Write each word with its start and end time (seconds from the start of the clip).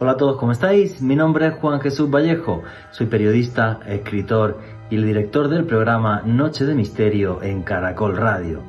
Hola 0.00 0.12
a 0.12 0.16
todos, 0.16 0.38
¿cómo 0.38 0.50
estáis? 0.50 1.00
Mi 1.00 1.14
nombre 1.14 1.46
es 1.46 1.54
Juan 1.54 1.80
Jesús 1.80 2.10
Vallejo, 2.10 2.64
soy 2.90 3.06
periodista, 3.06 3.78
escritor 3.86 4.58
y 4.90 4.96
el 4.96 5.06
director 5.06 5.48
del 5.48 5.66
programa 5.66 6.20
Noche 6.22 6.64
de 6.64 6.74
Misterio 6.74 7.40
en 7.42 7.62
Caracol 7.62 8.16
Radio. 8.16 8.60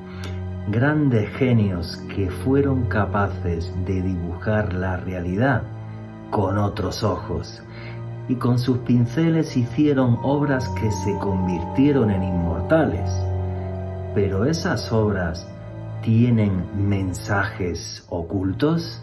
Grandes 0.67 1.27
genios 1.31 1.97
que 2.15 2.29
fueron 2.29 2.85
capaces 2.85 3.73
de 3.87 4.03
dibujar 4.03 4.73
la 4.73 4.97
realidad 4.97 5.63
con 6.29 6.59
otros 6.59 7.01
ojos 7.03 7.63
y 8.27 8.35
con 8.35 8.59
sus 8.59 8.77
pinceles 8.79 9.57
hicieron 9.57 10.19
obras 10.21 10.69
que 10.79 10.91
se 10.91 11.17
convirtieron 11.17 12.11
en 12.11 12.21
inmortales. 12.21 13.11
Pero 14.13 14.45
esas 14.45 14.91
obras 14.91 15.47
tienen 16.03 16.87
mensajes 16.87 18.05
ocultos. 18.09 19.01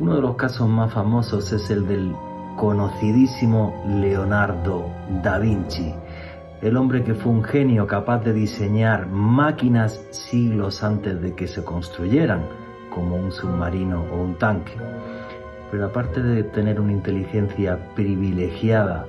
Uno 0.00 0.14
de 0.16 0.20
los 0.22 0.36
casos 0.36 0.68
más 0.68 0.92
famosos 0.92 1.52
es 1.52 1.70
el 1.70 1.86
del 1.86 2.14
conocidísimo 2.56 3.82
Leonardo 3.86 4.86
da 5.22 5.38
Vinci, 5.38 5.94
el 6.62 6.76
hombre 6.76 7.04
que 7.04 7.14
fue 7.14 7.32
un 7.32 7.44
genio 7.44 7.86
capaz 7.86 8.18
de 8.24 8.32
diseñar 8.32 9.06
máquinas 9.06 10.04
siglos 10.10 10.82
antes 10.82 11.20
de 11.20 11.34
que 11.34 11.46
se 11.46 11.64
construyeran, 11.64 12.42
como 12.94 13.16
un 13.16 13.30
submarino 13.30 14.04
o 14.12 14.22
un 14.22 14.34
tanque 14.36 14.74
pero 15.70 15.86
aparte 15.86 16.22
de 16.22 16.44
tener 16.44 16.80
una 16.80 16.92
inteligencia 16.92 17.78
privilegiada, 17.94 19.06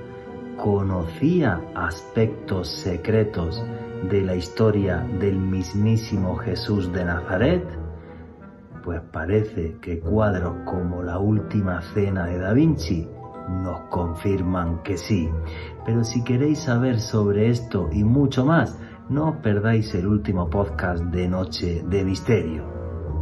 conocía 0.56 1.60
aspectos 1.74 2.68
secretos 2.68 3.64
de 4.10 4.22
la 4.22 4.34
historia 4.34 5.06
del 5.18 5.36
mismísimo 5.36 6.36
Jesús 6.36 6.92
de 6.92 7.04
Nazaret? 7.04 7.64
Pues 8.84 9.00
parece 9.12 9.76
que 9.80 10.00
cuadros 10.00 10.64
como 10.64 11.02
la 11.02 11.18
última 11.18 11.82
cena 11.82 12.26
de 12.26 12.38
Da 12.38 12.52
Vinci 12.52 13.08
nos 13.48 13.80
confirman 13.90 14.82
que 14.82 14.96
sí. 14.96 15.28
Pero 15.84 16.04
si 16.04 16.24
queréis 16.24 16.60
saber 16.60 17.00
sobre 17.00 17.50
esto 17.50 17.88
y 17.92 18.04
mucho 18.04 18.44
más, 18.44 18.78
no 19.08 19.30
os 19.30 19.36
perdáis 19.36 19.94
el 19.94 20.06
último 20.06 20.48
podcast 20.48 21.02
de 21.04 21.28
Noche 21.28 21.82
de 21.88 22.04
Misterio, 22.04 22.64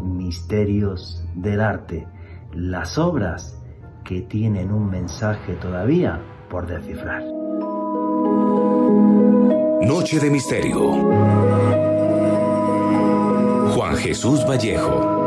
Misterios 0.02 1.24
del 1.34 1.60
Arte 1.60 2.06
las 2.54 2.98
obras 2.98 3.58
que 4.04 4.22
tienen 4.22 4.72
un 4.72 4.90
mensaje 4.90 5.54
todavía 5.54 6.20
por 6.48 6.66
descifrar. 6.66 7.22
Noche 9.86 10.18
de 10.18 10.30
Misterio. 10.30 10.92
Juan 13.74 13.96
Jesús 13.96 14.44
Vallejo. 14.48 15.17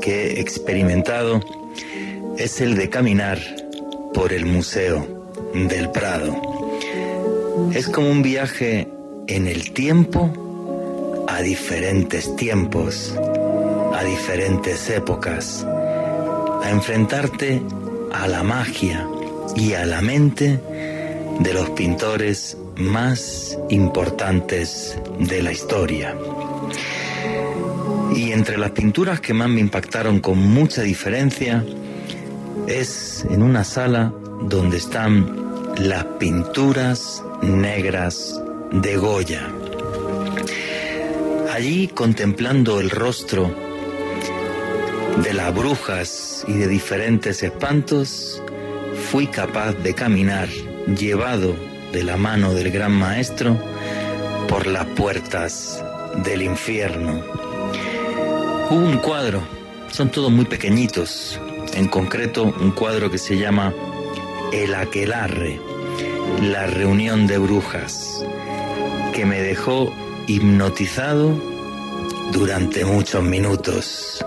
Que 0.00 0.34
he 0.34 0.40
experimentado 0.40 1.40
es 2.38 2.60
el 2.60 2.76
de 2.76 2.88
caminar 2.88 3.40
por 4.14 4.32
el 4.32 4.46
Museo 4.46 5.04
del 5.52 5.90
Prado. 5.90 6.40
Es 7.74 7.88
como 7.88 8.08
un 8.08 8.22
viaje 8.22 8.86
en 9.26 9.48
el 9.48 9.72
tiempo 9.72 11.24
a 11.26 11.42
diferentes 11.42 12.36
tiempos, 12.36 13.18
a 13.92 14.04
diferentes 14.04 14.88
épocas, 14.90 15.66
a 16.62 16.70
enfrentarte 16.70 17.60
a 18.12 18.28
la 18.28 18.44
magia 18.44 19.08
y 19.56 19.72
a 19.74 19.86
la 19.86 20.02
mente 20.02 20.60
de 21.40 21.52
los 21.52 21.68
pintores 21.70 22.56
más 22.76 23.58
importantes 23.70 24.96
de 25.18 25.42
la 25.42 25.50
historia. 25.50 26.16
Y 28.30 28.32
entre 28.32 28.58
las 28.58 28.70
pinturas 28.70 29.20
que 29.20 29.34
más 29.34 29.48
me 29.48 29.58
impactaron 29.58 30.20
con 30.20 30.38
mucha 30.38 30.82
diferencia 30.82 31.64
es 32.68 33.26
en 33.28 33.42
una 33.42 33.64
sala 33.64 34.14
donde 34.42 34.76
están 34.76 35.74
las 35.78 36.04
pinturas 36.20 37.24
negras 37.42 38.40
de 38.70 38.96
Goya. 38.96 39.48
Allí 41.52 41.88
contemplando 41.88 42.78
el 42.78 42.90
rostro 42.90 43.52
de 45.24 45.34
las 45.34 45.52
brujas 45.52 46.44
y 46.46 46.52
de 46.52 46.68
diferentes 46.68 47.42
espantos, 47.42 48.40
fui 49.10 49.26
capaz 49.26 49.72
de 49.72 49.92
caminar 49.92 50.48
llevado 50.96 51.56
de 51.92 52.04
la 52.04 52.16
mano 52.16 52.54
del 52.54 52.70
gran 52.70 52.92
maestro 52.92 53.58
por 54.48 54.68
las 54.68 54.86
puertas 54.86 55.82
del 56.22 56.42
infierno. 56.42 57.39
Un 58.70 58.98
cuadro, 58.98 59.42
son 59.90 60.10
todos 60.10 60.30
muy 60.30 60.44
pequeñitos, 60.44 61.40
en 61.74 61.88
concreto 61.88 62.44
un 62.44 62.70
cuadro 62.70 63.10
que 63.10 63.18
se 63.18 63.36
llama 63.36 63.74
El 64.52 64.74
Aquelarre 64.74 65.60
la 66.42 66.66
reunión 66.66 67.26
de 67.26 67.38
brujas, 67.38 68.24
que 69.12 69.26
me 69.26 69.42
dejó 69.42 69.92
hipnotizado 70.26 71.34
durante 72.32 72.84
muchos 72.84 73.22
minutos, 73.22 74.24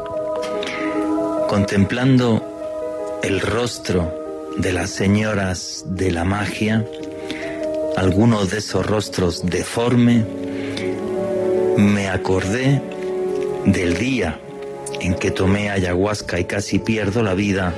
contemplando 1.48 3.20
el 3.24 3.40
rostro 3.40 4.14
de 4.58 4.74
las 4.74 4.92
señoras 4.92 5.86
de 5.88 6.12
la 6.12 6.24
magia, 6.24 6.86
algunos 7.98 8.52
de 8.52 8.60
esos 8.60 8.86
rostros 8.86 9.46
deforme, 9.46 10.26
me 11.78 12.10
acordé 12.10 12.93
del 13.66 13.98
día 13.98 14.40
en 15.00 15.16
que 15.16 15.32
tomé 15.32 15.70
ayahuasca 15.70 16.40
y 16.40 16.46
casi 16.46 16.80
pierdo 16.80 17.24
la 17.24 17.34
vida 17.34 17.74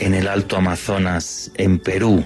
en 0.00 0.14
el 0.14 0.28
Alto 0.28 0.56
Amazonas, 0.56 1.50
en 1.54 1.78
Perú, 1.78 2.24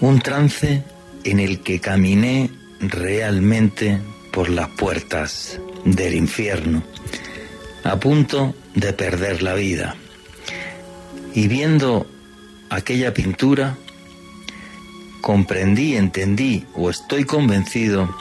un 0.00 0.20
trance 0.20 0.82
en 1.24 1.40
el 1.40 1.60
que 1.60 1.80
caminé 1.80 2.50
realmente 2.80 4.00
por 4.32 4.48
las 4.48 4.68
puertas 4.70 5.60
del 5.84 6.14
infierno, 6.14 6.82
a 7.82 7.98
punto 7.98 8.54
de 8.74 8.92
perder 8.92 9.42
la 9.42 9.54
vida. 9.54 9.96
Y 11.34 11.48
viendo 11.48 12.06
aquella 12.70 13.12
pintura, 13.12 13.76
comprendí, 15.20 15.96
entendí 15.96 16.64
o 16.74 16.90
estoy 16.90 17.24
convencido 17.24 18.14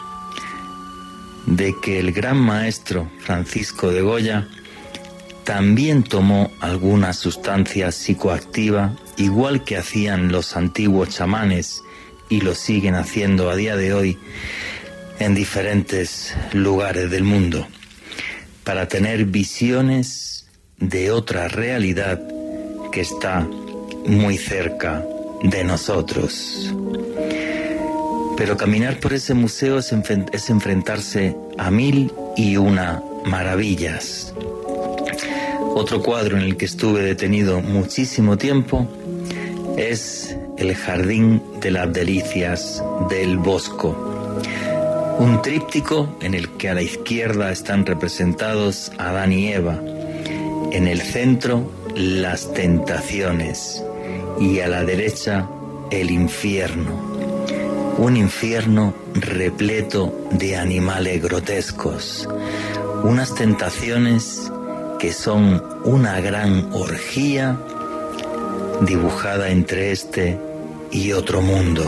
de 1.45 1.75
que 1.81 1.99
el 1.99 2.11
gran 2.11 2.37
maestro 2.37 3.09
Francisco 3.19 3.91
de 3.91 4.01
Goya 4.01 4.47
también 5.43 6.03
tomó 6.03 6.51
alguna 6.61 7.13
sustancia 7.13 7.91
psicoactiva 7.91 8.95
igual 9.17 9.63
que 9.63 9.77
hacían 9.77 10.31
los 10.31 10.55
antiguos 10.55 11.09
chamanes 11.09 11.81
y 12.29 12.41
lo 12.41 12.55
siguen 12.55 12.95
haciendo 12.95 13.49
a 13.49 13.55
día 13.55 13.75
de 13.75 13.93
hoy 13.93 14.17
en 15.19 15.35
diferentes 15.35 16.33
lugares 16.53 17.11
del 17.11 17.23
mundo, 17.23 17.67
para 18.63 18.87
tener 18.87 19.25
visiones 19.25 20.47
de 20.77 21.11
otra 21.11 21.47
realidad 21.47 22.19
que 22.91 23.01
está 23.01 23.47
muy 24.07 24.37
cerca 24.37 25.05
de 25.43 25.63
nosotros. 25.63 26.73
Pero 28.37 28.57
caminar 28.57 28.99
por 28.99 29.13
ese 29.13 29.33
museo 29.33 29.77
es, 29.77 29.91
enfrentarse 29.91 31.35
a 31.57 31.69
mil 31.71 32.11
y 32.35 32.57
una 32.57 33.01
maravillas. 33.25 34.33
Otro 35.75 36.01
cuadro 36.01 36.37
en 36.37 36.43
el 36.43 36.57
que 36.57 36.65
estuve 36.65 37.01
detenido 37.01 37.61
muchísimo 37.61 38.37
tiempo 38.37 38.87
es 39.77 40.35
el 40.57 40.75
Jardín 40.75 41.41
de 41.59 41.71
las 41.71 41.91
Delicias 41.91 42.83
del 43.09 43.37
Bosco, 43.37 43.95
un 45.19 45.41
tríptico 45.41 46.15
en 46.21 46.33
el 46.33 46.49
que 46.57 46.69
a 46.69 46.73
la 46.73 46.81
izquierda 46.81 47.51
están 47.51 47.85
representados 47.85 48.91
Adán 48.97 49.31
y 49.31 49.53
Eva, 49.53 49.79
en 50.71 50.87
el 50.87 51.01
centro 51.01 51.71
las 51.95 52.51
tentaciones. 52.53 53.83
Y 54.39 54.59
a 54.59 54.67
la 54.67 54.83
derecha 54.83 55.47
el 55.91 56.09
infierno, 56.09 57.12
un 57.97 58.17
infierno 58.17 58.93
repleto 59.13 60.13
de 60.31 60.57
animales 60.57 61.21
grotescos, 61.21 62.27
unas 63.03 63.35
tentaciones 63.35 64.51
que 64.99 65.13
son 65.13 65.63
una 65.83 66.19
gran 66.21 66.69
orgía 66.73 67.57
dibujada 68.81 69.49
entre 69.49 69.91
este 69.91 70.39
y 70.91 71.11
otro 71.11 71.41
mundo. 71.41 71.83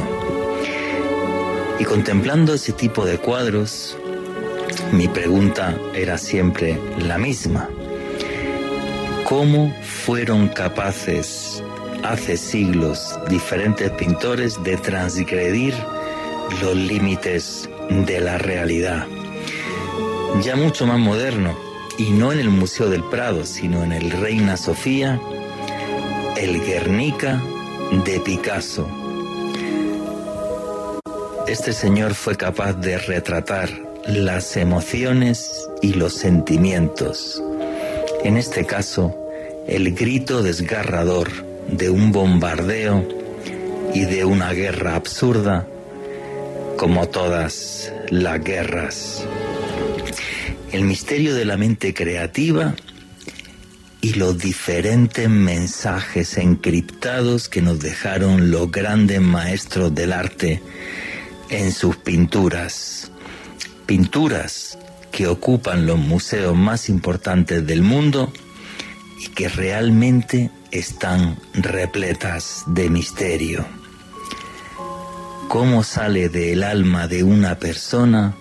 Y 1.80 1.84
contemplando 1.84 2.54
ese 2.54 2.74
tipo 2.74 3.06
de 3.06 3.18
cuadros, 3.18 3.98
mi 4.92 5.08
pregunta 5.08 5.78
era 5.94 6.18
siempre 6.18 6.80
la 7.00 7.18
misma. 7.18 7.69
¿Cómo 9.25 9.74
fueron 9.81 10.50
capaces 10.50 11.63
hace 12.12 12.38
siglos 12.38 13.19
diferentes 13.30 13.90
pintores 13.92 14.62
de 14.63 14.78
transgredir 14.78 15.74
los 16.62 16.75
límites 16.75 17.69
de 17.90 18.22
la 18.22 18.38
realidad. 18.38 19.07
Ya 20.42 20.56
mucho 20.56 20.86
más 20.86 21.00
moderno, 21.00 21.57
y 21.98 22.12
no 22.12 22.31
en 22.31 22.40
el 22.40 22.50
Museo 22.50 22.90
del 22.90 23.04
Prado, 23.04 23.46
sino 23.46 23.84
en 23.84 23.92
el 23.92 24.12
Reina 24.12 24.57
Sofía, 24.57 25.19
el 26.38 26.62
Guernica 26.62 27.42
de 28.06 28.19
Picasso. 28.19 28.88
Este 31.48 31.74
señor 31.74 32.13
fue 32.13 32.36
capaz 32.36 32.74
de 32.74 32.98
retratar 32.98 33.69
las 34.08 34.58
emociones 34.58 35.68
y 35.81 35.94
los 35.94 36.13
sentimientos. 36.13 37.42
En 38.24 38.38
este 38.38 38.66
caso, 38.66 39.16
el 39.68 39.96
grito 39.96 40.44
desgarrador 40.44 41.55
de 41.69 41.89
un 41.89 42.12
bombardeo 42.12 43.07
y 43.94 44.06
de 44.06 44.25
una 44.25 44.51
guerra 44.53 44.95
absurda 44.95 45.67
como 46.77 47.07
todas 47.07 47.91
las 48.09 48.44
guerras. 48.44 49.25
El 50.71 50.83
misterio 50.83 51.33
de 51.33 51.45
la 51.45 51.57
mente 51.57 51.94
creativa 51.94 52.75
y 54.01 54.13
los 54.13 54.38
diferentes 54.38 55.29
mensajes 55.29 56.38
encriptados 56.38 57.50
que 57.50 57.62
nos 57.62 57.79
dejaron 57.79 58.51
los 58.51 58.69
grandes 58.71 59.21
maestros 59.21 59.95
del 59.95 60.13
arte 60.13 60.62
en 61.50 61.71
sus 61.71 61.95
pinturas. 61.97 63.09
Pinturas 63.85 64.77
que 65.12 65.27
ocupan 65.27 65.88
los 65.88 65.97
museos 65.97 66.56
más 66.56 66.89
importantes 66.89 67.65
del 67.65 67.81
mundo 67.81 68.31
y 69.23 69.29
que 69.29 69.47
realmente 69.47 70.51
están 70.77 71.38
repletas 71.54 72.63
de 72.68 72.89
misterio. 72.89 73.66
¿Cómo 75.48 75.83
sale 75.83 76.30
del 76.30 76.63
alma 76.63 77.07
de 77.07 77.24
una 77.24 77.60
persona 77.60 78.36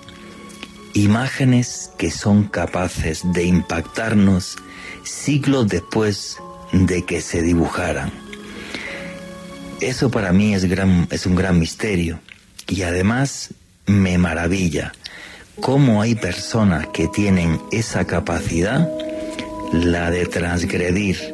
imágenes 0.95 1.91
que 1.99 2.11
son 2.11 2.45
capaces 2.45 3.23
de 3.33 3.45
impactarnos 3.45 4.57
siglos 5.03 5.69
después 5.69 6.39
de 6.73 7.05
que 7.05 7.21
se 7.21 7.43
dibujaran. 7.43 8.13
Eso 9.81 10.11
para 10.11 10.33
mí 10.33 10.55
es, 10.55 10.65
es 11.11 11.27
un 11.27 11.35
gran 11.35 11.59
misterio 11.59 12.21
y 12.69 12.83
además 12.83 13.51
me 13.87 14.17
maravilla 14.19 14.93
cómo 15.61 16.01
hay 16.01 16.15
personas 16.15 16.87
que 16.89 17.09
tienen 17.09 17.61
esa 17.71 18.07
capacidad, 18.07 18.89
la 19.73 20.11
de 20.11 20.27
transgredir 20.27 21.34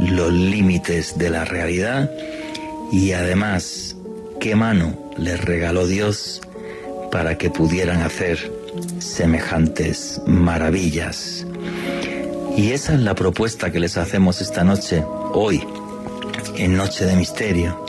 los 0.00 0.32
límites 0.32 1.18
de 1.18 1.30
la 1.30 1.44
realidad 1.44 2.10
y 2.90 3.12
además 3.12 3.96
qué 4.40 4.56
mano 4.56 4.96
les 5.16 5.40
regaló 5.40 5.86
Dios 5.86 6.40
para 7.12 7.36
que 7.36 7.50
pudieran 7.50 8.02
hacer 8.02 8.52
semejantes 8.98 10.20
maravillas. 10.26 11.46
Y 12.56 12.72
esa 12.72 12.94
es 12.94 13.00
la 13.00 13.14
propuesta 13.14 13.70
que 13.70 13.80
les 13.80 13.96
hacemos 13.96 14.40
esta 14.40 14.64
noche, 14.64 15.04
hoy, 15.32 15.62
en 16.56 16.76
Noche 16.76 17.04
de 17.04 17.16
Misterio. 17.16 17.84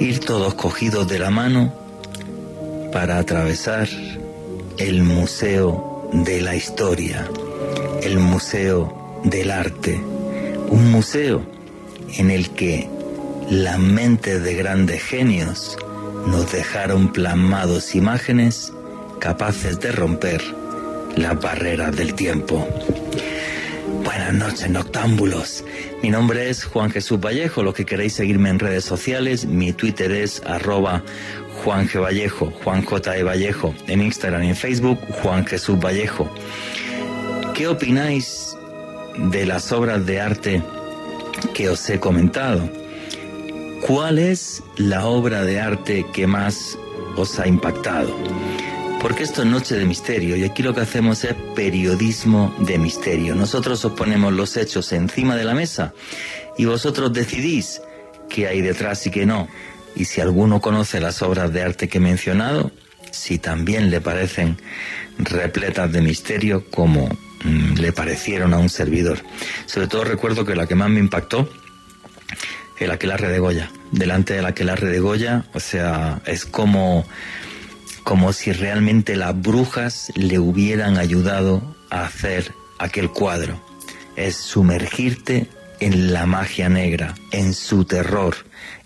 Ir 0.00 0.20
todos 0.20 0.54
cogidos 0.54 1.08
de 1.08 1.18
la 1.18 1.30
mano 1.30 1.72
para 2.92 3.18
atravesar 3.18 3.88
el 4.78 5.02
Museo 5.02 6.08
de 6.12 6.40
la 6.40 6.56
Historia, 6.56 7.28
el 8.02 8.18
Museo 8.18 9.20
del 9.24 9.50
Arte, 9.50 10.00
un 10.68 10.90
museo 10.90 11.42
en 12.16 12.30
el 12.30 12.50
que 12.50 12.88
la 13.50 13.78
mente 13.78 14.40
de 14.40 14.54
grandes 14.54 15.02
genios 15.02 15.76
nos 16.26 16.50
dejaron 16.52 17.12
plasmados 17.12 17.94
imágenes 17.94 18.72
capaces 19.20 19.80
de 19.80 19.92
romper 19.92 20.42
las 21.16 21.40
barreras 21.40 21.94
del 21.96 22.14
tiempo. 22.14 22.66
Buenas 24.04 24.34
noches, 24.34 24.68
noctámbulos. 24.70 25.64
Mi 26.02 26.10
nombre 26.10 26.50
es 26.50 26.64
Juan 26.64 26.90
Jesús 26.90 27.18
Vallejo. 27.20 27.62
Los 27.62 27.74
que 27.74 27.86
queréis 27.86 28.12
seguirme 28.12 28.50
en 28.50 28.58
redes 28.58 28.84
sociales, 28.84 29.46
mi 29.46 29.72
Twitter 29.72 30.12
es 30.12 30.42
arroba 30.44 31.02
Juan 31.62 31.88
G. 31.88 32.02
Vallejo, 32.02 32.50
Juan 32.62 32.84
J. 32.84 33.16
E. 33.16 33.22
Vallejo. 33.22 33.74
En 33.86 34.02
Instagram 34.02 34.44
y 34.44 34.48
en 34.50 34.56
Facebook, 34.56 34.98
Juan 35.22 35.46
Jesús 35.46 35.78
Vallejo. 35.78 36.30
¿Qué 37.54 37.66
opináis 37.68 38.43
de 39.16 39.46
las 39.46 39.72
obras 39.72 40.04
de 40.06 40.20
arte 40.20 40.62
que 41.54 41.68
os 41.68 41.88
he 41.90 42.00
comentado? 42.00 42.68
¿Cuál 43.86 44.18
es 44.18 44.62
la 44.76 45.06
obra 45.06 45.42
de 45.42 45.60
arte 45.60 46.06
que 46.12 46.26
más 46.26 46.78
os 47.16 47.38
ha 47.38 47.46
impactado? 47.46 48.14
porque 49.04 49.22
esto 49.22 49.42
es 49.42 49.48
Noche 49.48 49.76
de 49.76 49.84
Misterio 49.84 50.34
y 50.34 50.44
aquí 50.44 50.62
lo 50.62 50.74
que 50.74 50.80
hacemos 50.80 51.24
es 51.24 51.34
periodismo 51.54 52.54
de 52.60 52.78
misterio. 52.78 53.34
Nosotros 53.34 53.84
os 53.84 53.92
ponemos 53.92 54.32
los 54.32 54.56
hechos 54.56 54.94
encima 54.94 55.36
de 55.36 55.44
la 55.44 55.52
mesa 55.52 55.92
y 56.56 56.64
vosotros 56.64 57.12
decidís 57.12 57.82
qué 58.30 58.48
hay 58.48 58.62
detrás 58.62 59.06
y 59.06 59.10
qué 59.10 59.26
no. 59.26 59.46
Y 59.94 60.06
si 60.06 60.22
alguno 60.22 60.62
conoce 60.62 61.00
las 61.00 61.20
obras 61.20 61.52
de 61.52 61.60
arte 61.60 61.86
que 61.86 61.98
he 61.98 62.00
mencionado, 62.00 62.70
si 63.10 63.38
también 63.38 63.90
le 63.90 64.00
parecen 64.00 64.56
repletas 65.18 65.92
de 65.92 66.00
misterio 66.00 66.64
como 66.70 67.10
mm, 67.44 67.74
le 67.74 67.92
parecieron 67.92 68.52
a 68.52 68.58
un 68.58 68.68
servidor. 68.68 69.18
Sobre 69.66 69.86
todo 69.86 70.04
recuerdo 70.04 70.44
que 70.44 70.56
la 70.56 70.66
que 70.66 70.74
más 70.74 70.90
me 70.90 71.00
impactó 71.00 71.48
el 72.78 72.90
aquelarre 72.90 73.28
de 73.28 73.38
Goya. 73.38 73.70
Delante 73.92 74.34
del 74.34 74.46
aquelarre 74.46 74.88
de 74.88 74.98
Goya, 74.98 75.44
o 75.54 75.60
sea, 75.60 76.20
es 76.26 76.44
como 76.44 77.06
como 78.02 78.34
si 78.34 78.52
realmente 78.52 79.16
las 79.16 79.40
brujas 79.40 80.12
le 80.14 80.38
hubieran 80.38 80.98
ayudado 80.98 81.74
a 81.88 82.04
hacer 82.04 82.52
aquel 82.78 83.10
cuadro. 83.10 83.58
Es 84.14 84.36
sumergirte 84.36 85.48
en 85.80 86.12
la 86.12 86.26
magia 86.26 86.68
negra, 86.68 87.14
en 87.32 87.54
su 87.54 87.86
terror, 87.86 88.36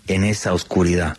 en 0.07 0.23
esa 0.23 0.53
oscuridad. 0.53 1.17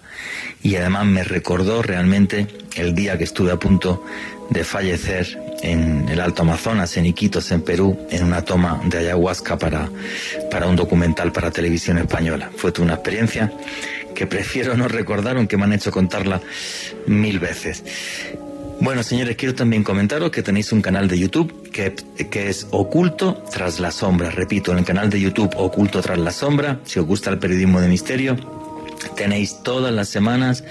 Y 0.62 0.76
además 0.76 1.06
me 1.06 1.24
recordó 1.24 1.82
realmente 1.82 2.46
el 2.74 2.94
día 2.94 3.18
que 3.18 3.24
estuve 3.24 3.52
a 3.52 3.58
punto 3.58 4.04
de 4.48 4.64
fallecer 4.64 5.38
en 5.62 6.08
el 6.08 6.20
Alto 6.20 6.42
Amazonas, 6.42 6.96
en 6.96 7.06
Iquitos, 7.06 7.50
en 7.52 7.62
Perú, 7.62 7.98
en 8.10 8.24
una 8.24 8.44
toma 8.44 8.80
de 8.84 8.98
ayahuasca 8.98 9.58
para, 9.58 9.88
para 10.50 10.66
un 10.66 10.76
documental 10.76 11.32
para 11.32 11.50
televisión 11.50 11.98
española. 11.98 12.50
Fue 12.56 12.72
una 12.80 12.94
experiencia 12.94 13.52
que 14.14 14.26
prefiero 14.26 14.76
no 14.76 14.88
recordar, 14.88 15.36
aunque 15.36 15.56
me 15.56 15.64
han 15.64 15.72
hecho 15.72 15.90
contarla 15.90 16.40
mil 17.06 17.38
veces. 17.38 17.84
Bueno, 18.80 19.02
señores, 19.02 19.36
quiero 19.36 19.54
también 19.54 19.84
comentaros 19.84 20.30
que 20.30 20.42
tenéis 20.42 20.72
un 20.72 20.80
canal 20.80 21.06
de 21.06 21.18
YouTube 21.18 21.70
que, 21.70 21.94
que, 22.30 22.48
es 22.48 22.66
Oculto 22.70 23.44
tras 23.52 23.78
la 23.78 23.90
sombra. 23.90 24.30
Repito, 24.30 24.72
en 24.72 24.78
el 24.78 24.84
canal 24.86 25.10
de 25.10 25.20
YouTube 25.20 25.54
Oculto 25.56 26.00
tras 26.00 26.18
la 26.18 26.32
sombra, 26.32 26.80
si 26.84 26.98
os 26.98 27.06
gusta 27.06 27.28
el 27.28 27.38
periodismo 27.38 27.80
de 27.82 27.88
misterio, 27.88 28.36
tenéis 29.16 29.62
todas 29.62 29.92
las 29.92 30.08
semanas 30.08 30.64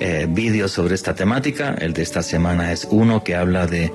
eh, 0.00 0.26
vídeos 0.28 0.72
sobre 0.72 0.94
esta 0.94 1.14
temática. 1.14 1.74
El 1.78 1.92
de 1.92 2.02
esta 2.02 2.22
semana 2.22 2.72
es 2.72 2.86
uno 2.90 3.24
que 3.24 3.34
habla 3.34 3.66
de 3.66 3.92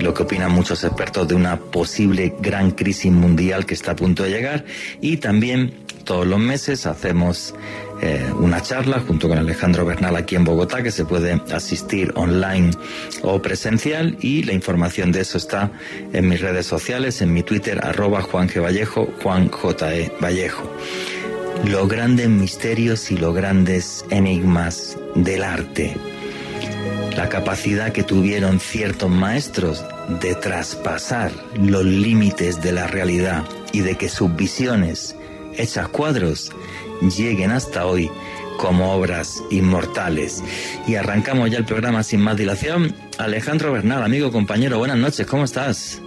lo 0.00 0.14
que 0.14 0.22
opinan 0.22 0.52
muchos 0.52 0.84
expertos 0.84 1.28
de 1.28 1.34
una 1.34 1.58
posible 1.58 2.34
gran 2.40 2.70
crisis 2.70 3.12
mundial 3.12 3.66
que 3.66 3.74
está 3.74 3.92
a 3.92 3.96
punto 3.96 4.22
de 4.22 4.30
llegar. 4.30 4.64
Y 5.00 5.18
también 5.18 5.74
todos 6.04 6.26
los 6.26 6.38
meses 6.38 6.86
hacemos 6.86 7.54
eh, 8.00 8.32
una 8.36 8.60
charla 8.60 9.00
junto 9.00 9.28
con 9.28 9.38
Alejandro 9.38 9.84
Bernal 9.84 10.16
aquí 10.16 10.34
en 10.34 10.44
Bogotá 10.44 10.82
que 10.82 10.90
se 10.90 11.04
puede 11.04 11.40
asistir 11.52 12.12
online 12.16 12.72
o 13.22 13.40
presencial 13.40 14.16
y 14.20 14.42
la 14.42 14.52
información 14.52 15.12
de 15.12 15.20
eso 15.20 15.38
está 15.38 15.70
en 16.12 16.28
mis 16.28 16.40
redes 16.40 16.66
sociales, 16.66 17.22
en 17.22 17.32
mi 17.32 17.42
Twitter 17.42 17.78
arroba 17.84 18.22
Juan 18.22 18.48
G. 18.48 18.60
Vallejo, 18.60 19.08
Juan 19.22 19.48
J. 19.48 19.94
E. 19.94 20.12
Vallejo. 20.20 20.68
Los 21.64 21.88
grandes 21.88 22.28
misterios 22.28 23.10
y 23.10 23.16
los 23.16 23.34
grandes 23.34 24.04
enigmas 24.10 24.98
del 25.14 25.44
arte. 25.44 25.96
La 27.16 27.28
capacidad 27.28 27.92
que 27.92 28.02
tuvieron 28.02 28.58
ciertos 28.58 29.10
maestros 29.10 29.84
de 30.20 30.34
traspasar 30.34 31.30
los 31.54 31.84
límites 31.84 32.60
de 32.62 32.72
la 32.72 32.86
realidad 32.86 33.44
y 33.72 33.80
de 33.80 33.96
que 33.96 34.08
sus 34.08 34.34
visiones, 34.34 35.14
hechas 35.56 35.88
cuadros, 35.88 36.52
lleguen 37.16 37.52
hasta 37.52 37.86
hoy 37.86 38.10
como 38.58 38.92
obras 38.92 39.42
inmortales. 39.50 40.42
Y 40.86 40.96
arrancamos 40.96 41.50
ya 41.50 41.58
el 41.58 41.64
programa 41.64 42.02
sin 42.02 42.20
más 42.20 42.36
dilación. 42.36 42.94
Alejandro 43.18 43.72
Bernal, 43.72 44.02
amigo, 44.02 44.32
compañero, 44.32 44.78
buenas 44.78 44.98
noches, 44.98 45.26
¿cómo 45.26 45.44
estás? 45.44 46.00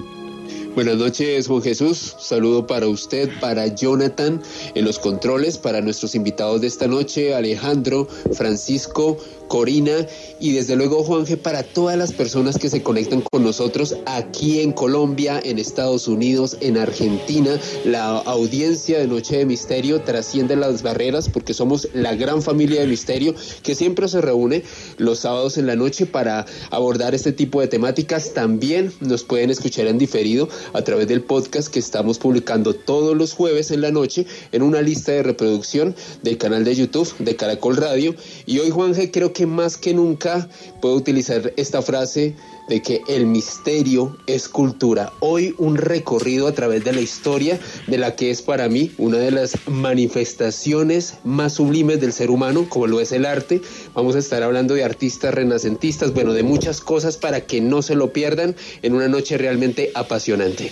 Buenas 0.76 0.98
noches, 0.98 1.48
Juan 1.48 1.62
Jesús. 1.62 2.18
Saludo 2.20 2.68
para 2.68 2.86
usted, 2.90 3.30
para 3.40 3.68
Jonathan 3.68 4.42
en 4.74 4.84
los 4.84 5.00
controles, 5.00 5.58
para 5.58 5.80
nuestros 5.80 6.16
invitados 6.16 6.60
de 6.60 6.68
esta 6.68 6.86
noche, 6.86 7.34
Alejandro, 7.34 8.10
Francisco, 8.34 9.18
Corina 9.48 10.06
y 10.40 10.54
desde 10.54 10.76
luego 10.76 11.04
Juanje 11.04 11.38
para 11.38 11.64
todas 11.64 11.98
las 11.98 12.12
personas 12.12 12.58
que 12.58 12.70
se 12.70 12.84
conectan 12.84 13.22
con 13.22 13.44
nosotros 13.44 13.96
aquí 14.06 14.62
en 14.62 14.72
Colombia, 14.72 15.40
en 15.44 15.60
Estados 15.60 16.08
Unidos, 16.08 16.58
en 16.62 16.78
Argentina. 16.78 17.60
La 17.84 18.18
audiencia 18.18 19.00
de 19.00 19.08
Noche 19.08 19.38
de 19.38 19.46
Misterio 19.46 20.02
trasciende 20.02 20.56
las 20.56 20.84
barreras 20.84 21.30
porque 21.30 21.54
somos 21.54 21.88
la 21.94 22.16
gran 22.16 22.42
familia 22.42 22.82
de 22.82 22.88
misterio 22.88 23.36
que 23.64 23.76
siempre 23.76 24.08
se 24.08 24.22
reúne 24.22 24.64
los 24.98 25.20
sábados 25.20 25.58
en 25.58 25.68
la 25.68 25.76
noche 25.76 26.06
para 26.06 26.46
abordar 26.72 27.16
este 27.16 27.32
tipo 27.32 27.62
de 27.62 27.68
temáticas. 27.68 28.34
También 28.34 28.92
nos 29.00 29.24
pueden 29.24 29.50
escuchar 29.50 29.88
en 29.88 29.98
diferido 29.98 30.50
a 30.74 30.82
través 30.82 31.08
del 31.08 31.22
podcast 31.22 31.70
que 31.70 31.80
estamos 31.80 32.20
publicando 32.20 32.74
todos 32.74 33.16
los 33.16 33.34
jueves 33.34 33.72
en 33.72 33.82
la 33.82 33.92
noche 33.92 34.26
en 34.52 34.62
una 34.62 34.82
lista 34.82 35.12
de 35.12 35.24
reproducción 35.24 35.96
del 36.24 36.38
canal 36.38 36.64
de 36.64 36.76
YouTube 36.76 37.14
de 37.20 37.36
Caracol 37.36 37.78
Radio. 37.78 38.16
Y 38.46 38.60
hoy 38.60 38.70
Juanje 38.70 39.12
creo 39.12 39.34
que 39.36 39.46
más 39.46 39.78
que 39.78 39.94
nunca 39.94 40.50
puedo 40.82 40.96
utilizar 40.96 41.54
esta 41.58 41.82
frase 41.82 42.36
de 42.70 42.82
que 42.82 43.02
el 43.08 43.28
misterio 43.28 44.18
es 44.26 44.48
cultura. 44.48 45.12
Hoy 45.20 45.54
un 45.58 45.76
recorrido 45.76 46.48
a 46.48 46.54
través 46.54 46.84
de 46.86 46.94
la 46.94 47.02
historia 47.02 47.60
de 47.86 47.98
la 47.98 48.16
que 48.16 48.32
es 48.32 48.42
para 48.42 48.70
mí 48.70 48.94
una 48.98 49.18
de 49.18 49.32
las 49.32 49.58
manifestaciones 49.68 51.16
más 51.26 51.54
sublimes 51.54 52.00
del 52.00 52.14
ser 52.14 52.32
humano, 52.32 52.68
como 52.70 52.88
lo 52.88 53.02
es 53.02 53.12
el 53.12 53.26
arte. 53.26 53.62
Vamos 53.94 54.16
a 54.16 54.20
estar 54.20 54.42
hablando 54.42 54.74
de 54.74 54.86
artistas 54.86 55.34
renacentistas, 55.34 56.14
bueno, 56.14 56.34
de 56.34 56.44
muchas 56.44 56.80
cosas 56.80 57.18
para 57.18 57.42
que 57.42 57.60
no 57.60 57.82
se 57.82 57.96
lo 57.96 58.14
pierdan 58.14 58.56
en 58.82 58.96
una 58.96 59.10
noche 59.10 59.38
realmente 59.38 59.92
apasionante. 59.94 60.72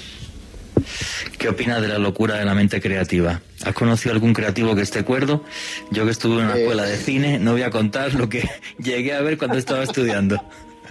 ¿Qué 1.37 1.49
opinas 1.49 1.81
de 1.81 1.87
la 1.87 1.97
locura 1.97 2.35
de 2.35 2.45
la 2.45 2.53
mente 2.53 2.81
creativa? 2.81 3.41
¿Has 3.63 3.73
conocido 3.73 4.13
algún 4.13 4.33
creativo 4.33 4.75
que 4.75 4.81
esté 4.81 5.03
cuerdo? 5.03 5.43
Yo 5.91 6.05
que 6.05 6.11
estuve 6.11 6.39
en 6.39 6.45
una 6.45 6.55
eh. 6.55 6.61
escuela 6.61 6.83
de 6.83 6.97
cine, 6.97 7.39
no 7.39 7.51
voy 7.51 7.63
a 7.63 7.69
contar 7.69 8.13
lo 8.13 8.29
que 8.29 8.49
llegué 8.79 9.13
a 9.13 9.21
ver 9.21 9.37
cuando 9.37 9.57
estaba 9.57 9.83
estudiando. 9.83 10.43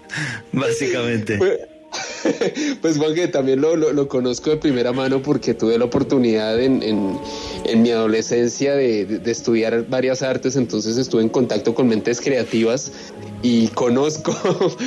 Básicamente. 0.52 1.38
Pues, 2.80 2.98
Juan, 2.98 3.14
que 3.14 3.28
también 3.28 3.60
lo, 3.60 3.76
lo, 3.76 4.08
conozco 4.08 4.50
de 4.50 4.56
primera 4.56 4.92
mano 4.92 5.22
porque 5.22 5.54
tuve 5.54 5.78
la 5.78 5.84
oportunidad 5.84 6.60
en, 6.60 6.82
en, 6.82 7.82
mi 7.82 7.90
adolescencia 7.90 8.74
de, 8.74 9.04
de, 9.06 9.30
estudiar 9.30 9.86
varias 9.88 10.22
artes, 10.22 10.56
entonces 10.56 10.96
estuve 10.96 11.22
en 11.22 11.28
contacto 11.28 11.74
con 11.74 11.88
mentes 11.88 12.20
creativas 12.20 12.92
y 13.42 13.68
conozco 13.68 14.36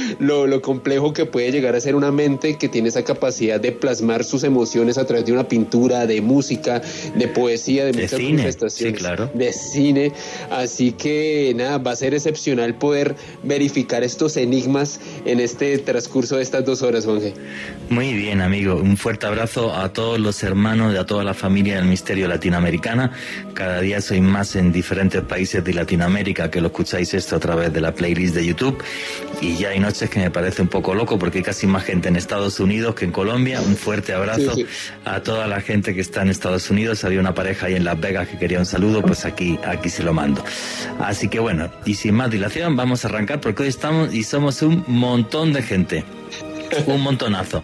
lo, 0.19 0.47
lo, 0.47 0.61
complejo 0.61 1.13
que 1.13 1.25
puede 1.25 1.51
llegar 1.51 1.75
a 1.75 1.81
ser 1.81 1.95
una 1.95 2.11
mente 2.11 2.57
que 2.57 2.69
tiene 2.69 2.89
esa 2.89 3.03
capacidad 3.03 3.59
de 3.59 3.71
plasmar 3.71 4.23
sus 4.23 4.43
emociones 4.43 4.97
a 4.97 5.05
través 5.05 5.25
de 5.25 5.33
una 5.33 5.47
pintura, 5.47 6.07
de 6.07 6.21
música, 6.21 6.81
de 7.15 7.27
poesía, 7.27 7.85
de, 7.85 7.93
muchas 7.93 8.19
manifestaciones, 8.19 8.99
claro. 8.99 9.29
de 9.33 9.51
cine. 9.51 10.13
Así 10.49 10.93
que 10.93 11.53
nada, 11.55 11.77
va 11.79 11.91
a 11.91 11.95
ser 11.95 12.13
excepcional 12.13 12.75
poder 12.75 13.15
verificar 13.43 14.03
estos 14.03 14.37
enigmas 14.37 14.99
en 15.25 15.39
este 15.41 15.77
transcurso 15.79 16.37
de 16.37 16.43
estas 16.43 16.63
dos 16.63 16.81
horas, 16.81 16.94
Juanje. 17.03 17.33
Muy 17.89 18.13
bien, 18.13 18.41
amigo. 18.41 18.75
Un 18.75 18.95
fuerte 18.95 19.25
abrazo 19.25 19.75
a 19.75 19.91
todos 19.91 20.19
los 20.19 20.41
hermanos 20.43 20.93
y 20.93 20.97
a 20.97 21.05
toda 21.05 21.23
la 21.23 21.33
familia 21.33 21.75
del 21.75 21.85
Misterio 21.85 22.27
Latinoamericana. 22.27 23.11
Cada 23.53 23.81
día 23.81 24.01
soy 24.01 24.21
más 24.21 24.55
en 24.55 24.71
diferentes 24.71 25.21
países 25.21 25.63
de 25.63 25.73
Latinoamérica 25.73 26.49
que 26.49 26.61
lo 26.61 26.67
escucháis 26.67 27.13
esto 27.13 27.35
a 27.35 27.39
través 27.39 27.73
de 27.73 27.81
la 27.81 27.93
playlist 27.93 28.35
de 28.35 28.45
YouTube 28.45 28.81
y 29.41 29.55
ya 29.55 29.69
hay 29.69 29.79
noches 29.79 30.09
que 30.09 30.19
me 30.19 30.31
parece 30.31 30.61
un 30.61 30.67
poco 30.67 30.93
loco 30.93 31.19
porque 31.19 31.39
hay 31.39 31.43
casi 31.43 31.67
más 31.67 31.83
gente 31.83 32.07
en 32.07 32.15
Estados 32.15 32.59
Unidos 32.59 32.95
que 32.95 33.05
en 33.05 33.11
Colombia. 33.11 33.61
Un 33.61 33.75
fuerte 33.75 34.13
abrazo 34.13 34.53
a 35.03 35.21
toda 35.21 35.47
la 35.47 35.61
gente 35.61 35.93
que 35.93 36.01
está 36.01 36.21
en 36.21 36.29
Estados 36.29 36.69
Unidos. 36.69 37.03
Había 37.03 37.19
una 37.19 37.33
pareja 37.33 37.67
ahí 37.67 37.75
en 37.75 37.83
Las 37.83 37.99
Vegas 37.99 38.27
que 38.27 38.37
quería 38.37 38.59
un 38.59 38.65
saludo, 38.65 39.01
pues 39.01 39.25
aquí, 39.25 39.59
aquí 39.65 39.89
se 39.89 40.03
lo 40.03 40.13
mando. 40.13 40.43
Así 40.99 41.27
que 41.27 41.39
bueno, 41.39 41.69
y 41.85 41.95
sin 41.95 42.15
más 42.15 42.31
dilación, 42.31 42.75
vamos 42.75 43.05
a 43.05 43.07
arrancar 43.07 43.41
porque 43.41 43.63
hoy 43.63 43.69
estamos 43.69 44.13
y 44.13 44.23
somos 44.23 44.61
un 44.61 44.83
montón 44.87 45.53
de 45.53 45.61
gente. 45.61 46.03
un 46.87 47.01
montonazo. 47.01 47.63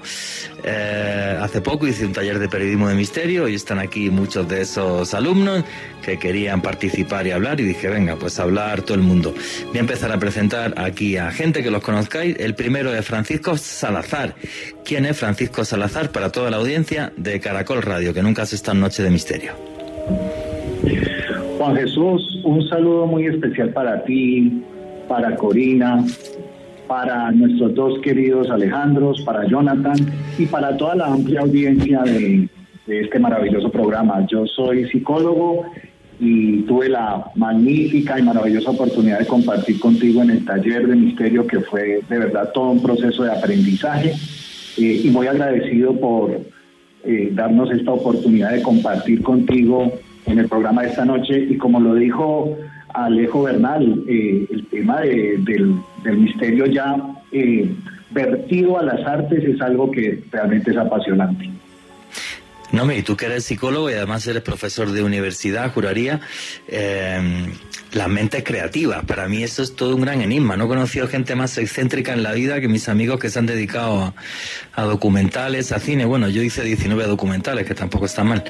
Eh, 0.63 1.37
hace 1.39 1.61
poco 1.61 1.87
hice 1.87 2.05
un 2.05 2.13
taller 2.13 2.39
de 2.39 2.47
periodismo 2.47 2.87
de 2.87 2.95
misterio 2.95 3.47
y 3.47 3.55
están 3.55 3.79
aquí 3.79 4.09
muchos 4.09 4.47
de 4.47 4.61
esos 4.61 5.13
alumnos 5.13 5.63
que 6.03 6.17
querían 6.19 6.61
participar 6.61 7.27
y 7.27 7.31
hablar 7.31 7.59
y 7.59 7.63
dije, 7.63 7.89
venga, 7.89 8.15
pues 8.15 8.39
hablar 8.39 8.81
todo 8.81 8.95
el 8.95 9.01
mundo. 9.03 9.33
Voy 9.67 9.77
a 9.77 9.81
empezar 9.81 10.11
a 10.11 10.19
presentar 10.19 10.73
aquí 10.77 11.17
a 11.17 11.31
gente 11.31 11.63
que 11.63 11.71
los 11.71 11.83
conozcáis. 11.83 12.37
El 12.39 12.55
primero 12.55 12.93
es 12.93 13.05
Francisco 13.05 13.57
Salazar. 13.57 14.35
¿Quién 14.85 15.05
es 15.05 15.17
Francisco 15.17 15.65
Salazar 15.65 16.11
para 16.11 16.31
toda 16.31 16.49
la 16.51 16.57
audiencia 16.57 17.11
de 17.17 17.39
Caracol 17.39 17.81
Radio, 17.81 18.13
que 18.13 18.21
nunca 18.21 18.45
se 18.45 18.55
está 18.55 18.71
en 18.71 18.81
Noche 18.81 19.03
de 19.03 19.09
Misterio? 19.09 19.53
Juan 21.57 21.75
Jesús, 21.75 22.39
un 22.43 22.67
saludo 22.67 23.05
muy 23.05 23.27
especial 23.27 23.69
para 23.69 24.03
ti, 24.03 24.63
para 25.07 25.35
Corina, 25.35 26.03
para 26.91 27.31
nuestros 27.31 27.73
dos 27.73 27.99
queridos 28.01 28.49
Alejandros, 28.49 29.21
para 29.21 29.47
Jonathan 29.47 29.95
y 30.37 30.45
para 30.45 30.75
toda 30.75 30.93
la 30.95 31.05
amplia 31.05 31.39
audiencia 31.39 32.01
de, 32.01 32.49
este 32.85 33.17
maravilloso 33.17 33.71
programa. 33.71 34.27
Yo 34.27 34.45
soy 34.45 34.89
psicólogo 34.89 35.63
y 36.19 36.63
tuve 36.63 36.89
la 36.89 37.31
magnífica 37.35 38.19
y 38.19 38.23
maravillosa 38.23 38.71
oportunidad 38.71 39.19
de 39.19 39.25
compartir 39.25 39.79
contigo 39.79 40.21
en 40.21 40.31
el 40.31 40.43
taller 40.43 40.85
de 40.85 40.97
misterio 40.97 41.47
que 41.47 41.61
fue 41.61 42.01
de 42.09 42.19
verdad 42.19 42.51
todo 42.53 42.71
un 42.71 42.81
proceso 42.81 43.23
de 43.23 43.31
aprendizaje 43.31 44.11
eh, 44.77 45.01
y 45.05 45.09
muy 45.11 45.27
agradecido 45.27 45.97
por 45.97 46.41
eh, 47.05 47.29
darnos 47.31 47.71
esta 47.71 47.93
oportunidad 47.93 48.51
de 48.51 48.61
compartir 48.61 49.21
contigo 49.21 49.93
en 50.25 50.39
el 50.39 50.49
programa 50.49 50.81
de 50.81 50.89
esta 50.89 51.05
noche 51.05 51.39
y 51.39 51.55
como 51.55 51.79
lo 51.79 51.95
dijo 51.95 52.57
Alejo 52.93 53.43
Bernal, 53.43 54.03
eh, 54.07 54.47
el 54.49 54.65
tema 54.67 55.01
del, 55.01 55.81
misterio 56.03 56.65
ya 56.65 56.97
eh, 57.31 57.69
vertido 58.11 58.77
a 58.77 58.83
las 58.83 59.05
artes 59.05 59.43
es 59.43 59.61
algo 59.61 59.91
que 59.91 60.23
realmente 60.31 60.71
es 60.71 60.77
apasionante. 60.77 61.49
No, 62.71 62.89
y 62.91 63.01
tú 63.01 63.17
que 63.17 63.25
eres 63.25 63.43
psicólogo 63.43 63.89
y 63.89 63.93
además 63.93 64.25
eres 64.27 64.43
profesor 64.43 64.91
de 64.91 65.03
universidad, 65.03 65.73
juraría, 65.73 66.21
eh, 66.69 67.19
la 67.93 68.07
mente 68.07 68.43
creativa. 68.43 69.01
Para 69.01 69.27
mí 69.27 69.43
eso 69.43 69.61
es 69.61 69.75
todo 69.75 69.95
un 69.95 70.01
gran 70.01 70.21
enigma. 70.21 70.55
No 70.55 70.65
he 70.65 70.67
conocido 70.67 71.07
gente 71.07 71.35
más 71.35 71.57
excéntrica 71.57 72.13
en 72.13 72.23
la 72.23 72.31
vida 72.31 72.61
que 72.61 72.69
mis 72.69 72.87
amigos 72.87 73.19
que 73.19 73.29
se 73.29 73.39
han 73.39 73.45
dedicado 73.45 74.13
a, 74.73 74.83
documentales, 74.83 75.71
a 75.73 75.79
cine. 75.79 76.05
Bueno, 76.05 76.29
yo 76.29 76.41
hice 76.41 76.63
19 76.63 77.07
documentales, 77.07 77.65
que 77.65 77.75
tampoco 77.75 78.05
está 78.05 78.23
mal. 78.23 78.43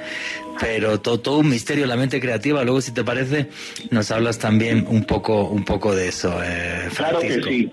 Pero 0.59 0.99
todo, 0.99 1.19
todo, 1.19 1.39
un 1.39 1.49
misterio, 1.49 1.85
la 1.87 1.95
mente 1.95 2.19
creativa. 2.19 2.63
Luego, 2.63 2.81
si 2.81 2.93
te 2.93 3.03
parece, 3.03 3.47
nos 3.89 4.11
hablas 4.11 4.37
también 4.37 4.85
un 4.87 5.05
poco, 5.05 5.45
un 5.45 5.65
poco 5.65 5.95
de 5.95 6.09
eso. 6.09 6.33
Eh, 6.43 6.89
claro 6.95 7.19
que 7.19 7.41
sí, 7.41 7.71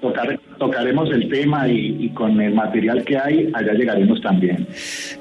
tocaremos 0.58 1.10
el 1.10 1.28
tema 1.28 1.68
y, 1.68 2.04
y 2.06 2.08
con 2.10 2.40
el 2.40 2.54
material 2.54 3.04
que 3.04 3.18
hay, 3.18 3.50
allá 3.54 3.72
llegaremos 3.72 4.20
también. 4.20 4.66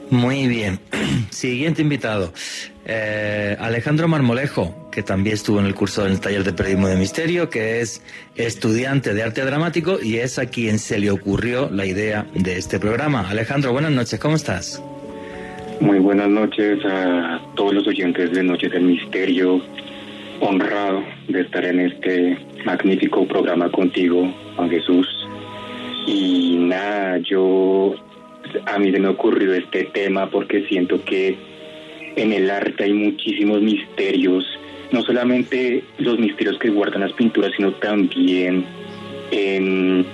Muy 0.10 0.48
bien. 0.48 0.80
Siguiente 1.30 1.82
invitado. 1.82 2.32
Eh, 2.90 3.58
Alejandro 3.60 4.08
Marmolejo, 4.08 4.90
que 4.90 5.04
también 5.04 5.34
estuvo 5.34 5.60
en 5.60 5.66
el 5.66 5.76
curso 5.76 6.06
del 6.06 6.22
taller 6.22 6.46
de 6.46 6.54
periodismo 6.54 6.88
de 6.88 6.96
misterio, 6.96 7.50
que 7.50 7.82
es 7.82 8.02
estudiante 8.36 9.14
de 9.14 9.24
arte 9.24 9.44
dramático 9.44 10.00
y 10.02 10.18
es 10.18 10.40
a 10.40 10.46
quien 10.46 10.80
se 10.80 10.98
le 10.98 11.12
ocurrió 11.12 11.70
la 11.70 11.86
idea 11.86 12.26
de 12.34 12.58
este 12.58 12.80
programa. 12.80 13.30
Alejandro, 13.30 13.74
buenas 13.74 13.92
noches, 13.92 14.18
¿cómo 14.22 14.38
estás? 14.38 14.82
Muy 15.80 16.00
buenas 16.00 16.28
noches 16.28 16.84
a 16.86 17.40
todos 17.56 17.74
los 17.74 17.88
oyentes 17.88 18.32
de 18.32 18.42
Noches 18.42 18.72
del 18.72 18.84
Misterio. 18.84 19.62
Honrado 20.40 21.04
de 21.28 21.42
estar 21.42 21.64
en 21.66 21.80
este 21.80 22.38
magnífico 22.66 23.28
programa 23.28 23.70
contigo, 23.72 24.34
Juan 24.56 24.70
Jesús. 24.72 25.08
Y 26.08 26.58
nada, 26.58 27.20
yo 27.20 27.94
a 28.66 28.80
mí 28.80 28.92
se 28.92 29.00
me 29.00 29.08
ocurrió 29.08 29.54
este 29.54 29.84
tema 29.86 30.30
porque 30.32 30.66
siento 30.68 31.04
que 31.04 31.38
en 32.16 32.34
el 32.34 32.50
arte 32.50 32.86
hay 32.86 32.94
muchísimos 32.94 33.62
misterios, 33.62 34.46
no 34.92 35.04
solamente 35.04 35.84
los 36.00 36.18
misterios 36.18 36.58
que 36.58 36.70
guardan 36.70 37.02
las 37.02 37.14
pinturas, 37.14 37.52
sino 37.56 37.72
también 37.74 38.66
en 39.30 40.06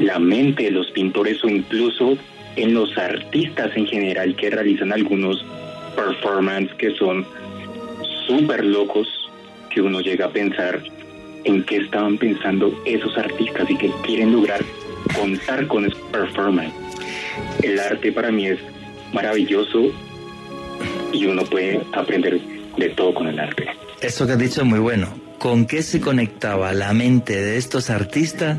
la 0.00 0.18
mente 0.18 0.64
de 0.64 0.72
los 0.72 0.90
pintores 0.90 1.42
o 1.42 1.48
incluso 1.48 2.18
en 2.56 2.74
los 2.74 2.96
artistas 2.96 3.70
en 3.76 3.86
general 3.86 4.34
que 4.36 4.50
realizan 4.50 4.92
algunos 4.92 5.44
performances 5.94 6.74
que 6.76 6.90
son 6.96 7.26
súper 8.26 8.64
locos, 8.64 9.08
que 9.70 9.80
uno 9.80 10.00
llega 10.00 10.26
a 10.26 10.30
pensar 10.30 10.82
en 11.44 11.64
qué 11.64 11.76
estaban 11.76 12.18
pensando 12.18 12.72
esos 12.84 13.16
artistas 13.16 13.70
y 13.70 13.76
que 13.76 13.90
quieren 14.02 14.32
lograr 14.32 14.60
contar 15.18 15.66
con 15.66 15.86
esos 15.86 16.00
performance. 16.10 16.74
El 17.62 17.78
arte 17.78 18.12
para 18.12 18.30
mí 18.30 18.46
es 18.46 18.58
maravilloso 19.12 19.90
y 21.12 21.26
uno 21.26 21.44
puede 21.44 21.80
aprender 21.92 22.40
de 22.76 22.88
todo 22.90 23.14
con 23.14 23.28
el 23.28 23.38
arte. 23.38 23.66
Eso 24.00 24.26
que 24.26 24.32
has 24.32 24.38
dicho 24.38 24.62
es 24.62 24.66
muy 24.66 24.78
bueno. 24.78 25.08
¿Con 25.38 25.66
qué 25.66 25.82
se 25.82 26.00
conectaba 26.00 26.72
la 26.72 26.92
mente 26.92 27.40
de 27.40 27.56
estos 27.56 27.90
artistas 27.90 28.58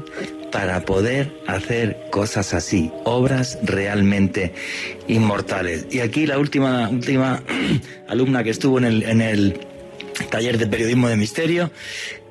para 0.51 0.85
poder 0.85 1.31
hacer 1.47 1.97
cosas 2.11 2.53
así, 2.53 2.91
obras 3.05 3.59
realmente 3.63 4.53
inmortales? 5.07 5.87
Y 5.91 5.99
aquí 5.99 6.25
la 6.25 6.37
última, 6.37 6.89
última 6.89 7.43
alumna 8.07 8.43
que 8.43 8.49
estuvo 8.49 8.77
en 8.77 8.85
el, 8.85 9.03
en 9.03 9.21
el 9.21 9.59
taller 10.31 10.57
de 10.57 10.67
periodismo 10.67 11.07
de 11.07 11.17
misterio, 11.17 11.71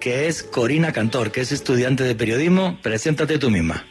que 0.00 0.26
es 0.26 0.42
Corina 0.42 0.92
Cantor, 0.92 1.32
que 1.32 1.40
es 1.40 1.52
estudiante 1.52 2.04
de 2.04 2.14
periodismo. 2.14 2.78
Preséntate 2.82 3.38
tú 3.38 3.50
misma. 3.50 3.84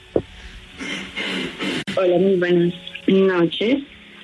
Hola, 1.96 2.18
muy 2.18 2.36
buenas 2.36 2.74
noches. 3.08 3.78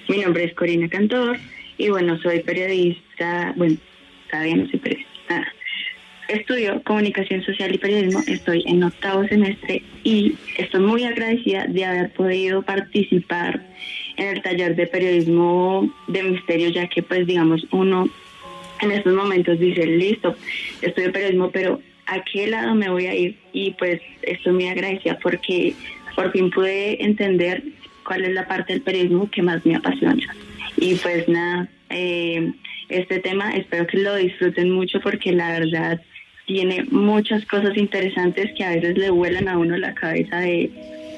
Mi 0.10 0.18
nombre 0.18 0.46
es 0.46 0.54
Corina 0.54 0.88
Cantor 0.90 1.38
y 1.78 1.90
bueno, 1.90 2.18
soy 2.22 2.42
periodista, 2.42 3.54
bueno, 3.56 3.78
todavía 4.30 4.58
no 4.58 4.70
soy 4.70 4.80
periodista. 4.80 5.54
Estudio 6.28 6.82
comunicación 6.84 7.44
social 7.44 7.76
y 7.76 7.78
periodismo, 7.78 8.22
estoy 8.28 8.64
en 8.66 8.84
octavo 8.84 9.28
semestre 9.28 9.84
y 10.04 10.36
estoy 10.58 10.82
muy 10.82 11.04
agradecida 11.04 11.66
de 11.68 11.86
haber 11.86 12.12
podido 12.14 12.62
participar 12.62 13.62
en 14.18 14.28
el 14.28 14.42
taller 14.42 14.76
de 14.76 14.88
periodismo 14.88 15.94
de 16.08 16.24
misterio, 16.24 16.70
ya 16.70 16.88
que 16.88 17.04
pues 17.04 17.28
digamos 17.28 17.66
uno 17.72 18.10
en 18.82 18.92
estos 18.92 19.14
momentos 19.14 19.60
dice, 19.60 19.86
listo, 19.86 20.36
estudio 20.82 21.12
periodismo, 21.12 21.52
pero 21.52 21.82
¿a 22.06 22.24
qué 22.24 22.48
lado 22.48 22.74
me 22.76 22.90
voy 22.90 23.08
a 23.08 23.16
ir? 23.16 23.38
Y 23.52 23.72
pues 23.72 24.02
estoy 24.22 24.54
muy 24.54 24.68
agradecida 24.68 25.18
porque 25.22 25.74
por 26.16 26.32
fin 26.32 26.50
pude 26.52 27.04
entender 27.04 27.64
cuál 28.06 28.24
es 28.26 28.34
la 28.34 28.48
parte 28.48 28.74
del 28.74 28.82
periodismo 28.82 29.30
que 29.30 29.42
más 29.42 29.66
me 29.66 29.76
apasiona. 29.76 30.36
Y 30.78 30.96
pues 30.96 31.28
nada, 31.28 31.70
eh, 31.90 32.52
este 32.90 33.20
tema 33.20 33.56
espero 33.56 33.88
que 33.88 33.98
lo 33.98 34.16
disfruten 34.16 34.72
mucho 34.72 35.00
porque 35.02 35.32
la 35.32 35.60
verdad 35.60 36.02
tiene 36.46 36.86
muchas 36.92 37.46
cosas 37.46 37.76
interesantes 37.78 38.52
que 38.58 38.64
a 38.64 38.70
veces 38.72 38.98
le 38.98 39.10
vuelan 39.10 39.48
a 39.48 39.58
uno 39.58 39.78
la 39.78 39.94
cabeza 39.94 40.38
de 40.40 40.70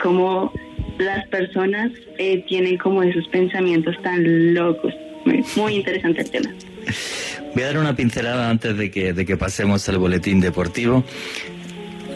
cómo 0.01 0.53
las 0.97 1.27
personas 1.27 1.91
eh, 2.17 2.43
tienen 2.47 2.77
como 2.77 3.03
esos 3.03 3.27
pensamientos 3.29 3.95
tan 4.01 4.53
locos. 4.53 4.93
Muy 5.55 5.75
interesante 5.75 6.21
el 6.21 6.29
tema. 6.29 6.53
Voy 7.53 7.63
a 7.63 7.67
dar 7.67 7.77
una 7.77 7.95
pincelada 7.95 8.49
antes 8.49 8.77
de 8.77 8.91
que, 8.91 9.13
de 9.13 9.25
que 9.25 9.37
pasemos 9.37 9.87
al 9.89 9.97
boletín 9.97 10.39
deportivo. 10.39 11.03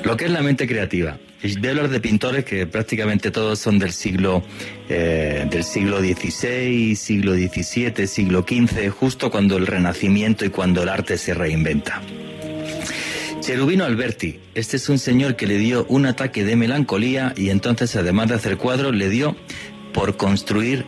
Lo 0.04 0.16
que 0.16 0.26
es 0.26 0.32
la 0.32 0.42
mente 0.42 0.68
creativa. 0.68 1.18
Voy 1.42 1.68
a 1.68 1.70
hablar 1.70 1.90
de 1.90 2.00
pintores 2.02 2.44
que 2.44 2.68
prácticamente 2.68 3.32
todos 3.32 3.60
son 3.60 3.80
del 3.80 3.94
siglo, 3.94 4.44
eh, 4.90 5.48
del 5.50 5.64
siglo 5.64 6.00
XVI, 6.00 6.96
siglo 6.96 7.34
XVII, 7.34 8.08
siglo 8.08 8.46
XV, 8.48 8.90
justo 8.90 9.32
cuando 9.32 9.56
el 9.56 9.66
Renacimiento 9.66 10.46
y 10.46 10.50
cuando 10.50 10.84
el 10.84 10.90
arte 10.90 11.18
se 11.18 11.34
reinventa. 11.34 12.02
Cherubino 13.50 13.84
Alberti, 13.84 14.40
este 14.54 14.78
es 14.78 14.90
un 14.90 15.00
señor 15.00 15.36
que 15.36 15.48
le 15.48 15.58
dio 15.58 15.84
un 15.90 16.06
ataque 16.06 16.44
de 16.44 16.56
melancolía 16.56 17.34
y 17.36 17.50
entonces 17.50 17.96
además 17.96 18.30
de 18.30 18.36
hacer 18.36 18.58
cuadros 18.58 18.94
le 18.94 19.10
dio 19.10 19.36
por 19.92 20.18
construir 20.18 20.86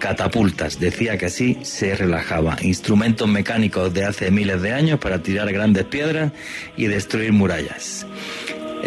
catapultas. 0.00 0.78
Decía 0.78 1.16
que 1.16 1.24
así 1.24 1.56
se 1.62 1.96
relajaba. 1.96 2.58
Instrumentos 2.60 3.26
mecánicos 3.26 3.94
de 3.94 4.04
hace 4.04 4.30
miles 4.30 4.60
de 4.60 4.74
años 4.74 5.00
para 5.00 5.22
tirar 5.22 5.50
grandes 5.50 5.84
piedras 5.84 6.32
y 6.76 6.88
destruir 6.88 7.32
murallas. 7.32 8.06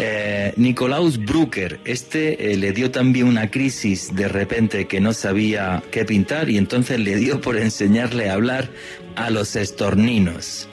Eh, 0.00 0.52
Nicolaus 0.56 1.18
Brucker, 1.18 1.80
este 1.84 2.52
eh, 2.52 2.56
le 2.56 2.70
dio 2.70 2.92
también 2.92 3.26
una 3.26 3.50
crisis 3.50 4.14
de 4.14 4.28
repente 4.28 4.86
que 4.86 5.00
no 5.00 5.12
sabía 5.12 5.82
qué 5.90 6.04
pintar 6.04 6.48
y 6.50 6.56
entonces 6.56 7.00
le 7.00 7.16
dio 7.16 7.40
por 7.40 7.56
enseñarle 7.56 8.30
a 8.30 8.34
hablar 8.34 8.70
a 9.16 9.28
los 9.30 9.56
estorninos. 9.56 10.68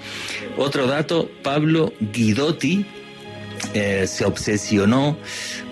Otro 0.58 0.86
dato, 0.86 1.28
Pablo 1.42 1.92
Guidotti 2.00 2.86
eh, 3.74 4.06
se 4.06 4.26
obsesionó 4.26 5.18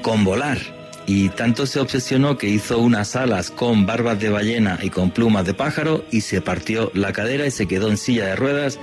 con 0.02 0.24
volar 0.24 0.58
y 1.06 1.30
tanto 1.30 1.68
se 1.68 1.80
obsesionó 1.80 2.40
que 2.40 2.48
hizo 2.48 2.80
unas 2.80 3.16
alas 3.16 3.52
con 3.52 3.86
barbas 3.86 4.20
de 4.20 4.30
ballena 4.30 4.80
y 4.82 4.90
con 4.90 5.12
plumas 5.12 5.46
de 5.46 5.54
pájaro 5.54 6.04
y 6.10 6.22
se 6.22 6.42
partió 6.42 6.90
la 6.96 7.14
cadera 7.14 7.46
y 7.46 7.52
se 7.52 7.68
quedó 7.68 7.90
en 7.92 7.98
silla 7.98 8.26
de 8.26 8.36
ruedas 8.36 8.80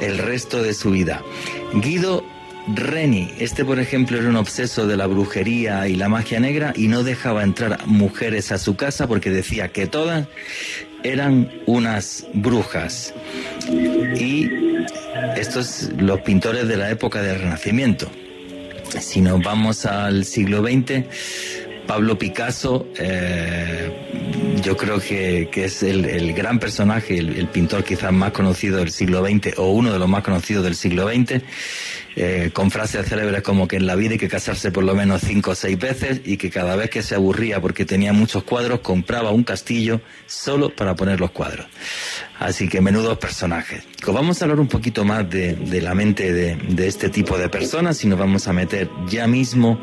el 0.00 0.18
resto 0.18 0.64
de 0.64 0.74
su 0.74 0.90
vida. 0.90 1.22
Guido 1.74 2.24
Reni, 2.68 3.32
este 3.38 3.64
por 3.64 3.80
ejemplo 3.80 4.18
era 4.18 4.28
un 4.28 4.36
obseso 4.36 4.86
de 4.86 4.96
la 4.96 5.06
brujería 5.06 5.88
y 5.88 5.96
la 5.96 6.08
magia 6.08 6.40
negra 6.40 6.72
y 6.76 6.88
no 6.88 7.02
dejaba 7.02 7.42
entrar 7.42 7.86
mujeres 7.86 8.52
a 8.52 8.58
su 8.58 8.76
casa 8.76 9.06
porque 9.06 9.30
decía 9.30 9.68
que 9.68 9.86
todas 9.86 10.28
eran 11.02 11.50
unas 11.66 12.26
brujas. 12.34 13.14
Y 14.16 14.48
estos 15.36 15.88
los 15.98 16.20
pintores 16.20 16.68
de 16.68 16.76
la 16.76 16.90
época 16.90 17.22
del 17.22 17.40
Renacimiento. 17.40 18.10
Si 19.00 19.20
nos 19.20 19.42
vamos 19.42 19.86
al 19.86 20.24
siglo 20.24 20.62
XX, 20.62 21.04
Pablo 21.86 22.18
Picasso, 22.18 22.86
eh, 22.98 23.90
yo 24.62 24.76
creo 24.76 25.00
que, 25.00 25.48
es 25.52 25.82
el, 25.82 26.32
gran 26.34 26.58
personaje, 26.58 27.18
el, 27.18 27.48
pintor 27.48 27.82
quizás 27.84 28.12
más 28.12 28.32
conocido 28.32 28.78
del 28.78 28.90
siglo 28.90 29.24
XX 29.24 29.58
o 29.58 29.70
uno 29.70 29.92
de 29.92 29.98
los 29.98 30.08
más 30.08 30.22
conocidos 30.22 30.64
del 30.64 30.76
siglo 30.76 31.08
XX. 31.08 31.42
Eh, 32.16 32.50
con 32.52 32.72
frases 32.72 33.08
célebres 33.08 33.42
como 33.42 33.68
que 33.68 33.76
en 33.76 33.86
la 33.86 33.94
vida 33.94 34.12
hay 34.12 34.18
que 34.18 34.28
casarse 34.28 34.72
por 34.72 34.82
lo 34.82 34.94
menos 34.96 35.22
cinco 35.24 35.52
o 35.52 35.54
seis 35.54 35.78
veces 35.78 36.20
y 36.24 36.36
que 36.36 36.50
cada 36.50 36.74
vez 36.74 36.90
que 36.90 37.02
se 37.02 37.14
aburría 37.14 37.60
porque 37.60 37.84
tenía 37.84 38.12
muchos 38.12 38.42
cuadros 38.42 38.80
compraba 38.80 39.30
un 39.30 39.44
castillo 39.44 40.00
solo 40.26 40.74
para 40.74 40.96
poner 40.96 41.20
los 41.20 41.30
cuadros. 41.30 41.66
Así 42.38 42.68
que 42.68 42.80
menudos 42.80 43.18
personajes. 43.18 43.84
vamos 44.06 44.40
a 44.40 44.44
hablar 44.44 44.58
un 44.58 44.66
poquito 44.66 45.04
más 45.04 45.28
de, 45.30 45.56
la 45.80 45.94
mente 45.94 46.32
de, 46.32 46.86
este 46.86 47.10
tipo 47.10 47.38
de 47.38 47.48
personas 47.48 48.02
y 48.02 48.08
nos 48.08 48.18
vamos 48.18 48.48
a 48.48 48.52
meter 48.52 48.88
ya 49.06 49.26
mismo 49.28 49.80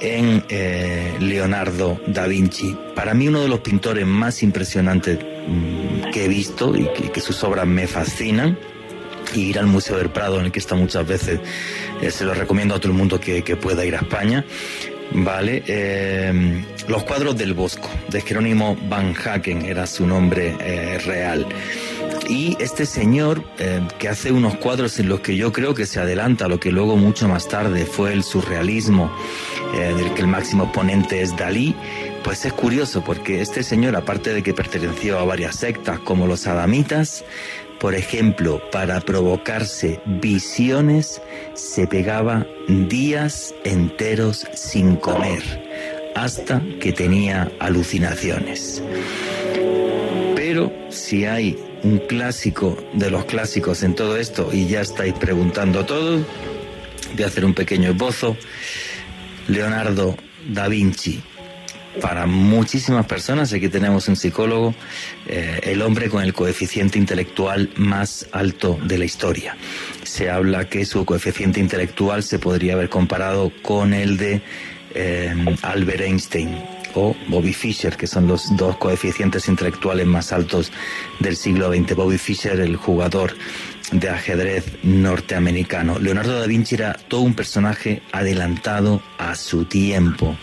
en 0.00 0.44
eh, 0.48 1.16
Leonardo 1.18 2.00
da 2.06 2.28
Vinci. 2.28 2.76
Para 2.94 3.14
mí 3.14 3.26
uno 3.26 3.40
de 3.40 3.48
los 3.48 3.60
pintores 3.60 4.06
más 4.06 4.44
impresionantes 4.44 5.18
mm, 5.18 6.10
que 6.12 6.26
he 6.26 6.28
visto 6.28 6.76
y 6.76 6.86
que 6.86 7.20
sus 7.20 7.42
obras 7.42 7.66
me 7.66 7.88
fascinan 7.88 8.56
y 9.34 9.40
ir 9.40 9.58
al 9.58 9.66
Museo 9.66 9.98
del 9.98 10.10
Prado, 10.10 10.38
en 10.38 10.46
el 10.46 10.52
que 10.52 10.58
está 10.58 10.74
muchas 10.74 11.06
veces. 11.06 11.40
Eh, 12.00 12.10
se 12.10 12.24
lo 12.24 12.34
recomiendo 12.34 12.74
a 12.74 12.78
todo 12.78 12.92
el 12.92 12.98
mundo 12.98 13.20
que, 13.20 13.42
pueda 13.56 13.84
ir 13.84 13.94
a 13.94 13.98
España. 13.98 14.44
Vale, 15.10 15.62
eh, 15.66 16.64
los 16.86 17.02
cuadros 17.04 17.36
del 17.36 17.54
Bosco, 17.54 17.88
de 18.08 18.20
Jerónimo 18.20 18.76
Van 18.88 19.14
Haken, 19.14 19.64
era 19.64 19.86
su 19.86 20.06
nombre 20.06 20.54
eh, 20.60 20.98
real. 20.98 21.46
Y 22.28 22.58
este 22.60 22.84
señor 22.84 23.42
que 23.98 24.06
hace 24.06 24.32
unos 24.32 24.56
cuadros 24.56 24.98
en 24.98 25.08
los 25.08 25.20
que 25.20 25.34
yo 25.34 25.50
creo 25.50 25.74
que 25.74 25.86
se 25.86 25.98
adelanta 25.98 26.46
lo 26.46 26.60
que 26.60 26.70
luego 26.70 26.96
mucho 26.96 27.26
más 27.26 27.48
tarde 27.48 27.86
fue 27.86 28.12
el 28.12 28.22
surrealismo, 28.22 29.10
del 29.72 30.12
que 30.12 30.20
el 30.20 30.26
máximo 30.26 30.64
exponente 30.64 31.22
es 31.22 31.34
Dalí, 31.38 31.74
pues 32.22 32.44
es 32.44 32.52
curioso 32.52 33.02
porque 33.02 33.40
este 33.40 33.62
señor, 33.62 33.96
aparte 33.96 34.34
de 34.34 34.42
que 34.42 34.52
perteneció 34.52 35.18
a 35.18 35.24
varias 35.24 35.56
sectas 35.56 36.00
como 36.00 36.26
los 36.26 36.46
adamitas, 36.46 37.24
por 37.80 37.94
ejemplo, 37.94 38.60
para 38.70 39.00
provocarse 39.00 40.00
visiones, 40.04 41.20
se 41.54 41.86
pegaba 41.86 42.46
días 42.66 43.54
enteros 43.64 44.46
sin 44.54 44.96
comer, 44.96 45.42
hasta 46.14 46.60
que 46.80 46.92
tenía 46.92 47.50
alucinaciones. 47.60 48.82
Pero 50.34 50.72
si 50.90 51.24
hay 51.24 51.56
un 51.82 51.98
clásico 51.98 52.76
de 52.94 53.10
los 53.10 53.24
clásicos 53.26 53.82
en 53.82 53.94
todo 53.94 54.16
esto, 54.16 54.50
y 54.52 54.66
ya 54.66 54.80
estáis 54.80 55.14
preguntando 55.14 55.84
todo, 55.86 56.18
voy 57.14 57.22
a 57.22 57.26
hacer 57.26 57.44
un 57.44 57.54
pequeño 57.54 57.90
esbozo. 57.90 58.36
Leonardo 59.46 60.16
da 60.48 60.68
Vinci, 60.68 61.22
para 62.00 62.26
muchísimas 62.26 63.06
personas, 63.06 63.52
aquí 63.52 63.68
tenemos 63.68 64.08
un 64.08 64.16
psicólogo, 64.16 64.74
eh, 65.26 65.60
el 65.64 65.82
hombre 65.82 66.08
con 66.08 66.22
el 66.22 66.32
coeficiente 66.32 66.98
intelectual 66.98 67.70
más 67.76 68.26
alto 68.32 68.78
de 68.84 68.98
la 68.98 69.04
historia. 69.04 69.56
Se 70.04 70.30
habla 70.30 70.68
que 70.68 70.84
su 70.84 71.04
coeficiente 71.04 71.60
intelectual 71.60 72.22
se 72.22 72.38
podría 72.38 72.74
haber 72.74 72.88
comparado 72.88 73.52
con 73.62 73.94
el 73.94 74.16
de 74.16 74.42
eh, 74.94 75.34
Albert 75.62 76.00
Einstein 76.00 76.56
o 76.94 77.14
Bobby 77.28 77.52
Fischer, 77.52 77.96
que 77.96 78.06
son 78.06 78.26
los 78.26 78.56
dos 78.56 78.76
coeficientes 78.76 79.48
intelectuales 79.48 80.06
más 80.06 80.32
altos 80.32 80.72
del 81.20 81.36
siglo 81.36 81.72
XX. 81.72 81.94
Bobby 81.94 82.18
Fischer, 82.18 82.60
el 82.60 82.76
jugador 82.76 83.34
de 83.92 84.08
ajedrez 84.08 84.64
norteamericano. 84.82 85.98
Leonardo 85.98 86.38
da 86.38 86.46
Vinci 86.46 86.74
era 86.74 86.94
todo 87.08 87.22
un 87.22 87.34
personaje 87.34 88.02
adelantado 88.12 89.02
a 89.18 89.34
su 89.34 89.64
tiempo. 89.64 90.36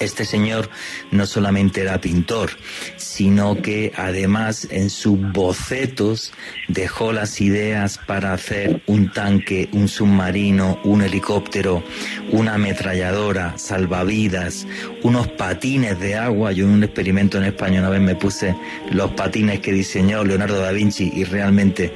Este 0.00 0.24
señor 0.24 0.70
no 1.10 1.26
solamente 1.26 1.82
era 1.82 2.00
pintor, 2.00 2.52
sino 2.96 3.60
que 3.60 3.92
además 3.94 4.66
en 4.70 4.88
sus 4.88 5.20
bocetos 5.20 6.32
dejó 6.68 7.12
las 7.12 7.38
ideas 7.42 7.98
para 7.98 8.32
hacer 8.32 8.80
un 8.86 9.12
tanque, 9.12 9.68
un 9.72 9.88
submarino, 9.88 10.80
un 10.84 11.02
helicóptero, 11.02 11.84
una 12.30 12.54
ametralladora, 12.54 13.58
salvavidas, 13.58 14.66
unos 15.02 15.28
patines 15.28 16.00
de 16.00 16.14
agua. 16.14 16.52
Yo 16.52 16.64
en 16.64 16.70
un 16.70 16.84
experimento 16.84 17.36
en 17.36 17.44
España 17.44 17.80
una 17.80 17.90
vez 17.90 18.00
me 18.00 18.14
puse 18.14 18.56
los 18.90 19.10
patines 19.10 19.60
que 19.60 19.72
diseñó 19.72 20.24
Leonardo 20.24 20.60
da 20.60 20.72
Vinci 20.72 21.12
y 21.14 21.24
realmente 21.24 21.92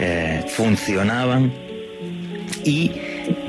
eh, 0.00 0.44
funcionaban. 0.48 1.52
Y 2.64 2.90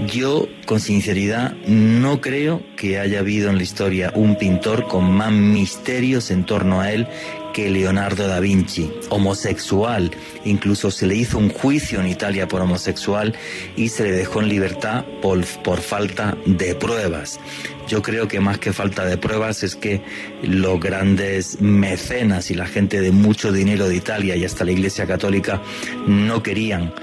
Yo, 0.03 0.47
con 0.65 0.79
sinceridad, 0.79 1.53
no 1.67 2.19
creo 2.19 2.61
que 2.75 2.99
haya 2.99 3.19
habido 3.19 3.49
en 3.49 3.57
la 3.57 3.63
historia 3.63 4.11
un 4.13 4.37
pintor 4.37 4.87
con 4.87 5.09
más 5.11 5.31
misterios 5.31 6.31
en 6.31 6.45
torno 6.45 6.81
a 6.81 6.91
él 6.91 7.07
que 7.53 7.69
Leonardo 7.69 8.27
da 8.27 8.41
Vinci, 8.41 8.91
homosexual. 9.09 10.11
Incluso 10.43 10.91
se 10.91 11.07
le 11.07 11.15
hizo 11.15 11.37
un 11.37 11.49
juicio 11.49 12.01
en 12.01 12.07
Italia 12.07 12.49
por 12.49 12.61
homosexual 12.61 13.33
y 13.77 13.87
se 13.87 14.03
le 14.03 14.11
dejó 14.11 14.41
en 14.41 14.49
libertad 14.49 15.05
por, 15.21 15.45
falta 15.45 16.37
de 16.45 16.75
pruebas. 16.75 17.39
Yo 17.87 18.01
creo 18.01 18.27
que 18.27 18.41
más 18.41 18.59
que 18.59 18.73
falta 18.73 19.05
de 19.05 19.17
pruebas 19.17 19.63
es 19.63 19.77
que 19.77 20.01
los 20.43 20.77
grandes 20.81 21.61
mecenas 21.61 22.51
y 22.51 22.55
la 22.55 22.65
gente 22.65 22.99
de 22.99 23.11
mucho 23.11 23.53
dinero 23.53 23.87
de 23.87 23.95
Italia 23.95 24.35
y 24.35 24.43
hasta 24.43 24.65
la 24.65 24.71
Iglesia 24.71 25.07
Católica 25.07 25.61
no 26.05 26.43
querían 26.43 26.93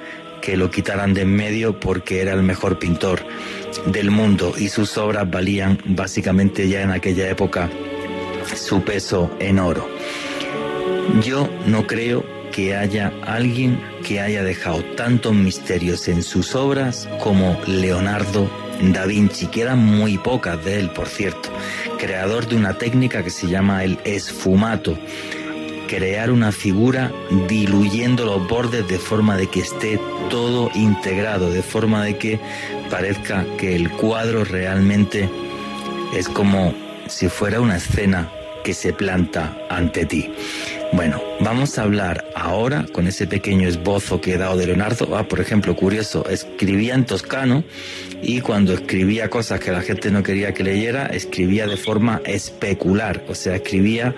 que 0.42 0.56
lo 0.56 0.70
quitaran 0.70 1.14
de 1.14 1.22
en 1.22 1.34
medio 1.34 1.78
porque 1.80 2.20
era 2.20 2.34
el 2.34 2.42
mejor 2.42 2.78
pintor 2.78 3.24
del 3.86 4.10
mundo 4.10 4.52
y 4.58 4.68
sus 4.68 4.98
obras 4.98 5.30
valían 5.30 5.78
básicamente 5.86 6.68
ya 6.68 6.82
en 6.82 6.90
aquella 6.90 7.30
época 7.30 7.70
su 8.54 8.82
peso 8.82 9.30
en 9.38 9.58
oro. 9.58 9.88
Yo 11.22 11.48
no 11.66 11.86
creo 11.86 12.24
que 12.52 12.76
haya 12.76 13.12
alguien 13.24 13.80
que 14.06 14.20
haya 14.20 14.42
dejado 14.42 14.84
tantos 14.96 15.32
misterios 15.32 16.08
en 16.08 16.22
sus 16.22 16.54
obras 16.54 17.08
como 17.20 17.58
Leonardo 17.66 18.50
da 18.90 19.06
Vinci, 19.06 19.46
que 19.46 19.64
muy 19.70 20.18
pocas 20.18 20.62
de 20.64 20.80
él, 20.80 20.90
por 20.90 21.06
cierto, 21.06 21.50
creador 21.98 22.48
de 22.48 22.56
una 22.56 22.76
técnica 22.78 23.22
que 23.22 23.30
se 23.30 23.46
llama 23.46 23.84
el 23.84 23.98
esfumato, 24.04 24.98
crear 25.92 26.30
una 26.30 26.52
figura 26.52 27.12
diluyendo 27.46 28.24
los 28.24 28.48
bordes 28.48 28.88
de 28.88 28.98
forma 28.98 29.36
de 29.36 29.48
que 29.48 29.60
esté 29.60 30.00
todo 30.30 30.70
integrado, 30.74 31.50
de 31.50 31.62
forma 31.62 32.02
de 32.02 32.16
que 32.16 32.40
parezca 32.88 33.44
que 33.58 33.76
el 33.76 33.90
cuadro 33.90 34.42
realmente 34.42 35.28
es 36.16 36.30
como 36.30 36.74
si 37.08 37.28
fuera 37.28 37.60
una 37.60 37.76
escena 37.76 38.32
que 38.64 38.72
se 38.72 38.94
planta 38.94 39.54
ante 39.68 40.06
ti. 40.06 40.32
Bueno, 40.92 41.20
vamos 41.40 41.78
a 41.78 41.82
hablar 41.82 42.24
ahora 42.34 42.86
con 42.90 43.06
ese 43.06 43.26
pequeño 43.26 43.68
esbozo 43.68 44.18
que 44.18 44.34
he 44.34 44.38
dado 44.38 44.56
de 44.56 44.68
Leonardo. 44.68 45.14
Ah, 45.14 45.24
por 45.24 45.40
ejemplo, 45.40 45.76
curioso, 45.76 46.24
escribía 46.30 46.94
en 46.94 47.04
toscano 47.04 47.64
y 48.22 48.40
cuando 48.40 48.72
escribía 48.72 49.28
cosas 49.28 49.58
que 49.58 49.72
la 49.72 49.82
gente 49.82 50.10
no 50.10 50.22
quería 50.22 50.54
que 50.54 50.62
leyera, 50.62 51.06
escribía 51.06 51.66
de 51.66 51.76
forma 51.76 52.22
especular, 52.24 53.24
o 53.28 53.34
sea, 53.34 53.56
escribía 53.56 54.14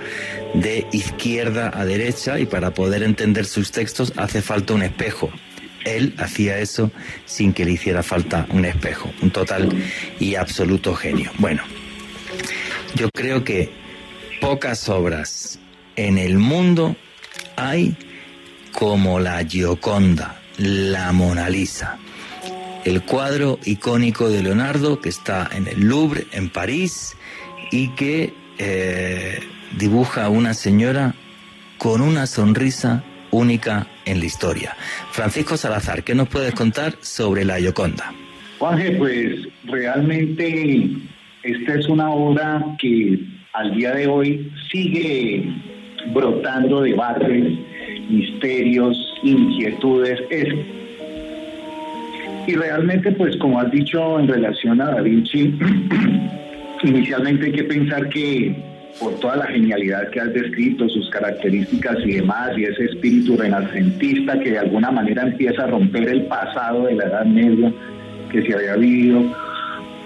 de 0.52 0.86
izquierda 0.92 1.72
a 1.74 1.86
derecha 1.86 2.38
y 2.38 2.44
para 2.44 2.74
poder 2.74 3.02
entender 3.02 3.46
sus 3.46 3.72
textos 3.72 4.12
hace 4.16 4.42
falta 4.42 4.74
un 4.74 4.82
espejo. 4.82 5.30
Él 5.86 6.14
hacía 6.18 6.58
eso 6.58 6.90
sin 7.24 7.52
que 7.54 7.64
le 7.64 7.72
hiciera 7.72 8.02
falta 8.02 8.46
un 8.50 8.66
espejo, 8.66 9.10
un 9.22 9.30
total 9.30 9.70
y 10.20 10.34
absoluto 10.34 10.94
genio. 10.94 11.30
Bueno, 11.38 11.62
yo 12.94 13.08
creo 13.10 13.42
que 13.42 13.70
pocas 14.40 14.88
obras 14.90 15.58
en 15.96 16.18
el 16.18 16.38
mundo 16.38 16.96
hay 17.56 17.96
como 18.72 19.18
la 19.20 19.44
Gioconda, 19.44 20.40
la 20.58 21.12
Mona 21.12 21.48
Lisa, 21.48 21.98
el 22.84 23.02
cuadro 23.02 23.58
icónico 23.64 24.28
de 24.28 24.42
Leonardo 24.42 25.00
que 25.00 25.08
está 25.08 25.48
en 25.52 25.66
el 25.66 25.88
Louvre, 25.88 26.26
en 26.32 26.50
París, 26.50 27.16
y 27.70 27.88
que 27.88 28.32
eh, 28.58 29.40
dibuja 29.78 30.26
a 30.26 30.28
una 30.28 30.54
señora 30.54 31.14
con 31.78 32.00
una 32.00 32.26
sonrisa 32.26 33.02
única 33.30 33.86
en 34.04 34.20
la 34.20 34.26
historia. 34.26 34.76
Francisco 35.10 35.56
Salazar, 35.56 36.04
¿qué 36.04 36.14
nos 36.14 36.28
puedes 36.28 36.54
contar 36.54 36.94
sobre 37.00 37.44
la 37.44 37.58
Gioconda? 37.58 38.12
Juanje, 38.58 38.92
pues 38.92 39.48
realmente 39.64 40.88
esta 41.42 41.74
es 41.74 41.88
una 41.88 42.10
obra 42.10 42.64
que 42.78 43.18
al 43.54 43.74
día 43.74 43.92
de 43.92 44.06
hoy 44.06 44.52
sigue 44.70 45.44
brotando 46.12 46.82
debates, 46.82 47.58
misterios, 48.08 48.96
inquietudes. 49.22 50.20
Y 52.46 52.54
realmente, 52.54 53.10
pues 53.12 53.36
como 53.38 53.60
has 53.60 53.70
dicho 53.70 54.18
en 54.18 54.28
relación 54.28 54.80
a 54.80 54.90
Da 54.90 55.00
Vinci, 55.00 55.54
inicialmente 56.82 57.46
hay 57.46 57.52
que 57.52 57.64
pensar 57.64 58.08
que 58.10 58.54
por 59.00 59.18
toda 59.18 59.36
la 59.36 59.46
genialidad 59.46 60.08
que 60.10 60.20
has 60.20 60.32
descrito, 60.32 60.88
sus 60.88 61.08
características 61.10 61.96
y 62.04 62.12
demás, 62.12 62.56
y 62.56 62.64
ese 62.64 62.84
espíritu 62.84 63.36
renacentista 63.36 64.38
que 64.38 64.52
de 64.52 64.58
alguna 64.58 64.90
manera 64.90 65.22
empieza 65.22 65.64
a 65.64 65.66
romper 65.66 66.08
el 66.08 66.26
pasado 66.26 66.84
de 66.84 66.94
la 66.94 67.04
Edad 67.04 67.24
Media 67.24 67.72
que 68.30 68.42
se 68.42 68.54
había 68.54 68.76
vivido, 68.76 69.22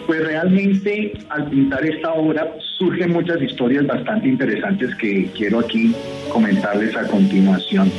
pues 0.06 0.24
realmente 0.24 1.12
al 1.28 1.50
pintar 1.50 1.84
esta 1.84 2.12
obra 2.12 2.54
surgen 2.78 3.12
muchas 3.12 3.42
historias 3.42 3.86
bastante 3.86 4.28
interesantes 4.28 4.94
que 4.94 5.28
quiero 5.36 5.60
aquí 5.60 5.94
comentarles 6.30 6.96
a 6.96 7.06
continuación. 7.08 7.90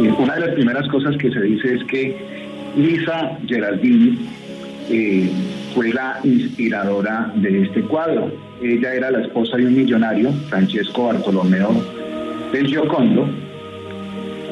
Y 0.00 0.08
una 0.08 0.34
de 0.34 0.40
las 0.40 0.54
primeras 0.54 0.88
cosas 0.88 1.16
que 1.16 1.30
se 1.30 1.40
dice 1.40 1.74
es 1.74 1.84
que 1.84 2.41
Lisa 2.76 3.38
Geraldini 3.46 4.18
eh, 4.90 5.30
fue 5.74 5.92
la 5.92 6.18
inspiradora 6.24 7.32
de 7.36 7.62
este 7.62 7.82
cuadro. 7.82 8.32
Ella 8.62 8.94
era 8.94 9.10
la 9.10 9.20
esposa 9.22 9.56
de 9.56 9.66
un 9.66 9.76
millonario, 9.76 10.32
Francesco 10.48 11.06
Bartolomeo 11.06 11.70
del 12.52 12.66
Giocondo. 12.66 13.28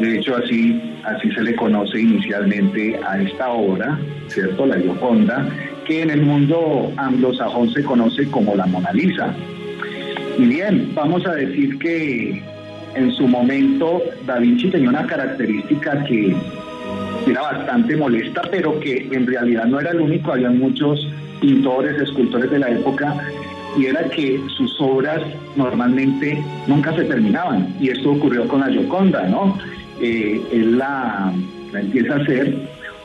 De 0.01 0.19
hecho, 0.19 0.37
así, 0.37 0.81
así 1.05 1.31
se 1.31 1.43
le 1.43 1.55
conoce 1.55 2.01
inicialmente 2.01 2.99
a 3.07 3.21
esta 3.21 3.51
obra, 3.51 3.99
¿cierto? 4.29 4.67
La 4.67 4.79
Gioconda 4.79 5.49
que 5.91 6.03
en 6.03 6.11
el 6.11 6.23
mundo 6.23 6.93
anglosajón 6.97 7.73
se 7.73 7.83
conoce 7.83 8.25
como 8.31 8.55
la 8.55 8.67
Mona 8.67 8.93
Lisa. 8.93 9.35
Y 10.39 10.45
bien, 10.45 10.93
vamos 10.95 11.27
a 11.27 11.35
decir 11.35 11.79
que 11.79 12.43
en 12.95 13.13
su 13.13 13.27
momento 13.27 14.01
Da 14.27 14.39
Vinci 14.39 14.71
tenía 14.71 14.89
una 14.89 15.07
característica 15.07 16.05
que 16.05 16.37
era 17.31 17.43
bastante 17.43 17.97
molesta, 17.97 18.43
pero 18.51 18.79
que 18.81 19.09
en 19.11 19.27
realidad 19.27 19.65
no 19.67 19.81
era 19.81 19.91
el 19.91 20.01
único, 20.01 20.33
había 20.33 20.51
muchos 20.51 21.09
pintores, 21.41 22.01
escultores 22.01 22.51
de 22.51 22.59
la 22.59 22.71
época, 22.71 23.17
y 23.77 23.87
era 23.87 24.05
que 24.11 24.41
sus 24.57 24.81
obras 24.81 25.21
normalmente 25.57 26.43
nunca 26.67 26.95
se 26.95 27.05
terminaban. 27.05 27.75
Y 27.81 27.91
esto 27.91 28.13
ocurrió 28.13 28.47
con 28.49 28.61
la 28.61 28.69
Gioconda, 28.69 29.29
¿no? 29.29 29.59
Eh, 30.01 30.41
él 30.53 30.79
la, 30.79 31.33
empieza 31.75 32.15
a 32.15 32.19
hacer 32.19 32.55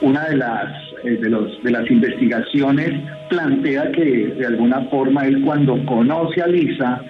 una 0.01 0.23
de 0.29 0.37
las 0.37 0.85
eh, 1.03 1.17
de, 1.21 1.29
los, 1.29 1.61
de 1.61 1.71
las 1.71 1.89
investigaciones 1.91 2.99
plantea 3.29 3.91
que 3.91 4.33
de 4.37 4.45
alguna 4.45 4.81
forma 4.85 5.25
él 5.25 5.41
cuando 5.41 5.83
conoce 5.85 6.41
a 6.41 6.47
Lisa 6.47 7.01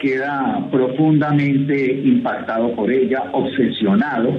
queda 0.00 0.66
profundamente 0.70 2.00
impactado 2.04 2.72
por 2.72 2.90
ella, 2.90 3.24
obsesionado. 3.32 4.34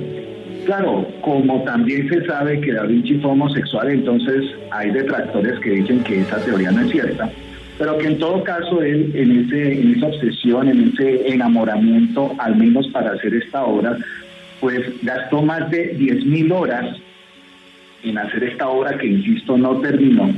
Claro, 0.66 1.08
como 1.22 1.64
también 1.64 2.08
se 2.10 2.26
sabe 2.26 2.60
que 2.62 2.74
Da 2.74 2.84
Vinci 2.84 3.16
fue 3.16 3.32
homosexual, 3.32 3.90
entonces 3.90 4.46
hay 4.72 4.92
detractores 4.92 5.60
que 5.60 5.72
dicen 5.72 6.04
que 6.04 6.22
esa 6.22 6.38
teoría 6.44 6.72
no 6.72 6.82
es 6.82 6.92
cierta, 6.92 7.30
pero 7.78 7.98
que 7.98 8.08
en 8.08 8.20
todo 8.20 8.44
caso 8.44 8.82
él 8.82 9.12
en, 9.16 9.46
ese, 9.46 9.82
en 9.82 9.96
esa 9.96 10.08
obsesión, 10.08 10.68
en 10.68 10.90
ese 10.90 11.30
enamoramiento, 11.30 12.36
al 12.38 12.56
menos 12.56 12.88
para 12.90 13.14
hacer 13.14 13.34
esta 13.34 13.64
obra, 13.64 13.98
pues 14.60 14.82
gastó 15.02 15.42
más 15.42 15.70
de 15.72 15.98
10.000 15.98 16.52
horas 16.54 16.98
en 18.04 18.18
hacer 18.18 18.44
esta 18.44 18.68
obra 18.68 18.98
que, 18.98 19.08
insisto, 19.08 19.58
no 19.58 19.80
terminó 19.80 20.30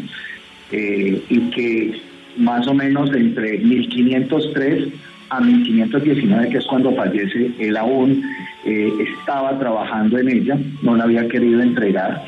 eh, 0.71 1.21
y 1.29 1.39
que 1.51 2.01
más 2.37 2.67
o 2.67 2.73
menos 2.73 3.13
entre 3.13 3.57
1503 3.59 4.87
a 5.31 5.39
1519, 5.39 6.49
que 6.49 6.57
es 6.57 6.65
cuando 6.65 6.93
fallece, 6.93 7.51
él 7.57 7.77
aún 7.77 8.23
eh, 8.65 8.91
estaba 8.99 9.57
trabajando 9.57 10.19
en 10.19 10.29
ella, 10.29 10.57
no 10.81 10.95
la 10.95 11.05
había 11.05 11.27
querido 11.27 11.61
entregar. 11.61 12.21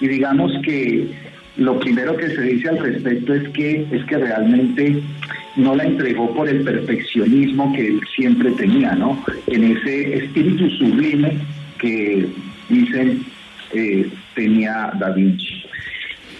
Y 0.00 0.08
digamos 0.08 0.52
que 0.64 1.06
lo 1.56 1.78
primero 1.78 2.16
que 2.16 2.28
se 2.28 2.42
dice 2.42 2.68
al 2.68 2.78
respecto 2.78 3.34
es 3.34 3.48
que, 3.50 3.86
es 3.92 4.04
que 4.06 4.18
realmente 4.18 5.00
no 5.56 5.76
la 5.76 5.84
entregó 5.84 6.34
por 6.34 6.48
el 6.48 6.62
perfeccionismo 6.62 7.72
que 7.72 7.86
él 7.86 8.00
siempre 8.16 8.50
tenía, 8.52 8.94
¿no? 8.96 9.24
En 9.46 9.62
ese 9.62 10.16
espíritu 10.16 10.68
sublime 10.70 11.38
que 11.78 12.26
dicen 12.68 13.24
eh, 13.72 14.08
tenía 14.34 14.90
Da 14.98 15.10
Vinci. 15.10 15.64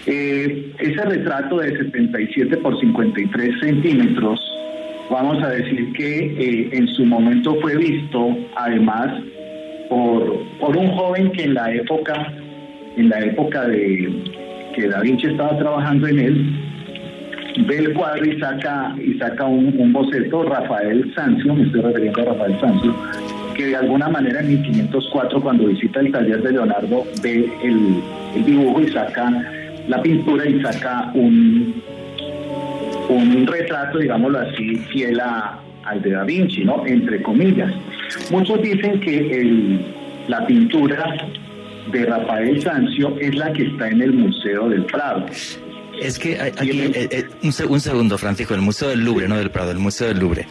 Eh, 0.07 0.71
ese 0.77 1.01
retrato 1.03 1.57
de 1.57 1.77
77 1.77 2.57
por 2.57 2.79
53 2.79 3.59
centímetros, 3.59 4.39
vamos 5.09 5.41
a 5.43 5.49
decir 5.49 5.93
que 5.93 6.19
eh, 6.19 6.69
en 6.71 6.87
su 6.89 7.05
momento 7.05 7.55
fue 7.61 7.77
visto, 7.77 8.35
además, 8.55 9.21
por, 9.89 10.43
por 10.59 10.75
un 10.75 10.91
joven 10.91 11.31
que 11.31 11.43
en 11.43 11.53
la 11.53 11.71
época, 11.73 12.33
en 12.97 13.09
la 13.09 13.19
época 13.19 13.67
de 13.67 14.09
que 14.75 14.87
Da 14.87 15.01
Vinci 15.01 15.27
estaba 15.27 15.57
trabajando 15.57 16.07
en 16.07 16.19
él, 16.19 16.65
ve 17.67 17.77
el 17.77 17.93
cuadro 17.93 18.25
y 18.25 18.39
saca, 18.39 18.95
y 19.01 19.17
saca 19.17 19.45
un, 19.45 19.93
boceto, 19.93 20.43
Rafael 20.43 21.13
Sancio, 21.15 21.55
me 21.55 21.63
estoy 21.63 21.81
refiriendo 21.81 22.21
a 22.21 22.25
Rafael 22.25 22.59
Sancio, 22.59 22.93
que 23.55 23.67
de 23.67 23.75
alguna 23.77 24.09
manera 24.09 24.41
en 24.41 24.49
1504, 24.49 25.41
cuando 25.41 25.67
visita 25.67 26.01
el 26.01 26.11
taller 26.11 26.41
de 26.41 26.51
Leonardo, 26.51 27.05
ve 27.23 27.49
el, 27.63 28.45
dibujo 28.45 28.81
y 28.81 28.91
saca 28.91 29.31
la 29.87 30.01
pintura 30.01 30.45
y 30.45 30.61
saca 30.61 31.11
un, 31.13 31.81
un 33.09 33.47
retrato, 33.47 33.99
digámoslo 33.99 34.39
así, 34.39 34.75
fiel 34.91 35.19
a, 35.19 35.59
al 35.83 36.01
de 36.01 36.11
Da 36.11 36.23
Vinci, 36.23 36.63
¿no? 36.63 36.85
Entre 36.85 37.21
comillas. 37.21 37.73
Muchos 38.31 38.61
dicen 38.61 38.99
que 38.99 39.79
la 40.27 40.45
pintura 40.45 41.15
de 41.91 42.05
Rafael 42.05 42.61
Sancio 42.61 43.17
es 43.19 43.35
la 43.35 43.53
que 43.53 43.63
está 43.63 43.89
en 43.89 44.01
el 44.01 44.13
Museo 44.13 44.69
del 44.69 44.85
Prado. 44.85 45.25
Es 46.01 46.19
que 46.19 46.39
aquí, 46.39 46.81
eh, 46.81 47.07
eh, 47.11 47.25
un, 47.43 47.79
segundo, 47.79 48.17
Francisco, 48.17 48.53
el 48.53 48.61
Museo 48.61 48.89
del 48.89 49.05
Louvre, 49.05 49.27
no 49.27 49.37
del 49.37 49.49
Prado, 49.49 49.71
el 49.71 49.79
Museo 49.79 50.07
del 50.09 50.19
Louvre. 50.19 50.45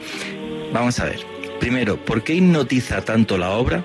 Vamos 0.72 0.98
a 1.00 1.04
ver. 1.04 1.18
Primero, 1.60 1.96
¿por 1.96 2.22
qué 2.22 2.34
hipnotiza 2.34 3.02
tanto 3.02 3.36
la 3.36 3.50
obra? 3.50 3.84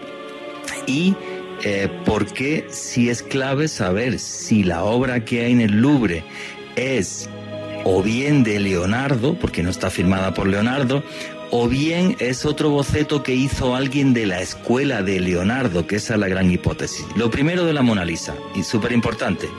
Y 0.87 1.15
eh, 1.63 1.89
por 2.05 2.25
qué 2.25 2.65
si 2.69 3.09
es 3.09 3.21
clave 3.21 3.67
saber 3.67 4.19
si 4.19 4.63
la 4.63 4.83
obra 4.83 5.25
que 5.25 5.45
hay 5.45 5.51
en 5.51 5.61
el 5.61 5.81
Louvre 5.81 6.23
es 6.75 7.29
o 7.83 8.03
bien 8.03 8.43
de 8.43 8.59
Leonardo, 8.59 9.35
porque 9.35 9.63
no 9.63 9.69
está 9.69 9.89
firmada 9.89 10.33
por 10.33 10.47
Leonardo, 10.47 11.03
o 11.51 11.67
bien 11.67 12.15
es 12.19 12.45
otro 12.45 12.69
boceto 12.69 13.23
que 13.23 13.33
hizo 13.33 13.75
alguien 13.75 14.13
de 14.13 14.27
la 14.27 14.39
escuela 14.41 15.01
de 15.01 15.19
Leonardo, 15.19 15.87
que 15.87 15.95
esa 15.95 16.13
es 16.13 16.19
la 16.19 16.27
gran 16.27 16.51
hipótesis. 16.51 17.05
Lo 17.15 17.31
primero 17.31 17.65
de 17.65 17.73
la 17.73 17.81
Mona 17.81 18.05
Lisa, 18.05 18.35
y 18.55 18.63
súper 18.63 18.91
importante, 18.91 19.49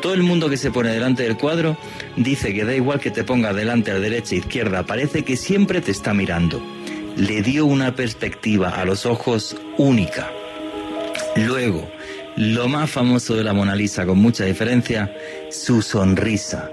todo 0.00 0.14
el 0.14 0.22
mundo 0.22 0.48
que 0.48 0.56
se 0.56 0.70
pone 0.70 0.90
delante 0.90 1.24
del 1.24 1.36
cuadro 1.36 1.76
dice 2.16 2.54
que 2.54 2.64
da 2.64 2.74
igual 2.74 3.00
que 3.00 3.10
te 3.10 3.24
ponga 3.24 3.52
delante, 3.52 3.90
a 3.90 3.98
derecha, 3.98 4.36
izquierda, 4.36 4.84
parece 4.84 5.22
que 5.24 5.36
siempre 5.36 5.80
te 5.80 5.90
está 5.90 6.14
mirando. 6.14 6.62
Le 7.16 7.42
dio 7.42 7.66
una 7.66 7.94
perspectiva 7.94 8.70
a 8.70 8.84
los 8.84 9.06
ojos 9.06 9.56
única. 9.76 10.30
Luego, 11.36 11.88
lo 12.36 12.68
más 12.68 12.90
famoso 12.90 13.34
de 13.34 13.44
la 13.44 13.52
Mona 13.52 13.76
Lisa, 13.76 14.06
con 14.06 14.18
mucha 14.18 14.44
diferencia, 14.44 15.14
su 15.50 15.82
sonrisa 15.82 16.70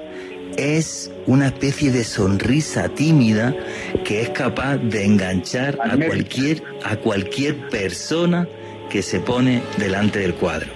es 0.58 1.12
una 1.26 1.48
especie 1.48 1.92
de 1.92 2.04
sonrisa 2.04 2.90
tímida 2.90 3.56
que 4.04 4.22
es 4.22 4.30
capaz 4.30 4.78
de 4.78 5.06
enganchar 5.06 5.78
a 5.82 5.98
cualquier, 5.98 6.64
a 6.84 6.98
cualquier 6.98 7.70
persona 7.70 8.48
que 8.90 9.02
se 9.02 9.20
pone 9.20 9.64
delante 9.78 10.20
del 10.20 10.34
cuadro. 10.36 10.70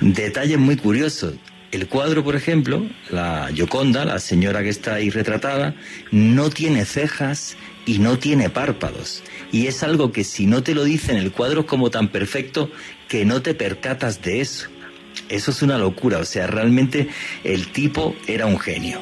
Detalles 0.00 0.58
muy 0.58 0.76
curiosos. 0.76 1.34
El 1.72 1.88
cuadro, 1.88 2.22
por 2.22 2.36
ejemplo, 2.36 2.86
la 3.10 3.50
Gioconda, 3.52 4.04
la 4.04 4.18
señora 4.18 4.62
que 4.62 4.68
está 4.68 4.94
ahí 4.94 5.10
retratada, 5.10 5.74
no 6.10 6.50
tiene 6.50 6.84
cejas 6.84 7.56
y 7.86 7.98
no 7.98 8.18
tiene 8.18 8.50
párpados. 8.50 9.22
Y 9.52 9.66
es 9.66 9.82
algo 9.82 10.12
que 10.12 10.24
si 10.24 10.46
no 10.46 10.62
te 10.62 10.74
lo 10.74 10.84
dicen, 10.84 11.16
el 11.16 11.32
cuadro 11.32 11.60
es 11.60 11.66
como 11.66 11.90
tan 11.90 12.08
perfecto 12.08 12.70
que 13.08 13.24
no 13.24 13.42
te 13.42 13.54
percatas 13.54 14.22
de 14.22 14.40
eso. 14.40 14.68
Eso 15.28 15.50
es 15.50 15.62
una 15.62 15.78
locura, 15.78 16.18
o 16.18 16.24
sea, 16.24 16.46
realmente 16.46 17.08
el 17.44 17.68
tipo 17.72 18.14
era 18.26 18.46
un 18.46 18.58
genio. 18.58 19.00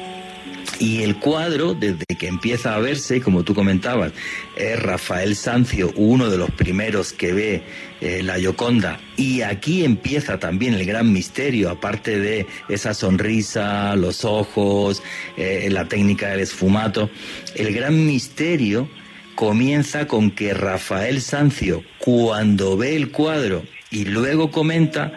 Y 0.79 1.03
el 1.03 1.17
cuadro, 1.17 1.73
desde 1.73 2.03
que 2.19 2.27
empieza 2.27 2.75
a 2.75 2.79
verse, 2.79 3.21
como 3.21 3.43
tú 3.43 3.55
comentabas, 3.55 4.11
es 4.57 4.81
Rafael 4.81 5.35
Sancio, 5.35 5.93
uno 5.95 6.29
de 6.29 6.37
los 6.37 6.51
primeros 6.51 7.13
que 7.13 7.31
ve 7.31 7.63
eh, 8.01 8.21
la 8.23 8.37
Gioconda. 8.37 8.99
Y 9.15 9.41
aquí 9.41 9.85
empieza 9.85 10.37
también 10.37 10.73
el 10.73 10.85
gran 10.85 11.13
misterio, 11.13 11.69
aparte 11.69 12.19
de 12.19 12.45
esa 12.67 12.93
sonrisa, 12.93 13.95
los 13.95 14.25
ojos, 14.25 15.01
eh, 15.37 15.69
la 15.71 15.87
técnica 15.87 16.29
del 16.29 16.41
esfumato. 16.41 17.09
El 17.55 17.73
gran 17.73 18.05
misterio 18.05 18.89
comienza 19.35 20.07
con 20.07 20.31
que 20.31 20.53
Rafael 20.53 21.21
Sancio, 21.21 21.83
cuando 21.99 22.75
ve 22.75 22.97
el 22.97 23.11
cuadro 23.11 23.63
y 23.95 24.03
luego 24.03 24.51
comenta, 24.51 25.13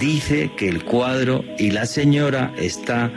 dice 0.00 0.50
que 0.56 0.66
el 0.66 0.82
cuadro 0.82 1.44
y 1.58 1.72
la 1.72 1.84
señora 1.84 2.54
está 2.56 3.12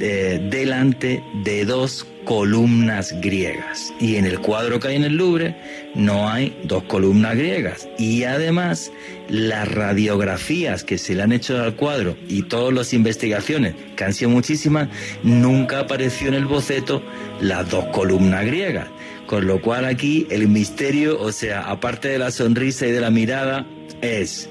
eh, 0.00 0.40
delante 0.50 1.22
de 1.44 1.64
dos 1.64 2.04
columnas 2.24 3.14
griegas. 3.20 3.94
Y 4.00 4.16
en 4.16 4.26
el 4.26 4.40
cuadro 4.40 4.80
que 4.80 4.88
hay 4.88 4.96
en 4.96 5.04
el 5.04 5.16
Louvre 5.16 5.54
no 5.94 6.28
hay 6.28 6.58
dos 6.64 6.82
columnas 6.82 7.36
griegas. 7.36 7.88
Y 7.98 8.24
además 8.24 8.90
las 9.28 9.68
radiografías 9.68 10.82
que 10.82 10.98
se 10.98 11.14
le 11.14 11.22
han 11.22 11.30
hecho 11.30 11.62
al 11.62 11.76
cuadro 11.76 12.16
y 12.28 12.42
todas 12.42 12.74
las 12.74 12.92
investigaciones, 12.92 13.76
que 13.94 14.04
han 14.04 14.12
sido 14.12 14.30
muchísimas, 14.30 14.88
nunca 15.22 15.78
apareció 15.78 16.26
en 16.28 16.34
el 16.34 16.46
boceto 16.46 17.00
las 17.40 17.70
dos 17.70 17.84
columnas 17.92 18.44
griegas. 18.44 18.88
Con 19.28 19.46
lo 19.46 19.60
cual 19.60 19.84
aquí 19.84 20.26
el 20.30 20.48
misterio, 20.48 21.20
o 21.20 21.32
sea, 21.32 21.60
aparte 21.60 22.08
de 22.08 22.18
la 22.18 22.30
sonrisa 22.30 22.86
y 22.86 22.92
de 22.92 23.00
la 23.02 23.10
mirada, 23.10 23.66
es, 24.00 24.48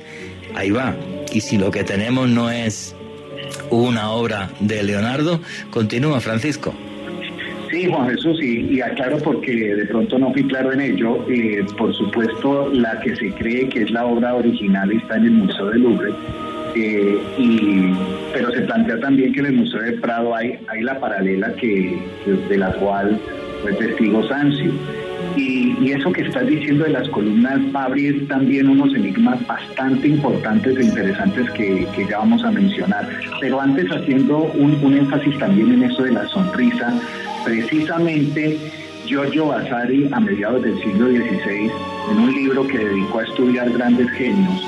ahí 0.54 0.70
va, 0.70 0.96
y 1.34 1.42
si 1.42 1.58
lo 1.58 1.72
que 1.72 1.84
tenemos 1.84 2.30
no 2.30 2.52
es 2.52 2.96
una 3.72 4.12
obra 4.12 4.52
de 4.60 4.84
Leonardo, 4.84 5.42
continúa 5.72 6.20
Francisco. 6.20 6.76
Sí, 7.72 7.88
Juan 7.88 8.08
Jesús, 8.10 8.40
y, 8.40 8.80
aclaro 8.80 9.18
porque 9.18 9.52
de 9.52 9.86
pronto 9.88 10.20
no 10.20 10.32
fui 10.32 10.44
claro 10.44 10.72
en 10.72 10.82
ello. 10.82 11.26
Eh, 11.28 11.66
por 11.76 11.92
supuesto, 11.96 12.70
la 12.72 13.00
que 13.00 13.16
se 13.16 13.32
cree 13.32 13.68
que 13.70 13.82
es 13.82 13.90
la 13.90 14.06
obra 14.06 14.36
original 14.36 14.92
está 14.92 15.18
en 15.18 15.26
el 15.26 15.32
Museo 15.32 15.72
del 15.72 15.82
Louvre, 15.82 16.12
eh, 16.76 17.18
y, 17.40 17.94
pero 18.32 18.52
se 18.52 18.62
plantea 18.62 19.00
también 19.00 19.34
que 19.34 19.40
en 19.40 19.48
el 19.48 19.54
Museo 19.54 19.82
de 19.82 19.94
Prado 19.94 20.36
hay, 20.36 20.60
hay 20.68 20.84
la 20.84 21.00
paralela 21.00 21.52
que, 21.56 22.00
de 22.48 22.58
la 22.60 22.72
cual 22.74 23.20
fue 23.62 23.74
testigo 23.74 24.28
Sancio. 24.28 24.72
Y, 25.36 25.92
eso 25.92 26.12
que 26.12 26.24
estás 26.24 26.46
diciendo 26.48 26.84
de 26.84 26.92
las 26.92 27.08
columnas 27.10 27.60
Fabri 27.72 28.08
es 28.08 28.28
también 28.28 28.68
unos 28.68 28.94
enigmas 28.94 29.46
bastante 29.48 30.08
importantes 30.08 30.78
e 30.78 30.84
interesantes 30.84 31.50
que, 31.52 31.88
ya 32.10 32.18
vamos 32.18 32.44
a 32.44 32.52
mencionar. 32.52 33.08
Pero 33.40 33.62
antes 33.62 33.90
haciendo 33.92 34.40
un, 34.40 34.94
énfasis 34.94 35.38
también 35.38 35.72
en 35.72 35.84
eso 35.84 36.04
de 36.04 36.12
la 36.12 36.28
sonrisa, 36.28 36.94
precisamente 37.46 38.58
Giorgio 39.06 39.48
Vasari 39.48 40.10
a 40.12 40.20
mediados 40.20 40.64
del 40.64 40.78
siglo 40.82 41.08
XVI, 41.08 41.72
en 42.12 42.20
un 42.20 42.34
libro 42.34 42.68
que 42.68 42.80
dedicó 42.80 43.20
a 43.20 43.24
estudiar 43.24 43.70
grandes 43.72 44.10
genios, 44.12 44.62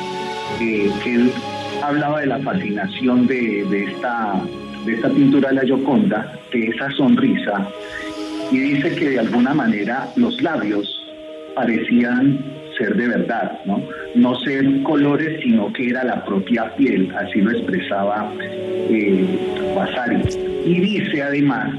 eh, 0.61 0.89
que 1.03 1.15
él 1.15 1.31
hablaba 1.83 2.21
de 2.21 2.27
la 2.27 2.39
fascinación 2.39 3.27
de, 3.27 3.65
de, 3.69 3.83
esta, 3.85 4.41
de 4.85 4.93
esta 4.93 5.09
pintura 5.09 5.49
de 5.49 5.55
la 5.55 5.63
Gioconda, 5.63 6.39
de 6.51 6.67
esa 6.67 6.89
sonrisa 6.91 7.67
y 8.51 8.57
dice 8.57 8.95
que 8.95 9.09
de 9.09 9.19
alguna 9.19 9.53
manera 9.53 10.09
los 10.15 10.41
labios 10.41 10.87
parecían 11.55 12.39
ser 12.77 12.95
de 12.95 13.07
verdad, 13.07 13.59
¿no? 13.65 13.83
No 14.15 14.39
ser 14.39 14.81
colores, 14.83 15.41
sino 15.43 15.71
que 15.73 15.89
era 15.89 16.03
la 16.03 16.23
propia 16.25 16.73
piel, 16.75 17.11
así 17.15 17.41
lo 17.41 17.51
expresaba 17.51 18.31
eh, 18.39 19.25
Vasari. 19.75 20.21
Y 20.65 20.79
dice 20.79 21.21
además 21.21 21.75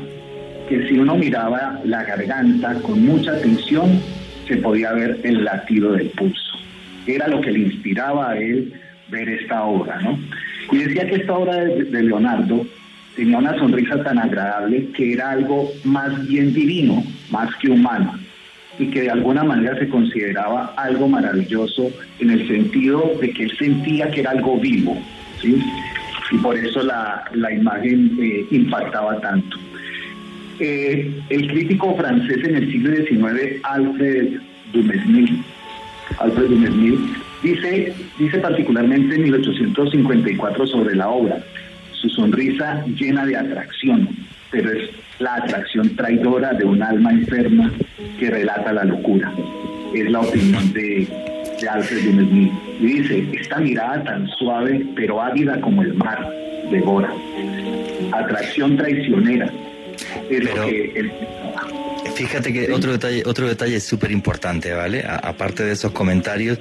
que 0.69 0.87
si 0.89 0.99
uno 0.99 1.17
miraba 1.17 1.81
la 1.85 2.05
garganta 2.05 2.75
con 2.83 3.05
mucha 3.05 3.33
atención, 3.33 4.01
se 4.47 4.57
podía 4.59 4.93
ver 4.93 5.19
el 5.25 5.45
latido 5.45 5.93
del 5.93 6.09
pulso. 6.11 6.59
Era 7.07 7.27
lo 7.29 7.41
que 7.41 7.53
le 7.53 7.61
inspiraba 7.61 8.31
a 8.31 8.39
él 8.39 8.73
ver 9.09 9.29
esta 9.29 9.65
obra, 9.65 9.99
¿no? 10.01 10.19
Y 10.71 10.85
decía 10.85 11.09
que 11.09 11.17
esta 11.17 11.33
obra 11.33 11.57
de 11.65 12.03
Leonardo 12.03 12.65
tenía 13.17 13.39
una 13.39 13.59
sonrisa 13.59 14.03
tan 14.03 14.19
agradable 14.19 14.89
que 14.93 15.13
era 15.13 15.31
algo 15.31 15.71
más 15.85 16.27
bien 16.29 16.53
divino, 16.53 17.03
más 17.31 17.55
que 17.57 17.69
humano, 17.69 18.19
y 18.79 18.87
que 18.87 19.03
de 19.03 19.11
alguna 19.11 19.45
manera 19.45 19.79
se 19.79 19.89
consideraba 19.89 20.73
algo 20.77 21.09
maravilloso 21.09 21.91
en 22.19 22.31
el 22.31 22.47
sentido 22.49 23.13
de 23.21 23.31
que 23.31 23.45
él 23.45 23.57
sentía 23.59 24.11
que 24.11 24.21
era 24.21 24.31
algo 24.31 24.59
vivo, 24.59 24.97
¿sí? 25.41 25.63
y 26.31 26.39
por 26.39 26.57
eso 26.57 26.83
la, 26.83 27.25
imagen 27.53 28.17
eh, 28.21 28.47
impactaba 28.51 29.21
tanto. 29.21 29.59
Eh, 30.61 31.11
el 31.31 31.49
crítico 31.49 31.97
francés 31.97 32.39
en 32.45 32.57
el 32.57 32.71
siglo 32.71 32.95
XIX, 32.97 33.61
Alfred 33.65 34.41
Dumesnil, 34.73 35.43
Alfred 36.19 36.49
Dumesnil 36.49 37.15
dice, 37.43 37.95
dice 38.19 38.39
particularmente 38.39 39.15
en 39.15 39.23
1854 39.23 40.67
sobre 40.67 40.97
la 40.97 41.09
obra, 41.09 41.43
su 42.01 42.09
sonrisa 42.09 42.85
llena 42.99 43.27
de 43.27 43.37
atracción, 43.37 44.09
pero 44.51 44.73
es 44.73 44.91
la 45.19 45.35
atracción 45.37 45.95
traidora 45.97 46.53
de 46.55 46.65
un 46.65 46.83
alma 46.83 47.13
enferma 47.13 47.71
que 48.19 48.31
relata 48.31 48.73
la 48.73 48.85
locura. 48.85 49.33
Es 49.95 50.11
la 50.11 50.21
opinión 50.21 50.73
de, 50.73 51.07
de 51.61 51.69
Alfred 51.69 52.01
Smith. 52.01 52.53
Y 52.81 52.87
dice, 52.87 53.29
esta 53.39 53.59
mirada 53.59 54.03
tan 54.05 54.27
suave 54.29 54.87
pero 54.97 55.21
ávida 55.21 55.61
como 55.61 55.83
el 55.83 55.95
mar, 55.95 56.27
devora. 56.71 57.13
Atracción 58.13 58.77
traicionera. 58.77 59.51
Es 60.31 60.45
lo 60.45 60.67
que 60.67 60.93
él 60.97 61.13
Fíjate 62.21 62.53
que 62.53 62.71
otro 62.71 62.93
detalle, 62.93 63.23
otro 63.25 63.49
detalle 63.49 63.81
súper 63.81 64.11
importante, 64.11 64.75
¿vale? 64.75 65.03
aparte 65.07 65.65
de 65.65 65.73
esos 65.73 65.93
comentarios, 65.93 66.59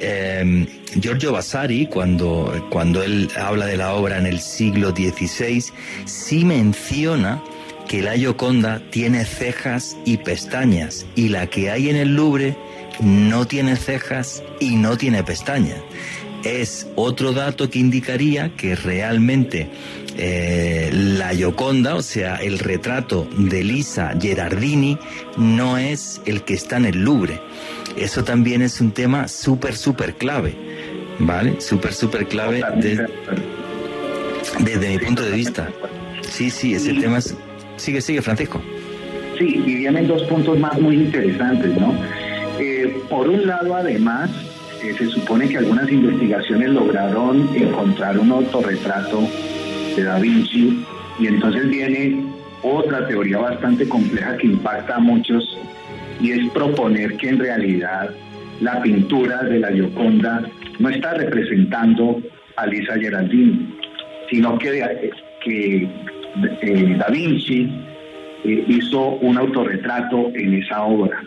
eh, 0.00 0.66
Giorgio 0.98 1.32
Vasari, 1.32 1.86
cuando, 1.86 2.66
cuando 2.70 3.02
él 3.02 3.28
habla 3.36 3.66
de 3.66 3.76
la 3.76 3.92
obra 3.92 4.16
en 4.16 4.24
el 4.24 4.40
siglo 4.40 4.88
XVI, 4.92 5.62
sí 6.06 6.46
menciona 6.46 7.42
que 7.88 8.00
la 8.00 8.14
Gioconda 8.14 8.80
tiene 8.88 9.26
cejas 9.26 9.98
y 10.06 10.16
pestañas 10.16 11.04
y 11.14 11.28
la 11.28 11.46
que 11.46 11.70
hay 11.70 11.90
en 11.90 11.96
el 11.96 12.16
Louvre 12.16 12.56
no 13.00 13.46
tiene 13.46 13.76
cejas 13.76 14.42
y 14.60 14.76
no 14.76 14.96
tiene 14.96 15.22
pestañas. 15.22 15.82
Es 16.42 16.86
otro 16.96 17.32
dato 17.32 17.68
que 17.68 17.78
indicaría 17.80 18.56
que 18.56 18.76
realmente 18.76 19.68
eh, 20.16 20.90
la 20.92 21.30
Gioconda, 21.30 21.94
o 21.94 22.02
sea, 22.02 22.36
el 22.36 22.58
retrato 22.58 23.28
de 23.36 23.64
Lisa 23.64 24.14
Gerardini, 24.20 24.98
no 25.36 25.78
es 25.78 26.20
el 26.26 26.42
que 26.42 26.54
está 26.54 26.76
en 26.76 26.86
el 26.86 27.02
Louvre. 27.02 27.40
Eso 27.96 28.24
también 28.24 28.62
es 28.62 28.80
un 28.80 28.92
tema 28.92 29.28
súper, 29.28 29.76
súper 29.76 30.14
clave, 30.14 30.54
¿vale? 31.18 31.60
Súper, 31.60 31.92
súper 31.92 32.26
clave 32.26 32.62
desde, 34.58 34.88
mi 34.88 34.98
punto 34.98 35.22
de 35.22 35.32
vista. 35.32 35.68
Sí, 36.22 36.50
sí, 36.50 36.74
ese 36.74 36.94
tema 36.94 37.18
es... 37.18 37.36
Sigue, 37.76 38.00
sigue, 38.00 38.22
Francisco. 38.22 38.60
Sí, 39.38 39.62
y 39.66 39.74
vienen 39.76 40.06
dos 40.06 40.22
puntos 40.24 40.58
más 40.58 40.78
muy 40.80 40.96
interesantes, 40.96 41.74
¿no? 41.78 41.94
Eh, 42.58 43.02
por 43.08 43.28
un 43.28 43.46
lado, 43.46 43.74
además, 43.74 44.30
eh, 44.82 44.94
se 44.96 45.06
supone 45.06 45.48
que 45.48 45.58
algunas 45.58 45.90
investigaciones 45.90 46.70
lograron 46.70 47.48
encontrar 47.54 48.18
un 48.18 48.30
autorretrato 48.30 49.28
de 49.96 50.04
Da 50.04 50.18
Vinci 50.18 50.84
y 51.18 51.26
entonces 51.26 51.68
viene 51.68 52.24
otra 52.62 53.06
teoría 53.08 53.38
bastante 53.38 53.88
compleja 53.88 54.36
que 54.36 54.46
impacta 54.46 54.96
a 54.96 55.00
muchos 55.00 55.58
y 56.20 56.32
es 56.32 56.50
proponer 56.52 57.16
que 57.16 57.28
en 57.28 57.38
realidad 57.38 58.10
la 58.60 58.80
pintura 58.82 59.42
de 59.42 59.58
la 59.58 59.72
Gioconda 59.72 60.42
no 60.78 60.88
está 60.88 61.14
representando 61.14 62.22
a 62.56 62.66
Lisa 62.66 62.94
Geraldini, 62.94 63.74
sino 64.30 64.58
que, 64.58 64.78
eh, 65.46 66.96
Da 66.98 67.08
Vinci 67.08 67.68
eh, 68.44 68.64
hizo 68.68 69.16
un 69.16 69.36
autorretrato 69.36 70.30
en 70.34 70.54
esa 70.54 70.84
obra, 70.84 71.22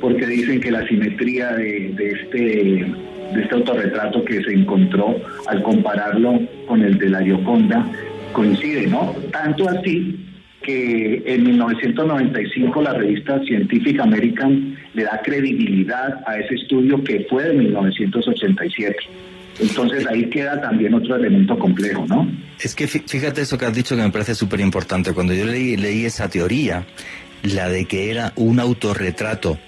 porque 0.00 0.26
dicen 0.26 0.60
que 0.60 0.70
la 0.70 0.86
simetría 0.86 1.52
de, 1.54 1.94
este, 1.98 2.38
de 2.38 3.42
este 3.42 3.54
autorretrato 3.54 4.24
que 4.24 4.42
se 4.42 4.52
encontró 4.52 5.16
al 5.46 5.62
compararlo 5.62 6.40
con 6.68 6.82
el 6.82 6.98
de 6.98 7.08
la 7.08 7.22
Gioconda 7.22 7.84
coincide, 8.32 8.86
¿no? 8.86 9.16
Tanto 9.32 9.68
así 9.68 10.24
que 10.62 11.22
en 11.26 11.44
1995 11.44 12.82
la 12.82 12.92
revista 12.92 13.40
Scientific 13.40 14.00
American 14.00 14.76
le 14.94 15.04
da 15.04 15.20
credibilidad 15.24 16.20
a 16.26 16.38
ese 16.38 16.54
estudio 16.54 17.02
que 17.02 17.26
fue 17.30 17.44
de 17.44 17.54
1987. 17.54 18.96
Entonces 19.60 20.06
ahí 20.06 20.28
queda 20.28 20.60
también 20.60 20.94
otro 20.94 21.16
elemento 21.16 21.58
complejo, 21.58 22.04
¿no? 22.06 22.30
Es 22.60 22.74
que 22.74 22.86
fíjate 22.86 23.40
eso 23.40 23.58
que 23.58 23.64
has 23.64 23.74
dicho 23.74 23.96
que 23.96 24.02
me 24.02 24.10
parece 24.10 24.34
súper 24.34 24.60
importante. 24.60 25.12
Cuando 25.12 25.32
yo 25.34 25.46
leí, 25.46 25.76
leí 25.76 26.04
esa 26.04 26.28
teoría, 26.28 26.84
la 27.42 27.68
de 27.68 27.86
que 27.86 28.10
era 28.10 28.32
un 28.36 28.60
autorretrato 28.60 29.58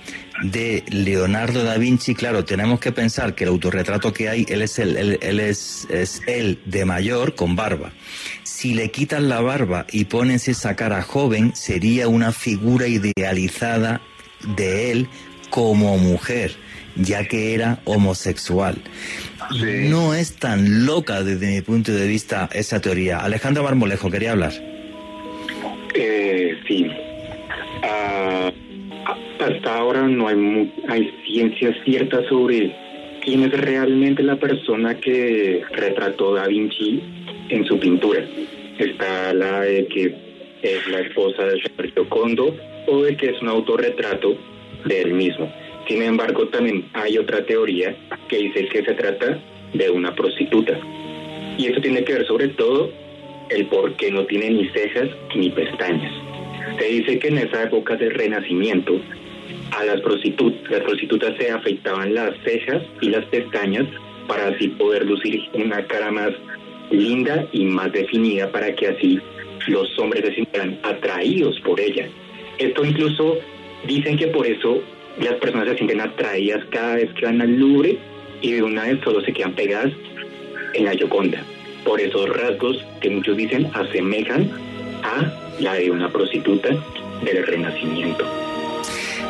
de 0.42 0.84
Leonardo 0.88 1.64
da 1.64 1.76
Vinci, 1.76 2.14
claro, 2.14 2.44
tenemos 2.44 2.80
que 2.80 2.92
pensar 2.92 3.34
que 3.34 3.44
el 3.44 3.50
autorretrato 3.50 4.12
que 4.12 4.28
hay, 4.28 4.46
él 4.48 4.62
es 4.62 4.78
el, 4.78 4.96
él, 5.20 5.40
es, 5.40 5.86
es 5.90 6.22
él 6.26 6.58
de 6.64 6.84
mayor 6.84 7.34
con 7.34 7.56
barba. 7.56 7.92
Si 8.42 8.74
le 8.74 8.90
quitan 8.90 9.28
la 9.28 9.40
barba 9.40 9.86
y 9.90 10.06
pones 10.06 10.48
esa 10.48 10.76
cara 10.76 11.02
joven, 11.02 11.54
sería 11.54 12.08
una 12.08 12.32
figura 12.32 12.86
idealizada 12.86 14.00
de 14.56 14.90
él 14.90 15.08
como 15.50 15.98
mujer, 15.98 16.56
ya 16.96 17.26
que 17.26 17.54
era 17.54 17.80
homosexual. 17.84 18.76
No 19.88 20.14
es 20.14 20.34
tan 20.34 20.86
loca 20.86 21.22
desde 21.22 21.48
mi 21.48 21.60
punto 21.60 21.92
de 21.92 22.06
vista 22.06 22.48
esa 22.52 22.80
teoría. 22.80 23.18
Alejandro 23.18 23.62
Marmolejo, 23.64 24.10
quería 24.10 24.32
hablar. 24.32 24.52
Eh, 25.94 26.56
sí. 26.68 26.86
Ah, 27.82 28.52
hasta 29.38 29.76
ahora 29.76 30.02
no 30.06 30.28
hay, 30.28 30.72
hay 30.88 31.10
ciencia 31.24 31.74
cierta 31.84 32.22
sobre 32.28 32.74
quién 33.22 33.44
es 33.44 33.52
realmente 33.52 34.22
la 34.22 34.36
persona 34.36 34.94
que 34.94 35.62
retrató 35.70 36.34
Da 36.34 36.46
Vinci 36.46 37.02
en 37.48 37.64
su 37.64 37.78
pintura. 37.78 38.24
Está 38.78 39.32
la 39.34 39.60
de 39.60 39.86
que 39.86 40.14
es 40.62 40.86
la 40.88 41.00
esposa 41.00 41.44
de 41.44 41.60
Sergio 41.76 42.08
Condo 42.08 42.54
o 42.86 43.02
de 43.02 43.16
que 43.16 43.30
es 43.30 43.42
un 43.42 43.48
autorretrato 43.48 44.36
de 44.84 45.02
él 45.02 45.12
mismo. 45.12 45.50
Sin 45.88 46.02
embargo, 46.02 46.46
también 46.48 46.84
hay 46.92 47.18
otra 47.18 47.44
teoría 47.44 47.94
que 48.28 48.38
dice 48.38 48.66
que 48.66 48.84
se 48.84 48.94
trata 48.94 49.38
de 49.72 49.90
una 49.90 50.14
prostituta. 50.14 50.78
Y 51.58 51.66
eso 51.66 51.80
tiene 51.80 52.04
que 52.04 52.14
ver 52.14 52.26
sobre 52.26 52.48
todo 52.48 52.90
el 53.50 53.66
por 53.66 53.94
qué 53.94 54.10
no 54.10 54.24
tiene 54.26 54.50
ni 54.50 54.68
cejas 54.68 55.08
ni 55.34 55.50
pestañas. 55.50 56.29
Se 56.78 56.84
dice 56.84 57.18
que 57.18 57.28
en 57.28 57.38
esa 57.38 57.64
época 57.64 57.96
del 57.96 58.14
Renacimiento 58.14 59.00
a 59.72 59.84
las 59.84 60.00
prostitutas, 60.00 60.70
las 60.70 60.80
prostitutas 60.80 61.36
se 61.38 61.50
afeitaban 61.50 62.14
las 62.14 62.36
cejas 62.44 62.82
y 63.00 63.08
las 63.08 63.24
pestañas 63.26 63.86
para 64.26 64.48
así 64.48 64.68
poder 64.68 65.06
lucir 65.06 65.40
una 65.54 65.84
cara 65.86 66.10
más 66.10 66.30
linda 66.90 67.46
y 67.52 67.64
más 67.64 67.92
definida 67.92 68.50
para 68.50 68.74
que 68.74 68.88
así 68.88 69.20
los 69.68 69.98
hombres 69.98 70.24
se 70.24 70.34
sintieran 70.34 70.78
atraídos 70.82 71.60
por 71.60 71.80
ella. 71.80 72.08
Esto 72.58 72.84
incluso 72.84 73.38
dicen 73.86 74.16
que 74.16 74.28
por 74.28 74.46
eso 74.46 74.82
las 75.20 75.34
personas 75.34 75.68
se 75.68 75.76
sienten 75.76 76.00
atraídas 76.00 76.64
cada 76.70 76.96
vez 76.96 77.12
que 77.14 77.26
van 77.26 77.40
al 77.40 77.56
Louvre 77.56 77.98
y 78.40 78.52
de 78.52 78.62
una 78.62 78.84
vez 78.84 79.00
solo 79.02 79.20
se 79.20 79.32
quedan 79.32 79.54
pegadas 79.54 79.92
en 80.74 80.84
la 80.84 80.94
Yoconda. 80.94 81.44
Por 81.84 82.00
esos 82.00 82.28
rasgos 82.28 82.84
que 83.00 83.10
muchos 83.10 83.36
dicen 83.36 83.70
asemejan 83.74 84.50
a 85.02 85.49
la 85.60 85.74
de 85.74 85.90
una 85.90 86.10
prostituta 86.10 86.68
del 87.24 87.46
Renacimiento. 87.46 88.24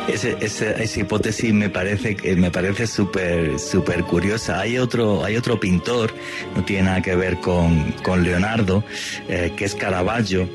esa 0.07 0.99
hipótesis 0.99 1.53
me 1.53 1.69
parece 1.69 2.15
me 2.35 2.49
parece 2.49 2.87
súper 2.87 3.59
súper 3.59 4.03
curiosa. 4.03 4.59
Hay 4.59 4.77
otro 4.77 5.23
hay 5.23 5.35
otro 5.35 5.59
pintor, 5.59 6.13
no 6.55 6.63
tiene 6.63 6.83
nada 6.83 7.01
que 7.01 7.15
ver 7.15 7.37
con, 7.37 7.91
con 8.03 8.23
Leonardo, 8.23 8.83
eh, 9.27 9.51
que 9.55 9.65
es 9.65 9.75
Caravaggio 9.75 10.47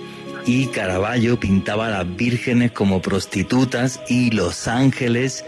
y 0.46 0.66
Caravaggio 0.68 1.38
pintaba 1.38 1.88
a 1.88 1.90
las 1.90 2.16
vírgenes 2.16 2.72
como 2.72 3.02
prostitutas 3.02 4.00
y 4.08 4.30
los 4.30 4.68
ángeles 4.68 5.44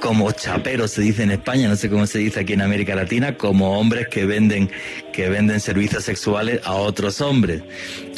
como 0.00 0.30
chaperos 0.32 0.90
se 0.90 1.02
dice 1.02 1.22
en 1.22 1.30
España, 1.30 1.66
no 1.66 1.76
sé 1.76 1.88
cómo 1.88 2.06
se 2.06 2.18
dice 2.18 2.40
aquí 2.40 2.52
en 2.52 2.60
América 2.60 2.94
Latina, 2.94 3.38
como 3.38 3.78
hombres 3.78 4.08
que 4.08 4.26
venden 4.26 4.70
que 5.14 5.28
venden 5.28 5.60
servicios 5.60 6.02
sexuales 6.02 6.60
a 6.64 6.72
otros 6.72 7.20
hombres, 7.20 7.62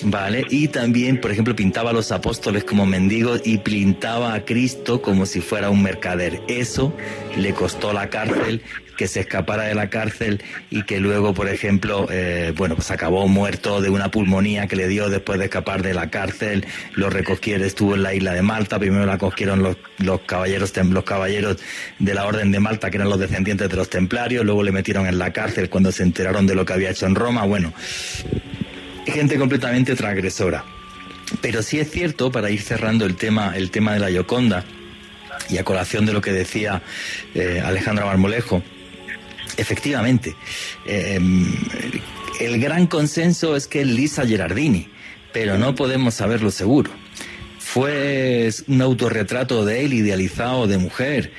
¿vale? 0.05 0.47
Y 0.49 0.69
también, 0.69 1.21
por 1.21 1.31
ejemplo, 1.31 1.55
pintaba 1.55 1.91
a 1.91 1.93
los 1.93 2.11
apóstoles 2.11 2.65
como 2.65 2.87
mendigos 2.87 3.43
y 3.45 3.59
pintaba 3.59 4.33
a 4.33 4.47
Cristo 4.47 5.03
como 5.03 5.27
si 5.27 5.43
fuera 5.43 5.69
un 5.69 5.83
mercader. 5.83 6.41
Eso 6.49 6.95
le 7.37 7.53
costó 7.53 7.93
la 7.93 8.09
cárcel 8.09 8.63
que 8.97 9.07
se 9.07 9.21
escapara 9.21 9.65
de 9.65 9.75
la 9.75 9.91
cárcel 9.91 10.43
y 10.71 10.83
que 10.83 10.99
luego, 10.99 11.35
por 11.35 11.49
ejemplo, 11.49 12.09
eh, 12.11 12.53
bueno, 12.57 12.75
pues 12.75 12.91
acabó 12.91 13.29
muerto 13.29 13.81
de 13.81 13.91
una 13.91 14.11
pulmonía 14.11 14.67
que 14.67 14.77
le 14.77 14.89
dio 14.89 15.09
después 15.09 15.39
de 15.39 15.45
escapar 15.45 15.83
de 15.83 15.95
la 15.95 16.11
cárcel. 16.11 16.67
Lo 16.95 17.11
recogieron, 17.11 17.65
estuvo 17.67 17.95
en 17.95 18.03
la 18.03 18.15
isla 18.15 18.33
de 18.33 18.43
Malta, 18.43 18.79
primero 18.79 19.07
la 19.07 19.19
cogieron 19.19 19.63
los, 19.63 19.77
caballeros, 20.23 20.73
los 20.77 21.05
caballeros 21.05 21.59
de 21.99 22.15
la 22.15 22.25
Orden 22.25 22.51
de 22.51 22.59
Malta, 22.59 22.91
que 22.91 22.97
eran 22.97 23.11
los 23.11 23.21
descendientes 23.21 23.69
de 23.69 23.77
los 23.77 23.91
templarios, 23.91 24.45
luego 24.45 24.63
le 24.63 24.73
metieron 24.73 25.07
en 25.07 25.19
la 25.19 25.33
cárcel 25.33 25.69
cuando 25.69 25.93
se 25.93 26.03
enteraron 26.03 26.47
de 26.47 26.55
lo 26.55 26.65
que 26.65 26.73
había 26.73 26.86
hecho 26.91 27.07
en 27.07 27.15
Roma. 27.15 27.45
Bueno, 27.45 27.73
gente 29.07 29.39
completamente 29.39 29.95
transgresora. 29.95 30.65
Pero 31.41 31.63
sí 31.63 31.81
es 31.81 31.91
cierto, 31.91 32.31
para 32.31 32.51
ir 32.51 32.61
cerrando 32.61 33.05
el 33.05 33.17
tema, 33.17 33.57
el 33.57 33.71
tema 33.71 33.95
de 33.95 34.01
la 34.01 34.11
Yoconda, 34.11 34.65
y 35.51 35.59
a 35.59 35.65
colación 35.65 36.07
de 36.07 36.13
lo 36.13 36.21
que 36.21 36.33
decía 36.33 36.83
eh, 37.35 37.63
Alejandro 37.65 38.07
Marmolejo, 38.07 38.63
Efectivamente. 39.57 40.37
Eh, 40.85 41.19
el 42.41 42.61
gran 42.61 42.87
consenso 42.87 43.57
es 43.57 43.67
que 43.67 43.81
es 43.81 43.87
Lisa 43.87 44.27
Gerardini, 44.27 44.89
pero 45.33 45.59
no 45.59 45.75
podemos 45.75 46.15
saberlo 46.15 46.51
seguro. 46.51 46.91
Fue 47.59 48.51
un 48.69 48.83
autorretrato 48.83 49.65
de 49.65 49.85
él 49.85 49.95
idealizado 49.95 50.67
de 50.67 50.79
mujer 50.79 51.33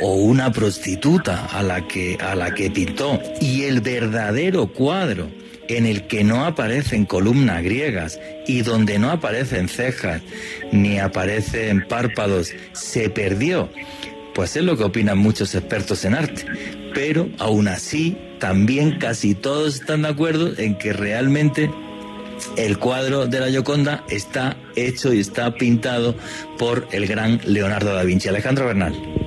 o 0.00 0.14
una 0.14 0.52
prostituta 0.52 1.46
a 1.46 1.62
la 1.62 1.86
que 1.86 2.18
a 2.20 2.34
la 2.34 2.54
que 2.54 2.70
pintó 2.70 3.20
y 3.40 3.64
el 3.64 3.80
verdadero 3.80 4.68
cuadro 4.68 5.28
en 5.68 5.86
el 5.86 6.06
que 6.06 6.22
no 6.22 6.44
aparecen 6.44 7.06
columnas 7.06 7.62
griegas 7.62 8.20
y 8.46 8.62
donde 8.62 8.98
no 8.98 9.10
aparecen 9.10 9.68
cejas 9.68 10.22
ni 10.70 10.98
aparecen 10.98 11.86
párpados 11.88 12.52
se 12.72 13.10
perdió 13.10 13.68
pues 14.36 14.54
es 14.54 14.62
lo 14.62 14.76
que 14.76 14.84
opinan 14.84 15.16
muchos 15.16 15.54
expertos 15.54 16.04
en 16.04 16.14
arte. 16.14 16.44
Pero 16.92 17.26
aún 17.38 17.68
así, 17.68 18.18
también 18.38 18.98
casi 18.98 19.34
todos 19.34 19.76
están 19.76 20.02
de 20.02 20.08
acuerdo 20.08 20.52
en 20.58 20.76
que 20.76 20.92
realmente 20.92 21.70
el 22.58 22.78
cuadro 22.78 23.26
de 23.26 23.40
la 23.40 23.48
Gioconda 23.48 24.04
está 24.10 24.58
hecho 24.76 25.14
y 25.14 25.20
está 25.20 25.54
pintado 25.54 26.14
por 26.58 26.86
el 26.92 27.06
gran 27.06 27.40
Leonardo 27.46 27.94
da 27.94 28.02
Vinci. 28.02 28.28
Alejandro 28.28 28.66
Bernal. 28.66 29.25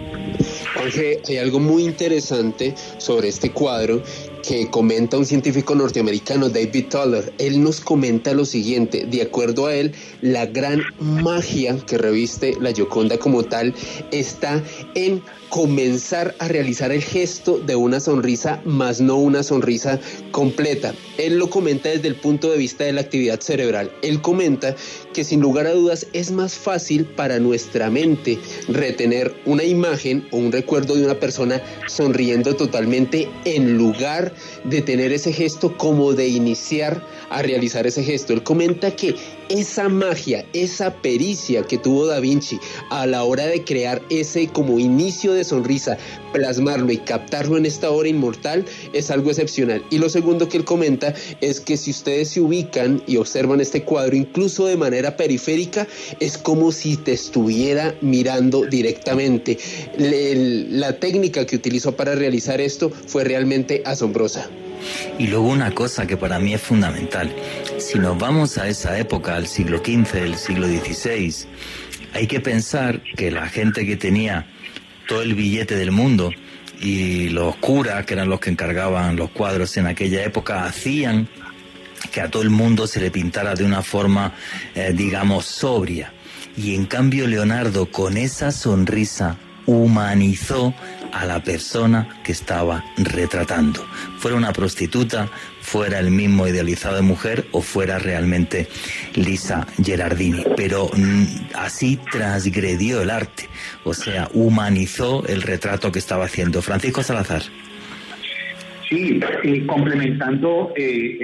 Jorge, 0.76 1.22
hay 1.28 1.38
algo 1.38 1.60
muy 1.60 1.84
interesante 1.84 2.76
sobre 2.98 3.30
este 3.30 3.52
cuadro 3.52 4.02
que 4.44 4.70
comenta 4.70 5.18
un 5.18 5.26
científico 5.26 5.76
norteamericano, 5.76 6.50
David 6.50 6.88
Toller. 6.90 7.34
Él 7.38 7.62
nos 7.62 7.82
comenta 7.82 8.34
lo 8.34 8.46
siguiente, 8.46 9.06
de 9.06 9.22
acuerdo 9.22 9.68
a 9.68 9.76
él, 9.76 9.94
la 10.22 10.46
gran 10.46 10.82
magia 11.00 11.78
que 11.86 11.98
reviste 11.98 12.56
la 12.60 12.72
Gioconda 12.72 13.18
como 13.18 13.44
tal 13.44 13.74
está 14.12 14.64
en 14.96 15.22
comenzar 15.50 16.36
a 16.40 16.48
realizar 16.48 16.92
el 16.92 17.02
gesto 17.02 17.60
de 17.60 17.76
una 17.76 18.00
sonrisa, 18.00 18.62
más 18.66 19.02
no 19.02 19.18
una 19.18 19.44
sonrisa 19.44 20.00
completa. 20.32 20.94
Él 21.18 21.38
lo 21.38 21.50
comenta 21.50 21.90
desde 21.90 22.08
el 22.08 22.16
punto 22.16 22.52
de 22.52 22.58
vista 22.58 22.84
de 22.84 22.94
la 22.94 23.02
actividad 23.02 23.40
cerebral. 23.42 23.92
Él 24.02 24.22
comenta 24.22 24.76
que 25.14 25.24
sin 25.24 25.42
lugar 25.42 25.68
a 25.68 25.74
dudas 25.74 26.08
es 26.14 26.32
más 26.32 26.54
fácil 26.54 27.06
para 27.06 27.40
nuestra 27.40 27.90
mente 27.90 28.38
retener 28.68 29.34
una 29.46 29.64
imagen 29.64 30.28
o 30.32 30.38
un 30.38 30.52
recuerdo 30.52 30.96
de 30.96 31.06
una 31.06 31.20
persona 31.20 31.62
sonriendo 31.88 32.56
totalmente 32.56 33.28
en 33.46 33.78
lugar 33.78 34.34
de 34.64 34.82
tener 34.82 35.12
ese 35.12 35.34
gesto 35.34 35.76
como 35.78 36.14
de 36.14 36.28
iniciar 36.28 37.04
a 37.30 37.42
realizar 37.42 37.88
ese 37.88 38.04
gesto. 38.04 38.34
Él 38.34 38.44
comenta 38.44 38.96
que 38.96 39.16
esa 39.50 39.90
magia, 39.90 40.46
esa 40.54 40.94
pericia 40.94 41.64
que 41.64 41.78
tuvo 41.78 42.06
Da 42.06 42.20
Vinci 42.20 42.60
a 42.90 43.06
la 43.06 43.24
hora 43.24 43.46
de 43.48 43.64
crear 43.64 44.02
ese 44.10 44.48
como 44.48 44.80
inicio 44.80 45.34
de 45.34 45.44
sonrisa, 45.44 45.98
plasmarlo 46.32 46.92
y 46.92 46.98
captarlo 46.98 47.58
en 47.58 47.66
esta 47.66 47.90
hora 47.90 48.08
inmortal 48.08 48.66
es 48.94 49.12
algo 49.12 49.30
excepcional. 49.30 49.84
Y 49.90 49.98
lo 49.98 50.10
segundo 50.10 50.48
que 50.48 50.58
él 50.58 50.66
comenta 50.66 51.14
es 51.42 51.60
que 51.60 51.78
si 51.78 51.92
ustedes 51.92 52.30
se 52.30 52.42
ubican 52.42 53.02
y 53.08 53.18
observan 53.18 53.62
este 53.62 53.84
cuadro 53.84 54.16
incluso 54.16 54.66
de 54.66 54.78
manera 54.78 55.18
periférica, 55.18 55.88
es 56.20 56.38
como 56.38 56.72
si 56.72 56.98
te 56.98 57.14
estuviera 57.14 57.96
mirando 58.02 58.66
directamente. 58.66 59.58
La 59.98 61.00
técnica 61.00 61.46
que 61.46 61.56
utilizó 61.56 61.96
para 61.96 62.16
realizar 62.16 62.62
esto 62.62 62.92
fue 63.08 63.24
realmente 63.24 63.82
asombrosa. 63.86 64.50
Y 65.18 65.28
luego 65.28 65.48
una 65.48 65.72
cosa 65.72 66.08
que 66.08 66.18
para 66.18 66.40
mí 66.40 66.54
es 66.54 66.62
fundamental. 66.62 67.34
Si 67.78 68.00
nos 68.00 68.18
vamos 68.18 68.58
a 68.58 68.68
esa 68.68 68.98
época, 68.98 69.36
al 69.36 69.48
siglo 69.48 69.80
XV, 69.80 70.16
el 70.16 70.36
siglo 70.36 70.68
XVI, 70.68 71.48
hay 72.14 72.28
que 72.28 72.40
pensar 72.40 73.02
que 73.02 73.32
la 73.32 73.48
gente 73.48 73.86
que 73.86 73.96
tenía 73.96 74.48
todo 75.08 75.22
el 75.22 75.36
billete 75.36 75.76
del 75.76 75.92
mundo 75.92 76.32
y 76.82 77.30
los 77.30 77.56
curas, 77.58 78.06
que 78.06 78.14
eran 78.14 78.30
los 78.30 78.40
que 78.40 78.50
encargaban 78.50 79.16
los 79.16 79.32
cuadros 79.32 79.76
en 79.78 79.88
aquella 79.88 80.24
época, 80.24 80.66
hacían 80.66 81.28
que 82.12 82.22
a 82.22 82.30
todo 82.30 82.44
el 82.44 82.50
mundo 82.50 82.88
se 82.88 83.02
le 83.02 83.12
pintara 83.12 83.54
de 83.56 83.64
una 83.64 83.82
forma, 83.82 84.34
eh, 84.76 84.94
digamos, 84.96 85.46
sobria. 85.46 86.14
Y 86.58 86.76
en 86.76 86.86
cambio 86.86 87.28
Leonardo, 87.28 87.92
con 87.92 88.18
esa 88.18 88.52
sonrisa, 88.52 89.38
humanizó 89.66 90.74
a 91.14 91.26
la 91.26 91.44
persona 91.44 92.22
que 92.24 92.32
estaba 92.32 92.84
retratando. 92.98 93.86
Fuera 94.18 94.38
una 94.38 94.54
prostituta, 94.54 95.30
fuera 95.62 96.00
el 96.00 96.12
mismo 96.12 96.48
idealizado 96.48 96.96
de 96.96 97.02
mujer 97.02 97.48
o 97.52 97.62
fuera 97.62 98.00
realmente 98.00 98.68
Lisa 99.16 99.68
Gerardini. 99.84 100.44
Pero 100.56 100.90
mm, 100.96 101.26
así 101.56 102.00
transgredió 102.12 103.02
el 103.02 103.10
arte, 103.10 103.50
o 103.84 103.94
sea, 103.94 104.30
humanizó 104.34 105.26
el 105.28 105.42
retrato 105.42 105.92
que 105.92 106.00
estaba 106.00 106.26
haciendo. 106.26 106.62
Francisco 106.62 107.04
Salazar. 107.04 107.44
Sí, 108.90 109.20
complementando 109.68 110.74
eh, 110.76 111.20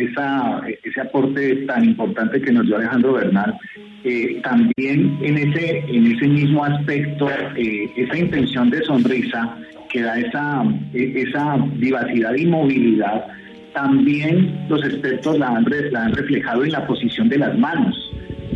ese 0.83 1.01
aporte 1.01 1.55
tan 1.65 1.83
importante 1.83 2.39
que 2.39 2.51
nos 2.51 2.67
dio 2.67 2.75
Alejandro 2.75 3.13
Bernal, 3.13 3.57
eh, 4.03 4.39
también 4.43 5.17
en 5.23 5.37
ese, 5.37 5.79
en 5.87 6.11
ese 6.11 6.27
mismo 6.27 6.63
aspecto, 6.63 7.27
eh, 7.57 7.89
esa 7.97 8.17
intención 8.19 8.69
de 8.69 8.83
sonrisa 8.83 9.57
que 9.89 10.03
da 10.03 10.19
esa, 10.19 10.63
esa 10.93 11.57
vivacidad 11.77 12.35
y 12.35 12.45
movilidad, 12.45 13.25
también 13.73 14.67
los 14.69 14.83
expertos 14.85 15.39
la 15.39 15.47
han, 15.47 15.65
la 15.89 16.03
han 16.03 16.13
reflejado 16.13 16.65
en 16.65 16.71
la 16.71 16.85
posición 16.85 17.29
de 17.29 17.39
las 17.39 17.57
manos 17.57 17.95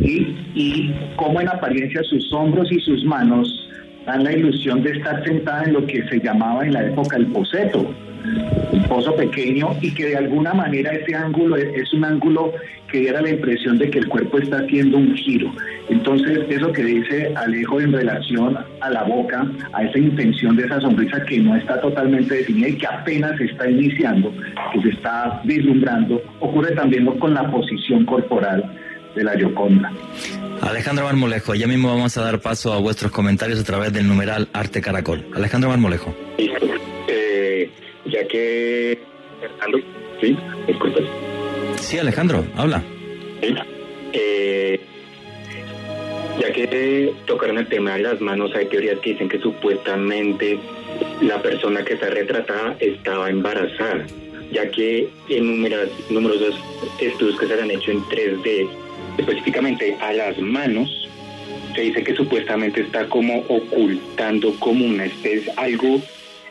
y, 0.00 0.36
y 0.54 0.94
cómo 1.16 1.40
en 1.40 1.48
apariencia 1.48 2.00
sus 2.04 2.32
hombros 2.32 2.70
y 2.70 2.78
sus 2.78 3.04
manos 3.04 3.68
dan 4.06 4.22
la 4.22 4.32
ilusión 4.32 4.84
de 4.84 4.92
estar 4.92 5.24
sentada 5.24 5.64
en 5.64 5.72
lo 5.72 5.84
que 5.84 6.06
se 6.08 6.20
llamaba 6.20 6.64
en 6.64 6.74
la 6.74 6.86
época 6.86 7.16
el 7.16 7.26
poseto 7.26 7.92
un 8.72 8.82
pozo 8.84 9.14
pequeño 9.16 9.76
y 9.80 9.92
que 9.92 10.06
de 10.06 10.16
alguna 10.16 10.54
manera 10.54 10.92
ese 10.92 11.14
ángulo 11.14 11.56
es, 11.56 11.92
un 11.92 12.04
ángulo 12.04 12.52
que 12.90 13.00
diera 13.00 13.20
la 13.20 13.30
impresión 13.30 13.78
de 13.78 13.90
que 13.90 13.98
el 13.98 14.08
cuerpo 14.08 14.38
está 14.38 14.58
haciendo 14.58 14.98
un 14.98 15.14
giro. 15.14 15.52
Entonces, 15.88 16.40
eso 16.48 16.72
que 16.72 16.82
dice 16.82 17.32
Alejo 17.36 17.80
en 17.80 17.92
relación 17.92 18.58
a 18.80 18.90
la 18.90 19.04
boca, 19.04 19.46
a 19.72 19.84
esa 19.84 19.98
intención 19.98 20.56
de 20.56 20.64
esa 20.64 20.80
sonrisa 20.80 21.22
que 21.24 21.38
no 21.38 21.56
está 21.56 21.80
totalmente 21.80 22.34
definida 22.34 22.68
y 22.68 22.76
que 22.76 22.86
apenas 22.86 23.36
se 23.38 23.44
está 23.44 23.68
iniciando, 23.68 24.32
que 24.72 24.82
se 24.82 24.88
está 24.90 25.40
vislumbrando, 25.44 26.20
ocurre 26.40 26.74
también 26.74 27.06
con 27.06 27.34
la 27.34 27.50
posición 27.50 28.04
corporal 28.04 28.64
de 29.14 29.24
la 29.24 29.36
Yoconda. 29.36 29.90
Alejandro 30.62 31.04
Marmolejo, 31.04 31.54
ya 31.54 31.66
mismo 31.66 31.88
vamos 31.88 32.16
a 32.16 32.22
dar 32.22 32.40
paso 32.40 32.72
a 32.72 32.78
vuestros 32.78 33.10
comentarios 33.10 33.58
a 33.58 33.64
través 33.64 33.92
del 33.92 34.06
numeral 34.06 34.48
Arte 34.52 34.80
Caracol. 34.80 35.24
Alejandro 35.34 35.70
Marmolejo 35.70 36.14
ya 38.06 38.26
que 38.26 38.98
Alejandro, 39.42 39.80
¿sí? 40.20 40.36
¿Me 40.66 41.78
Sí, 41.78 41.98
Alejandro, 41.98 42.44
habla. 42.56 42.82
Eh, 44.12 44.80
ya 46.40 46.52
que 46.52 47.12
tocaron 47.26 47.58
el 47.58 47.66
tema 47.68 47.94
de 47.94 48.02
las 48.02 48.20
manos, 48.20 48.54
hay 48.54 48.66
teorías 48.66 48.98
que 49.00 49.10
dicen 49.10 49.28
que 49.28 49.38
supuestamente 49.38 50.58
la 51.20 51.40
persona 51.42 51.84
que 51.84 51.94
está 51.94 52.10
retratada 52.10 52.76
estaba 52.80 53.30
embarazada, 53.30 54.06
ya 54.52 54.70
que 54.70 55.08
en 55.28 55.62
numerosos 56.10 56.54
estudios 57.00 57.38
que 57.38 57.46
se 57.46 57.54
han 57.54 57.70
hecho 57.70 57.90
en 57.90 58.00
3D, 58.04 58.68
específicamente 59.18 59.96
a 60.00 60.12
las 60.12 60.38
manos, 60.38 61.08
se 61.74 61.82
dice 61.82 62.02
que 62.02 62.14
supuestamente 62.14 62.80
está 62.80 63.06
como 63.08 63.40
ocultando 63.48 64.54
como 64.58 64.84
una 64.84 65.04
especie, 65.04 65.52
algo 65.56 66.00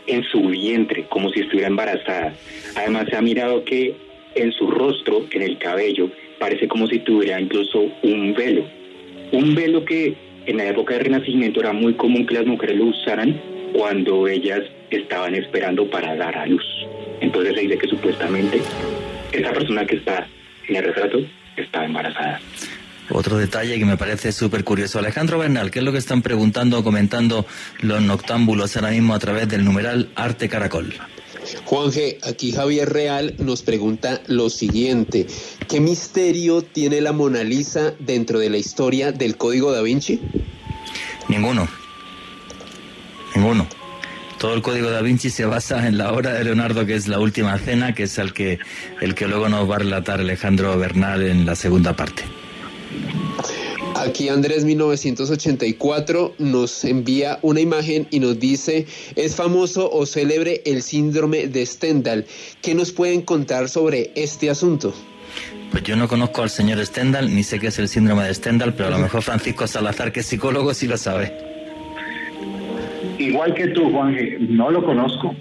en 0.10 0.24
su 0.24 0.42
vientre, 0.42 1.06
como 1.10 1.30
si 1.30 1.42
estuviera 1.42 1.68
embarazada. 1.68 2.34
Además, 2.76 3.08
se 3.10 3.16
ha 3.16 3.22
mirado 3.22 3.64
que 3.64 3.96
en 4.36 4.52
su 4.52 4.70
rostro, 4.70 5.26
en 5.32 5.42
el 5.42 5.58
cabello, 5.58 6.10
parece 6.40 6.68
como 6.68 6.88
si 6.88 7.00
tuviera 7.00 7.40
incluso 7.40 7.86
un 8.04 8.34
velo. 8.34 8.64
Un 9.32 9.56
velo 9.56 9.86
que 9.86 10.16
en 10.46 10.58
la 10.58 10.68
época 10.68 10.96
del 10.96 11.06
Renacimiento 11.06 11.60
era 11.60 11.74
muy 11.74 11.94
común 11.94 12.26
que 12.26 12.36
las 12.36 12.46
mujeres 12.46 12.78
lo 12.78 12.86
usaran 12.86 13.40
cuando 13.74 14.28
ellas 14.28 14.62
estaban 14.90 15.36
esperando 15.36 15.90
para 15.90 16.16
dar 16.16 16.38
a 16.38 16.46
luz. 16.46 16.66
Entonces 17.22 17.54
se 17.54 17.62
dice 17.62 17.78
que 17.78 17.88
supuestamente 17.88 18.62
esa 19.32 19.52
persona 19.52 19.86
que 19.86 19.98
está 19.98 20.28
en 20.68 20.76
el 20.76 20.84
retrato 20.84 21.20
está 21.58 21.86
embarazada. 21.86 22.40
Otro 23.12 23.38
detalle 23.38 23.80
que 23.80 23.86
me 23.86 23.98
parece 23.98 24.32
súper 24.32 24.64
curioso. 24.64 25.00
Alejandro 25.00 25.40
Bernal, 25.40 25.72
¿qué 25.72 25.80
es 25.80 25.86
lo 25.86 25.92
que 25.92 25.98
están 25.98 26.22
preguntando 26.22 26.80
o 26.80 26.84
comentando 26.84 27.46
los 27.82 28.02
noctámbulos 28.02 28.76
ahora 28.76 28.92
mismo 28.92 29.14
a 29.14 29.20
través 29.20 29.50
del 29.50 29.66
numeral 29.66 30.10
Arte 30.16 30.48
Caracol? 30.48 30.94
Juan 31.66 31.92
G, 31.92 32.18
aquí 32.24 32.52
Javier 32.52 32.90
Real 32.90 33.34
nos 33.40 33.64
pregunta 33.64 34.22
lo 34.28 34.50
siguiente. 34.50 35.26
¿Qué 35.68 35.80
misterio 35.80 36.62
tiene 36.62 37.02
la 37.02 37.12
Mona 37.12 37.44
Lisa 37.44 37.94
dentro 38.00 38.40
de 38.40 38.50
la 38.50 38.58
historia 38.58 39.12
del 39.12 39.38
Código 39.38 39.72
da 39.72 39.82
Vinci? 39.82 40.20
Ninguno. 41.28 41.68
Ninguno. 43.36 43.68
Todo 44.38 44.54
el 44.54 44.62
Código 44.62 44.90
da 44.90 45.02
Vinci 45.02 45.30
se 45.30 45.46
basa 45.46 45.88
en 45.88 45.98
la 45.98 46.14
obra 46.14 46.34
de 46.34 46.44
Leonardo, 46.44 46.86
que 46.86 46.96
es 46.96 47.08
la 47.08 47.20
última 47.20 47.58
cena, 47.58 47.94
que 47.94 48.04
es 48.04 48.18
el 48.18 48.34
que, 48.34 48.60
el 49.02 49.16
que 49.16 49.28
luego 49.28 49.50
nos 49.50 49.70
va 49.70 49.76
a 49.76 49.80
relatar 49.80 50.20
Alejandro 50.20 50.78
Bernal 50.78 51.24
en 51.24 51.46
la 51.46 51.56
segunda 51.56 51.96
parte. 51.96 52.24
Aquí 54.00 54.30
Andrés 54.30 54.64
1984 54.64 56.36
nos 56.40 56.86
envía 56.86 57.38
una 57.42 57.60
imagen 57.60 58.08
y 58.10 58.22
nos 58.22 58.40
dice, 58.40 58.88
es 59.18 59.36
famoso 59.36 59.92
o 59.92 60.06
célebre 60.06 60.62
el 60.66 60.84
síndrome 60.84 61.48
de 61.48 61.66
Stendhal. 61.66 62.26
¿Qué 62.62 62.74
nos 62.76 62.94
pueden 62.94 63.24
contar 63.24 63.68
sobre 63.68 64.12
este 64.16 64.50
asunto? 64.50 64.94
Pues 65.72 65.84
yo 65.84 65.98
no 65.98 66.08
conozco 66.08 66.44
al 66.44 66.50
señor 66.50 66.84
Stendhal, 66.86 67.36
ni 67.36 67.44
sé 67.44 67.60
qué 67.60 67.68
es 67.68 67.80
el 67.80 67.90
síndrome 67.90 68.24
de 68.24 68.34
Stendhal, 68.34 68.74
pero 68.74 68.88
a 68.88 68.92
lo 68.92 69.00
mejor 69.00 69.22
Francisco 69.22 69.68
Salazar, 69.68 70.14
que 70.14 70.22
es 70.22 70.26
psicólogo, 70.28 70.74
sí 70.74 70.88
lo 70.88 70.96
sabe. 70.96 71.34
Igual 73.18 73.54
que 73.54 73.68
tú, 73.68 73.92
Juan, 73.92 74.16
no 74.56 74.72
lo 74.72 74.82
conozco, 74.82 75.36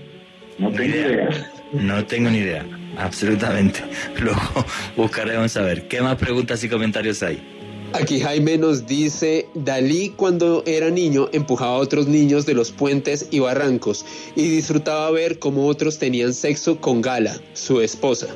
no 0.58 0.72
tengo 0.72 0.96
idea. 0.96 1.28
No 1.72 2.04
tengo 2.06 2.28
ni 2.28 2.38
idea, 2.38 2.66
absolutamente. 2.96 3.84
Luego 4.20 4.66
buscaremos 4.96 5.56
a 5.56 5.62
ver. 5.62 5.86
¿Qué 5.86 6.02
más 6.02 6.16
preguntas 6.16 6.64
y 6.64 6.68
comentarios 6.68 7.22
hay? 7.22 7.57
Aquí 7.94 8.20
Jaime 8.20 8.58
nos 8.58 8.86
dice, 8.86 9.48
Dalí 9.54 10.10
cuando 10.10 10.62
era 10.66 10.90
niño 10.90 11.28
empujaba 11.32 11.72
a 11.72 11.78
otros 11.78 12.06
niños 12.06 12.44
de 12.44 12.54
los 12.54 12.70
puentes 12.70 13.28
y 13.30 13.38
barrancos 13.38 14.04
y 14.36 14.48
disfrutaba 14.48 15.10
ver 15.10 15.38
cómo 15.38 15.66
otros 15.66 15.98
tenían 15.98 16.34
sexo 16.34 16.80
con 16.80 17.00
Gala, 17.00 17.40
su 17.54 17.80
esposa. 17.80 18.28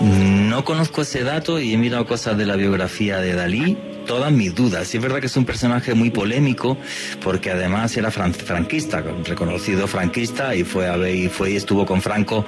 No 0.00 0.64
conozco 0.64 1.02
ese 1.02 1.22
dato 1.22 1.60
y 1.60 1.74
he 1.74 1.76
mirado 1.76 2.06
cosas 2.06 2.36
de 2.36 2.46
la 2.46 2.56
biografía 2.56 3.18
de 3.18 3.34
Dalí, 3.34 3.76
todas 4.08 4.32
mis 4.32 4.52
dudas. 4.54 4.92
Y 4.92 4.96
es 4.96 5.02
verdad 5.02 5.20
que 5.20 5.26
es 5.26 5.36
un 5.36 5.44
personaje 5.44 5.94
muy 5.94 6.10
polémico, 6.10 6.76
porque 7.22 7.52
además 7.52 7.96
era 7.96 8.10
franquista, 8.10 9.04
reconocido 9.24 9.86
franquista, 9.86 10.56
y 10.56 10.64
fue, 10.64 10.88
a 10.88 10.96
ver, 10.96 11.14
y 11.14 11.28
fue 11.28 11.52
y 11.52 11.56
estuvo 11.56 11.86
con 11.86 12.02
Franco 12.02 12.44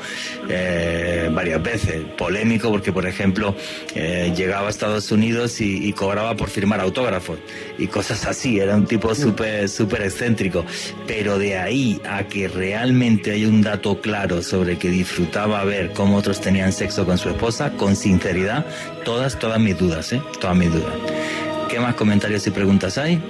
eh, 0.49 1.31
varias 1.33 1.63
veces. 1.63 2.03
Polémico 2.17 2.71
porque, 2.71 2.93
por 2.93 3.07
ejemplo, 3.07 3.55
eh, 3.95 4.33
llegaba 4.35 4.67
a 4.69 4.71
Estados 4.71 5.13
Unidos 5.13 5.61
y, 5.61 5.91
cobraba 6.01 6.35
por 6.35 6.49
firmar 6.49 6.81
autógrafos 6.81 7.39
y 7.77 7.87
cosas 7.89 8.25
así. 8.25 8.59
Era 8.59 8.75
un 8.75 8.87
tipo 8.87 9.15
súper, 9.15 9.69
súper 9.69 10.03
excéntrico. 10.03 10.65
Pero 11.07 11.39
de 11.39 11.59
ahí 11.59 12.01
a 12.09 12.25
que 12.25 12.49
realmente 12.49 13.33
hay 13.33 13.45
un 13.45 13.61
dato 13.61 14.01
claro 14.01 14.43
sobre 14.43 14.79
que 14.79 14.89
disfrutaba 14.89 15.63
ver 15.65 15.93
cómo 15.93 16.17
otros 16.17 16.41
tenían 16.41 16.73
sexo 16.73 17.05
con 17.05 17.19
su 17.19 17.29
esposa, 17.29 17.73
con 17.73 17.97
sinceridad, 17.97 18.65
todas, 19.05 19.39
todas 19.39 19.61
mis 19.61 19.77
dudas, 19.77 20.11
¿eh? 20.15 20.23
Todas 20.41 20.57
mis 20.57 20.73
dudas. 20.73 21.50
¿Qué 21.71 21.79
más 21.79 21.95
comentarios 21.95 22.45
y 22.49 22.51
preguntas 22.51 22.99
hay? 22.99 23.23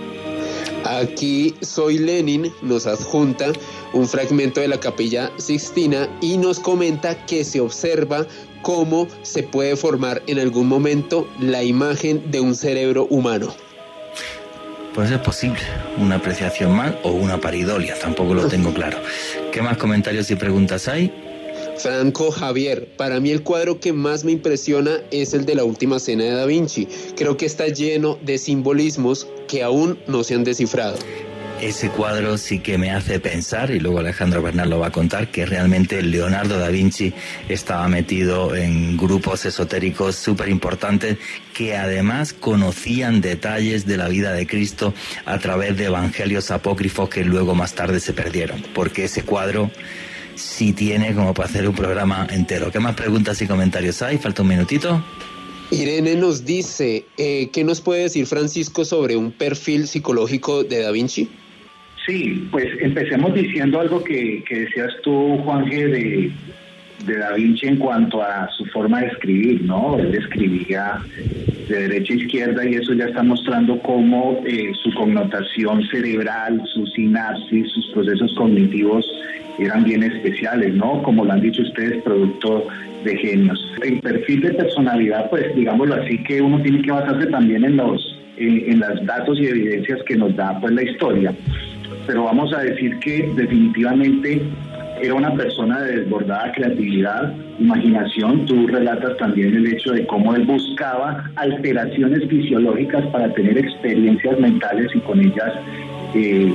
Aquí 0.85 1.55
Soy 1.61 1.99
Lenin 1.99 2.51
nos 2.63 2.87
adjunta 2.87 3.53
un 3.93 4.09
fragmento 4.09 4.63
de 4.63 4.69
la 4.69 4.81
capilla 4.81 5.31
Sixtina 5.37 6.09
y 6.23 6.39
nos 6.39 6.59
comenta 6.59 7.27
que 7.27 7.45
se 7.45 7.61
observa 7.61 8.27
cómo 8.63 9.07
se 9.23 9.43
puede 9.43 9.77
formar 9.77 10.23
en 10.27 10.39
algún 10.39 10.69
momento 10.69 11.29
la 11.39 11.63
imagen 11.63 12.31
de 12.31 12.41
un 12.41 12.55
cerebro 12.55 13.07
humano. 13.11 13.55
Pues 14.95 15.11
es 15.11 15.19
posible, 15.19 15.61
una 15.99 16.17
apreciación 16.17 16.73
más 16.73 16.95
o 17.03 17.11
una 17.11 17.39
paridolia, 17.39 17.95
tampoco 17.99 18.33
lo 18.33 18.49
tengo 18.49 18.73
claro. 18.73 18.99
¿Qué 19.53 19.61
más 19.61 19.77
comentarios 19.77 20.31
y 20.31 20.37
preguntas 20.37 20.89
hay? 20.89 21.30
Franco 21.83 22.31
Javier, 22.31 22.89
para 22.99 23.21
mí 23.21 23.31
el 23.31 23.43
cuadro 23.43 23.81
que 23.81 23.95
más 23.95 24.23
me 24.25 24.33
impresiona 24.33 25.01
es 25.11 25.33
el 25.33 25.47
de 25.47 25.55
la 25.55 25.65
última 25.65 25.99
cena 25.99 26.25
de 26.25 26.31
Da 26.33 26.45
Vinci. 26.45 26.87
Creo 27.17 27.39
que 27.39 27.47
está 27.47 27.69
lleno 27.69 28.19
de 28.23 28.37
simbolismos 28.37 29.27
que 29.49 29.63
aún 29.63 29.99
no 30.07 30.23
se 30.23 30.35
han 30.35 30.45
descifrado. 30.45 30.99
Ese 31.63 31.91
cuadro 31.91 32.39
sí 32.39 32.59
que 32.61 32.79
me 32.79 32.91
hace 32.91 33.21
pensar, 33.21 33.71
y 33.71 33.81
luego 33.81 33.99
Alejandro 33.99 34.43
Bernal 34.43 34.71
lo 34.71 34.79
va 34.79 34.89
a 34.89 34.93
contar, 34.93 35.31
que 35.31 35.45
realmente 35.45 36.03
Leonardo 36.03 36.59
da 36.59 36.69
Vinci 36.69 37.13
estaba 37.49 37.87
metido 37.89 38.55
en 38.57 38.97
grupos 38.97 39.45
esotéricos 39.45 40.17
súper 40.17 40.49
importantes 40.49 41.19
que 41.55 41.77
además 41.77 42.33
conocían 42.33 43.21
detalles 43.21 43.87
de 43.87 43.99
la 43.99 44.09
vida 44.09 44.33
de 44.33 44.47
Cristo 44.47 44.95
a 45.27 45.39
través 45.39 45.77
de 45.77 45.87
evangelios 45.87 46.51
apócrifos 46.51 47.11
que 47.11 47.25
luego 47.25 47.55
más 47.55 47.75
tarde 47.75 48.01
se 48.01 48.15
perdieron, 48.15 48.63
porque 48.75 49.05
ese 49.05 49.23
cuadro 49.23 49.71
si 50.35 50.73
tiene 50.73 51.15
como 51.15 51.35
para 51.35 51.49
hacer 51.49 51.69
un 51.69 51.75
programa 51.75 52.27
entero. 52.31 52.71
¿Qué 52.71 52.81
más 52.81 52.95
preguntas 52.95 53.41
y 53.43 53.47
comentarios 53.47 54.03
hay? 54.03 54.19
Falta 54.19 54.43
un 54.43 54.49
minutito. 54.49 55.03
Irene 55.71 56.17
nos 56.17 56.45
dice, 56.45 57.05
eh, 57.17 57.49
¿qué 57.53 57.63
nos 57.63 57.81
puede 57.81 58.03
decir 58.03 58.27
Francisco 58.27 58.85
sobre 58.85 59.17
un 59.17 59.31
perfil 59.31 59.87
psicológico 59.87 60.65
de 60.65 60.83
Da 60.83 60.91
Vinci? 60.91 61.29
Sí, 62.07 62.49
pues 62.51 62.67
empecemos 62.81 63.35
diciendo 63.35 63.81
algo 63.81 64.03
que, 64.03 64.43
decías 64.51 64.91
tú, 65.03 65.39
Juan 65.45 65.67
G., 65.67 65.91
de, 65.91 66.33
de 67.07 67.19
Da 67.19 67.33
Vinci 67.35 67.67
en 67.67 67.77
cuanto 67.77 68.23
a 68.23 68.49
su 68.57 68.65
forma 68.67 69.01
de 69.01 69.09
escribir, 69.09 69.63
¿no? 69.63 69.99
Él 69.99 70.15
escribía 70.15 70.99
de 71.69 71.89
derecha 71.89 72.15
a 72.15 72.17
izquierda 72.17 72.69
y 72.69 72.75
eso 72.75 72.95
ya 72.95 73.07
está 73.07 73.23
mostrando 73.23 73.79
cómo 73.81 74.43
eh, 74.47 74.73
su 74.83 74.93
connotación 74.95 75.83
cerebral, 75.85 76.63
su 76.73 76.87
sinapsis, 76.87 77.71
sus 77.73 77.87
procesos 77.93 78.35
cognitivos 78.35 79.07
eran 79.59 79.85
bien 79.85 80.03
especiales, 80.03 80.75
¿no? 80.75 81.03
Como 81.03 81.25
lo 81.25 81.33
han 81.33 81.41
dicho 81.41 81.63
ustedes, 81.63 82.03
producto 82.03 82.67
de 83.05 83.17
genios. 83.17 83.59
El 83.83 84.01
perfil 84.01 84.41
de 84.43 84.55
personalidad, 84.55 85.29
pues 85.31 85.55
digámoslo 85.55 85.95
así, 85.95 86.23
que 86.25 86.41
uno 86.41 86.61
tiene 86.63 86.83
que 86.83 86.91
basarse 86.91 87.27
también 87.27 87.65
en 87.65 87.77
los 87.77 88.17
en, 88.41 88.81
los 88.81 89.07
datos 89.07 89.39
y 89.39 89.47
evidencias 89.47 90.01
que 90.07 90.17
nos 90.17 90.35
da 90.35 90.59
pues 90.61 90.73
la 90.75 90.83
historia. 90.83 91.35
Pero 92.07 92.25
vamos 92.25 92.53
a 92.55 92.61
decir 92.61 92.99
que 93.01 93.31
definitivamente 93.37 94.43
era 95.03 95.15
una 95.15 95.35
persona 95.35 95.81
de 95.81 96.01
desbordada 96.01 96.53
creatividad, 96.53 97.35
imaginación. 97.59 98.47
Tú 98.47 98.67
relatas 98.67 99.17
también 99.17 99.55
el 99.55 99.67
hecho 99.73 99.93
de 99.93 100.07
cómo 100.07 100.35
él 100.35 100.45
buscaba 100.45 101.31
alteraciones 101.37 102.29
fisiológicas 102.29 103.07
para 103.07 103.33
tener 103.35 103.57
experiencias 103.59 104.39
mentales 104.39 104.91
y 104.95 104.99
con 105.01 105.21
ellas 105.21 105.53
eh, 106.15 106.53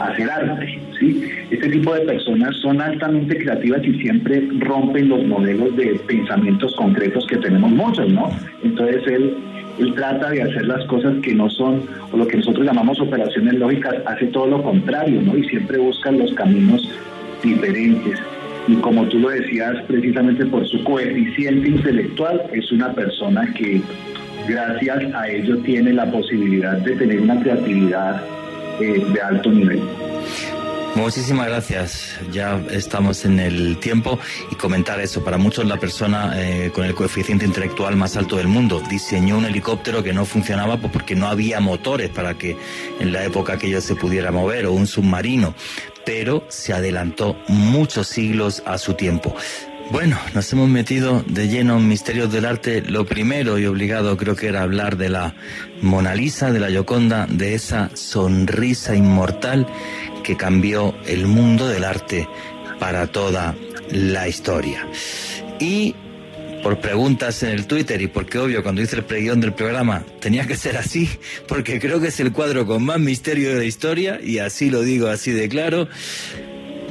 hacer 0.00 0.30
arte. 0.30 0.80
¿sí? 0.98 1.22
Este 1.50 1.68
tipo 1.68 1.94
de 1.94 2.00
personas 2.02 2.56
son 2.56 2.80
altamente 2.80 3.36
creativas 3.38 3.84
y 3.84 3.94
siempre 4.00 4.48
rompen 4.58 5.08
los 5.08 5.24
modelos 5.26 5.76
de 5.76 6.00
pensamientos 6.06 6.74
concretos 6.76 7.26
que 7.26 7.36
tenemos 7.38 7.70
muchos, 7.70 8.08
¿no? 8.10 8.30
Entonces 8.62 9.02
él, 9.06 9.34
él 9.78 9.94
trata 9.94 10.30
de 10.30 10.42
hacer 10.42 10.66
las 10.66 10.84
cosas 10.86 11.14
que 11.22 11.34
no 11.34 11.48
son, 11.50 11.82
o 12.12 12.16
lo 12.16 12.26
que 12.26 12.38
nosotros 12.38 12.66
llamamos 12.66 13.00
operaciones 13.00 13.54
lógicas, 13.54 13.94
hace 14.06 14.26
todo 14.26 14.46
lo 14.46 14.62
contrario, 14.62 15.20
¿no? 15.22 15.36
Y 15.36 15.44
siempre 15.44 15.78
busca 15.78 16.10
los 16.10 16.32
caminos 16.34 16.88
diferentes. 17.42 18.18
Y 18.66 18.76
como 18.76 19.06
tú 19.08 19.18
lo 19.18 19.30
decías, 19.30 19.76
precisamente 19.86 20.44
por 20.46 20.66
su 20.68 20.82
coeficiente 20.84 21.68
intelectual, 21.68 22.42
es 22.52 22.70
una 22.70 22.92
persona 22.92 23.52
que 23.54 23.80
gracias 24.46 25.14
a 25.14 25.28
ello 25.28 25.58
tiene 25.58 25.92
la 25.92 26.10
posibilidad 26.10 26.76
de 26.78 26.96
tener 26.96 27.20
una 27.20 27.40
creatividad 27.40 28.22
eh, 28.80 29.04
de 29.12 29.20
alto 29.20 29.50
nivel. 29.50 29.80
Muchísimas 30.94 31.46
gracias. 31.46 32.18
Ya 32.32 32.60
estamos 32.70 33.24
en 33.24 33.38
el 33.38 33.78
tiempo 33.78 34.18
y 34.50 34.56
comentar 34.56 34.98
eso. 35.00 35.22
Para 35.22 35.38
muchos 35.38 35.64
la 35.64 35.76
persona 35.76 36.32
eh, 36.34 36.72
con 36.74 36.84
el 36.84 36.94
coeficiente 36.94 37.44
intelectual 37.44 37.94
más 37.96 38.16
alto 38.16 38.36
del 38.36 38.48
mundo 38.48 38.82
diseñó 38.90 39.38
un 39.38 39.44
helicóptero 39.44 40.02
que 40.02 40.12
no 40.12 40.24
funcionaba 40.24 40.76
pues, 40.78 40.92
porque 40.92 41.14
no 41.14 41.28
había 41.28 41.60
motores 41.60 42.10
para 42.10 42.34
que 42.34 42.56
en 42.98 43.12
la 43.12 43.24
época 43.24 43.54
aquello 43.54 43.80
se 43.80 43.94
pudiera 43.94 44.32
mover 44.32 44.66
o 44.66 44.72
un 44.72 44.86
submarino, 44.88 45.54
pero 46.08 46.42
se 46.48 46.72
adelantó 46.72 47.36
muchos 47.48 48.08
siglos 48.08 48.62
a 48.64 48.78
su 48.78 48.94
tiempo. 48.94 49.36
Bueno, 49.90 50.18
nos 50.32 50.50
hemos 50.54 50.66
metido 50.66 51.22
de 51.26 51.48
lleno 51.48 51.76
en 51.76 51.86
misterios 51.86 52.32
del 52.32 52.46
arte. 52.46 52.80
Lo 52.80 53.04
primero 53.04 53.58
y 53.58 53.66
obligado 53.66 54.16
creo 54.16 54.34
que 54.34 54.46
era 54.46 54.62
hablar 54.62 54.96
de 54.96 55.10
la 55.10 55.34
Mona 55.82 56.14
Lisa, 56.14 56.50
de 56.50 56.60
la 56.60 56.70
Gioconda, 56.70 57.26
de 57.26 57.52
esa 57.52 57.90
sonrisa 57.94 58.96
inmortal 58.96 59.66
que 60.24 60.34
cambió 60.34 60.94
el 61.04 61.26
mundo 61.26 61.68
del 61.68 61.84
arte 61.84 62.26
para 62.78 63.08
toda 63.08 63.54
la 63.90 64.28
historia. 64.28 64.88
Y 65.60 65.94
por 66.62 66.80
preguntas 66.80 67.42
en 67.42 67.50
el 67.50 67.66
Twitter 67.66 68.00
y 68.02 68.06
porque 68.06 68.38
obvio 68.38 68.62
cuando 68.62 68.82
hice 68.82 68.96
el 68.96 69.04
preguión 69.04 69.40
del 69.40 69.52
programa 69.52 70.04
tenía 70.20 70.46
que 70.46 70.56
ser 70.56 70.76
así, 70.76 71.08
porque 71.46 71.80
creo 71.80 72.00
que 72.00 72.08
es 72.08 72.20
el 72.20 72.32
cuadro 72.32 72.66
con 72.66 72.84
más 72.84 72.98
misterio 72.98 73.50
de 73.50 73.58
la 73.58 73.64
historia 73.64 74.20
y 74.22 74.38
así 74.38 74.70
lo 74.70 74.82
digo 74.82 75.08
así 75.08 75.32
de 75.32 75.48
claro 75.48 75.88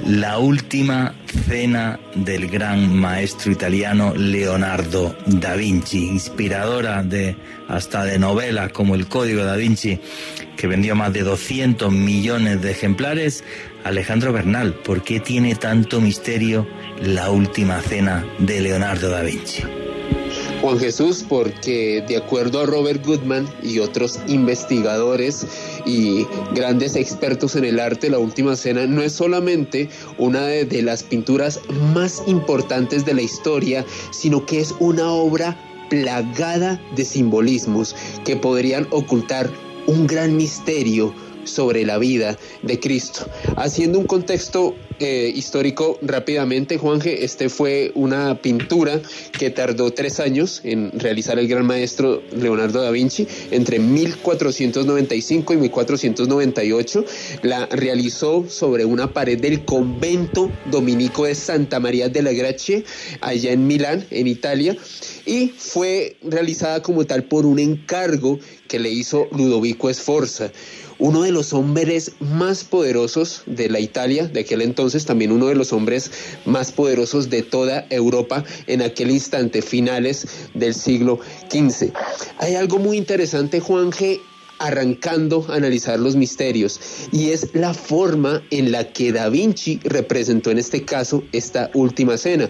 la 0.05 0.37
última 0.37 1.15
cena 1.47 1.99
del 2.15 2.47
gran 2.47 2.95
maestro 2.95 3.51
italiano 3.51 4.13
Leonardo 4.15 5.17
da 5.25 5.55
Vinci, 5.55 6.07
inspiradora 6.07 7.03
de 7.03 7.35
hasta 7.67 8.05
de 8.05 8.17
novelas 8.19 8.71
como 8.71 8.95
El 8.95 9.07
Código 9.07 9.43
da 9.43 9.55
Vinci, 9.55 9.99
que 10.55 10.67
vendió 10.67 10.95
más 10.95 11.11
de 11.13 11.23
200 11.23 11.91
millones 11.91 12.61
de 12.61 12.71
ejemplares. 12.71 13.43
Alejandro 13.87 14.33
Bernal, 14.33 14.73
¿por 14.73 15.01
qué 15.01 15.21
tiene 15.21 15.55
tanto 15.55 16.01
misterio 16.01 16.67
la 17.01 17.31
última 17.31 17.81
cena 17.81 18.25
de 18.37 18.59
Leonardo 18.59 19.09
da 19.09 19.21
Vinci? 19.21 19.63
Juan 20.61 20.77
Jesús, 20.77 21.23
porque 21.27 22.03
de 22.05 22.17
acuerdo 22.17 22.59
a 22.59 22.65
Robert 22.65 23.05
Goodman 23.05 23.47
y 23.63 23.79
otros 23.79 24.19
investigadores 24.27 25.47
y 25.85 26.27
grandes 26.53 26.97
expertos 26.97 27.55
en 27.55 27.63
el 27.63 27.79
arte, 27.79 28.09
La 28.09 28.19
Última 28.19 28.57
Cena 28.57 28.85
no 28.87 29.01
es 29.01 29.13
solamente 29.13 29.87
una 30.17 30.41
de, 30.41 30.81
las 30.81 31.03
pinturas 31.03 31.61
más 31.93 32.21
importantes 32.27 33.05
de 33.05 33.13
la 33.13 33.21
historia, 33.21 33.85
sino 34.11 34.45
que 34.45 34.59
es 34.59 34.75
una 34.79 35.09
obra 35.11 35.57
plagada 35.89 36.81
de 36.97 37.05
simbolismos 37.05 37.95
que 38.25 38.35
podrían 38.35 38.85
ocultar 38.91 39.49
un 39.85 40.07
gran 40.07 40.35
misterio 40.35 41.13
sobre 41.47 41.85
la 41.85 41.97
vida 41.97 42.37
de 42.61 42.79
Cristo. 42.79 43.27
Haciendo 43.55 43.99
un 43.99 44.05
contexto 44.05 44.75
eh, 44.99 45.31
histórico 45.35 45.99
rápidamente, 46.01 46.77
Juanje, 46.77 47.23
este 47.23 47.49
fue 47.49 47.91
una 47.93 48.41
pintura 48.41 48.99
que 49.37 49.51
tardó 49.51 49.91
tres 49.91 50.19
años 50.19 50.61
en 50.63 50.91
realizar 50.99 51.37
el 51.37 51.47
gran 51.47 51.67
maestro 51.67 52.23
Leonardo 52.35 52.81
da 52.81 52.89
Vinci, 52.89 53.27
entre 53.51 53.77
1495 53.77 55.53
y 55.53 55.57
1498. 55.57 57.05
La 57.43 57.67
realizó 57.67 58.45
sobre 58.49 58.85
una 58.85 59.13
pared 59.13 59.39
del 59.39 59.65
convento 59.65 60.51
dominico 60.65 61.25
de 61.25 61.35
Santa 61.35 61.79
María 61.79 62.09
de 62.09 62.23
la 62.23 62.33
Gracia, 62.33 62.81
allá 63.21 63.51
en 63.51 63.67
Milán, 63.67 64.05
en 64.09 64.27
Italia. 64.27 64.75
Y 65.27 65.49
fue 65.49 66.17
realizada 66.23 66.81
como 66.81 67.05
tal 67.05 67.25
por 67.25 67.45
un 67.45 67.59
encargo 67.59 68.39
que 68.67 68.79
le 68.79 68.89
hizo 68.89 69.27
Ludovico 69.31 69.93
Sforza 69.93 70.51
uno 70.99 71.23
de 71.23 71.31
los 71.31 71.53
hombres 71.53 72.13
más 72.19 72.63
poderosos 72.63 73.43
de 73.45 73.69
la 73.69 73.79
Italia 73.79 74.27
de 74.27 74.41
aquel 74.41 74.61
entonces, 74.61 75.05
también 75.05 75.31
uno 75.31 75.47
de 75.47 75.55
los 75.55 75.73
hombres 75.73 76.11
más 76.45 76.71
poderosos 76.71 77.29
de 77.29 77.43
toda 77.43 77.85
Europa 77.89 78.43
en 78.65 78.81
aquel 78.81 79.11
instante, 79.11 79.61
finales 79.61 80.25
del 80.53 80.73
siglo 80.73 81.19
XV. 81.51 81.91
Hay 82.39 82.55
algo 82.55 82.79
muy 82.79 82.97
interesante, 82.97 83.59
Juan 83.59 83.91
G 83.91 84.19
arrancando 84.59 85.45
a 85.49 85.55
analizar 85.55 85.99
los 85.99 86.15
misterios 86.15 86.79
y 87.11 87.29
es 87.29 87.49
la 87.53 87.75
forma 87.75 88.41
en 88.49 88.71
la 88.71 88.91
que 88.91 89.11
Da 89.11 89.29
Vinci 89.29 89.79
representó 89.83 90.49
en 90.49 90.57
este 90.57 90.83
caso 90.83 91.23
esta 91.31 91.69
última 91.75 92.17
cena. 92.17 92.49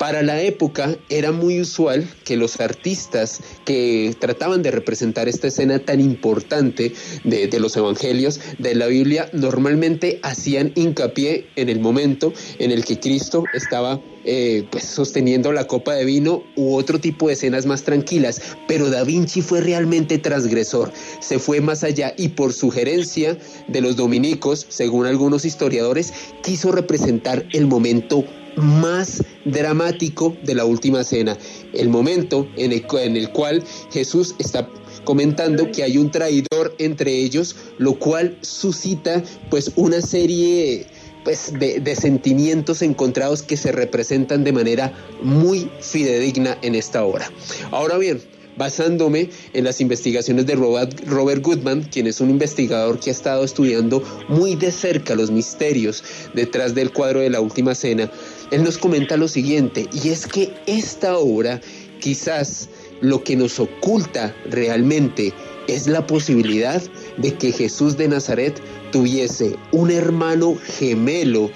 Para 0.00 0.22
la 0.22 0.40
época 0.40 0.96
era 1.10 1.30
muy 1.30 1.60
usual 1.60 2.08
que 2.24 2.38
los 2.38 2.58
artistas 2.58 3.42
que 3.66 4.16
trataban 4.18 4.62
de 4.62 4.70
representar 4.70 5.28
esta 5.28 5.48
escena 5.48 5.78
tan 5.78 6.00
importante 6.00 6.94
de, 7.22 7.60
los 7.60 7.76
evangelios 7.76 8.40
de 8.56 8.74
la 8.76 8.86
Biblia 8.86 9.28
normalmente 9.34 10.18
hacían 10.22 10.72
hincapié 10.74 11.48
en 11.56 11.68
el 11.68 11.80
momento 11.80 12.32
en 12.58 12.70
el 12.70 12.86
que 12.86 12.98
Cristo 12.98 13.44
estaba 13.52 14.00
eh, 14.24 14.64
pues, 14.70 14.84
sosteniendo 14.84 15.52
la 15.52 15.66
copa 15.66 15.92
de 15.92 16.06
vino 16.06 16.44
u 16.56 16.76
otro 16.76 16.98
tipo 16.98 17.28
de 17.28 17.34
escenas 17.34 17.66
más 17.66 17.82
tranquilas, 17.82 18.40
pero 18.66 18.88
Da 18.88 19.04
Vinci 19.04 19.42
fue 19.42 19.60
realmente 19.60 20.16
transgresor, 20.16 20.94
se 21.20 21.38
fue 21.38 21.60
más 21.60 21.84
allá 21.84 22.14
y 22.16 22.28
por 22.28 22.54
sugerencia 22.54 23.36
de 23.68 23.80
los 23.82 23.96
dominicos, 23.96 24.64
según 24.70 25.04
algunos 25.04 25.44
historiadores, 25.44 26.14
quiso 26.42 26.72
representar 26.72 27.44
el 27.52 27.66
momento 27.66 28.24
más 28.60 29.24
dramático 29.44 30.36
de 30.42 30.54
la 30.54 30.64
última 30.64 31.04
cena, 31.04 31.36
el 31.72 31.88
momento 31.88 32.48
en 32.56 32.72
el, 32.72 32.84
en 33.00 33.16
el 33.16 33.30
cual 33.30 33.64
Jesús 33.90 34.34
está 34.38 34.68
comentando 35.04 35.70
que 35.72 35.82
hay 35.82 35.98
un 35.98 36.10
traidor 36.10 36.74
entre 36.78 37.12
ellos, 37.12 37.56
lo 37.78 37.98
cual 37.98 38.36
suscita 38.42 39.22
pues 39.48 39.72
una 39.76 40.00
serie 40.00 40.86
pues, 41.24 41.52
de, 41.58 41.96
sentimientos 41.96 42.82
encontrados 42.82 43.42
que 43.42 43.56
se 43.56 43.72
representan 43.72 44.44
de 44.44 44.52
manera 44.52 44.92
muy 45.22 45.70
fidedigna 45.80 46.58
en 46.62 46.74
esta 46.74 47.04
obra. 47.04 47.30
Ahora 47.70 47.98
bien, 47.98 48.20
basándome 48.56 49.30
en 49.52 49.64
las 49.64 49.80
investigaciones 49.80 50.46
de 50.46 50.54
Robert, 50.54 51.00
Robert 51.06 51.42
Goodman, 51.42 51.84
quien 51.84 52.06
es 52.06 52.20
un 52.20 52.30
investigador 52.30 53.00
que 53.00 53.10
ha 53.10 53.12
estado 53.12 53.44
estudiando 53.44 54.02
muy 54.28 54.54
de 54.54 54.70
cerca 54.70 55.14
los 55.14 55.30
misterios 55.30 56.04
detrás 56.34 56.74
del 56.74 56.92
cuadro 56.92 57.20
de 57.20 57.30
la 57.30 57.40
Última 57.40 57.74
Cena, 57.74 58.10
él 58.50 58.64
nos 58.64 58.78
comenta 58.78 59.16
lo 59.16 59.28
siguiente, 59.28 59.88
y 59.92 60.08
es 60.08 60.26
que 60.26 60.52
esta 60.66 61.18
obra 61.18 61.60
quizás 62.00 62.68
lo 63.00 63.22
que 63.22 63.36
nos 63.36 63.58
oculta 63.60 64.34
realmente 64.48 65.32
es 65.68 65.86
la 65.86 66.06
posibilidad 66.06 66.82
de 67.16 67.34
que 67.34 67.52
Jesús 67.52 67.96
de 67.96 68.08
Nazaret 68.08 68.60
tuviese 68.90 69.56
un 69.72 69.90
hermano 69.90 70.56
gemelo, 70.78 71.50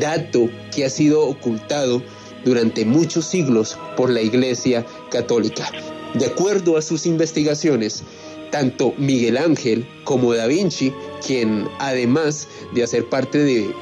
dato 0.00 0.48
que 0.74 0.84
ha 0.84 0.90
sido 0.90 1.26
ocultado 1.26 2.02
durante 2.44 2.84
muchos 2.84 3.26
siglos 3.26 3.78
por 3.96 4.10
la 4.10 4.20
Iglesia 4.20 4.84
Católica. 5.10 5.70
De 6.14 6.26
acuerdo 6.26 6.76
a 6.76 6.82
sus 6.82 7.06
investigaciones, 7.06 8.02
tanto 8.50 8.94
Miguel 8.98 9.36
Ángel 9.36 9.86
como 10.04 10.34
Da 10.34 10.46
Vinci, 10.46 10.92
quien 11.26 11.66
además 11.78 12.48
de 12.72 12.82
hacer 12.82 13.08
parte 13.08 13.38
de 13.38 13.74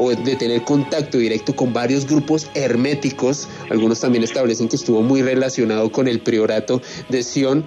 o 0.00 0.14
de 0.14 0.34
tener 0.34 0.64
contacto 0.64 1.18
directo 1.18 1.54
con 1.54 1.72
varios 1.74 2.06
grupos 2.06 2.48
herméticos, 2.54 3.46
algunos 3.68 4.00
también 4.00 4.24
establecen 4.24 4.68
que 4.68 4.76
estuvo 4.76 5.02
muy 5.02 5.20
relacionado 5.20 5.92
con 5.92 6.08
el 6.08 6.20
priorato 6.20 6.80
de 7.10 7.22
Sion. 7.22 7.66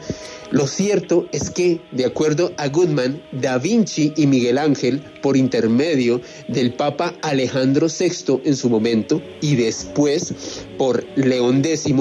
Lo 0.49 0.65
cierto 0.67 1.27
es 1.31 1.51
que, 1.51 1.79
de 1.91 2.05
acuerdo 2.05 2.51
a 2.57 2.67
Goodman, 2.69 3.21
Da 3.31 3.59
Vinci 3.59 4.13
y 4.15 4.25
Miguel 4.25 4.57
Ángel, 4.57 5.03
por 5.21 5.37
intermedio 5.37 6.21
del 6.47 6.73
Papa 6.73 7.13
Alejandro 7.21 7.87
VI 7.87 8.41
en 8.45 8.55
su 8.55 8.69
momento 8.69 9.21
y 9.41 9.55
después 9.55 10.33
por 10.77 11.05
León 11.15 11.63
X, 11.63 11.93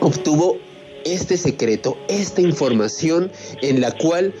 obtuvo 0.00 0.58
este 1.04 1.36
secreto, 1.36 1.96
esta 2.08 2.40
información 2.40 3.32
en 3.62 3.80
la 3.80 3.90
cual 3.92 4.32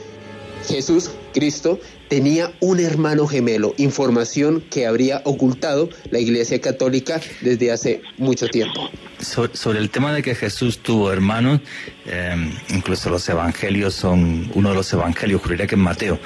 Jesús, 0.68 1.10
Cristo, 1.32 1.78
tenía 2.10 2.52
un 2.58 2.80
hermano 2.80 3.26
gemelo, 3.26 3.72
información 3.78 4.62
que 4.68 4.84
habría 4.84 5.22
ocultado 5.24 5.88
la 6.10 6.18
Iglesia 6.18 6.60
Católica 6.60 7.20
desde 7.40 7.70
hace 7.70 8.02
mucho 8.18 8.48
tiempo. 8.48 8.90
sobre 9.20 9.78
el 9.78 9.90
tema 9.90 10.12
de 10.12 10.22
que 10.22 10.34
Jesús 10.34 10.78
tuvo 10.78 11.12
hermanos, 11.12 11.60
eh, 12.06 12.34
incluso 12.70 13.10
los 13.10 13.28
evangelios 13.28 13.94
son, 13.94 14.50
uno 14.54 14.70
de 14.70 14.74
los 14.74 14.92
evangelios, 14.92 15.40
juraría 15.40 15.66
que 15.68 15.76
es 15.76 15.80
Mateo, 15.80 16.18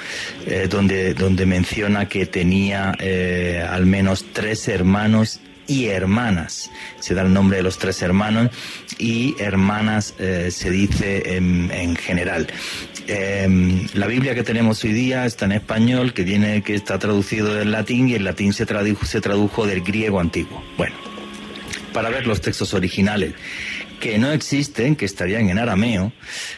eh, 0.47 0.67
donde, 0.69 1.13
donde 1.13 1.45
menciona 1.45 2.09
que 2.09 2.25
tenía 2.25 2.95
eh, 2.99 3.63
al 3.69 3.85
menos 3.85 4.25
tres 4.33 4.67
hermanos 4.67 5.39
y 5.67 5.87
hermanas. 5.87 6.71
Se 6.99 7.13
da 7.13 7.21
el 7.23 7.33
nombre 7.33 7.57
de 7.57 7.63
los 7.63 7.77
tres 7.77 8.01
hermanos 8.01 8.51
y 8.97 9.35
hermanas 9.39 10.13
eh, 10.19 10.49
se 10.51 10.69
dice 10.69 11.35
en, 11.35 11.95
general. 11.95 12.47
Em, 13.07 13.87
la 13.93 14.07
Biblia 14.07 14.33
que 14.33 14.43
tenemos 14.43 14.83
hoy 14.83 14.93
día 14.93 15.25
está 15.25 15.45
en 15.45 15.51
español, 15.51 16.13
que 16.13 16.23
tiene 16.23 16.63
que 16.63 16.73
está 16.73 16.97
traducido 16.97 17.53
del 17.53 17.71
latín 17.71 18.09
y 18.09 18.15
el 18.15 18.23
latín 18.23 18.51
se 18.51 18.65
tradujo, 18.65 19.05
se 19.05 19.21
tradujo 19.21 19.67
del 19.67 19.81
griego 19.81 20.19
antiguo. 20.19 20.63
Bueno, 20.77 20.95
para 21.93 22.09
ver 22.09 22.25
los 22.25 22.41
textos 22.41 22.73
originales 22.73 23.33
que 23.99 24.17
no 24.17 24.31
existen, 24.31 24.95
que 24.95 25.05
estarían 25.05 25.49
en 25.49 25.59
arameo, 25.59 26.11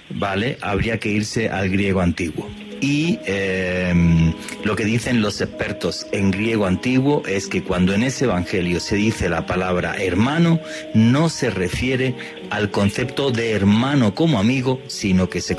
¿vale? 0.10 0.58
Habría 0.62 1.00
que 1.00 1.10
irse 1.10 1.50
al 1.50 1.70
griego 1.70 2.02
antiguo. 2.02 2.50
Y 2.82 3.20
em, 3.26 4.34
lo 4.64 4.76
que 4.76 4.86
dicen 4.86 5.22
los 5.22 5.42
expertos 5.42 6.08
en 6.12 6.32
griego 6.32 6.66
antiguo 6.66 7.24
es 7.28 7.48
que 7.48 7.64
cuando 7.64 7.94
en 7.94 8.04
ese 8.04 8.26
evangelio 8.26 8.80
se 8.80 8.96
dice 8.96 9.30
la 9.30 9.46
palabra 9.46 9.96
hermano, 9.98 10.60
no 10.94 11.30
se 11.30 11.50
refiere 11.50 12.16
al 12.50 12.72
concepto 12.72 13.32
de 13.32 13.52
hermano 13.52 14.14
como 14.14 14.40
amigo, 14.40 14.80
sino 14.88 15.30
que 15.30 15.42
se, 15.42 15.56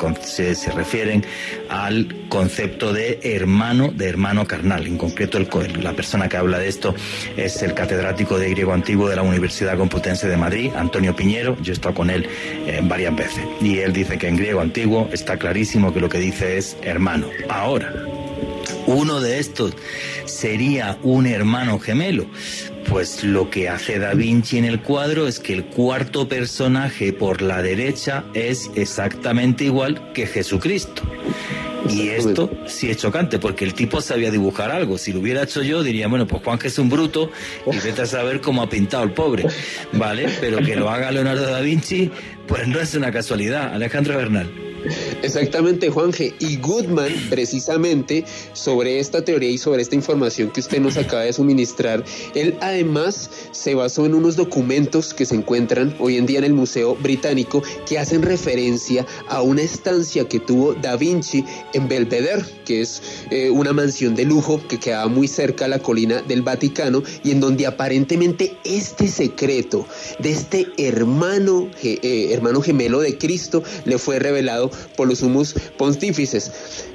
se, 0.55 0.73
refieren 0.73 1.25
al 1.69 2.15
concepto 2.29 2.93
de 2.93 3.19
hermano, 3.23 3.91
de 3.93 4.09
hermano 4.09 4.47
carnal. 4.47 4.87
En 4.87 4.97
concreto, 4.97 5.39
el, 5.39 5.49
la 5.83 5.93
persona 5.93 6.29
que 6.29 6.37
habla 6.37 6.59
de 6.59 6.69
esto 6.69 6.95
es 7.37 7.63
el 7.63 7.75
catedrático 7.75 8.39
de 8.39 8.51
griego 8.51 8.73
antiguo 8.73 9.09
de 9.09 9.17
la 9.17 9.23
Universidad 9.23 9.77
Complutense 9.77 10.29
de 10.29 10.37
Madrid, 10.37 10.71
Antonio 10.77 11.15
Piñero. 11.15 11.57
Yo 11.63 11.73
he 11.73 11.75
estado 11.75 11.95
con 11.95 12.11
él 12.11 12.27
eh, 12.67 12.81
varias 12.83 13.15
veces. 13.15 13.45
Y 13.61 13.79
él 13.79 13.93
dice 13.93 14.19
que 14.19 14.29
en 14.29 14.37
griego 14.37 14.61
antiguo 14.61 15.09
está 15.13 15.37
clarísimo 15.37 15.93
que 15.93 16.01
lo 16.01 16.09
que 16.09 16.19
dice 16.19 16.59
es 16.59 16.77
hermano. 16.83 17.08
Ahora, 17.49 17.91
uno 18.87 19.21
de 19.21 19.39
estos 19.39 19.73
sería 20.27 20.99
un 21.03 21.27
hermano 21.27 21.79
gemelo. 21.79 22.27
Pues 22.87 23.25
lo 23.25 23.49
que 23.49 23.69
hace 23.71 23.99
Da 23.99 24.13
Vinci 24.13 24.59
en 24.59 24.67
el 24.67 24.81
cuadro 24.81 25.27
es 25.27 25.41
que 25.41 25.55
el 25.55 25.65
cuarto 25.65 26.29
personaje 26.29 27.15
por 27.15 27.41
la 27.41 27.63
derecha 27.63 28.25
es 28.35 28.71
exactamente 28.75 29.65
igual 29.65 30.13
que 30.13 30.27
Jesucristo. 30.27 31.03
Y 31.89 32.09
esto 32.09 32.51
sí 32.67 32.91
es 32.91 32.99
chocante, 32.99 33.39
porque 33.39 33.65
el 33.65 33.73
tipo 33.73 34.03
sabía 34.03 34.31
dibujar 34.31 34.71
algo. 34.71 34.99
Si 34.99 35.13
lo 35.15 35.21
hubiera 35.21 35.45
hecho 35.45 35.63
yo, 35.63 35.83
diría, 35.83 36.09
bueno, 36.09 36.27
pues 36.27 36.43
Juan 36.43 36.59
que 36.59 36.69
es 36.69 36.79
un 36.79 36.91
bruto 36.91 37.31
y 37.71 37.79
vete 37.79 38.03
a 38.03 38.07
saber 38.07 38.43
cómo 38.43 38.61
ha 38.61 38.69
pintado 38.69 39.05
el 39.05 39.13
pobre, 39.13 39.47
¿vale? 39.93 40.29
Pero 40.41 40.59
que 40.59 40.77
lo 40.77 40.91
haga 40.91 41.11
Leonardo 41.11 41.51
da 41.51 41.61
Vinci, 41.61 42.11
pues 42.47 42.69
no 42.69 42.79
es 42.81 42.95
una 42.95 43.11
casualidad. 43.13 43.73
Alejandro 43.73 44.17
Bernal. 44.17 44.68
Exactamente, 45.23 45.91
Juanje. 45.91 46.35
Y 46.39 46.57
Goodman, 46.57 47.13
precisamente, 47.31 48.25
sobre 48.53 49.01
esta 49.01 49.25
teoría 49.25 49.51
y 49.51 49.59
sobre 49.59 49.83
esta 49.83 49.95
información 49.95 50.51
que 50.51 50.61
usted 50.61 50.81
nos 50.81 50.97
acaba 50.97 51.23
de 51.23 51.33
suministrar, 51.33 52.05
él 52.35 52.57
además 52.61 53.31
se 53.53 53.75
basó 53.75 54.07
en 54.07 54.15
unos 54.15 54.37
documentos 54.37 55.15
que 55.15 55.27
se 55.27 55.35
encuentran 55.35 55.95
hoy 55.99 56.17
en 56.17 56.27
día 56.27 56.39
en 56.39 56.45
el 56.45 56.55
Museo 56.55 56.95
Británico 56.97 57.63
que 57.89 57.99
hacen 57.99 58.23
referencia 58.23 59.07
a 59.29 59.43
una 59.43 59.63
estancia 59.63 60.29
que 60.29 60.41
tuvo 60.41 60.75
Da 60.75 60.97
Vinci 60.97 61.45
en 61.73 61.89
Belvedere, 61.89 62.43
que 62.65 62.83
es 62.83 63.03
eh, 63.31 63.51
una 63.51 63.73
mansión 63.73 64.15
de 64.15 64.25
lujo 64.25 64.61
que 64.69 64.79
quedaba 64.79 65.09
muy 65.09 65.29
cerca 65.29 65.65
a 65.65 65.69
la 65.69 65.79
colina 65.79 66.23
del 66.23 66.43
Vaticano 66.43 67.03
y 67.25 67.31
en 67.31 67.41
donde 67.41 67.67
aparentemente 67.67 68.57
este 68.65 69.09
secreto 69.09 69.87
de 70.19 70.31
este 70.31 70.67
hermano, 70.77 71.69
eh, 71.83 72.31
hermano 72.33 72.61
gemelo 72.61 73.01
de 73.01 73.19
Cristo 73.19 73.63
le 73.85 73.99
fue 73.99 74.19
revelado 74.19 74.68
por 74.97 75.09
los 75.09 75.19
sumos 75.19 75.55
pontífices. 75.77 76.51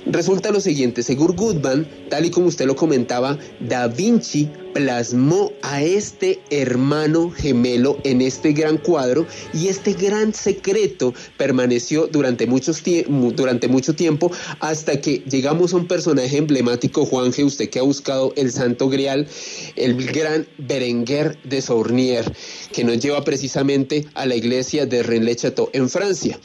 Resulta 0.06 0.52
lo 0.52 0.60
siguiente, 0.60 1.04
según 1.04 1.36
Goodman, 1.36 1.88
tal 2.10 2.26
y 2.26 2.32
como 2.32 2.48
usted 2.48 2.66
lo 2.66 2.76
comentaba, 2.76 3.38
Da 3.60 3.88
Vinci 3.88 4.50
plasmó 4.74 5.52
a 5.62 5.84
este 5.84 6.42
hermano 6.50 7.30
gemelo 7.30 8.00
en 8.04 8.22
este 8.22 8.54
gran 8.54 8.78
cuadro 8.78 9.26
y 9.54 9.68
este 9.68 9.94
gran 9.94 10.34
secreto 10.34 11.14
permaneció 11.38 12.08
durante, 12.08 12.48
muchos 12.48 12.82
durante 13.08 13.68
mucho 13.68 13.94
tiempo 13.94 14.32
hasta 14.60 15.00
que 15.00 15.24
llegamos 15.30 15.74
a 15.74 15.78
un 15.78 15.88
personaje 15.88 16.38
emblemático, 16.38 17.06
Juanje, 17.06 17.44
usted 17.44 17.70
que 17.70 17.80
ha 17.80 17.84
buscado 17.84 18.34
el 18.36 18.52
Santo 18.52 18.90
Grial, 18.90 19.28
el 19.76 20.06
gran 20.12 20.48
Berenguer 20.58 21.38
de 21.44 21.62
Saurnier, 21.62 22.32
que 22.72 22.84
nos 22.84 23.00
lleva 23.00 23.24
precisamente 23.24 24.08
a 24.16 24.26
la 24.26 24.36
iglesia 24.36 24.86
de 24.86 25.04
Rennes-le-Château 25.04 25.70
en 25.74 25.90
Francia. 25.90 26.40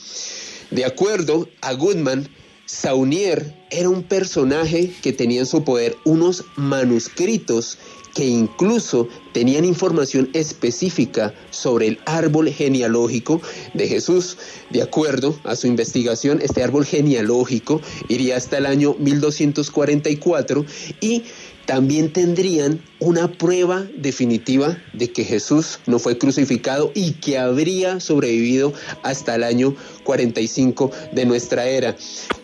De 0.71 0.85
acuerdo 0.85 1.49
a 1.63 1.73
Goodman, 1.73 2.29
Saunier 2.67 3.55
era 3.71 3.89
un 3.89 4.03
personaje 4.03 4.93
que 5.03 5.15
tenía 5.15 5.41
en 5.41 5.47
su 5.47 5.65
poder 5.65 5.97
unos 6.05 6.45
manuscritos 6.57 7.79
que 8.15 8.27
incluso 8.27 9.09
tenían 9.33 9.65
información 9.65 10.29
específica 10.33 11.33
sobre 11.51 11.87
el 11.87 11.99
árbol 12.05 12.49
genealógico 12.51 13.41
de 13.75 13.87
Jesús. 13.87 14.37
De 14.71 14.83
acuerdo 14.83 15.39
a 15.45 15.57
su 15.57 15.67
investigación, 15.67 16.41
este 16.43 16.63
árbol 16.63 16.85
genealógico 16.85 17.81
iría 18.09 18.37
hasta 18.37 18.59
el 18.59 18.67
año 18.67 18.95
1244 18.99 20.67
y 21.01 21.23
también 21.69 22.15
tendrían 22.15 22.81
una 22.99 23.31
prueba 23.31 23.87
definitiva 23.95 24.79
de 24.95 25.13
que 25.13 25.23
Jesús 25.23 25.81
no 25.85 25.99
fue 25.99 26.17
crucificado 26.17 26.91
y 26.95 27.13
que 27.13 27.37
habría 27.37 28.01
sobrevivido 28.01 28.73
hasta 29.03 29.35
el 29.35 29.45
año 29.45 29.77
45 30.05 30.91
de 31.13 31.27
nuestra 31.27 31.67
era. 31.67 31.95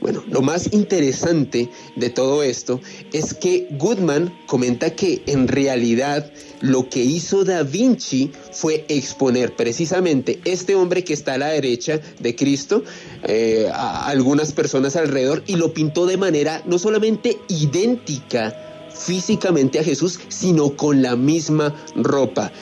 Bueno, 0.03 0.23
lo 0.29 0.43
más 0.43 0.75
interesante 0.75 1.71
de 1.97 2.11
todo 2.11 2.43
esto 2.43 2.83
es 3.15 3.33
que 3.33 3.67
Goodman 3.71 4.31
comenta 4.47 4.91
que 4.91 5.23
en 5.25 5.49
realidad 5.49 6.31
lo 6.61 6.91
que 6.91 7.03
hizo 7.03 7.45
Da 7.45 7.63
Vinci 7.63 8.31
fue 8.53 8.85
exponer 8.89 9.57
precisamente 9.57 10.41
este 10.45 10.75
hombre 10.75 11.03
que 11.03 11.15
está 11.15 11.35
a 11.35 11.39
la 11.39 11.49
derecha 11.49 12.01
de 12.21 12.37
Cristo 12.37 12.85
eh, 13.23 13.71
a 13.73 14.07
algunas 14.07 14.53
personas 14.53 14.97
alrededor 14.97 15.43
y 15.47 15.57
lo 15.57 15.73
pintó 15.73 16.05
de 16.05 16.19
manera 16.19 16.63
no 16.67 16.79
solamente 16.79 17.39
idéntica, 17.49 18.64
físicamente 18.95 19.79
a 19.79 19.85
Jesús, 19.85 20.21
sino 20.29 20.77
con 20.77 21.03
la 21.03 21.17
misma 21.17 21.75
ropa. 21.97 22.53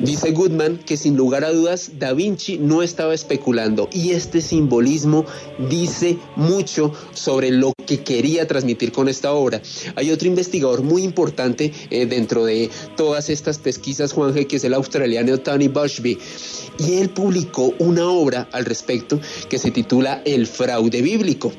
Dice 0.00 0.30
Goodman 0.30 0.78
que 0.78 0.96
sin 0.96 1.14
lugar 1.14 1.44
a 1.44 1.52
dudas 1.52 1.92
Da 1.98 2.14
Vinci 2.14 2.56
no 2.56 2.82
estaba 2.82 3.12
especulando 3.12 3.90
y 3.92 4.12
este 4.12 4.40
simbolismo 4.40 5.26
dice 5.68 6.16
mucho 6.36 6.94
sobre 7.12 7.50
lo 7.50 7.74
que 7.84 8.02
quería 8.02 8.48
transmitir 8.48 8.92
con 8.92 9.10
esta 9.10 9.34
obra. 9.34 9.60
Hay 9.96 10.10
otro 10.10 10.26
investigador 10.26 10.82
muy 10.82 11.02
importante 11.02 11.74
eh, 11.90 12.06
dentro 12.06 12.46
de 12.46 12.70
todas 12.96 13.28
estas 13.28 13.58
pesquisas, 13.58 14.14
Juanje, 14.14 14.46
que 14.46 14.56
es 14.56 14.64
el 14.64 14.72
australiano 14.72 15.36
Tony 15.36 15.68
Bushby, 15.68 16.18
y 16.78 16.94
él 16.94 17.10
publicó 17.10 17.74
una 17.78 18.08
obra 18.08 18.48
al 18.52 18.64
respecto 18.64 19.20
que 19.50 19.58
se 19.58 19.70
titula 19.70 20.22
El 20.24 20.46
fraude 20.46 21.02
bíblico, 21.02 21.52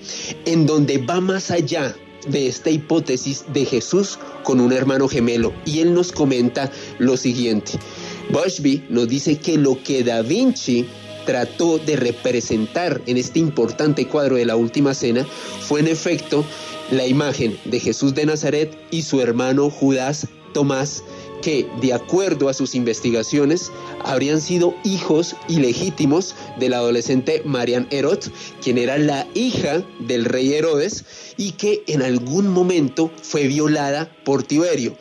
en 0.45 0.65
donde 0.65 0.97
va 0.97 1.21
más 1.21 1.51
allá 1.51 1.95
de 2.27 2.47
esta 2.47 2.69
hipótesis 2.69 3.45
de 3.53 3.65
Jesús 3.65 4.19
con 4.43 4.59
un 4.59 4.73
hermano 4.73 5.07
gemelo 5.07 5.53
y 5.65 5.79
él 5.79 5.93
nos 5.93 6.11
comenta 6.11 6.71
lo 6.99 7.17
siguiente. 7.17 7.73
Bushby 8.29 8.85
nos 8.89 9.07
dice 9.07 9.37
que 9.37 9.57
lo 9.57 9.81
que 9.83 10.03
Da 10.03 10.21
Vinci 10.21 10.85
trató 11.25 11.77
de 11.77 11.95
representar 11.95 13.01
en 13.05 13.17
este 13.17 13.39
importante 13.39 14.07
cuadro 14.07 14.35
de 14.35 14.45
la 14.45 14.55
Última 14.55 14.93
Cena 14.93 15.25
fue 15.61 15.81
en 15.81 15.87
efecto 15.87 16.43
la 16.91 17.05
imagen 17.05 17.57
de 17.65 17.79
Jesús 17.79 18.13
de 18.13 18.25
Nazaret 18.25 18.77
y 18.91 19.03
su 19.03 19.21
hermano 19.21 19.69
Judas 19.69 20.27
Tomás 20.53 21.03
que, 21.41 21.67
de 21.81 21.93
acuerdo 21.93 22.47
a 22.47 22.53
sus 22.53 22.75
investigaciones, 22.75 23.71
habrían 24.03 24.39
sido 24.39 24.75
hijos 24.83 25.35
ilegítimos 25.47 26.35
del 26.59 26.73
adolescente 26.73 27.41
Marian 27.43 27.87
Herod, 27.91 28.19
quien 28.63 28.77
era 28.77 28.97
la 28.97 29.27
hija 29.33 29.83
del 29.99 30.25
rey 30.25 30.53
Herodes 30.53 31.03
y 31.37 31.53
que 31.53 31.83
en 31.87 32.01
algún 32.01 32.47
momento 32.47 33.11
fue 33.21 33.47
violada 33.47 34.09
por 34.23 34.43
Tiberio. 34.43 34.95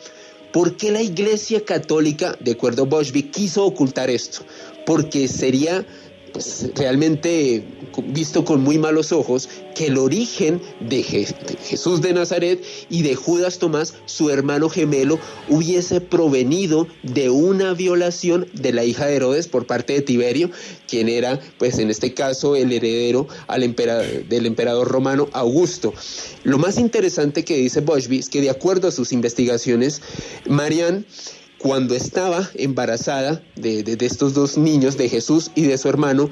¿Por 0.51 0.75
qué 0.75 0.91
la 0.91 1.01
Iglesia 1.01 1.63
Católica, 1.63 2.35
de 2.41 2.51
acuerdo 2.51 2.83
a 2.83 2.85
Boschby, 2.85 3.23
quiso 3.31 3.65
ocultar 3.65 4.09
esto? 4.09 4.41
Porque 4.85 5.29
sería 5.29 5.85
pues, 6.33 6.69
realmente 6.75 7.63
visto 8.07 8.45
con 8.45 8.61
muy 8.61 8.77
malos 8.77 9.11
ojos 9.11 9.49
que 9.75 9.87
el 9.87 9.97
origen 9.97 10.61
de, 10.79 11.03
Jesús 11.03 12.01
de 12.01 12.13
Nazaret 12.13 12.63
y 12.89 13.01
de 13.01 13.15
Judas 13.15 13.59
Tomás, 13.59 13.95
su 14.05 14.29
hermano 14.29 14.69
gemelo, 14.69 15.19
hubiese 15.49 16.01
provenido 16.01 16.87
de 17.03 17.29
una 17.29 17.73
violación 17.73 18.47
de 18.53 18.73
la 18.73 18.83
hija 18.83 19.05
de 19.05 19.15
Herodes 19.15 19.47
por 19.47 19.65
parte 19.65 19.93
de 19.93 20.01
Tiberio, 20.01 20.51
quien 20.87 21.09
era, 21.09 21.39
pues 21.57 21.79
en 21.79 21.89
este 21.89 22.13
caso, 22.13 22.55
el 22.55 22.71
heredero 22.71 23.27
al 23.47 23.61
del 23.61 24.45
emperador 24.45 24.87
romano 24.87 25.29
Augusto. 25.33 25.93
Lo 26.43 26.57
más 26.57 26.77
interesante 26.77 27.45
que 27.45 27.57
dice 27.57 27.81
Boschby 27.81 28.19
es 28.19 28.29
que 28.29 28.41
de 28.41 28.49
acuerdo 28.49 28.87
a 28.87 28.91
sus 28.91 29.11
investigaciones, 29.11 30.01
Marian 30.47 31.05
cuando 31.61 31.95
estaba 31.95 32.49
embarazada 32.55 33.43
de, 33.55 33.97
estos 34.01 34.33
dos 34.33 34.57
niños, 34.57 34.97
de 34.97 35.09
Jesús 35.09 35.51
y 35.55 35.63
de 35.63 35.77
su 35.77 35.89
hermano, 35.89 36.29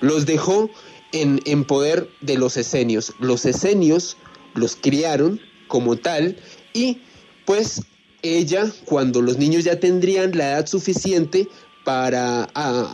los 0.00 0.26
dejó 0.26 0.70
en, 1.12 1.40
en 1.46 1.64
poder 1.64 2.08
de 2.20 2.36
los 2.36 2.56
esenios. 2.56 3.12
Los 3.18 3.46
esenios 3.46 4.16
los 4.54 4.76
criaron 4.76 5.40
como 5.68 5.96
tal 5.96 6.36
y 6.74 6.98
pues 7.44 7.80
ella, 8.22 8.70
cuando 8.84 9.22
los 9.22 9.38
niños 9.38 9.64
ya 9.64 9.78
tendrían 9.78 10.36
la 10.36 10.50
edad 10.50 10.66
suficiente, 10.66 11.48
para 11.86 12.42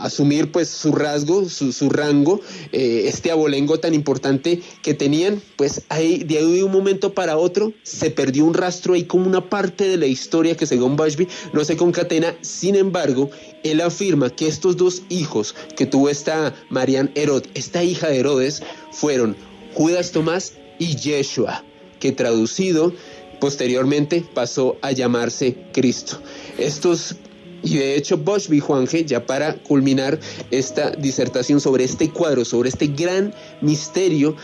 asumir 0.03 0.53
pues 0.53 0.69
su 0.69 0.93
rasgo, 0.93 1.49
su, 1.49 1.89
rango, 1.89 2.43
eh, 2.73 3.05
este 3.07 3.31
abolengo 3.31 3.81
tan 3.81 3.95
importante 3.95 4.61
que 4.83 4.93
tenían, 4.93 5.41
pues 5.57 5.81
ahí 5.89 6.25
de 6.25 6.37
ahí 6.37 6.57
de 6.57 6.63
un 6.63 6.73
momento 6.73 7.15
para 7.15 7.39
otro 7.39 7.73
se 7.85 8.11
perdió 8.11 8.45
un 8.45 8.53
rastro 8.53 8.93
ahí 8.93 9.05
como 9.05 9.27
una 9.27 9.49
parte 9.49 9.89
de 9.89 9.97
la 9.97 10.05
historia 10.05 10.59
que 10.59 10.67
según 10.67 10.97
Bushby 10.97 11.27
no 11.55 11.65
se 11.65 11.79
concatena, 11.79 12.35
sin 12.43 12.77
embargo, 12.77 13.31
él 13.63 13.81
afirma 13.81 14.29
que 14.29 14.47
estos 14.47 14.77
dos 14.77 15.05
hijos 15.09 15.55
que 15.75 15.87
tuvo 15.87 16.11
esta 16.11 16.55
Marian 16.69 17.11
Herod, 17.15 17.45
esta 17.55 17.83
hija 17.83 18.09
de 18.09 18.19
Herodes, 18.19 18.63
fueron 18.91 19.37
Judas 19.73 20.13
Tomás 20.13 20.53
y 20.79 20.97
Yeshua, 20.97 21.65
que 21.99 22.13
traducido 22.13 22.93
posteriormente 23.41 24.23
pasó 24.35 24.77
a 24.83 24.93
llamarse 24.93 25.57
Cristo. 25.73 26.21
Estos 26.59 27.17
y 27.63 27.77
de 27.77 27.97
hecho, 27.97 28.19
Bosch 28.19 28.49
Juanje, 28.61 29.05
ya 29.05 29.25
para 29.25 29.55
culminar 29.55 30.19
esta 30.51 30.91
disertación 30.91 31.61
sobre 31.61 31.85
este 31.85 32.11
cuadro, 32.11 32.45
sobre 32.45 32.69
este 32.69 32.89
gran 32.89 33.35
misterio 33.61 34.37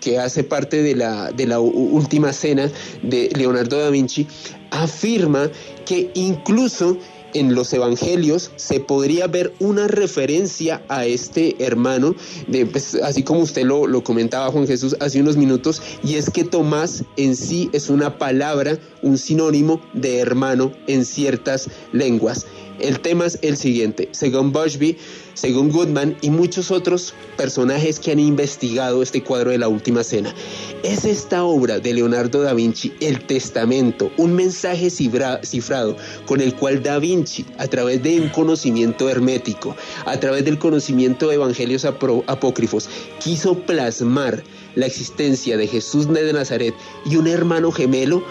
que 0.00 0.18
hace 0.18 0.44
parte 0.44 0.82
de 0.82 0.94
la, 0.94 1.32
de 1.32 1.46
la 1.46 1.60
última 1.60 2.32
cena 2.32 2.70
de 3.02 3.30
Leonardo 3.34 3.78
da 3.78 3.90
Vinci, 3.90 4.26
afirma 4.70 5.50
que 5.86 6.10
incluso 6.14 6.98
en 7.32 7.54
los 7.54 7.72
evangelios 7.72 8.52
se 8.56 8.80
podría 8.80 9.26
ver 9.26 9.52
una 9.58 9.88
referencia 9.88 10.82
a 10.88 11.04
este 11.04 11.56
hermano, 11.58 12.14
de, 12.46 12.64
pues, 12.64 12.94
así 12.96 13.22
como 13.22 13.40
usted 13.40 13.64
lo, 13.64 13.86
lo 13.86 14.04
comentaba 14.04 14.50
Juan 14.50 14.66
Jesús 14.66 14.96
hace 15.00 15.20
unos 15.20 15.36
minutos, 15.36 15.82
y 16.02 16.14
es 16.14 16.30
que 16.30 16.44
Tomás 16.44 17.04
en 17.16 17.34
sí 17.34 17.68
es 17.72 17.90
una 17.90 18.18
palabra, 18.18 18.78
un 19.02 19.18
sinónimo 19.18 19.80
de 19.92 20.20
hermano 20.20 20.72
en 20.86 21.04
ciertas 21.04 21.68
lenguas. 21.92 22.46
El 22.80 23.00
tema 23.00 23.26
es 23.26 23.38
el 23.42 23.56
siguiente. 23.56 24.08
Según 24.12 24.52
Bushby, 24.52 24.96
según 25.34 25.70
Goodman 25.70 26.16
y 26.22 26.30
muchos 26.30 26.70
otros 26.70 27.14
personajes 27.36 28.00
que 28.00 28.12
han 28.12 28.18
investigado 28.18 29.02
este 29.02 29.22
cuadro 29.22 29.50
de 29.50 29.58
la 29.58 29.68
Última 29.68 30.02
Cena, 30.02 30.34
es 30.82 31.04
esta 31.04 31.44
obra 31.44 31.78
de 31.78 31.94
Leonardo 31.94 32.42
da 32.42 32.52
Vinci, 32.52 32.92
El 33.00 33.24
Testamento, 33.26 34.10
un 34.16 34.34
mensaje 34.34 34.90
cifrado 34.90 35.96
con 36.26 36.40
el 36.40 36.54
cual 36.56 36.82
da 36.82 36.98
Vinci, 36.98 37.44
a 37.58 37.68
través 37.68 38.02
de 38.02 38.20
un 38.20 38.28
conocimiento 38.30 39.08
hermético, 39.08 39.76
a 40.04 40.18
través 40.18 40.44
del 40.44 40.58
conocimiento 40.58 41.28
de 41.28 41.36
evangelios 41.36 41.84
apócrifos, 41.84 42.88
quiso 43.20 43.58
plasmar 43.58 44.42
la 44.74 44.86
existencia 44.86 45.56
de 45.56 45.68
Jesús 45.68 46.12
de 46.12 46.32
Nazaret 46.32 46.74
y 47.06 47.16
un 47.16 47.28
hermano 47.28 47.70
gemelo 47.70 48.24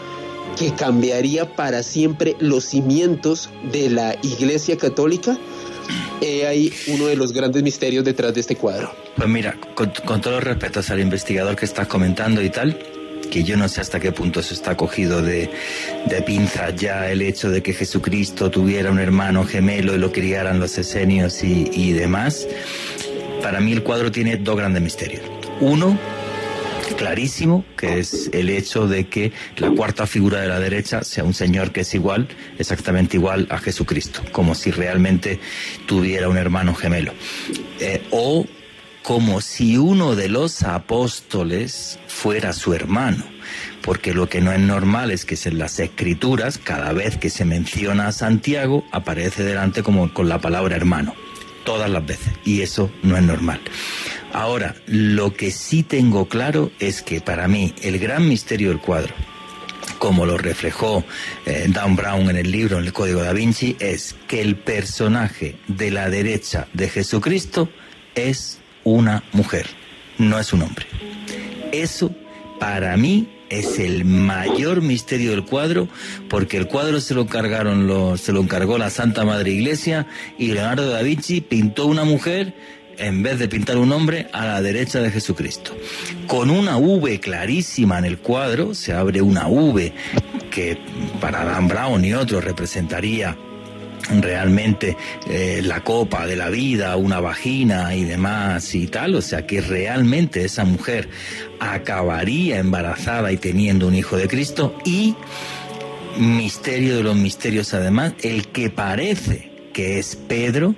que 0.58 0.74
cambiaría 0.74 1.56
para 1.56 1.84
siempre 1.84 2.36
los 2.40 2.66
cimientos 2.66 3.50
de 3.72 3.90
la 3.90 4.16
Iglesia 4.22 4.78
Católica? 4.78 5.38
He 6.22 6.48
ahí 6.48 6.72
uno 6.88 7.08
de 7.08 7.16
los 7.16 7.34
grandes 7.34 7.64
misterios 7.64 8.04
detrás 8.06 8.34
de 8.34 8.42
este 8.42 8.56
cuadro. 8.56 8.94
Pues 9.16 9.28
mira, 9.28 9.58
con, 9.76 9.92
todos 9.92 10.36
los 10.36 10.44
respetos 10.44 10.90
al 10.90 11.00
investigador 11.00 11.56
que 11.56 11.66
estás 11.66 11.88
comentando 11.88 12.42
y 12.42 12.50
tal, 12.50 12.80
que 13.30 13.44
yo 13.44 13.58
no 13.58 13.68
sé 13.68 13.82
hasta 13.82 14.00
qué 14.00 14.12
punto 14.12 14.42
se 14.42 14.54
está 14.54 14.78
cogido 14.78 15.22
de, 15.22 15.50
de 16.06 16.22
pinza 16.22 16.70
ya 16.70 17.10
el 17.12 17.22
hecho 17.22 17.50
de 17.50 17.62
que 17.62 17.74
Jesucristo 17.74 18.50
tuviera 18.50 18.92
un 18.92 19.00
hermano 19.00 19.44
gemelo 19.44 19.96
y 19.96 19.98
lo 19.98 20.12
criaran 20.12 20.60
los 20.60 20.78
esenios 20.78 21.44
y 21.44 21.92
demás. 21.92 22.48
Para 23.42 23.60
mí 23.60 23.74
el 23.74 23.84
cuadro 23.84 24.10
tiene 24.10 24.38
dos 24.38 24.56
grandes 24.56 24.82
misterios. 24.82 25.22
Uno, 25.60 26.00
clarísimo, 26.94 27.66
que 27.78 28.00
es 28.00 28.30
el 28.34 28.50
hecho 28.50 28.88
de 28.88 29.08
que 29.08 29.32
la 29.58 29.72
cuarta 29.72 30.08
figura 30.08 30.42
de 30.42 30.48
la 30.48 30.60
derecha 30.60 31.04
sea 31.04 31.24
un 31.24 31.34
señor 31.34 31.72
que 31.72 31.82
es 31.82 31.94
igual, 31.94 32.28
exactamente 32.58 33.18
igual 33.18 33.48
a 33.50 33.58
Jesucristo, 33.58 34.22
como 34.32 34.56
si 34.56 34.72
realmente 34.72 35.40
tuviera 35.86 36.30
un 36.30 36.38
hermano 36.38 36.74
gemelo. 36.76 37.14
Eh, 37.80 38.02
o 38.12 38.46
como 39.04 39.42
si 39.42 39.78
uno 39.78 40.16
de 40.16 40.30
los 40.30 40.64
apóstoles 40.64 42.00
fuera 42.08 42.54
su 42.54 42.74
hermano, 42.74 43.26
porque 43.82 44.14
lo 44.14 44.30
que 44.30 44.40
no 44.40 44.52
es 44.54 44.60
normal 44.60 45.12
es 45.12 45.26
que 45.26 45.38
en 45.44 45.60
las 45.60 45.80
escrituras, 45.80 46.58
cada 46.58 46.94
vez 46.94 47.18
que 47.18 47.30
se 47.30 47.44
menciona 47.44 48.08
a 48.08 48.12
Santiago, 48.14 48.86
aparece 48.92 49.44
delante 49.44 49.84
como 49.84 50.14
con 50.14 50.30
la 50.30 50.40
palabra 50.40 50.78
hermano, 50.78 51.14
todas 51.66 51.90
las 51.90 52.06
veces, 52.06 52.34
y 52.46 52.62
eso 52.62 52.90
no 53.04 53.18
es 53.18 53.24
normal. 53.24 53.60
Ahora, 54.34 54.76
lo 54.88 55.34
que 55.34 55.52
sí 55.52 55.84
tengo 55.84 56.28
claro 56.28 56.72
es 56.80 57.04
que 57.04 57.22
para 57.22 57.48
mí 57.48 57.74
el 57.84 58.00
gran 58.00 58.28
misterio 58.28 58.70
del 58.70 58.80
cuadro, 58.80 59.14
como 60.00 60.26
lo 60.26 60.40
reflejó 60.40 61.04
eh, 61.46 61.68
Dan 61.70 61.96
Brown 61.96 62.32
en 62.32 62.38
el 62.38 62.52
libro, 62.52 62.80
el 62.80 62.92
Código 62.92 63.22
da 63.22 63.32
Vinci, 63.32 63.76
es 63.80 64.16
que 64.28 64.42
el 64.42 64.56
personaje 64.56 65.58
de 65.68 65.92
la 65.92 66.10
derecha 66.10 66.68
de 66.74 66.90
Jesucristo 66.90 67.70
es 68.16 68.60
una 68.84 69.24
mujer, 69.34 69.68
no 70.18 70.40
es 70.40 70.52
un 70.52 70.64
hombre. 70.64 70.88
Eso 71.72 72.12
para 72.60 72.98
mí 72.98 73.30
es 73.50 73.78
el 73.78 74.04
mayor 74.04 74.82
misterio 74.82 75.30
del 75.32 75.46
cuadro, 75.46 75.88
porque 76.28 76.58
el 76.58 76.68
cuadro 76.68 77.00
se 77.00 77.14
lo 77.14 77.22
encargaron 77.22 78.18
se 78.18 78.32
lo 78.32 78.42
encargó 78.42 78.80
la 78.80 78.90
Santa 78.90 79.26
Madre 79.26 79.52
Iglesia 79.52 80.08
y 80.40 80.48
Leonardo 80.48 80.90
da 80.90 81.04
Vinci 81.04 81.42
pintó 81.42 81.86
una 81.86 82.04
mujer 82.04 82.56
en 82.98 83.24
vez 83.24 83.40
de 83.40 83.48
pintar 83.48 83.78
un 83.78 83.92
hombre 83.92 84.28
a 84.32 84.46
la 84.46 84.62
derecha 84.62 85.00
de 85.00 85.12
Jesucristo. 85.12 85.76
Con 86.28 86.50
una 86.50 86.78
V 86.78 87.20
clarísima 87.20 87.98
en 88.00 88.06
el 88.06 88.20
cuadro, 88.20 88.74
se 88.74 88.94
abre 88.94 89.22
una 89.22 89.48
V 89.48 89.94
que 90.52 90.78
para 91.20 91.44
Dan 91.44 91.68
Brown 91.68 92.04
y 92.06 92.14
otros 92.14 92.44
representaría 92.44 93.38
realmente 94.20 94.98
eh, 95.28 95.62
la 95.64 95.84
copa 95.84 96.28
de 96.28 96.36
la 96.36 96.50
vida, 96.50 96.96
una 96.98 97.20
vagina 97.20 97.96
y 97.96 98.04
demás 98.04 98.76
y 98.76 98.88
tal, 98.88 99.16
o 99.16 99.22
sea 99.22 99.46
que 99.46 99.62
realmente 99.62 100.44
esa 100.44 100.66
mujer 100.66 101.10
acabaría 101.60 102.60
embarazada 102.60 103.32
y 103.32 103.38
teniendo 103.38 103.88
un 103.88 103.96
hijo 103.96 104.18
de 104.18 104.28
Cristo 104.28 104.76
y 104.84 105.16
misterio 106.18 106.98
de 106.98 107.04
los 107.04 107.16
misterios 107.16 107.74
además, 107.74 108.14
el 108.22 108.48
que 108.50 108.70
parece 108.70 109.53
que 109.74 110.00
es 110.00 110.16
Pedro, 110.16 110.76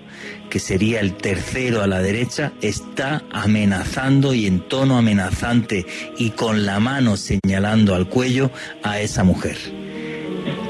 que 0.49 0.59
sería 0.59 1.01
el 1.01 1.15
tercero 1.15 1.83
a 1.83 1.87
la 1.87 2.01
derecha, 2.01 2.53
está 2.61 3.23
amenazando 3.31 4.33
y 4.33 4.47
en 4.47 4.61
tono 4.61 4.97
amenazante 4.97 5.85
y 6.17 6.31
con 6.31 6.65
la 6.65 6.79
mano 6.79 7.17
señalando 7.17 7.93
al 7.93 8.07
cuello 8.07 8.51
a 8.83 9.01
esa 9.01 9.23
mujer. 9.23 9.57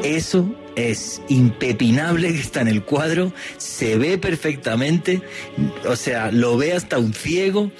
Eso 0.04 0.54
es 0.76 1.22
impepinable 1.30 2.34
que 2.34 2.40
está 2.40 2.62
en 2.62 2.68
el 2.68 2.84
cuadro, 2.84 3.32
se 3.58 3.98
ve 3.98 4.18
perfectamente, 4.18 5.22
o 5.88 5.96
sea, 5.96 6.32
lo 6.32 6.58
ve 6.58 6.74
hasta 6.74 6.98
un 6.98 7.14
ciego 7.14 7.72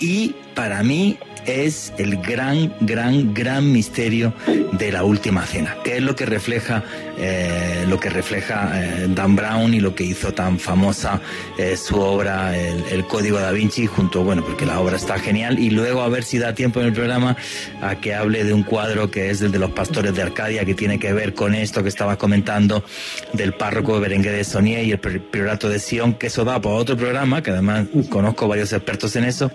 y 0.00 0.34
para 0.54 0.82
mí 0.82 1.18
es 1.46 1.92
el 1.98 2.16
gran, 2.18 2.72
gran, 2.80 3.34
gran 3.34 3.72
misterio 3.72 4.32
de 4.72 4.92
la 4.92 5.04
última 5.04 5.44
cena, 5.46 5.76
que 5.84 5.96
es 5.96 6.02
lo 6.02 6.14
que 6.14 6.26
refleja, 6.26 6.82
eh, 7.18 7.84
lo 7.88 7.98
que 7.98 8.10
refleja 8.10 8.70
eh, 8.74 9.06
Dan 9.08 9.36
Brown 9.36 9.74
y 9.74 9.80
lo 9.80 9.94
que 9.94 10.04
hizo 10.04 10.32
tan 10.32 10.58
famosa 10.58 11.20
eh, 11.58 11.76
su 11.76 11.98
obra, 12.00 12.56
el, 12.56 13.06
Código 13.06 13.38
da 13.38 13.52
Vinci, 13.52 13.86
junto, 13.86 14.22
bueno, 14.22 14.44
porque 14.44 14.66
la 14.66 14.80
obra 14.80 14.96
está 14.96 15.18
genial, 15.18 15.58
y 15.58 15.70
luego 15.70 16.02
a 16.02 16.08
ver 16.08 16.24
si 16.24 16.38
da 16.38 16.54
tiempo 16.54 16.80
en 16.80 16.86
el 16.86 16.92
programa 16.92 17.36
a 17.80 17.96
que 17.96 18.14
hable 18.14 18.44
de 18.44 18.52
un 18.52 18.62
cuadro 18.62 19.10
que 19.10 19.30
es 19.30 19.40
el 19.40 19.50
de 19.50 19.58
los 19.58 19.70
pastores 19.70 20.14
de 20.14 20.22
Arcadia, 20.22 20.64
que 20.64 20.74
tiene 20.74 20.98
que 20.98 21.12
ver 21.12 21.34
con 21.34 21.54
esto 21.54 21.82
que 21.82 21.88
estaba 21.88 22.16
comentando 22.16 22.84
del 23.32 23.54
párroco 23.54 23.94
de 23.94 24.00
Berenguer 24.00 24.34
de 24.34 24.44
Sonier 24.44 24.84
y 24.84 24.92
el 24.92 24.98
priorato 24.98 25.68
de 25.68 25.78
Sion, 25.78 26.14
que 26.14 26.26
eso 26.26 26.44
da 26.44 26.60
para 26.60 26.74
otro 26.74 26.96
programa, 26.96 27.42
que 27.42 27.50
además 27.50 27.86
conozco 28.10 28.46
varios 28.46 28.72
expertos 28.72 29.16
en 29.16 29.24
eso 29.24 29.50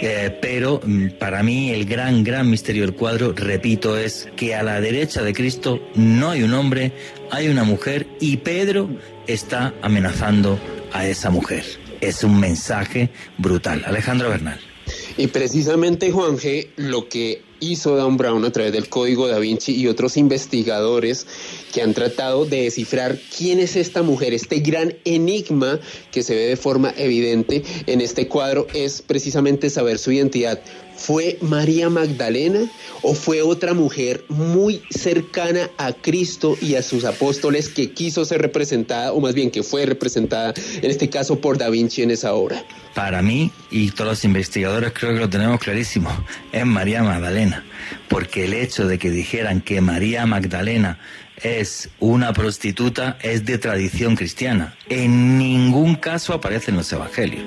eh, 0.00 0.36
pero 0.40 0.80
mm, 0.84 1.10
para 1.18 1.42
mí 1.42 1.70
el 1.70 1.84
gran, 1.84 2.24
gran 2.24 2.48
misterio 2.48 2.82
del 2.82 2.94
cuadro, 2.94 3.32
repito, 3.34 3.96
es 3.96 4.28
que 4.36 4.54
a 4.54 4.62
la 4.62 4.80
derecha 4.80 5.22
de 5.22 5.32
Cristo 5.32 5.80
no 5.94 6.30
hay 6.30 6.42
un 6.42 6.54
hombre, 6.54 6.92
hay 7.30 7.48
una 7.48 7.64
mujer 7.64 8.06
y 8.20 8.38
Pedro 8.38 8.88
está 9.26 9.74
amenazando 9.82 10.58
a 10.92 11.06
esa 11.06 11.30
mujer. 11.30 11.64
Es 12.00 12.22
un 12.22 12.38
mensaje 12.38 13.10
brutal. 13.38 13.82
Alejandro 13.86 14.30
Bernal. 14.30 14.67
Y 15.16 15.28
precisamente, 15.28 16.10
Juan 16.10 16.38
G., 16.38 16.68
lo 16.76 17.08
que 17.08 17.42
hizo 17.60 17.96
Dan 17.96 18.16
Brown 18.16 18.44
a 18.44 18.52
través 18.52 18.72
del 18.72 18.88
Código 18.88 19.26
da 19.26 19.38
Vinci 19.38 19.74
y 19.74 19.88
otros 19.88 20.16
investigadores 20.16 21.26
que 21.72 21.82
han 21.82 21.94
tratado 21.94 22.44
de 22.44 22.62
descifrar 22.62 23.18
quién 23.36 23.58
es 23.58 23.76
esta 23.76 24.02
mujer, 24.02 24.32
este 24.32 24.60
gran 24.60 24.94
enigma 25.04 25.80
que 26.12 26.22
se 26.22 26.34
ve 26.34 26.46
de 26.46 26.56
forma 26.56 26.94
evidente 26.96 27.62
en 27.86 28.00
este 28.00 28.28
cuadro 28.28 28.66
es 28.74 29.02
precisamente 29.02 29.70
saber 29.70 29.98
su 29.98 30.12
identidad. 30.12 30.60
¿Fue 30.98 31.38
María 31.40 31.88
Magdalena 31.88 32.68
o 33.02 33.14
fue 33.14 33.40
otra 33.40 33.72
mujer 33.72 34.24
muy 34.28 34.82
cercana 34.90 35.70
a 35.78 35.92
Cristo 35.92 36.56
y 36.60 36.74
a 36.74 36.82
sus 36.82 37.04
apóstoles 37.04 37.68
que 37.68 37.92
quiso 37.92 38.24
ser 38.24 38.42
representada, 38.42 39.12
o 39.12 39.20
más 39.20 39.32
bien 39.32 39.50
que 39.50 39.62
fue 39.62 39.86
representada, 39.86 40.52
en 40.82 40.90
este 40.90 41.08
caso 41.08 41.40
por 41.40 41.56
Da 41.56 41.70
Vinci 41.70 42.02
en 42.02 42.10
esa 42.10 42.34
obra? 42.34 42.64
Para 42.94 43.22
mí, 43.22 43.52
y 43.70 43.92
todos 43.92 44.10
los 44.10 44.24
investigadores 44.24 44.92
creo 44.92 45.14
que 45.14 45.20
lo 45.20 45.30
tenemos 45.30 45.60
clarísimo, 45.60 46.10
es 46.52 46.66
María 46.66 47.02
Magdalena, 47.04 47.64
porque 48.08 48.44
el 48.44 48.52
hecho 48.52 48.86
de 48.88 48.98
que 48.98 49.10
dijeran 49.10 49.60
que 49.60 49.80
María 49.80 50.26
Magdalena 50.26 50.98
es 51.42 51.90
una 52.00 52.32
prostituta 52.32 53.18
es 53.22 53.44
de 53.44 53.58
tradición 53.58 54.16
cristiana. 54.16 54.74
En 54.88 55.38
ningún 55.38 55.96
caso 55.96 56.34
aparece 56.34 56.70
en 56.70 56.78
los 56.78 56.92
evangelios. 56.92 57.44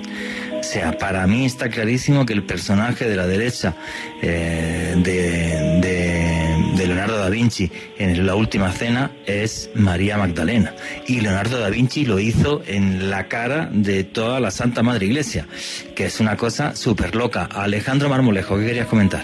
O 0.60 0.64
sea, 0.64 0.98
para 0.98 1.26
mí 1.26 1.46
está 1.46 1.70
clarísimo 1.70 2.26
que 2.26 2.34
el 2.34 2.44
personaje 2.44 3.10
de 3.10 3.16
la 3.16 3.26
derecha 3.26 3.74
eh, 4.22 4.94
de, 4.96 6.86
Leonardo 6.86 7.18
da 7.18 7.30
Vinci 7.30 7.72
en 7.98 8.26
la 8.26 8.36
última 8.36 8.72
cena 8.72 9.12
es 9.26 9.70
María 9.74 10.18
Magdalena. 10.18 10.76
Y 11.08 11.22
Leonardo 11.22 11.60
da 11.60 11.70
Vinci 11.70 12.06
lo 12.06 12.20
hizo 12.20 12.62
en 12.68 13.10
la 13.10 13.28
cara 13.28 13.70
de 13.72 14.04
toda 14.04 14.40
la 14.40 14.52
Santa 14.52 14.84
Madre 14.84 15.08
Iglesia, 15.08 15.48
que 15.96 16.06
es 16.06 16.20
una 16.20 16.38
cosa 16.38 16.76
súper 16.76 17.16
loca. 17.16 17.46
Alejandro 17.46 18.10
Marmolejo, 18.10 18.58
¿qué 18.60 18.66
querías 18.68 18.88
comentar? 18.88 19.24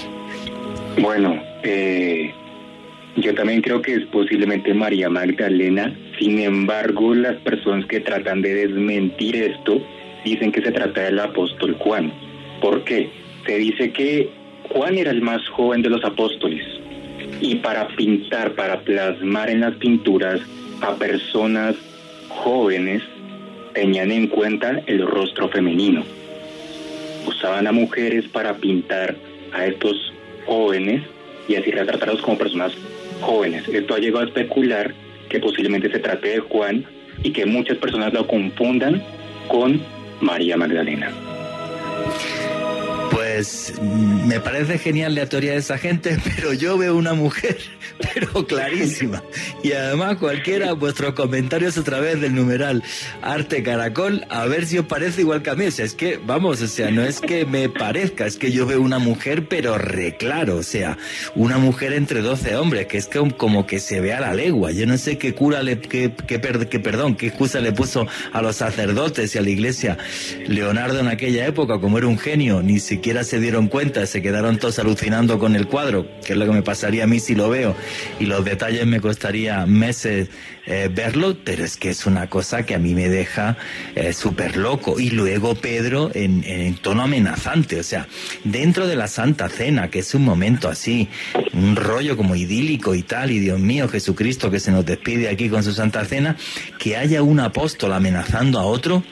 Bueno, 1.00 1.40
eh, 1.64 2.34
yo 3.18 3.34
también 3.34 3.62
creo 3.62 3.82
que 3.82 3.96
es 3.96 4.06
posiblemente 4.06 4.74
María 4.74 5.10
Magdalena. 5.10 5.94
Sin 6.20 6.40
embargo, 6.40 7.16
las 7.16 7.36
personas 7.38 7.86
que 7.88 8.00
tratan 8.00 8.42
de 8.42 8.54
desmentir 8.54 9.36
esto 9.36 9.82
dicen 10.24 10.52
que 10.52 10.62
se 10.62 10.72
trata 10.72 11.02
del 11.02 11.20
apóstol 11.20 11.76
Juan. 11.80 12.14
¿Por 12.62 12.84
qué? 12.84 13.10
Se 13.46 13.58
dice 13.58 13.92
que 13.92 14.30
Juan 14.70 14.98
era 14.98 15.12
el 15.12 15.22
más 15.22 15.48
joven 15.50 15.82
de 15.82 15.90
los 15.90 16.04
apóstoles 16.04 16.64
y 17.42 17.56
para 17.56 17.88
pintar, 17.88 18.54
para 18.54 18.82
plasmar 18.82 19.50
en 19.50 19.62
las 19.62 19.76
pinturas 19.76 20.40
a 20.82 20.96
personas 20.96 21.76
jóvenes, 22.30 23.02
tenían 23.74 24.12
en 24.12 24.28
cuenta 24.28 24.82
el 24.86 25.06
rostro 25.06 25.50
femenino. 25.50 26.04
Usaban 27.26 27.68
a 27.68 27.72
mujeres 27.72 28.26
para 28.28 28.56
pintar 28.58 29.16
a 29.54 29.66
estos 29.66 30.14
jóvenes 30.46 31.04
y 31.48 31.56
así 31.56 31.72
retratarlos 31.72 32.22
como 32.22 32.38
personas 32.38 32.74
jóvenes. 33.22 33.68
Esto 33.68 33.96
ha 33.96 34.00
llegado 34.00 34.26
a 34.26 34.28
especular 34.28 34.94
que 35.30 35.40
posiblemente 35.40 35.92
se 35.92 36.00
trate 36.00 36.30
de 36.30 36.40
Juan 36.40 36.86
y 37.24 37.32
que 37.32 37.46
muchas 37.46 37.78
personas 37.78 38.14
lo 38.14 38.28
confundan 38.28 39.02
con 39.48 39.82
María 40.22 40.58
Magdalena. 40.58 41.12
Pues 43.38 43.72
me 43.80 44.40
parece 44.40 44.80
genial 44.80 45.14
la 45.14 45.28
teoría 45.28 45.52
de 45.52 45.60
esa 45.60 45.78
gente, 45.78 46.18
pero 46.36 46.54
yo 46.54 46.76
veo 46.76 46.96
una 46.96 47.14
mujer, 47.14 47.60
pero 48.16 48.48
clarísima. 48.48 49.22
Y 49.64 49.74
además 49.74 50.18
cualquiera, 50.18 50.74
vuestros 50.74 51.14
comentarios 51.14 51.78
a 51.78 51.84
través 51.84 52.20
del 52.20 52.34
numeral 52.34 52.82
Arte 53.22 53.62
Caracol, 53.62 54.26
a 54.30 54.48
ver 54.48 54.66
si 54.66 54.80
os 54.80 54.88
parece 54.88 55.22
igual 55.22 55.44
que 55.44 55.52
a 55.52 55.56
mí. 55.56 55.68
O 55.68 55.72
sea, 55.72 55.86
es 55.86 55.94
que, 55.94 56.18
vamos, 56.18 56.64
o 56.64 56.68
sea, 56.68 56.90
no 56.90 57.04
es 57.04 57.20
que 57.20 57.46
me 57.46 57.70
parezca, 57.70 58.26
es 58.26 58.38
que 58.38 58.52
yo 58.52 58.66
veo 58.66 58.82
una 58.82 58.98
mujer, 58.98 59.48
pero 59.48 59.78
reclaro, 59.78 60.56
o 60.56 60.64
sea, 60.64 60.98
una 61.36 61.60
mujer 61.60 61.94
entre 61.94 62.22
12 62.22 62.56
hombres, 62.56 62.88
que 62.88 62.98
es 62.98 63.08
como 63.38 63.68
que 63.68 63.80
se 63.80 64.02
ve 64.02 64.14
a 64.14 64.20
la 64.20 64.34
legua. 64.34 64.72
Yo 64.72 64.88
no 64.88 64.98
sé 64.98 65.20
qué 65.20 65.36
cura, 65.36 65.62
le, 65.62 65.80
qué, 65.80 66.12
qué, 66.26 66.42
qué 66.42 66.80
perdón, 66.80 67.16
qué 67.16 67.28
excusa 67.28 67.60
le 67.60 67.72
puso 67.72 68.08
a 68.34 68.42
los 68.42 68.56
sacerdotes 68.56 69.36
y 69.36 69.38
a 69.38 69.42
la 69.44 69.50
iglesia 69.52 69.96
Leonardo 70.48 71.00
en 71.00 71.08
aquella 71.08 71.46
época, 71.46 71.80
como 71.80 72.00
era 72.00 72.08
un 72.08 72.18
genio, 72.18 72.64
ni 72.64 72.80
siquiera 72.80 73.24
se 73.28 73.40
dieron 73.40 73.68
cuenta, 73.68 74.06
se 74.06 74.22
quedaron 74.22 74.58
todos 74.58 74.80
alucinando 74.80 75.38
con 75.38 75.56
el 75.56 75.68
cuadro, 75.68 76.08
que 76.26 76.34
es 76.34 76.40
lo 76.40 76.46
que 76.46 76.52
me 76.52 76.62
pasaría 76.64 77.04
a 77.04 77.08
mí 77.08 77.20
si 77.20 77.36
lo 77.36 77.50
veo, 77.50 77.76
y 78.20 78.26
los 78.26 78.44
detalles 78.44 78.86
me 78.88 79.02
costaría 79.02 79.66
meses 79.66 80.30
eh, 80.66 80.90
verlo, 80.94 81.38
pero 81.46 81.64
es 81.64 81.78
que 81.78 81.90
es 81.90 82.06
una 82.06 82.28
cosa 82.28 82.64
que 82.64 82.76
a 82.76 82.80
mí 82.80 82.94
me 82.94 83.08
deja 83.08 83.56
eh, 83.96 84.12
súper 84.12 84.58
loco. 84.58 85.00
Y 85.00 85.12
luego 85.12 85.56
Pedro 85.56 86.12
en, 86.14 86.44
en 86.44 86.76
tono 86.76 87.04
amenazante, 87.04 87.80
o 87.80 87.84
sea, 87.84 88.08
dentro 88.44 88.86
de 88.88 88.96
la 88.96 89.08
Santa 89.08 89.48
Cena, 89.48 89.90
que 89.90 90.00
es 90.00 90.14
un 90.14 90.26
momento 90.26 90.68
así, 90.68 91.08
un 91.54 91.76
rollo 91.76 92.18
como 92.18 92.36
idílico 92.36 92.96
y 92.96 93.04
tal, 93.04 93.32
y 93.32 93.40
Dios 93.40 93.60
mío, 93.60 93.88
Jesucristo 93.88 94.52
que 94.52 94.60
se 94.60 94.72
nos 94.72 94.86
despide 94.86 95.30
aquí 95.30 95.50
con 95.50 95.64
su 95.64 95.74
Santa 95.74 96.04
Cena, 96.04 96.36
que 96.80 96.98
haya 96.98 97.22
un 97.22 97.40
apóstol 97.40 97.94
amenazando 97.94 98.60
a 98.60 98.66
otro, 98.66 99.04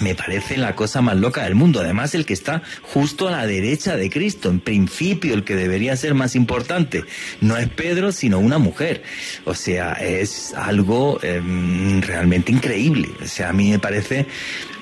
me 0.00 0.14
parece 0.14 0.56
la 0.56 0.74
cosa 0.74 1.00
más 1.00 1.16
loca 1.16 1.44
del 1.44 1.54
mundo. 1.54 1.80
Además, 1.80 2.14
el 2.14 2.24
que 2.24 2.32
está 2.32 2.62
justo 2.82 3.28
a 3.28 3.32
la 3.32 3.46
derecha 3.46 3.96
de 3.96 4.10
Cristo, 4.10 4.48
en 4.48 4.60
principio 4.60 5.34
el 5.34 5.44
que 5.44 5.56
debería 5.56 5.96
ser 5.96 6.14
más 6.14 6.34
importante, 6.34 7.04
no 7.40 7.56
es 7.56 7.68
Pedro, 7.68 8.12
sino 8.12 8.38
una 8.38 8.58
mujer. 8.58 9.02
O 9.44 9.54
sea, 9.54 9.92
es 9.94 10.54
algo 10.54 11.18
em, 11.22 12.00
realmente 12.00 12.52
increíble. 12.52 13.08
O 13.22 13.26
sea, 13.26 13.50
a 13.50 13.52
mí 13.52 13.70
me 13.70 13.78
parece 13.78 14.26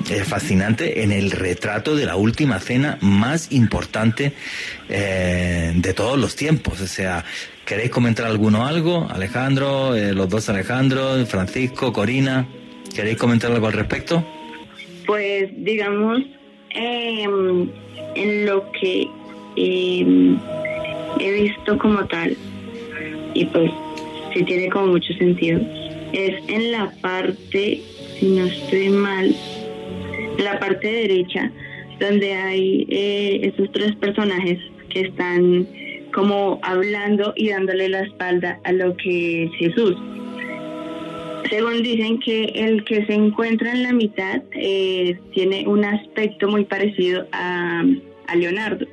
eh, 0.09 0.25
fascinante 0.25 1.03
en 1.03 1.13
el 1.13 1.31
retrato 1.31 1.95
de 1.97 2.07
la 2.07 2.17
última 2.17 2.59
cena 2.61 2.99
más 3.01 3.53
importante 3.53 4.33
eh, 4.89 5.73
de 5.75 5.95
todos 5.95 6.19
los 6.19 6.37
tiempos. 6.37 6.81
O 6.81 6.87
sea, 6.87 7.25
¿queréis 7.65 7.91
comentar 7.91 8.27
alguno 8.27 8.67
algo? 8.67 9.09
Alejandro, 9.11 9.95
eh, 9.95 10.13
los 10.13 10.29
dos 10.29 10.49
Alejandro, 10.49 11.25
Francisco, 11.27 11.93
Corina, 11.93 12.47
¿queréis 12.95 13.17
comentar 13.17 13.51
algo 13.53 13.67
al 13.67 13.73
respecto? 13.73 14.25
Pues 15.11 15.51
digamos, 15.65 16.21
em, 16.73 17.69
en 18.15 18.47
lo 18.47 18.71
que 18.71 19.09
em, 19.57 20.39
he 21.19 21.33
visto 21.33 21.77
como 21.79 22.07
tal, 22.07 22.37
y 23.35 23.45
pues 23.47 23.73
sí 24.33 24.45
tiene 24.45 24.69
como 24.69 24.87
mucho 24.87 25.13
sentido, 25.15 25.61
es 26.13 26.37
en 26.47 26.71
la 26.71 26.93
parte, 27.03 27.83
si 28.21 28.27
no 28.27 28.47
estoy 28.47 28.91
mal, 28.91 29.35
la 30.39 30.61
parte 30.61 30.87
derecha, 30.87 31.51
donde 31.99 32.33
hay 32.33 32.87
eh, 32.89 33.53
esos 33.53 33.69
tres 33.73 33.97
personajes 33.97 34.61
que 34.91 35.01
están 35.01 35.67
como 36.15 36.61
hablando 36.63 37.33
y 37.35 37.49
dándole 37.49 37.89
la 37.89 38.03
espalda 38.03 38.61
a 38.63 38.71
lo 38.71 38.97
que 38.97 39.47
es 39.47 39.51
Jesús. 39.57 39.97
Según 41.49 41.83
dicen 41.83 42.19
que 42.21 42.45
el 42.55 42.85
que 42.85 43.07
se 43.07 43.15
encuentra 43.15 43.73
en 43.73 43.83
la 43.83 43.93
mitad 43.93 44.43
eh, 44.53 45.19
tiene 45.33 45.67
un 45.67 45.85
aspecto 45.85 46.49
muy 46.49 46.65
parecido 46.65 47.27
a, 47.33 47.83
a, 48.27 48.37
Leonardo, 48.37 48.87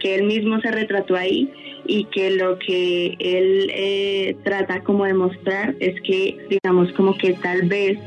que 0.00 0.14
él 0.16 0.24
mismo 0.24 0.60
se 0.60 0.70
retrató 0.70 1.16
ahí 1.16 1.50
y 1.86 2.04
que 2.06 2.30
lo 2.30 2.58
que 2.58 3.16
él 3.18 3.70
eh, 3.74 4.36
trata 4.42 4.82
como 4.82 5.04
de 5.04 5.14
mostrar 5.14 5.74
es 5.80 6.00
que, 6.02 6.36
digamos, 6.48 6.92
como 6.92 7.16
que 7.16 7.34
tal 7.34 7.62
vez 7.68 7.98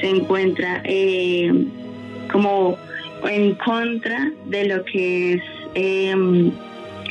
se 0.00 0.08
encuentra 0.08 0.82
eh, 0.84 1.52
como 2.30 2.76
en 3.28 3.54
contra 3.54 4.32
de 4.46 4.66
lo 4.66 4.84
que 4.84 5.34
es, 5.34 5.42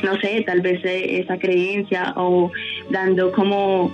no 0.02 0.20
sé, 0.20 0.42
tal 0.46 0.60
vez 0.60 0.80
esa 0.84 1.38
creencia 1.38 2.12
o 2.16 2.50
dando 2.90 3.32
como 3.32 3.90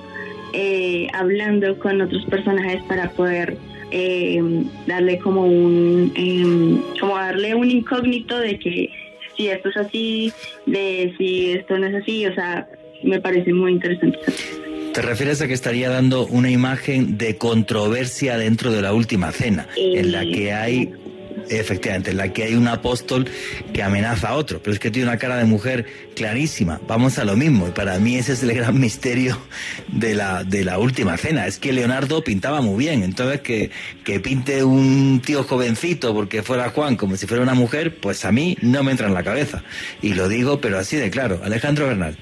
eh, 0.53 1.09
hablando 1.13 1.79
con 1.79 2.01
otros 2.01 2.25
personajes 2.27 2.83
para 2.85 3.11
poder 3.11 3.57
eh, 3.91 4.41
darle 4.87 5.19
como 5.19 5.45
un 5.45 6.13
em, 6.15 6.81
como 7.01 7.17
darle 7.17 7.55
un 7.55 7.71
incógnito 7.71 8.39
de 8.39 8.59
que 8.59 8.91
si 9.37 9.49
esto 9.49 9.69
es 9.69 9.77
así, 9.77 10.33
de 10.67 11.15
si 11.17 11.53
esto 11.53 11.79
no 11.79 11.87
es 11.87 11.95
así, 11.95 12.27
o 12.27 12.35
sea, 12.35 12.69
me 13.03 13.21
parece 13.21 13.53
muy 13.53 13.73
interesante. 13.73 14.19
¿Te 14.93 15.03
refieres 15.03 15.41
a 15.41 15.47
que 15.47 15.55
estaría 15.55 15.91
dando 15.91 16.27
una 16.27 16.51
imagen 16.51 17.19
de 17.19 17.37
controversia 17.37 18.37
dentro 18.37 18.73
de 18.73 18.83
la 18.83 18.93
última 18.93 19.31
cena, 19.31 19.69
en 19.77 20.11
la 20.11 20.23
que 20.23 20.53
hay 20.53 20.93
Efectivamente, 21.51 22.11
en 22.11 22.17
la 22.17 22.33
que 22.33 22.45
hay 22.45 22.55
un 22.55 22.69
apóstol 22.69 23.29
que 23.73 23.83
amenaza 23.83 24.29
a 24.29 24.35
otro, 24.35 24.61
pero 24.63 24.75
es 24.75 24.79
que 24.79 24.91
tiene 24.91 25.09
una 25.09 25.19
cara 25.19 25.37
de 25.37 25.45
mujer 25.45 25.87
clarísima. 26.15 26.81
Vamos 26.87 27.19
a 27.19 27.25
lo 27.25 27.37
mismo, 27.37 27.69
y 27.69 27.71
para 27.71 27.99
mí 27.99 28.17
ese 28.17 28.33
es 28.33 28.43
el 28.43 28.53
gran 28.53 28.79
misterio 28.81 29.39
de 29.89 30.15
la, 30.15 30.45
de 30.45 30.65
la 30.65 30.79
última 30.79 31.17
cena. 31.17 31.47
Es 31.47 31.59
que 31.59 31.73
Leonardo 31.73 32.23
pintaba 32.23 32.61
muy 32.61 32.85
bien, 32.85 33.03
entonces 33.03 33.41
que, 33.41 33.71
que 34.05 34.21
pinte 34.21 34.65
un 34.65 35.23
tío 35.25 35.45
jovencito 35.45 36.15
porque 36.15 36.43
fuera 36.43 36.71
Juan 36.71 36.97
como 36.97 37.17
si 37.17 37.27
fuera 37.27 37.43
una 37.43 37.55
mujer, 37.55 37.97
pues 38.01 38.25
a 38.25 38.33
mí 38.33 38.57
no 38.61 38.83
me 38.83 38.93
entra 38.93 39.07
en 39.07 39.15
la 39.15 39.23
cabeza. 39.23 39.63
Y 40.03 40.15
lo 40.15 40.29
digo, 40.29 40.61
pero 40.61 40.79
así 40.79 40.97
de 40.97 41.11
claro. 41.11 41.41
Alejandro 41.45 41.87
Bernal. 41.87 42.17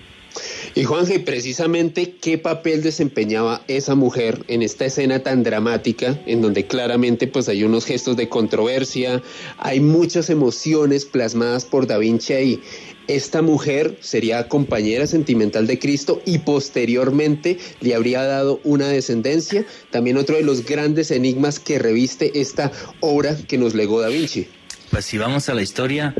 Y 0.76 0.84
Juanje, 0.84 1.20
precisamente, 1.20 2.16
¿qué 2.20 2.36
papel 2.36 2.82
desempeñaba 2.82 3.64
esa 3.66 3.94
mujer 3.94 4.44
en 4.46 4.60
esta 4.60 4.84
escena 4.84 5.22
tan 5.22 5.42
dramática, 5.42 6.20
en 6.26 6.42
donde 6.42 6.66
claramente 6.66 7.26
pues 7.26 7.48
hay 7.48 7.64
unos 7.64 7.86
gestos 7.86 8.14
de 8.18 8.28
controversia, 8.28 9.22
hay 9.56 9.80
muchas 9.80 10.28
emociones 10.28 11.06
plasmadas 11.06 11.64
por 11.64 11.86
Da 11.86 11.96
Vinci 11.96 12.34
ahí? 12.34 12.60
Esta 13.08 13.40
mujer 13.40 13.96
sería 14.02 14.48
compañera 14.48 15.06
sentimental 15.06 15.66
de 15.66 15.78
Cristo 15.78 16.20
y 16.26 16.40
posteriormente 16.40 17.56
le 17.80 17.94
habría 17.94 18.24
dado 18.24 18.60
una 18.62 18.88
descendencia. 18.88 19.64
También 19.90 20.18
otro 20.18 20.36
de 20.36 20.42
los 20.42 20.62
grandes 20.62 21.10
enigmas 21.10 21.58
que 21.58 21.78
reviste 21.78 22.38
esta 22.38 22.70
obra 23.00 23.34
que 23.48 23.56
nos 23.56 23.74
legó 23.74 24.02
Da 24.02 24.08
Vinci. 24.08 24.46
Pues 24.90 25.06
si 25.06 25.16
vamos 25.16 25.48
a 25.48 25.54
la 25.54 25.62
historia, 25.62 26.14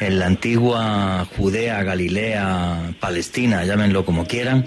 en 0.00 0.18
la 0.18 0.26
antigua 0.26 1.26
Judea, 1.36 1.82
Galilea, 1.82 2.94
Palestina, 3.00 3.64
llámenlo 3.64 4.04
como 4.04 4.26
quieran, 4.26 4.64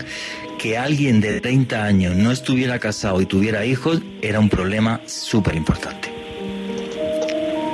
que 0.58 0.78
alguien 0.78 1.22
de 1.22 1.40
30 1.40 1.84
años 1.84 2.16
no 2.16 2.32
estuviera 2.32 2.80
casado 2.80 3.22
y 3.22 3.26
tuviera 3.26 3.66
hijos 3.66 4.02
era 4.22 4.40
un 4.40 4.50
problema 4.50 5.02
súper 5.06 5.56
importante. 5.56 6.10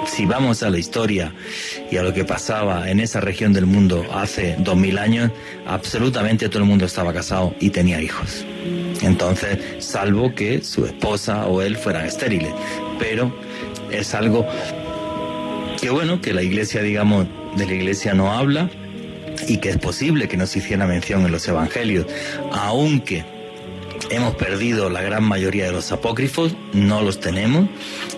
Si 0.05 0.25
vamos 0.25 0.63
a 0.63 0.69
la 0.69 0.77
historia 0.77 1.33
y 1.91 1.97
a 1.97 2.03
lo 2.03 2.13
que 2.13 2.23
pasaba 2.23 2.89
en 2.89 2.99
esa 2.99 3.19
región 3.19 3.53
del 3.53 3.65
mundo 3.65 4.05
hace 4.13 4.55
2000 4.59 4.97
años, 4.97 5.31
absolutamente 5.65 6.47
todo 6.47 6.59
el 6.59 6.69
mundo 6.69 6.85
estaba 6.85 7.11
casado 7.11 7.55
y 7.59 7.71
tenía 7.71 8.01
hijos. 8.01 8.45
Entonces, 9.01 9.59
salvo 9.79 10.33
que 10.33 10.63
su 10.63 10.85
esposa 10.85 11.47
o 11.47 11.61
él 11.61 11.75
fueran 11.75 12.05
estériles. 12.05 12.53
Pero 12.97 13.35
es 13.91 14.13
algo 14.13 14.47
que 15.81 15.89
bueno, 15.89 16.21
que 16.21 16.33
la 16.33 16.43
iglesia, 16.43 16.81
digamos, 16.81 17.27
de 17.55 17.65
la 17.65 17.73
iglesia 17.73 18.13
no 18.13 18.31
habla 18.33 18.69
y 19.47 19.57
que 19.57 19.69
es 19.69 19.77
posible 19.77 20.27
que 20.27 20.37
no 20.37 20.47
se 20.47 20.59
hiciera 20.59 20.85
mención 20.87 21.25
en 21.25 21.31
los 21.31 21.47
evangelios, 21.47 22.05
aunque 22.51 23.25
hemos 24.09 24.35
perdido 24.35 24.89
la 24.89 25.01
gran 25.01 25.23
mayoría 25.23 25.65
de 25.65 25.71
los 25.71 25.91
apócrifos, 25.91 26.55
no 26.73 27.01
los 27.01 27.19
tenemos, 27.19 27.67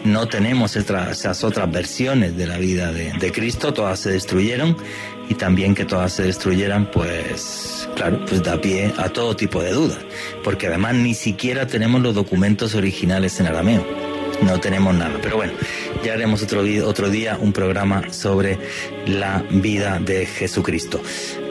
no 0.03 0.27
tenemos 0.27 0.75
esas 0.75 1.43
otras 1.43 1.71
versiones 1.71 2.35
de 2.35 2.47
la 2.47 2.57
vida 2.57 2.91
de, 2.91 3.31
Cristo, 3.31 3.73
todas 3.73 3.99
se 3.99 4.11
destruyeron 4.11 4.77
y 5.29 5.35
también 5.35 5.75
que 5.75 5.85
todas 5.85 6.13
se 6.13 6.23
destruyeran, 6.23 6.89
pues 6.91 7.87
claro, 7.95 8.23
pues 8.25 8.43
da 8.43 8.59
pie 8.59 8.93
a 8.97 9.09
todo 9.09 9.35
tipo 9.35 9.61
de 9.61 9.71
dudas, 9.71 9.99
porque 10.43 10.67
además 10.67 10.95
ni 10.95 11.13
siquiera 11.13 11.67
tenemos 11.67 12.01
los 12.01 12.15
documentos 12.15 12.75
originales 12.75 13.39
en 13.39 13.47
arameo 13.47 14.06
no 14.41 14.59
tenemos 14.59 14.93
nada. 14.95 15.19
Pero 15.21 15.37
bueno, 15.37 15.53
ya 16.03 16.13
haremos 16.13 16.41
otro, 16.43 16.61
otro 16.85 17.09
día 17.09 17.37
un 17.39 17.53
programa 17.53 18.11
sobre 18.11 18.57
la 19.05 19.43
vida 19.49 19.99
de 19.99 20.25
Jesucristo. 20.25 21.01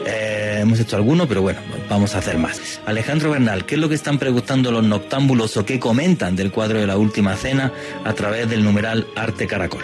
Eh, 0.05 0.59
hemos 0.61 0.79
hecho 0.79 0.95
alguno, 0.95 1.27
pero 1.27 1.41
bueno, 1.41 1.59
vamos 1.89 2.15
a 2.15 2.19
hacer 2.19 2.37
más. 2.37 2.81
Alejandro 2.85 3.31
Bernal, 3.31 3.65
¿qué 3.65 3.75
es 3.75 3.81
lo 3.81 3.89
que 3.89 3.95
están 3.95 4.19
preguntando 4.19 4.71
los 4.71 4.83
noctámbulos 4.83 5.57
o 5.57 5.65
qué 5.65 5.79
comentan 5.79 6.35
del 6.35 6.51
cuadro 6.51 6.79
de 6.79 6.87
la 6.87 6.97
última 6.97 7.35
cena 7.35 7.73
a 8.05 8.13
través 8.13 8.49
del 8.49 8.63
numeral 8.63 9.07
Arte 9.15 9.47
Caracol? 9.47 9.83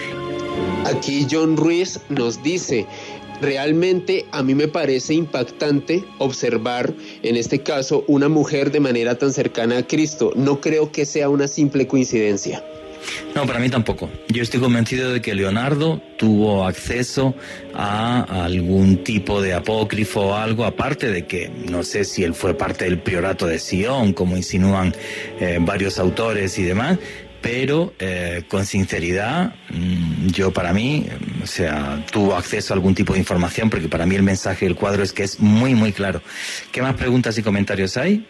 Aquí 0.86 1.28
John 1.30 1.58
Ruiz 1.58 1.99
nos 2.10 2.43
dice, 2.43 2.86
realmente 3.41 4.26
a 4.32 4.43
mí 4.43 4.56
me 4.56 4.68
parece 4.68 5.14
impactante 5.14 6.04
observar 6.20 6.93
en 7.22 7.36
este 7.36 7.60
caso 7.60 8.04
una 8.08 8.30
mujer 8.30 8.72
de 8.72 8.80
manera 8.80 9.18
tan 9.18 9.34
cercana 9.34 9.80
a 9.80 9.88
Cristo. 9.88 10.32
No 10.36 10.62
creo 10.62 10.91
que 10.91 11.06
sea 11.06 11.30
una 11.30 11.47
simple 11.47 11.88
coincidencia. 11.88 12.64
No, 13.36 13.45
para 13.45 13.60
mí 13.60 13.70
tampoco. 13.70 14.10
Yo 14.30 14.43
estoy 14.43 14.60
convencido 14.60 15.12
de 15.12 15.22
que 15.22 15.34
Leonardo 15.36 16.01
tuvo 16.18 16.66
acceso 16.66 17.36
a 17.74 18.43
algún 18.45 19.04
tipo 19.04 19.41
de 19.41 19.54
apócrifo 19.54 20.22
o 20.22 20.36
algo, 20.36 20.66
aparte 20.66 21.10
de 21.10 21.26
que 21.26 21.49
no 21.49 21.84
sé 21.84 22.06
si 22.06 22.24
él 22.24 22.34
fue 22.34 22.54
parte 22.54 22.86
del 22.86 22.99
priorato 22.99 23.47
de 23.47 23.60
Sion, 23.60 24.14
como 24.14 24.38
insinúan 24.38 24.93
eh, 25.39 25.58
varios 25.62 25.99
autores 25.99 26.58
y 26.60 26.64
demás, 26.64 26.99
pero 27.43 27.93
eh, 27.99 28.43
con 28.47 28.66
sinceridad, 28.66 29.54
mm, 29.70 30.28
yo 30.28 30.51
para 30.54 30.72
mí, 30.72 31.06
o 31.43 31.45
sea, 31.45 32.04
tuvo 32.10 32.36
acceso 32.36 32.74
a 32.74 32.76
algún 32.76 32.95
tipo 32.95 33.14
de 33.14 33.20
información, 33.20 33.70
porque 33.70 33.89
para 33.89 34.06
mí 34.06 34.16
el 34.16 34.24
mensaje 34.24 34.66
del 34.66 34.76
cuadro 34.76 35.04
es 35.04 35.12
que 35.12 35.24
es 35.24 35.41
muy, 35.41 35.76
muy 35.76 35.91
claro. 35.91 36.22
¿Qué 36.72 36.82
más 36.82 36.95
preguntas 36.95 37.38
y 37.38 37.43
comentarios 37.43 37.97
hay? 37.97 38.26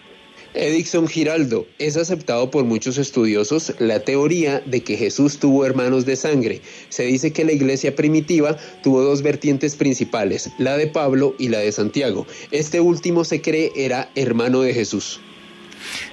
Edixon 0.55 1.07
Giraldo, 1.07 1.65
es 1.79 1.97
aceptado 1.97 2.51
por 2.51 2.63
muchos 2.63 2.99
estudiosos 2.99 3.73
la 3.79 4.01
teoría 4.01 4.59
de 4.59 4.83
que 4.83 4.97
Jesús 4.97 5.39
tuvo 5.39 5.65
hermanos 5.65 6.05
de 6.05 6.15
sangre. 6.15 6.61
Se 6.89 7.05
dice 7.05 7.33
que 7.33 7.43
la 7.43 7.53
iglesia 7.53 7.95
primitiva 7.95 8.55
tuvo 8.83 9.01
dos 9.01 9.23
vertientes 9.23 9.75
principales, 9.75 10.51
la 10.59 10.77
de 10.77 10.85
Pablo 10.85 11.33
y 11.39 11.47
la 11.47 11.57
de 11.57 11.71
Santiago. 11.71 12.27
Este 12.51 12.81
último 12.81 13.23
se 13.23 13.41
cree 13.41 13.71
era 13.75 14.11
hermano 14.13 14.61
de 14.61 14.75
Jesús. 14.75 15.19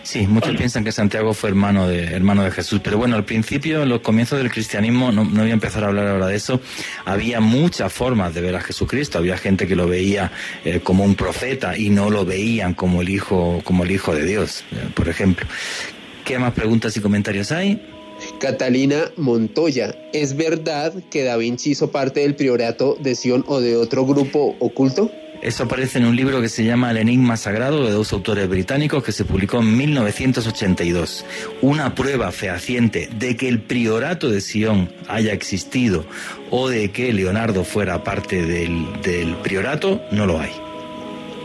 Sí, 0.03 0.27
muchos 0.27 0.57
piensan 0.57 0.85
que 0.85 0.93
Santiago 0.93 1.35
fue 1.35 1.51
hermano 1.51 1.89
de, 1.89 2.05
hermano 2.05 2.43
de 2.43 2.51
Jesús, 2.51 2.81
pero 2.83 2.99
bueno, 2.99 3.17
al 3.17 3.25
principio, 3.25 3.83
en 3.83 3.89
los 3.89 4.01
comienzos 4.01 4.39
del 4.39 4.51
cristianismo, 4.51 5.13
no, 5.13 5.25
voy 5.25 5.51
a 5.51 5.53
empezar 5.53 5.85
a 5.85 5.89
hablar 5.89 6.09
ahora 6.09 6.27
de 6.27 6.37
eso, 6.37 6.61
había 7.05 7.41
muchas 7.41 7.93
formas 7.93 8.35
de 8.35 8.41
ver 8.41 8.57
a 8.57 8.61
Jesucristo, 8.61 9.19
había 9.19 9.37
gente 9.37 9.67
que 9.67 9.77
lo 9.77 9.87
veía 9.87 10.33
eh, 10.65 10.81
como 10.81 11.05
un 11.05 11.15
profeta 11.15 11.77
y 11.77 11.91
no 11.91 12.11
lo 12.11 12.25
veían 12.25 12.75
como 12.75 13.03
el 13.03 13.09
hijo, 13.09 13.61
como 13.65 13.85
el 13.85 13.91
hijo 13.91 14.15
de 14.15 14.25
Dios, 14.25 14.65
eh, 14.73 14.89
por 14.95 15.09
ejemplo. 15.09 15.47
¿Qué 16.25 16.39
más 16.39 16.53
preguntas 16.53 16.97
y 16.97 17.01
comentarios 17.01 17.53
hay? 17.53 17.81
Catalina 18.39 19.11
Montoya, 19.17 19.95
¿es 20.13 20.37
verdad 20.37 20.93
que 21.11 21.25
Da 21.25 21.37
Vinci 21.37 21.71
hizo 21.71 21.91
parte 21.91 22.21
del 22.21 22.35
priorato 22.35 22.97
de 23.01 23.15
Sion 23.15 23.45
o 23.47 23.61
de 23.61 23.77
otro 23.77 24.05
grupo 24.05 24.57
oculto? 24.61 25.11
Eso 25.43 25.63
aparece 25.65 25.99
en 25.99 26.05
un 26.05 26.17
libro 26.17 26.43
que 26.43 26.51
se 26.51 26.65
llama 26.65 26.91
El 26.91 26.99
Enigma 26.99 27.39
Sagrado 27.39 27.87
de 27.87 27.93
dos 27.93 28.13
autores 28.13 28.47
británicos 28.47 29.03
que 29.03 29.11
se 29.11 29.25
publicó 29.25 29.61
en 29.61 29.75
1982. 29.75 31.25
Una 31.63 31.95
prueba 31.95 32.31
fehaciente 32.31 33.09
de 33.11 33.39
que 33.39 33.49
el 33.49 33.61
priorato 33.61 34.29
de 34.29 34.43
Sion 34.43 34.93
haya 35.09 35.33
existido 35.33 36.05
o 36.51 36.69
de 36.69 36.91
que 36.91 37.15
Leonardo 37.15 37.65
fuera 37.65 38.05
parte 38.05 38.45
del, 38.45 39.01
del 39.03 39.35
priorato 39.37 40.03
no 40.11 40.27
lo 40.27 40.41
hay 40.41 40.53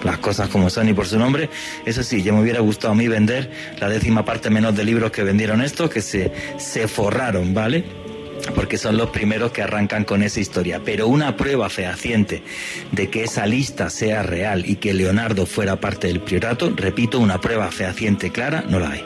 las 0.04 0.20
cosas 0.20 0.50
como 0.50 0.70
son 0.70 0.88
y 0.88 0.94
por 0.94 1.08
su 1.08 1.18
nombre. 1.18 1.50
Eso 1.84 2.04
sí, 2.04 2.22
ya 2.22 2.32
me 2.32 2.42
hubiera 2.42 2.60
gustado 2.60 2.94
a 2.94 2.96
mí 2.96 3.08
vender 3.08 3.50
la 3.80 3.90
décima 3.90 4.24
parte 4.24 4.52
menos 4.52 4.76
de 4.76 4.84
libros 4.84 5.10
que 5.10 5.24
vendieron 5.24 5.62
estos, 5.62 5.90
que 5.90 6.02
se, 6.02 6.32
se 6.58 6.88
forraron, 6.88 7.56
¿vale? 7.56 8.05
Porque 8.54 8.78
son 8.78 8.98
los 8.98 9.10
primeros 9.10 9.52
que 9.52 9.62
arrancan 9.62 10.04
con 10.04 10.22
esa 10.22 10.40
historia. 10.40 10.82
Pero 10.84 11.08
una 11.08 11.36
prueba 11.38 11.70
fehaciente 11.70 12.44
de 12.92 13.10
que 13.10 13.24
esa 13.24 13.46
lista 13.46 13.90
sea 13.90 14.24
real 14.24 14.64
y 14.68 14.76
que 14.76 14.94
Leonardo 14.94 15.46
fuera 15.46 15.80
parte 15.80 16.08
del 16.08 16.20
priorato, 16.20 16.72
repito, 16.76 17.20
una 17.20 17.42
prueba 17.42 17.72
fehaciente 17.72 18.32
clara, 18.32 18.64
no 18.68 18.80
la 18.80 18.92
hay. 18.92 19.06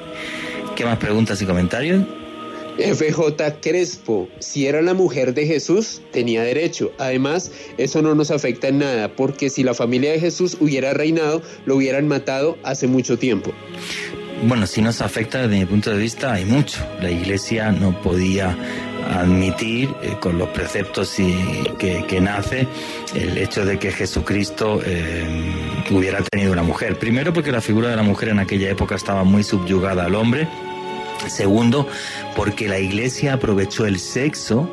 ¿Qué 0.76 0.86
más 0.86 0.98
preguntas 0.98 1.42
y 1.42 1.46
comentarios? 1.46 2.04
FJ 2.80 3.60
Crespo, 3.62 4.30
si 4.40 4.66
era 4.68 4.82
la 4.82 4.94
mujer 4.94 5.34
de 5.34 5.46
Jesús, 5.46 6.02
tenía 6.12 6.44
derecho. 6.44 6.94
Además, 6.98 7.52
eso 7.78 8.02
no 8.02 8.16
nos 8.16 8.32
afecta 8.32 8.70
en 8.70 8.80
nada, 8.80 9.16
porque 9.16 9.50
si 9.50 9.64
la 9.64 9.74
familia 9.74 10.14
de 10.14 10.20
Jesús 10.20 10.56
hubiera 10.62 10.94
reinado, 10.94 11.42
lo 11.66 11.76
hubieran 11.76 12.08
matado 12.08 12.58
hace 12.64 12.88
mucho 12.88 13.20
tiempo. 13.20 13.52
Bueno, 14.44 14.66
si 14.68 14.82
nos 14.82 15.02
afecta 15.02 15.42
desde 15.42 15.60
mi 15.60 15.66
punto 15.66 15.92
de 15.92 15.98
vista, 15.98 16.32
hay 16.32 16.46
mucho. 16.46 16.80
La 17.02 17.12
iglesia 17.12 17.74
no 17.74 18.02
podía 18.02 18.58
admitir 19.10 19.90
eh, 20.02 20.16
con 20.20 20.38
los 20.38 20.50
preceptos 20.50 21.16
que, 21.78 22.20
nace 22.22 22.68
el 23.16 23.38
hecho 23.38 23.66
de 23.66 23.80
que 23.80 23.92
Jesucristo 23.92 24.82
eh, 24.86 25.26
hubiera 25.90 26.22
tenido 26.22 26.52
una 26.52 26.64
mujer. 26.64 26.98
Primero 27.00 27.34
porque 27.34 27.52
la 27.52 27.62
figura 27.62 27.90
de 27.90 27.96
la 27.96 28.04
mujer 28.04 28.30
en 28.30 28.40
aquella 28.40 28.70
época 28.70 28.96
estaba 28.96 29.24
muy 29.24 29.44
subyugada 29.44 30.06
al 30.06 30.16
hombre. 30.16 30.48
Segundo, 31.28 31.88
porque 32.36 32.68
la 32.68 32.80
iglesia 32.80 33.34
aprovechó 33.34 33.86
el 33.86 34.00
sexo 34.00 34.70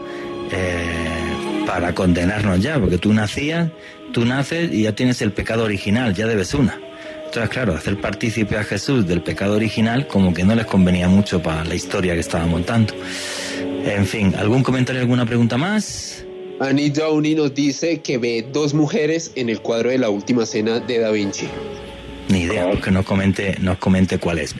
eh, 0.52 1.64
para 1.66 1.94
condenarnos 1.94 2.60
ya, 2.60 2.78
porque 2.78 2.98
tú 2.98 3.12
nacías, 3.12 3.70
tú 4.12 4.24
naces 4.24 4.72
y 4.72 4.82
ya 4.82 4.94
tienes 4.94 5.20
el 5.22 5.32
pecado 5.32 5.64
original, 5.64 6.14
ya 6.14 6.26
debes 6.26 6.54
una. 6.54 6.78
Entonces, 7.24 7.50
claro, 7.50 7.74
hacer 7.74 8.00
partícipe 8.00 8.56
a 8.56 8.64
Jesús 8.64 9.06
del 9.06 9.20
pecado 9.20 9.56
original 9.56 10.06
como 10.06 10.32
que 10.32 10.44
no 10.44 10.54
les 10.54 10.66
convenía 10.66 11.08
mucho 11.08 11.42
para 11.42 11.64
la 11.64 11.74
historia 11.74 12.14
que 12.14 12.20
estaba 12.20 12.46
montando. 12.46 12.94
En 13.86 14.04
fin, 14.04 14.34
¿algún 14.34 14.64
comentario, 14.64 15.00
alguna 15.00 15.24
pregunta 15.24 15.56
más? 15.56 16.24
Annie 16.58 16.90
Downey 16.90 17.36
nos 17.36 17.54
dice 17.54 18.00
que 18.00 18.18
ve 18.18 18.44
dos 18.52 18.74
mujeres 18.74 19.30
en 19.36 19.48
el 19.48 19.60
cuadro 19.60 19.90
de 19.90 19.98
la 19.98 20.10
última 20.10 20.44
cena 20.44 20.80
de 20.80 20.98
Da 20.98 21.12
Vinci. 21.12 21.46
Ni 22.28 22.40
idea, 22.40 22.68
porque 22.68 22.90
nos 22.90 23.06
comente, 23.06 23.56
nos 23.60 23.78
comente 23.78 24.18
cuál 24.18 24.40
es. 24.40 24.56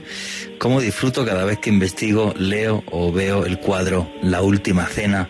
Cómo 0.59 0.81
disfruto 0.81 1.25
cada 1.27 1.45
vez 1.45 1.59
que 1.59 1.69
investigo, 1.69 2.33
leo 2.39 2.83
o 2.91 3.13
veo 3.13 3.45
el 3.45 3.59
cuadro 3.59 4.11
La 4.23 4.41
Última 4.41 4.87
Cena 4.87 5.29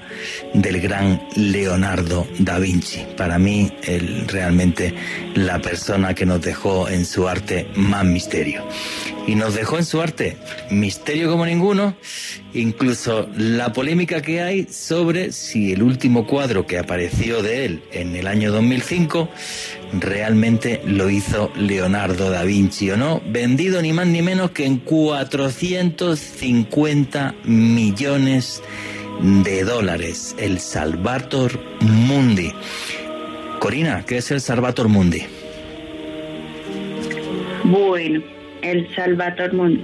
del 0.55 0.81
gran 0.81 1.21
Leonardo 1.35 2.27
da 2.39 2.61
Vinci. 2.61 3.05
Para 3.17 3.39
mí, 3.39 3.73
él 3.83 4.27
realmente 4.29 4.95
la 5.35 5.61
persona 5.61 6.15
que 6.15 6.27
nos 6.27 6.41
dejó 6.43 6.89
en 6.89 7.05
su 7.05 7.27
arte 7.27 7.67
más 7.75 8.05
misterio. 8.05 8.65
Y 9.27 9.35
nos 9.35 9.55
dejó 9.55 9.79
en 9.79 9.85
su 9.85 10.01
arte 10.01 10.37
misterio 10.71 11.29
como 11.29 11.45
ninguno, 11.45 11.97
incluso 12.55 13.29
la 13.37 13.73
polémica 13.73 14.23
que 14.23 14.41
hay 14.41 14.69
sobre 14.71 15.33
si 15.33 15.73
el 15.73 15.83
último 15.83 16.27
cuadro 16.27 16.67
que 16.67 16.79
apareció 16.79 17.43
de 17.43 17.65
él 17.65 17.83
en 17.91 18.15
el 18.15 18.29
año 18.29 18.53
2005 18.53 19.29
realmente 20.01 20.81
lo 20.85 21.11
hizo 21.11 21.51
Leonardo 21.57 22.31
da 22.31 22.45
Vinci 22.45 22.91
o 22.91 22.97
no, 22.97 23.21
vendido 23.27 23.83
ni 23.83 23.93
más 23.93 24.07
ni 24.07 24.23
menos 24.23 24.51
que 24.53 24.65
en 24.65 24.79
450 25.17 27.35
millones 27.45 28.63
de 29.45 29.65
dólares, 29.65 30.37
el 30.39 30.59
Salvator 30.59 31.59
Mundi. 31.81 32.53
Corina, 33.59 34.05
¿qué 34.07 34.19
es 34.19 34.31
el 34.31 34.43
Salvator 34.43 34.89
Mundi? 34.89 35.23
Bueno, 37.65 38.23
el 38.61 38.95
Salvator 38.95 39.55
Mundi. 39.55 39.83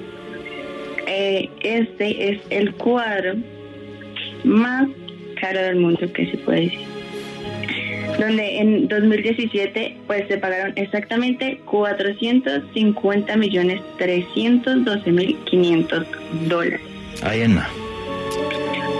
Eh, 1.06 1.48
este 1.62 2.32
es 2.32 2.42
el 2.50 2.74
cuadro 2.74 3.36
más 4.44 4.86
caro 5.40 5.62
del 5.62 5.76
mundo 5.76 6.12
que 6.12 6.30
se 6.30 6.36
puede 6.38 6.64
decir 6.64 6.91
donde 8.18 8.58
en 8.58 8.88
2017 8.88 9.96
pues 10.06 10.26
se 10.28 10.38
pagaron 10.38 10.72
exactamente 10.76 11.60
450 11.64 13.36
millones 13.36 13.80
312 13.98 15.12
mil 15.12 15.36
500 15.44 16.06
dólares. 16.48 16.80
Ahí 17.22 17.42
en 17.42 17.58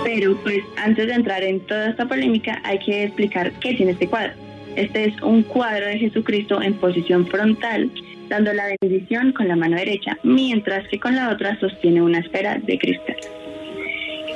Pero 0.03 0.37
pues 0.43 0.63
antes 0.77 1.07
de 1.07 1.13
entrar 1.13 1.43
en 1.43 1.59
toda 1.61 1.89
esta 1.89 2.05
polémica 2.05 2.61
hay 2.63 2.79
que 2.79 3.03
explicar 3.03 3.51
qué 3.59 3.73
tiene 3.73 3.93
este 3.93 4.07
cuadro. 4.07 4.33
Este 4.75 5.05
es 5.05 5.21
un 5.21 5.43
cuadro 5.43 5.85
de 5.85 5.99
Jesucristo 5.99 6.61
en 6.61 6.73
posición 6.73 7.27
frontal, 7.27 7.91
dando 8.27 8.53
la 8.53 8.65
bendición 8.81 9.31
con 9.31 9.47
la 9.47 9.55
mano 9.55 9.75
derecha, 9.75 10.17
mientras 10.23 10.87
que 10.87 10.99
con 10.99 11.15
la 11.15 11.29
otra 11.29 11.59
sostiene 11.59 12.01
una 12.01 12.19
esfera 12.19 12.57
de 12.57 12.79
cristal. 12.79 13.17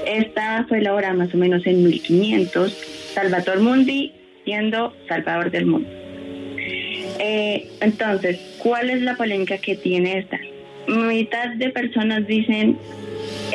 Esta 0.05 0.65
fue 0.69 0.81
la 0.81 0.93
obra 0.93 1.13
más 1.13 1.33
o 1.33 1.37
menos 1.37 1.65
en 1.65 1.83
1500. 1.83 2.71
Salvator 3.15 3.59
Mundi 3.59 4.13
Salvador 5.07 5.51
del 5.51 5.65
mundo. 5.65 5.89
Eh, 7.19 7.69
entonces, 7.81 8.39
¿cuál 8.59 8.89
es 8.89 9.01
la 9.01 9.15
polémica 9.15 9.57
que 9.57 9.75
tiene 9.75 10.19
esta? 10.19 10.39
Mitad 10.87 11.49
de 11.55 11.69
personas 11.69 12.25
dicen, 12.27 12.77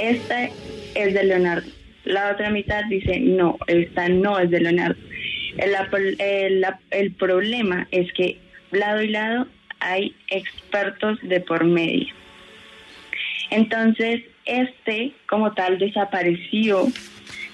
esta 0.01 0.49
es 0.95 1.15
de 1.15 1.25
Leonardo. 1.25 1.71
La 2.05 2.33
otra 2.33 2.51
mitad 2.51 2.85
dice, 2.91 3.21
no, 3.21 3.59
esta 3.67 4.09
no 4.09 4.39
es 4.39 4.51
de 4.51 4.61
Leonardo. 4.61 5.01
El, 5.57 6.67
el 6.91 7.13
problema 7.13 7.87
es 7.91 8.13
que 8.13 8.39
lado 8.71 9.03
y 9.03 9.09
lado 9.09 9.47
hay 9.81 10.15
expertos 10.29 11.19
de 11.23 11.41
por 11.41 11.65
medio. 11.65 12.13
Entonces, 13.51 14.23
este 14.45 15.13
como 15.29 15.53
tal 15.53 15.79
desapareció 15.79 16.87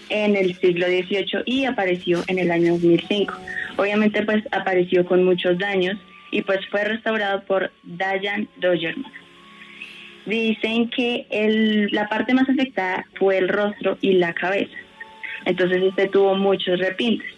en 0.08 0.36
el 0.36 0.54
siglo 0.58 0.86
XVIII 0.86 1.42
y 1.46 1.64
apareció 1.64 2.22
en 2.26 2.38
el 2.38 2.50
año 2.50 2.72
2005. 2.74 3.34
Obviamente 3.76 4.24
pues 4.24 4.44
apareció 4.50 5.04
con 5.04 5.24
muchos 5.24 5.58
daños 5.58 5.96
y 6.30 6.42
pues 6.42 6.60
fue 6.70 6.84
restaurado 6.84 7.42
por 7.44 7.70
Diane 7.82 8.48
Dogerman. 8.56 9.12
Dicen 10.26 10.90
que 10.90 11.26
la 11.90 12.08
parte 12.08 12.34
más 12.34 12.48
afectada 12.48 13.06
fue 13.14 13.38
el 13.38 13.48
rostro 13.48 13.96
y 14.00 14.12
la 14.12 14.34
cabeza. 14.34 14.76
Entonces 15.44 15.82
este 15.82 16.08
tuvo 16.08 16.34
muchos 16.34 16.78
repintes. 16.78 17.28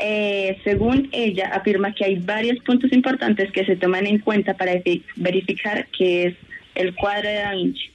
Eh, 0.00 0.60
según 0.62 1.08
ella, 1.10 1.50
afirma 1.52 1.92
que 1.92 2.04
hay 2.04 2.16
varios 2.16 2.58
puntos 2.60 2.92
importantes 2.92 3.50
que 3.50 3.64
se 3.64 3.74
toman 3.74 4.06
en 4.06 4.18
cuenta 4.18 4.54
para 4.54 4.72
verificar 5.16 5.88
que 5.88 6.26
es 6.26 6.34
el 6.76 6.94
cuadro 6.94 7.28
de 7.28 7.34
Da 7.34 7.52
Vinci. 7.52 7.90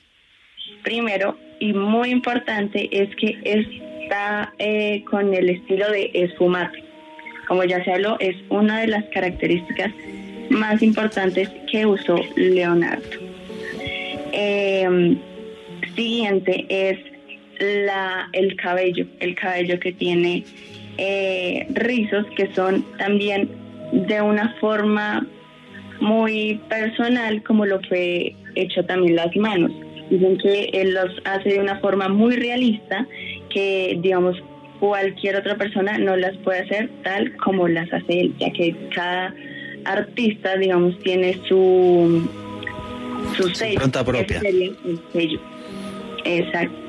Primero, 0.84 1.38
y 1.64 1.72
muy 1.72 2.10
importante 2.10 2.90
es 2.92 3.16
que 3.16 3.40
está 3.46 4.54
eh, 4.60 5.02
con 5.10 5.34
el 5.34 5.50
estilo 5.50 5.90
de 5.92 6.12
esfumate. 6.14 6.84
Como 7.48 7.64
ya 7.64 7.82
se 7.86 7.94
habló, 7.94 8.18
es 8.20 8.36
una 8.50 8.82
de 8.82 8.88
las 8.88 9.06
características 9.14 9.94
más 10.50 10.84
importantes 10.84 11.50
que 11.72 11.86
usó 11.86 12.20
Leonardo. 12.36 13.18
Em, 14.34 15.18
siguiente 15.96 16.66
es 16.68 17.00
la, 17.62 18.28
el 18.34 18.58
cabello, 18.58 19.06
el 19.22 19.34
cabello 19.36 19.80
que 19.80 19.94
tiene 19.94 20.44
eh, 20.98 21.66
rizos 21.76 22.26
que 22.36 22.54
son 22.54 22.84
también 22.98 23.50
de 23.94 24.22
una 24.22 24.54
forma 24.60 25.26
muy 26.02 26.60
personal 26.68 27.42
como 27.44 27.66
lo 27.66 27.80
fue 27.84 28.36
hecho 28.56 28.84
también 28.84 29.16
las 29.16 29.34
manos. 29.38 29.72
Dicen 30.10 30.38
que 30.38 30.70
él 30.74 30.94
los 30.94 31.12
hace 31.26 31.50
de 31.50 31.60
una 31.60 31.80
forma 31.80 32.08
muy 32.10 32.36
realista 32.36 33.08
que, 33.50 33.98
digamos, 34.02 34.42
cualquier 34.80 35.38
otra 35.38 35.56
persona 35.56 35.98
no 35.98 36.16
las 36.18 36.36
puede 36.38 36.60
hacer 36.60 36.90
tal 37.04 37.36
como 37.38 37.68
las 37.68 37.92
hace 37.94 38.22
él, 38.22 38.34
ya 38.40 38.52
que 38.52 38.76
cada 38.94 39.34
artista, 39.86 40.58
digamos, 40.58 40.98
tiene 41.00 41.38
su, 41.48 42.28
su 43.36 43.50
sello. 43.50 43.80
propia. 44.06 44.42
sello. 44.42 45.40
Exacto. 46.26 46.84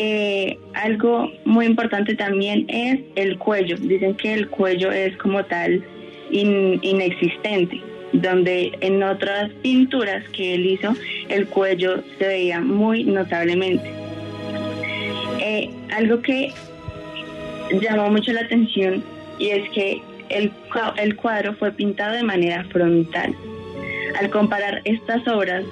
Eh, 0.00 0.56
algo 0.74 1.30
muy 1.44 1.66
importante 1.66 2.14
también 2.14 2.66
es 2.68 3.00
el 3.16 3.36
cuello. 3.38 3.76
Dicen 3.76 4.14
que 4.14 4.32
el 4.32 4.48
cuello 4.48 4.92
es 4.92 5.16
como 5.16 5.44
tal 5.44 5.84
inexistente, 6.30 7.80
donde 8.12 8.72
en 8.80 9.02
otras 9.02 9.50
pinturas 9.62 10.24
que 10.30 10.54
él 10.54 10.66
hizo 10.66 10.94
el 11.28 11.46
cuello 11.46 12.02
se 12.18 12.26
veía 12.26 12.60
muy 12.60 13.04
notablemente. 13.04 13.90
Eh, 15.40 15.70
algo 15.94 16.20
que 16.20 16.52
llamó 17.80 18.10
mucho 18.10 18.32
la 18.32 18.42
atención 18.42 19.02
y 19.38 19.48
es 19.50 19.68
que 19.70 20.02
el, 20.30 20.52
el 20.96 21.16
cuadro 21.16 21.54
fue 21.54 21.72
pintado 21.72 22.14
de 22.14 22.22
manera 22.22 22.64
frontal. 22.64 23.34
Al 24.18 24.30
comparar 24.30 24.80
estas 24.84 25.26
obras 25.28 25.64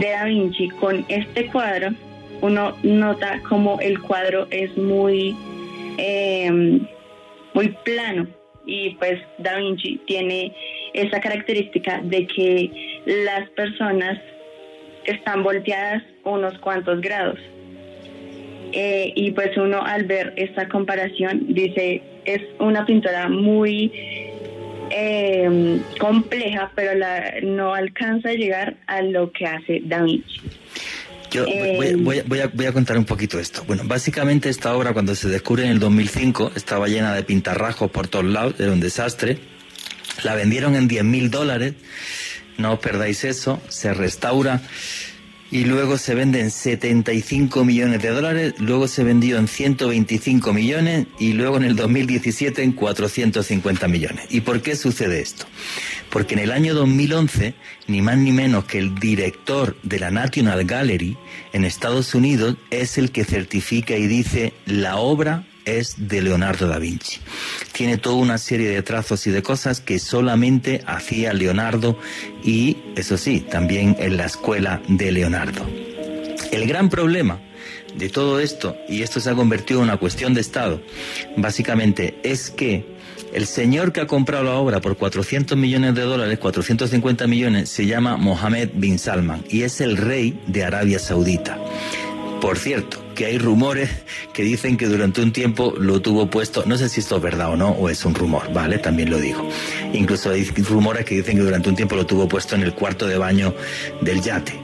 de 0.00 0.10
Da 0.10 0.24
Vinci 0.24 0.68
con 0.80 1.04
este 1.08 1.46
cuadro, 1.46 1.90
uno 2.40 2.74
nota 2.82 3.40
como 3.48 3.78
el 3.80 4.00
cuadro 4.00 4.46
es 4.50 4.76
muy, 4.76 5.36
em, 5.98 6.86
muy 7.54 7.68
plano 7.84 8.26
y 8.66 8.90
pues 8.96 9.20
Da 9.38 9.56
Vinci 9.56 10.00
tiene 10.06 10.52
esa 10.94 11.20
característica 11.20 12.00
de 12.02 12.26
que 12.26 13.00
las 13.04 13.50
personas 13.50 14.18
están 15.04 15.42
volteadas 15.42 16.02
unos 16.24 16.56
cuantos 16.58 17.00
grados. 17.00 17.38
Eh, 18.72 19.12
y 19.14 19.30
pues 19.32 19.56
uno 19.56 19.82
al 19.84 20.04
ver 20.04 20.32
esta 20.36 20.68
comparación 20.68 21.46
dice, 21.48 22.02
es 22.24 22.40
una 22.58 22.84
pintura 22.86 23.28
muy 23.28 23.92
em, 24.90 25.80
compleja, 26.00 26.72
pero 26.74 26.94
la, 26.94 27.34
no 27.42 27.74
alcanza 27.74 28.30
a 28.30 28.32
llegar 28.32 28.76
a 28.86 29.02
lo 29.02 29.30
que 29.30 29.46
hace 29.46 29.80
Da 29.84 30.02
Vinci. 30.02 30.40
Yo 31.30 31.44
eh, 31.48 31.96
voy, 31.98 32.66
a, 32.66 32.72
contar 32.72 32.96
un 32.96 33.04
poquito 33.04 33.40
esto. 33.40 33.64
Bueno, 33.66 33.82
básicamente 33.86 34.48
esta 34.48 34.76
obra 34.76 34.92
cuando 34.92 35.16
se 35.16 35.28
descubre 35.28 35.64
en 35.64 35.70
el 35.70 35.80
2005 35.80 36.52
estaba 36.54 36.86
llena 36.86 37.12
de 37.12 37.24
pintarrajos 37.24 37.90
por 37.90 38.06
todos 38.06 38.24
lados, 38.24 38.54
era 38.60 38.72
un 38.72 38.78
desastre. 38.78 39.38
La 40.22 40.34
vendieron 40.34 40.74
en 40.74 40.88
10 40.88 41.04
mil 41.04 41.30
dólares, 41.30 41.74
no 42.56 42.74
os 42.74 42.78
perdáis 42.78 43.24
eso, 43.24 43.60
se 43.68 43.92
restaura 43.92 44.62
y 45.50 45.64
luego 45.64 45.98
se 45.98 46.14
vende 46.14 46.40
en 46.40 46.50
75 46.50 47.64
millones 47.64 48.02
de 48.02 48.08
dólares, 48.08 48.54
luego 48.58 48.88
se 48.88 49.04
vendió 49.04 49.38
en 49.38 49.46
125 49.46 50.52
millones 50.52 51.06
y 51.18 51.32
luego 51.32 51.58
en 51.58 51.64
el 51.64 51.76
2017 51.76 52.62
en 52.62 52.72
450 52.72 53.86
millones. 53.86 54.26
¿Y 54.30 54.40
por 54.40 54.62
qué 54.62 54.74
sucede 54.74 55.20
esto? 55.20 55.46
Porque 56.10 56.34
en 56.34 56.40
el 56.40 56.50
año 56.50 56.74
2011, 56.74 57.54
ni 57.86 58.02
más 58.02 58.18
ni 58.18 58.32
menos 58.32 58.64
que 58.64 58.78
el 58.78 58.94
director 58.96 59.76
de 59.82 60.00
la 60.00 60.10
National 60.10 60.64
Gallery 60.64 61.16
en 61.52 61.64
Estados 61.64 62.14
Unidos 62.16 62.56
es 62.70 62.98
el 62.98 63.12
que 63.12 63.24
certifica 63.24 63.96
y 63.96 64.06
dice 64.06 64.54
la 64.66 64.96
obra 64.96 65.44
es 65.64 65.94
de 65.96 66.22
Leonardo 66.22 66.68
da 66.68 66.78
Vinci. 66.78 67.20
Tiene 67.72 67.98
toda 67.98 68.16
una 68.16 68.38
serie 68.38 68.68
de 68.70 68.82
trazos 68.82 69.26
y 69.26 69.30
de 69.30 69.42
cosas 69.42 69.80
que 69.80 69.98
solamente 69.98 70.82
hacía 70.86 71.32
Leonardo 71.32 71.98
y, 72.42 72.78
eso 72.96 73.16
sí, 73.16 73.40
también 73.40 73.96
en 73.98 74.16
la 74.16 74.26
escuela 74.26 74.82
de 74.88 75.12
Leonardo. 75.12 75.66
El 76.52 76.66
gran 76.66 76.88
problema 76.88 77.40
de 77.96 78.08
todo 78.08 78.40
esto, 78.40 78.76
y 78.88 79.02
esto 79.02 79.20
se 79.20 79.30
ha 79.30 79.34
convertido 79.34 79.80
en 79.80 79.84
una 79.84 79.96
cuestión 79.96 80.34
de 80.34 80.40
Estado, 80.40 80.82
básicamente 81.36 82.18
es 82.22 82.50
que 82.50 82.94
el 83.32 83.46
señor 83.46 83.92
que 83.92 84.00
ha 84.00 84.06
comprado 84.06 84.44
la 84.44 84.54
obra 84.54 84.80
por 84.80 84.96
400 84.96 85.58
millones 85.58 85.94
de 85.94 86.02
dólares, 86.02 86.38
450 86.38 87.26
millones, 87.26 87.68
se 87.68 87.86
llama 87.86 88.16
Mohammed 88.16 88.70
bin 88.74 88.98
Salman 88.98 89.44
y 89.48 89.62
es 89.62 89.80
el 89.80 89.96
rey 89.96 90.40
de 90.46 90.64
Arabia 90.64 90.98
Saudita. 91.00 91.58
Por 92.40 92.58
cierto, 92.58 93.03
que 93.14 93.26
hay 93.26 93.38
rumores 93.38 93.90
que 94.32 94.42
dicen 94.42 94.76
que 94.76 94.86
durante 94.86 95.22
un 95.22 95.32
tiempo 95.32 95.74
lo 95.78 96.00
tuvo 96.02 96.28
puesto, 96.28 96.64
no 96.66 96.76
sé 96.76 96.88
si 96.88 97.00
esto 97.00 97.16
es 97.16 97.22
verdad 97.22 97.50
o 97.50 97.56
no, 97.56 97.70
o 97.70 97.88
es 97.88 98.04
un 98.04 98.14
rumor, 98.14 98.52
¿vale? 98.52 98.78
También 98.78 99.10
lo 99.10 99.18
digo. 99.18 99.48
Incluso 99.92 100.30
hay 100.30 100.44
rumores 100.44 101.04
que 101.04 101.16
dicen 101.16 101.36
que 101.36 101.42
durante 101.42 101.68
un 101.68 101.76
tiempo 101.76 101.96
lo 101.96 102.04
tuvo 102.04 102.28
puesto 102.28 102.54
en 102.54 102.62
el 102.62 102.74
cuarto 102.74 103.06
de 103.06 103.16
baño 103.16 103.54
del 104.00 104.20
yate. 104.20 104.60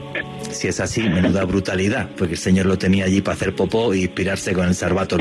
Si 0.51 0.67
es 0.67 0.79
así, 0.79 1.01
menuda 1.03 1.45
brutalidad, 1.45 2.09
porque 2.17 2.33
el 2.33 2.39
señor 2.39 2.65
lo 2.65 2.77
tenía 2.77 3.05
allí 3.05 3.21
para 3.21 3.35
hacer 3.35 3.55
popó 3.55 3.93
y 3.93 4.01
inspirarse 4.03 4.53
con 4.53 4.67
el 4.67 4.75
sarbato 4.75 5.17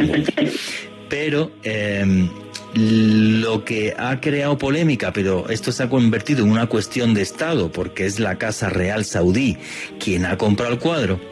Pero 1.08 1.52
em, 1.62 2.28
lo 2.74 3.64
que 3.64 3.94
ha 3.96 4.20
creado 4.20 4.58
polémica, 4.58 5.12
pero 5.12 5.48
esto 5.48 5.72
se 5.72 5.84
ha 5.84 5.88
convertido 5.88 6.44
en 6.44 6.50
una 6.50 6.66
cuestión 6.66 7.14
de 7.14 7.22
Estado, 7.22 7.70
porque 7.70 8.06
es 8.06 8.18
la 8.18 8.38
Casa 8.38 8.68
Real 8.68 9.04
Saudí 9.04 9.56
quien 9.98 10.26
ha 10.26 10.36
comprado 10.36 10.72
el 10.72 10.78
cuadro 10.78 11.29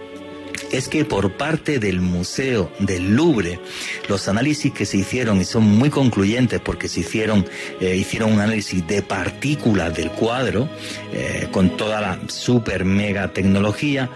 es 0.72 0.88
que 0.88 1.04
por 1.04 1.32
parte 1.32 1.78
del 1.78 2.00
Museo 2.00 2.70
del 2.78 3.14
Louvre, 3.14 3.60
los 4.08 4.28
análisis 4.28 4.72
que 4.72 4.86
se 4.86 4.98
hicieron, 4.98 5.40
y 5.40 5.44
son 5.44 5.64
muy 5.64 5.90
concluyentes 5.90 6.60
porque 6.60 6.88
se 6.88 7.00
hicieron, 7.00 7.46
eh, 7.80 7.96
hicieron 7.96 8.32
un 8.32 8.40
análisis 8.40 8.86
de 8.86 9.02
partículas 9.02 9.96
del 9.96 10.10
cuadro, 10.10 10.68
eh, 11.12 11.48
con 11.50 11.76
toda 11.76 12.00
la 12.00 12.20
super 12.28 12.84
mega 12.84 13.32
tecnología, 13.32 14.10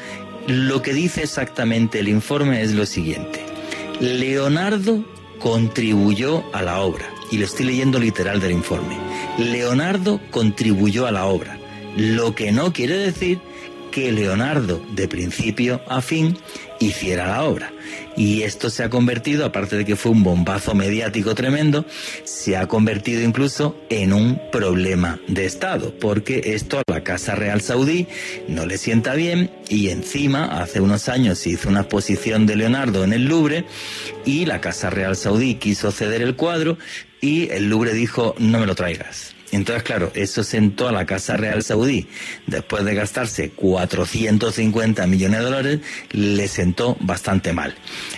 lo 0.46 0.82
que 0.82 0.92
dice 0.92 1.22
exactamente 1.22 2.00
el 2.00 2.08
informe 2.08 2.62
es 2.62 2.72
lo 2.72 2.86
siguiente. 2.86 3.44
Leonardo 4.00 5.04
contribuyó 5.38 6.44
a 6.52 6.62
la 6.62 6.80
obra, 6.80 7.06
y 7.30 7.38
lo 7.38 7.46
estoy 7.46 7.66
leyendo 7.66 7.98
literal 7.98 8.40
del 8.40 8.52
informe. 8.52 8.96
Leonardo 9.38 10.20
contribuyó 10.30 11.06
a 11.06 11.12
la 11.12 11.26
obra, 11.26 11.58
lo 11.96 12.34
que 12.34 12.52
no 12.52 12.72
quiere 12.72 12.96
decir 12.96 13.40
que 13.92 14.10
Leonardo, 14.10 14.82
de 14.94 15.06
principio 15.06 15.80
a 15.86 16.00
fin, 16.00 16.36
hiciera 16.80 17.28
la 17.28 17.44
obra. 17.44 17.70
Y 18.16 18.42
esto 18.42 18.70
se 18.70 18.82
ha 18.82 18.90
convertido, 18.90 19.44
aparte 19.44 19.76
de 19.76 19.84
que 19.84 19.96
fue 19.96 20.10
un 20.12 20.22
bombazo 20.24 20.74
mediático 20.74 21.34
tremendo, 21.34 21.84
se 22.24 22.56
ha 22.56 22.66
convertido 22.66 23.22
incluso 23.22 23.76
en 23.90 24.12
un 24.12 24.40
problema 24.50 25.20
de 25.28 25.44
Estado, 25.44 25.94
porque 26.00 26.54
esto 26.54 26.78
a 26.78 26.82
la 26.90 27.04
Casa 27.04 27.34
Real 27.34 27.60
Saudí 27.60 28.08
no 28.48 28.66
le 28.66 28.78
sienta 28.78 29.14
bien 29.14 29.50
y 29.68 29.90
encima 29.90 30.60
hace 30.60 30.80
unos 30.80 31.08
años 31.08 31.38
se 31.38 31.50
hizo 31.50 31.68
una 31.68 31.80
exposición 31.82 32.46
de 32.46 32.56
Leonardo 32.56 33.04
en 33.04 33.12
el 33.12 33.26
Louvre 33.26 33.64
y 34.24 34.46
la 34.46 34.60
Casa 34.60 34.90
Real 34.90 35.16
Saudí 35.16 35.56
quiso 35.56 35.92
ceder 35.92 36.22
el 36.22 36.34
cuadro 36.34 36.78
y 37.20 37.50
el 37.50 37.68
Louvre 37.68 37.92
dijo 37.92 38.34
no 38.38 38.58
me 38.58 38.66
lo 38.66 38.74
traigas. 38.74 39.34
Entonces, 39.52 39.82
claro, 39.82 40.10
eso 40.14 40.42
sentó 40.42 40.88
a 40.88 40.92
la 40.92 41.04
Casa 41.04 41.36
Real 41.36 41.62
Saudí, 41.62 42.08
después 42.46 42.84
de 42.84 42.94
gastarse 42.94 43.50
450 43.50 45.06
millones 45.06 45.38
de 45.38 45.44
dólares, 45.44 45.80
le 46.10 46.48
sentó 46.48 46.96
bastante 47.00 47.52
mal. 47.52 47.74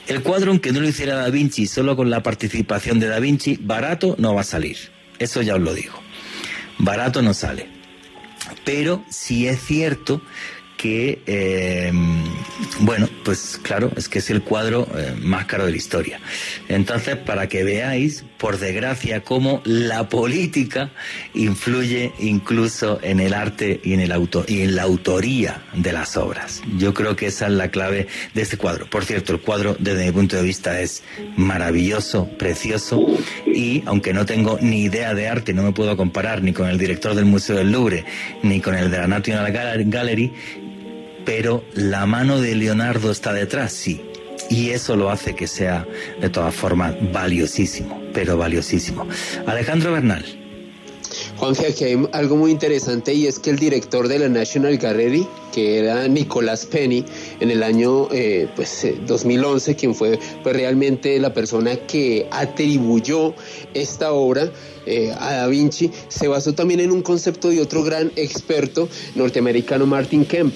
El 0.07 0.23
cuadro, 0.23 0.53
aunque 0.53 0.71
no 0.71 0.81
lo 0.81 0.89
hiciera 0.89 1.17
Da 1.17 1.31
Vinci, 1.31 1.67
solo 1.67 1.97
con 1.97 2.09
la 2.09 2.23
participación 2.23 3.01
de 3.01 3.09
Da 3.09 3.19
Vinci, 3.19 3.59
barato 3.61 4.15
no 4.17 4.33
va 4.33 4.43
a 4.43 4.45
salir. 4.45 4.77
Eso 5.19 5.43
ya 5.43 5.57
os 5.57 5.61
lo 5.61 5.75
digo. 5.75 5.95
Barato 6.79 7.21
no 7.21 7.35
sale. 7.35 7.69
Pero 8.65 9.05
sí 9.11 9.49
es 9.49 9.61
cierto 9.61 10.23
que, 10.85 11.23
em, 11.25 12.23
bueno, 12.81 13.09
pues 13.25 13.59
claro, 13.63 13.91
es 13.97 14.07
que 14.07 14.19
es 14.19 14.29
el 14.29 14.43
cuadro 14.43 14.87
eh, 14.95 15.15
más 15.19 15.47
caro 15.47 15.65
de 15.65 15.71
la 15.71 15.79
historia. 15.79 16.21
Entonces, 16.69 17.17
para 17.17 17.49
que 17.49 17.65
veáis, 17.65 18.23
por 18.37 18.59
desgracia, 18.59 19.23
cómo 19.23 19.63
la 19.65 20.11
política 20.11 20.91
influye 21.33 22.13
incluso 22.19 22.99
en 23.03 23.21
el 23.21 23.33
arte 23.33 23.81
y 23.83 23.95
en, 23.95 24.01
y 24.47 24.61
en 24.61 24.77
la 24.77 24.83
autoría 24.83 25.63
de 25.73 25.91
las 25.95 26.19
obras. 26.19 26.61
Yo 26.77 26.93
creo 26.93 27.17
que 27.17 27.29
esa 27.29 27.47
es 27.47 27.53
la 27.53 27.71
clave 27.71 28.07
de 28.35 28.43
este 28.43 28.59
cuadro. 28.59 28.85
Por 28.85 29.07
cierto, 29.07 29.33
el 29.33 29.41
cuadro, 29.41 29.79
desde 29.79 30.05
mi 30.05 30.13
punto 30.13 30.37
de 30.37 30.43
vista, 30.43 30.79
es 30.83 31.03
maravilloso, 31.39 32.29
precioso, 32.37 33.07
y 33.47 33.83
aunque 33.87 34.13
no 34.13 34.27
tengo 34.27 34.59
ni 34.61 34.83
idea 34.83 35.15
de 35.15 35.29
arte, 35.29 35.55
no 35.55 35.63
me 35.63 35.73
puedo 35.73 35.97
comparar 35.97 36.43
ni 36.43 36.53
con 36.53 36.69
el 36.69 36.77
director 36.77 37.15
del 37.15 37.25
Museo 37.25 37.57
del 37.57 37.73
Louvre, 37.73 38.05
ni 38.43 38.61
con 38.61 38.75
el 38.75 38.91
de 38.91 38.99
la 38.99 39.07
National 39.07 39.51
Gallery, 39.51 40.31
pero 41.25 41.65
la 41.75 42.07
mano 42.07 42.41
de 42.41 42.55
Leonardo 42.55 43.11
está 43.11 43.33
detrás, 43.33 43.73
sí. 43.73 44.01
Y 44.51 44.71
eso 44.71 44.97
lo 44.97 45.11
hace 45.11 45.35
que 45.35 45.47
sea, 45.47 45.87
de 46.21 46.29
todas 46.29 46.55
formas, 46.55 46.95
valiosísimo, 47.13 48.03
pero 48.13 48.37
valiosísimo. 48.37 49.07
Alejandro 49.47 49.93
Bernal. 49.93 50.25
Juanje, 51.37 51.67
aquí 51.67 51.85
hay 51.85 52.09
algo 52.13 52.37
muy 52.37 52.51
interesante 52.51 53.15
y 53.15 53.27
es 53.27 53.39
que 53.39 53.51
el 53.51 53.59
director 53.59 54.09
de 54.09 54.19
la 54.19 54.29
National 54.29 54.77
Gallery, 54.77 55.27
que 55.53 55.79
era 55.79 56.09
Nicolás 56.09 56.67
Penny, 56.67 57.05
en 57.41 57.51
el 57.51 57.63
año 57.63 58.09
eh, 58.13 58.49
pues, 58.57 58.87
2011, 59.07 59.71
eh, 59.71 59.77
quien 59.77 59.95
fue 59.95 60.19
pues, 60.43 60.57
realmente 60.57 61.19
la 61.19 61.33
persona 61.33 61.77
que 61.77 62.27
atribuyó 62.31 63.35
esta 63.75 64.13
obra 64.13 64.51
eh, 64.87 65.13
a 65.19 65.35
Da 65.35 65.47
Vinci, 65.47 65.91
se 66.09 66.29
basó 66.29 66.55
también 66.55 66.81
en 66.81 66.91
un 66.91 67.03
concepto 67.03 67.49
de 67.51 67.61
otro 67.61 67.83
gran 67.83 68.11
experto 68.17 68.89
norteamericano, 69.15 69.87
Martin 69.87 70.25
Kemp. 70.25 70.55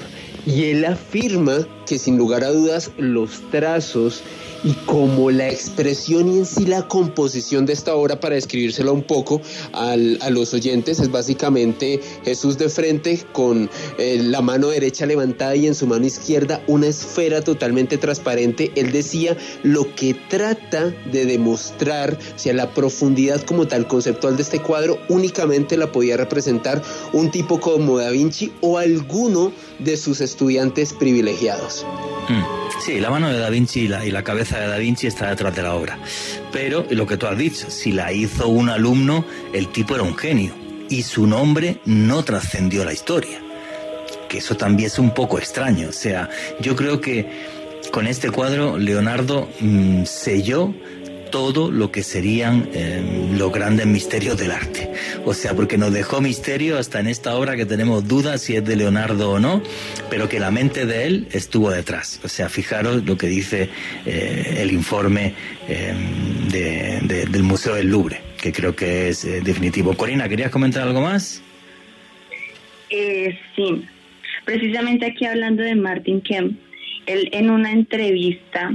Y 0.48 0.64
él 0.70 0.86
afirma 0.86 1.68
que 1.84 1.98
sin 1.98 2.16
lugar 2.16 2.42
a 2.42 2.50
dudas 2.50 2.90
los 2.96 3.42
trazos 3.50 4.22
y 4.64 4.72
como 4.86 5.30
la 5.30 5.48
expresión 5.48 6.32
y 6.32 6.38
en 6.38 6.46
sí 6.46 6.64
la 6.64 6.88
composición 6.88 7.66
de 7.66 7.74
esta 7.74 7.94
obra, 7.94 8.18
para 8.18 8.34
describírsela 8.34 8.92
un 8.92 9.02
poco 9.02 9.42
a 9.72 9.96
los 9.96 10.54
oyentes, 10.54 11.00
es 11.00 11.10
básicamente 11.10 12.00
Jesús 12.24 12.56
de 12.56 12.70
frente 12.70 13.22
con 13.32 13.68
eh, 13.98 14.20
la 14.22 14.40
mano 14.40 14.68
derecha 14.68 15.04
levantada 15.04 15.54
y 15.54 15.66
en 15.66 15.74
su 15.74 15.86
mano 15.86 16.06
izquierda 16.06 16.62
una 16.66 16.86
esfera 16.86 17.42
totalmente 17.42 17.98
transparente. 17.98 18.72
Él 18.74 18.90
decía 18.90 19.36
lo 19.62 19.94
que 19.94 20.14
trata 20.28 20.94
de 21.12 21.26
demostrar, 21.26 22.18
o 22.34 22.38
sea, 22.38 22.54
la 22.54 22.72
profundidad 22.72 23.42
como 23.42 23.68
tal 23.68 23.86
conceptual 23.86 24.36
de 24.36 24.42
este 24.42 24.60
cuadro 24.60 24.98
únicamente 25.10 25.76
la 25.76 25.92
podía 25.92 26.16
representar 26.16 26.82
un 27.12 27.30
tipo 27.30 27.60
como 27.60 27.98
Da 27.98 28.10
Vinci 28.10 28.50
o 28.62 28.78
alguno 28.78 29.52
de 29.78 29.96
sus 29.96 30.20
estudiantes 30.20 30.92
privilegiados. 30.92 31.86
Mm. 32.28 32.58
Sí, 32.80 33.00
la 33.00 33.10
mano 33.10 33.30
de 33.30 33.38
Da 33.38 33.50
Vinci 33.50 33.80
y 33.80 33.88
la, 33.88 34.22
cabeza 34.22 34.58
de 34.58 34.68
Da 34.68 34.78
Vinci 34.78 35.06
está 35.06 35.30
detrás 35.30 35.54
de 35.54 35.62
la 35.62 35.74
obra. 35.74 35.98
Pero 36.52 36.86
lo 36.90 37.06
que 37.06 37.16
tú 37.16 37.26
has 37.26 37.36
dicho, 37.36 37.70
si 37.70 37.92
la 37.92 38.12
hizo 38.12 38.48
un 38.48 38.68
alumno, 38.68 39.24
el 39.52 39.68
tipo 39.68 39.94
era 39.94 40.04
un 40.04 40.16
genio 40.16 40.54
y 40.88 41.02
su 41.02 41.26
nombre 41.26 41.80
no 41.84 42.22
trascendió 42.22 42.84
la 42.84 42.92
historia. 42.92 43.40
Que 44.28 44.38
eso 44.38 44.56
también 44.56 44.88
es 44.88 44.98
un 44.98 45.12
poco 45.12 45.38
extraño. 45.38 45.88
O 45.88 45.92
sea, 45.92 46.28
yo 46.60 46.76
creo 46.76 47.00
que 47.00 47.28
con 47.90 48.06
este 48.06 48.30
cuadro 48.30 48.78
Leonardo 48.78 49.48
mm, 49.60 50.04
selló 50.04 50.74
todo 51.30 51.70
lo 51.70 51.90
que 51.90 52.02
serían 52.02 52.68
eh, 52.72 53.32
los 53.36 53.52
grandes 53.52 53.86
misterios 53.86 54.36
del 54.38 54.50
arte. 54.50 54.90
O 55.24 55.34
sea, 55.34 55.54
porque 55.54 55.78
nos 55.78 55.92
dejó 55.92 56.20
misterio 56.20 56.78
hasta 56.78 57.00
en 57.00 57.06
esta 57.06 57.36
obra 57.36 57.56
que 57.56 57.66
tenemos 57.66 58.06
dudas 58.06 58.42
si 58.42 58.56
es 58.56 58.64
de 58.64 58.76
Leonardo 58.76 59.32
o 59.32 59.38
no, 59.38 59.62
pero 60.10 60.28
que 60.28 60.40
la 60.40 60.50
mente 60.50 60.86
de 60.86 61.06
él 61.06 61.28
estuvo 61.32 61.70
detrás. 61.70 62.20
O 62.24 62.28
sea, 62.28 62.48
fijaros 62.48 63.04
lo 63.04 63.16
que 63.16 63.26
dice 63.26 63.68
eh, 64.06 64.58
el 64.58 64.72
informe 64.72 65.34
eh, 65.68 65.94
del 67.30 67.42
Museo 67.42 67.74
del 67.74 67.88
Louvre, 67.88 68.20
que 68.40 68.52
creo 68.52 68.74
que 68.74 69.08
es 69.08 69.22
definitivo. 69.44 69.94
Corina, 69.94 70.28
¿querías 70.28 70.50
comentar 70.50 70.82
algo 70.82 71.00
más? 71.00 71.42
sí, 72.90 73.84
precisamente 74.46 75.04
aquí 75.04 75.26
hablando 75.26 75.62
de 75.62 75.74
Martin 75.74 76.22
Kemp, 76.22 76.58
él 77.04 77.28
en 77.32 77.50
una 77.50 77.70
entrevista 77.72 78.74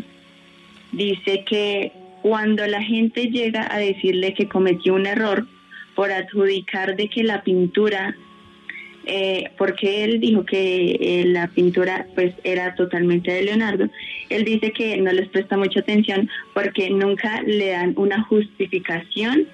dice 0.93 1.43
que 1.45 1.91
cuando 2.23 2.65
la 2.67 2.81
gente 2.81 3.25
llega 3.25 3.67
a 3.69 3.79
decirle 3.79 4.33
que 4.33 4.47
cometió 4.47 4.93
un 4.93 5.05
error 5.05 5.45
por 5.93 6.09
adjudicar 6.09 6.95
de 6.95 7.09
que 7.09 7.21
la 7.21 7.43
pintura, 7.43 8.15
eh, 9.05 9.49
porque 9.57 10.05
él 10.05 10.21
dijo 10.21 10.45
que 10.45 10.97
eh, 11.01 11.25
la 11.25 11.49
pintura 11.49 12.07
pues 12.15 12.33
era 12.45 12.75
totalmente 12.75 13.29
de 13.29 13.43
Leonardo, 13.43 13.89
él 14.29 14.45
dice 14.45 14.71
que 14.71 14.95
no 15.01 15.11
les 15.11 15.27
presta 15.27 15.57
mucha 15.57 15.81
atención 15.81 16.29
porque 16.53 16.89
nunca 16.89 17.41
le 17.41 17.71
dan 17.71 17.93
una 17.97 18.23
justificación 18.23 19.45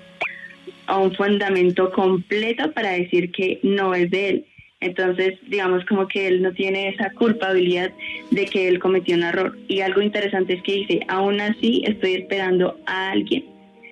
o 0.87 0.99
un 0.99 1.15
fundamento 1.15 1.91
completo 1.91 2.71
para 2.71 2.91
decir 2.91 3.31
que 3.31 3.59
no 3.63 3.95
es 3.95 4.11
de 4.11 4.29
él. 4.29 4.45
Entonces, 4.81 5.33
digamos 5.47 5.83
como 5.85 6.07
que 6.07 6.27
él 6.27 6.41
no 6.41 6.53
tiene 6.53 6.89
esa 6.89 7.11
culpabilidad 7.11 7.91
de 8.31 8.45
que 8.45 8.69
él 8.69 8.79
cometió 8.79 9.15
un 9.15 9.23
error. 9.23 9.57
Y 9.67 9.81
algo 9.81 10.01
interesante 10.01 10.53
es 10.53 10.63
que 10.63 10.73
dice, 10.73 10.99
aún 11.09 11.41
así 11.41 11.83
estoy 11.85 12.13
esperando 12.13 12.79
a 12.85 13.11
alguien 13.11 13.45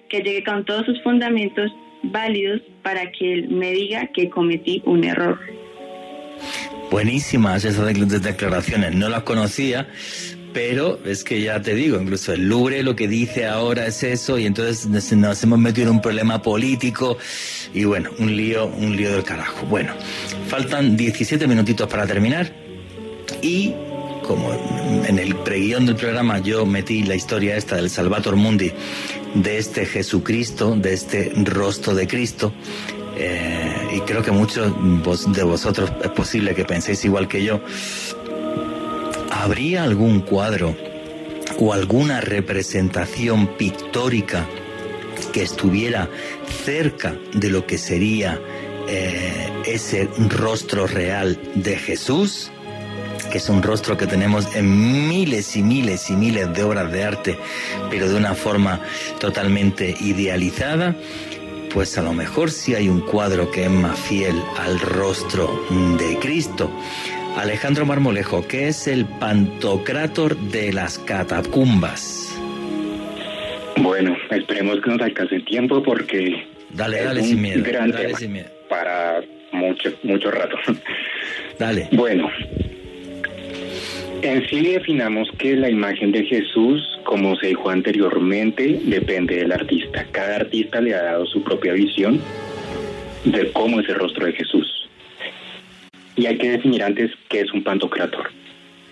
que 0.09 0.21
llegue 0.21 0.43
con 0.45 0.63
todos 0.63 0.85
sus 0.85 1.01
fundamentos 1.03 1.71
válidos 2.03 2.61
para 2.83 3.11
que 3.11 3.33
él 3.33 3.49
me 3.49 3.71
diga 3.71 4.07
que 4.13 4.29
cometí 4.29 4.81
un 4.85 5.03
error. 5.03 5.37
Buenísimas 6.89 7.65
esas 7.65 7.93
declaraciones, 8.23 8.95
no 8.95 9.09
las 9.09 9.23
conocía, 9.23 9.89
pero 10.57 10.97
es 11.05 11.23
que 11.23 11.39
ya 11.39 11.61
te 11.61 11.75
digo, 11.75 12.01
incluso 12.01 12.33
el 12.33 12.49
Louvre 12.49 12.81
lo 12.81 12.95
que 12.95 13.07
dice 13.07 13.45
ahora 13.45 13.85
es 13.85 14.01
eso 14.01 14.39
y 14.39 14.47
entonces 14.47 14.87
nos 14.87 15.43
hemos 15.43 15.59
metido 15.59 15.89
en 15.89 15.97
un 15.97 16.01
problema 16.01 16.41
político 16.41 17.15
y 17.75 17.83
bueno, 17.83 18.09
un 18.17 18.35
lío, 18.35 18.65
un 18.65 18.97
lío 18.97 19.11
del 19.11 19.23
carajo. 19.23 19.67
Bueno, 19.67 19.93
faltan 20.47 20.97
17 20.97 21.45
minutitos 21.45 21.87
para 21.87 22.07
terminar 22.07 22.51
y 23.43 23.75
como 24.23 24.51
en 25.07 25.19
el 25.19 25.35
preguión 25.35 25.85
del 25.85 25.95
programa 25.95 26.39
yo 26.39 26.65
metí 26.65 27.03
la 27.03 27.13
historia 27.13 27.55
esta 27.55 27.75
del 27.75 27.91
Salvator 27.91 28.35
Mundi, 28.35 28.71
de 29.35 29.59
este 29.59 29.85
Jesucristo, 29.85 30.75
de 30.75 30.91
este 30.91 31.33
rostro 31.35 31.93
de 31.93 32.07
Cristo, 32.07 32.51
eh, 33.15 33.89
y 33.95 33.99
creo 34.01 34.23
que 34.23 34.31
muchos 34.31 34.73
de 35.35 35.43
vosotros 35.43 35.91
es 36.03 36.09
posible 36.09 36.55
que 36.55 36.65
penséis 36.65 37.05
igual 37.05 37.27
que 37.27 37.43
yo, 37.43 37.61
¿Habría 39.39 39.83
algún 39.83 40.21
cuadro 40.21 40.75
o 41.59 41.71
alguna 41.71 42.21
representación 42.21 43.47
pictórica 43.55 44.47
que 45.31 45.43
estuviera 45.43 46.09
cerca 46.65 47.15
de 47.33 47.51
lo 47.51 47.65
que 47.67 47.77
sería 47.77 48.41
eh, 48.89 49.49
ese 49.65 50.09
rostro 50.29 50.87
real 50.87 51.39
de 51.55 51.77
Jesús? 51.77 52.51
que 53.31 53.39
es 53.39 53.49
un 53.49 53.61
rostro 53.61 53.97
que 53.97 54.07
tenemos 54.07 54.55
en 54.55 55.09
miles 55.09 55.57
y 55.57 55.61
miles 55.61 56.09
y 56.09 56.13
miles 56.13 56.53
de 56.53 56.63
obras 56.63 56.89
de 56.93 57.03
arte, 57.03 57.37
pero 57.89 58.07
de 58.07 58.15
una 58.15 58.35
forma 58.35 58.79
totalmente 59.19 59.93
idealizada, 59.99 60.95
pues 61.73 61.97
a 61.97 62.03
lo 62.03 62.13
mejor 62.13 62.51
sí 62.51 62.73
hay 62.73 62.87
un 62.87 63.01
cuadro 63.01 63.51
que 63.51 63.65
es 63.65 63.69
más 63.69 63.99
fiel 63.99 64.41
al 64.57 64.79
rostro 64.79 65.61
de 65.97 66.17
Cristo. 66.19 66.71
Alejandro 67.37 67.85
Marmolejo, 67.85 68.47
¿qué 68.47 68.67
es 68.67 68.87
el 68.87 69.05
Pantocrátor 69.05 70.35
de 70.35 70.73
las 70.73 70.97
catacumbas? 70.97 72.35
Bueno, 73.77 74.17
esperemos 74.31 74.81
que 74.81 74.89
nos 74.89 75.01
alcance 75.01 75.35
el 75.35 75.45
tiempo 75.45 75.83
porque 75.83 76.47
dale, 76.71 77.03
dale 77.03 77.21
sin 77.21 77.39
miedo, 77.39 77.63
dale 77.63 78.15
sin 78.15 78.33
miedo. 78.33 78.49
para 78.67 79.21
mucho, 79.51 79.91
mucho 80.01 80.31
rato. 80.31 80.57
Dale. 81.59 81.87
Bueno, 81.91 82.27
en 84.23 84.47
sí 84.47 84.61
definamos 84.61 85.29
que 85.37 85.55
la 85.55 85.69
imagen 85.69 86.11
de 86.11 86.25
Jesús, 86.25 86.99
como 87.03 87.35
se 87.35 87.47
dijo 87.47 87.69
anteriormente, 87.69 88.79
depende 88.83 89.35
del 89.35 89.51
artista. 89.51 90.07
Cada 90.11 90.37
artista 90.37 90.81
le 90.81 90.95
ha 90.95 91.03
dado 91.03 91.27
su 91.27 91.43
propia 91.43 91.73
visión 91.73 92.19
de 93.25 93.51
cómo 93.51 93.79
es 93.79 93.89
el 93.89 93.95
rostro 93.95 94.25
de 94.25 94.33
Jesús. 94.33 94.76
Y 96.17 96.25
hay 96.25 96.37
que 96.37 96.49
definir 96.49 96.83
antes 96.83 97.11
qué 97.29 97.41
es 97.41 97.53
un 97.53 97.63
pantocrátor. 97.63 98.31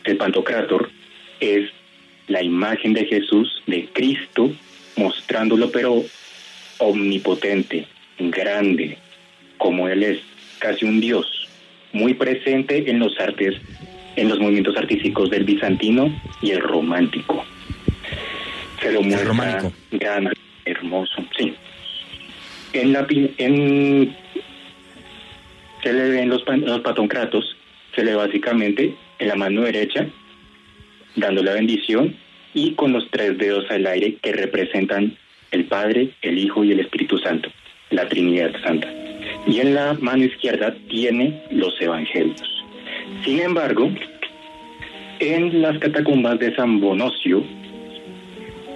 El 0.03 0.17
pantocrátor 0.17 0.89
es 1.39 1.69
la 2.27 2.41
imagen 2.41 2.93
de 2.93 3.05
Jesús, 3.05 3.61
de 3.67 3.89
Cristo, 3.93 4.51
mostrándolo 4.95 5.71
pero 5.71 6.03
omnipotente, 6.77 7.87
grande, 8.19 8.97
como 9.57 9.87
Él 9.89 10.03
es, 10.03 10.19
casi 10.59 10.85
un 10.85 11.01
Dios, 11.01 11.49
muy 11.93 12.13
presente 12.13 12.89
en 12.89 12.99
los 12.99 13.19
artes, 13.19 13.55
en 14.15 14.29
los 14.29 14.39
movimientos 14.39 14.77
artísticos 14.77 15.29
del 15.29 15.43
bizantino 15.43 16.13
y 16.41 16.51
el 16.51 16.61
romántico. 16.61 17.43
Se 18.81 18.91
lo 18.91 19.01
muestra 19.01 19.71
grande, 19.91 20.31
hermoso, 20.65 21.25
sí. 21.37 21.53
En, 22.73 22.93
la, 22.93 23.07
en 23.09 24.15
se 25.85 25.93
le 25.93 26.09
ven 26.09 26.29
los, 26.29 26.43
los 26.47 26.81
patoncratos, 26.81 27.55
se 27.93 28.03
le 28.03 28.15
básicamente 28.15 28.95
en 29.19 29.27
la 29.27 29.35
mano 29.35 29.61
derecha, 29.61 30.07
dando 31.15 31.43
la 31.43 31.53
bendición 31.53 32.15
y 32.55 32.73
con 32.73 32.91
los 32.91 33.07
tres 33.11 33.37
dedos 33.37 33.69
al 33.69 33.85
aire 33.85 34.15
que 34.15 34.31
representan 34.31 35.15
el 35.51 35.65
Padre, 35.65 36.09
el 36.23 36.39
Hijo 36.39 36.63
y 36.63 36.71
el 36.71 36.79
Espíritu 36.79 37.19
Santo, 37.19 37.49
la 37.91 38.09
Trinidad 38.09 38.51
Santa. 38.63 38.91
Y 39.45 39.59
en 39.59 39.75
la 39.75 39.93
mano 39.93 40.23
izquierda 40.23 40.75
tiene 40.89 41.43
los 41.51 41.79
evangelios. 41.79 42.41
Sin 43.23 43.39
embargo, 43.41 43.91
en 45.19 45.61
las 45.61 45.77
catacumbas 45.77 46.39
de 46.39 46.55
San 46.55 46.81
Bonocio 46.81 47.43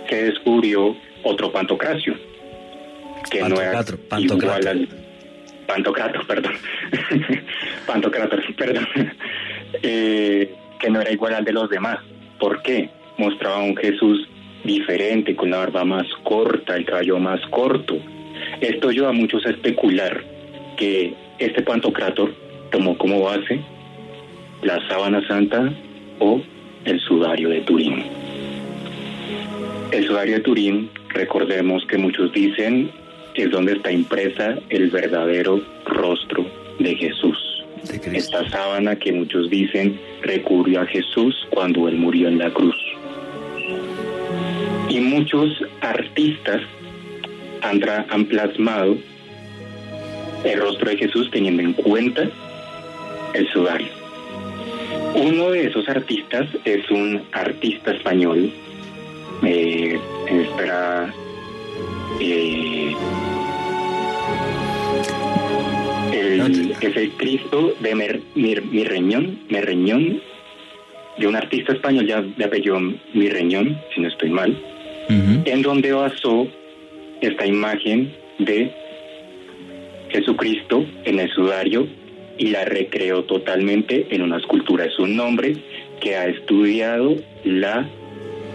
se 0.07 0.25
descubrió 0.25 0.95
otro 1.23 1.51
pantocracio, 1.51 2.15
que 3.31 3.41
no 3.41 3.59
era 3.59 3.83
igual 4.19 4.67
al, 4.67 5.08
Pantocrator, 5.69 6.25
perdón. 6.25 6.53
Pantocrator, 7.85 8.55
perdón. 8.55 8.87
Eh, 9.83 10.51
que 10.79 10.89
no 10.89 10.99
era 10.99 11.11
igual 11.11 11.35
al 11.35 11.45
de 11.45 11.53
los 11.53 11.69
demás. 11.69 11.99
¿Por 12.39 12.63
qué? 12.63 12.89
Mostraba 13.19 13.59
un 13.59 13.77
Jesús 13.77 14.27
diferente, 14.63 15.35
con 15.35 15.51
la 15.51 15.57
barba 15.57 15.85
más 15.85 16.07
corta, 16.23 16.75
el 16.75 16.85
cabello 16.85 17.19
más 17.19 17.39
corto. 17.51 17.99
Esto 18.59 18.89
lleva 18.89 19.09
a 19.09 19.13
muchos 19.13 19.45
a 19.45 19.51
especular 19.51 20.23
que 20.75 21.13
este 21.37 21.61
pantocrátor 21.61 22.33
tomó 22.71 22.97
como 22.97 23.21
base 23.21 23.61
la 24.63 24.79
sábana 24.87 25.25
santa 25.27 25.71
o 26.17 26.41
el 26.85 26.99
sudario 27.01 27.49
de 27.49 27.61
Turín. 27.61 28.05
El 29.91 30.07
sudario 30.07 30.35
de 30.35 30.41
Turín, 30.41 30.89
recordemos 31.09 31.85
que 31.85 31.99
muchos 31.99 32.33
dicen, 32.33 32.91
es 33.39 33.51
donde 33.51 33.73
está 33.73 33.91
impresa 33.91 34.57
el 34.69 34.89
verdadero 34.89 35.61
rostro 35.85 36.45
de 36.77 36.95
Jesús. 36.95 37.37
Esta 38.13 38.49
sábana 38.49 38.97
que 38.97 39.13
muchos 39.13 39.49
dicen 39.49 39.97
recurrió 40.21 40.81
a 40.81 40.85
Jesús 40.85 41.47
cuando 41.49 41.87
él 41.87 41.95
murió 41.95 42.27
en 42.27 42.37
la 42.37 42.51
cruz. 42.51 42.75
Y 44.89 44.99
muchos 44.99 45.63
artistas 45.79 46.61
han, 47.61 47.81
han 48.09 48.25
plasmado 48.25 48.97
el 50.43 50.59
rostro 50.59 50.89
de 50.89 50.97
Jesús 50.97 51.29
teniendo 51.31 51.63
en 51.63 51.73
cuenta 51.73 52.29
el 53.33 53.47
sudario. 53.53 53.87
Uno 55.15 55.51
de 55.51 55.67
esos 55.67 55.87
artistas 55.87 56.47
es 56.65 56.89
un 56.91 57.23
artista 57.31 57.91
español, 57.91 58.51
eh, 59.43 59.97
espera, 60.27 61.13
eh, 62.19 62.95
es 66.81 66.95
el 66.95 67.11
Cristo 67.11 67.73
de 67.79 67.95
Mer, 67.95 68.21
Mirreñón, 68.35 69.39
Merreñón, 69.49 70.21
de 71.17 71.27
un 71.27 71.35
artista 71.35 71.73
español 71.73 72.07
ya 72.07 72.21
de 72.21 72.45
apellido 72.45 72.79
Mirreñón, 73.13 73.77
si 73.93 74.01
no 74.01 74.07
estoy 74.07 74.29
mal, 74.29 74.57
en 75.09 75.61
donde 75.61 75.91
basó 75.91 76.47
esta 77.21 77.45
imagen 77.45 78.13
de 78.37 78.71
Jesucristo 80.09 80.85
en 81.03 81.19
el 81.19 81.29
sudario 81.31 81.87
y 82.37 82.47
la 82.47 82.63
recreó 82.63 83.23
totalmente 83.23 84.07
en 84.11 84.21
una 84.21 84.37
escultura. 84.37 84.85
Es 84.85 84.97
un 84.99 85.19
hombre 85.19 85.55
que 85.99 86.15
ha 86.15 86.27
estudiado 86.27 87.15
la 87.43 87.89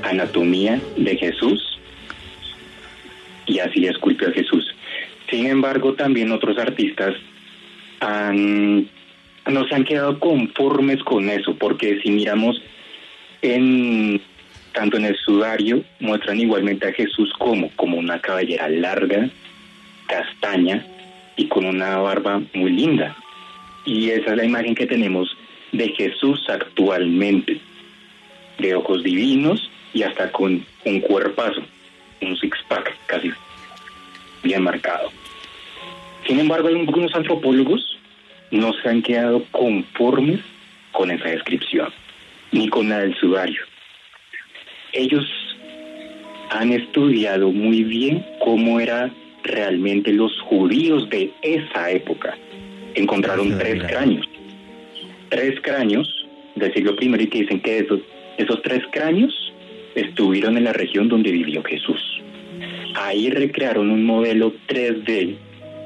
anatomía 0.02 0.80
de 0.96 1.16
Jesús 1.16 1.73
y 3.46 3.58
así 3.58 3.86
esculpió 3.86 4.28
a 4.28 4.32
Jesús. 4.32 4.74
Sin 5.30 5.46
embargo, 5.46 5.94
también 5.94 6.32
otros 6.32 6.58
artistas 6.58 7.14
nos 9.46 9.72
han 9.72 9.84
quedado 9.84 10.18
conformes 10.20 11.02
con 11.02 11.30
eso, 11.30 11.54
porque 11.56 12.00
si 12.02 12.10
miramos 12.10 12.60
en 13.42 14.20
tanto 14.72 14.96
en 14.96 15.06
el 15.06 15.16
sudario, 15.16 15.84
muestran 16.00 16.40
igualmente 16.40 16.88
a 16.88 16.92
Jesús 16.92 17.32
como, 17.38 17.70
como 17.76 17.96
una 17.96 18.20
cabellera 18.20 18.68
larga, 18.68 19.30
castaña 20.06 20.84
y 21.36 21.46
con 21.46 21.64
una 21.64 21.98
barba 21.98 22.42
muy 22.52 22.72
linda. 22.72 23.16
Y 23.86 24.10
esa 24.10 24.32
es 24.32 24.36
la 24.36 24.44
imagen 24.44 24.74
que 24.74 24.86
tenemos 24.86 25.36
de 25.72 25.88
Jesús 25.90 26.44
actualmente, 26.48 27.60
de 28.58 28.74
ojos 28.74 29.02
divinos 29.04 29.70
y 29.92 30.02
hasta 30.02 30.32
con 30.32 30.64
un 30.84 31.00
cuerpazo, 31.00 31.62
un 32.20 32.36
six-pack 32.36 32.94
casi 33.06 33.32
bien 34.42 34.62
marcado. 34.62 35.10
Sin 36.26 36.40
embargo, 36.40 36.68
algunos 36.68 37.14
antropólogos 37.14 37.98
no 38.50 38.72
se 38.74 38.88
han 38.88 39.02
quedado 39.02 39.44
conformes 39.50 40.40
con 40.92 41.10
esa 41.10 41.28
descripción, 41.28 41.92
ni 42.52 42.68
con 42.68 42.88
la 42.88 43.00
del 43.00 43.14
sudario. 43.16 43.62
Ellos 44.92 45.24
han 46.50 46.72
estudiado 46.72 47.50
muy 47.50 47.82
bien 47.82 48.24
cómo 48.40 48.78
eran 48.78 49.12
realmente 49.42 50.12
los 50.12 50.40
judíos 50.42 51.08
de 51.10 51.30
esa 51.42 51.90
época 51.90 52.36
encontraron 52.94 53.58
tres 53.58 53.82
cráneos. 53.82 54.26
Tres 55.28 55.60
cráneos 55.62 56.26
del 56.54 56.72
siglo 56.72 56.94
I 57.00 57.22
y 57.22 57.26
que 57.26 57.38
dicen 57.40 57.60
que 57.60 57.78
esos, 57.78 58.00
esos 58.38 58.62
tres 58.62 58.82
cráneos 58.92 59.43
estuvieron 59.94 60.56
en 60.56 60.64
la 60.64 60.72
región 60.72 61.08
donde 61.08 61.30
vivió 61.30 61.62
Jesús. 61.62 62.00
Ahí 62.94 63.30
recrearon 63.30 63.90
un 63.90 64.04
modelo 64.04 64.52
3D 64.68 65.36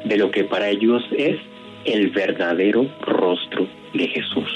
de 0.04 0.16
lo 0.16 0.30
que 0.30 0.44
para 0.44 0.68
ellos 0.68 1.02
es 1.16 1.36
el 1.84 2.10
verdadero 2.10 2.86
rostro 3.02 3.66
de 3.94 4.08
Jesús. 4.08 4.50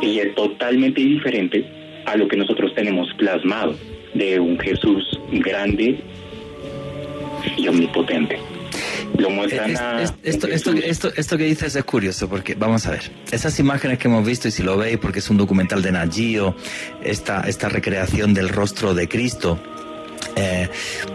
Y 0.00 0.18
es 0.18 0.34
totalmente 0.34 1.00
diferente 1.00 1.64
a 2.06 2.16
lo 2.16 2.28
que 2.28 2.36
nosotros 2.36 2.74
tenemos 2.74 3.12
plasmado 3.14 3.74
de 4.14 4.38
un 4.38 4.58
Jesús 4.58 5.18
grande 5.32 5.98
y 7.56 7.68
omnipotente 7.68 8.38
lo 9.18 9.30
muestran 9.30 9.70
esto, 10.22 10.48
esto, 10.48 11.08
esto, 11.14 11.38
que 11.38 11.44
dices 11.44 11.76
es 11.76 11.84
curioso 11.84 12.28
porque, 12.28 12.54
vamos 12.54 12.86
a 12.86 12.92
ver, 12.92 13.10
esas 13.30 13.58
imágenes 13.58 13.98
que 13.98 14.08
hemos 14.08 14.24
visto 14.24 14.48
y 14.48 14.50
si 14.50 14.62
lo 14.62 14.76
veis 14.76 14.98
porque 14.98 15.20
es 15.20 15.30
un 15.30 15.36
documental 15.36 15.82
de 15.82 15.92
Nagio, 15.92 16.56
esta, 17.02 17.42
esta 17.42 17.68
recreación 17.68 18.34
del 18.34 18.48
rostro 18.48 18.94
de 18.94 19.08
Cristo, 19.08 19.58
eh, 20.36 20.68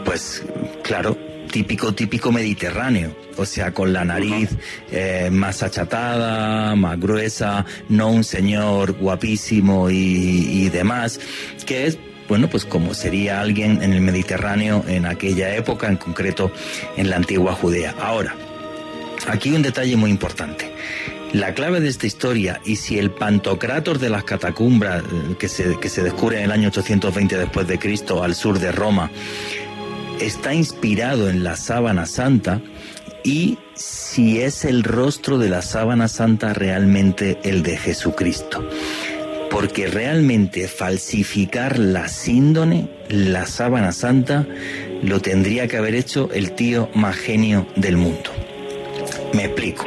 pues 0.06 0.44
claro, 0.84 1.18
típico, 1.52 1.94
típico 1.94 2.32
mediterráneo, 2.32 3.16
o 3.38 3.46
sea, 3.46 3.74
con 3.74 3.92
la 3.92 4.06
nariz 4.06 4.50
eh, 4.92 5.30
más 5.32 5.64
achatada, 5.64 6.76
más 6.76 7.00
gruesa, 7.00 7.66
no 7.90 8.10
un 8.10 8.24
señor 8.24 8.94
guapísimo 8.94 9.90
y, 9.90 9.96
y 9.96 10.70
demás, 10.70 11.20
que 11.66 11.88
es 11.88 11.98
bueno, 12.30 12.48
pues 12.48 12.64
como 12.64 12.94
sería 12.94 13.42
alguien 13.42 13.82
en 13.82 13.92
el 13.92 14.02
Mediterráneo 14.02 14.86
en 14.88 15.08
aquella 15.08 15.56
época, 15.56 15.88
en 15.88 15.98
concreto 15.98 16.52
en 16.96 17.10
la 17.10 17.16
antigua 17.16 17.54
Judea. 17.54 17.96
Ahora, 18.00 18.36
aquí 19.28 19.52
un 19.52 19.64
detalle 19.64 19.98
muy 19.98 20.12
importante. 20.12 20.72
La 21.34 21.56
clave 21.56 21.80
de 21.80 21.90
esta 21.90 22.06
historia, 22.08 22.62
y 22.64 22.76
si 22.76 23.00
el 23.00 23.12
Pantocrator 23.12 23.98
de 23.98 24.10
las 24.10 24.24
catacumbas 24.24 25.04
eh, 25.04 25.36
que 25.38 25.50
se, 25.50 25.80
que 25.80 25.90
se 25.90 26.04
descubre 26.04 26.38
en 26.38 26.46
el 26.46 26.52
año 26.52 26.70
820 26.70 27.38
después 27.38 27.68
de 27.68 27.80
Cristo 27.80 28.24
al 28.24 28.36
sur 28.36 28.60
de 28.60 28.72
Roma, 28.72 29.10
está 30.20 30.54
inspirado 30.54 31.30
en 31.30 31.44
la 31.44 31.56
sábana 31.56 32.06
santa, 32.06 32.62
y 33.24 33.58
si 33.74 34.40
es 34.42 34.66
el 34.66 34.84
rostro 34.84 35.40
de 35.40 35.50
la 35.50 35.62
sábana 35.62 36.08
santa 36.08 36.54
realmente 36.54 37.40
el 37.44 37.64
de 37.64 37.78
Jesucristo 37.78 38.64
porque 39.50 39.88
realmente 39.88 40.68
falsificar 40.68 41.80
la 41.80 42.08
síndone, 42.08 42.88
la 43.10 43.46
sábana 43.46 43.92
santa, 43.92 44.46
lo 45.02 45.22
tendría 45.22 45.68
que 45.68 45.78
haber 45.78 45.96
hecho 45.96 46.30
el 46.34 46.52
tío 46.52 46.90
más 46.94 47.16
genio 47.16 47.68
del 47.76 47.98
mundo. 47.98 48.32
Me 49.34 49.46
explico. 49.46 49.86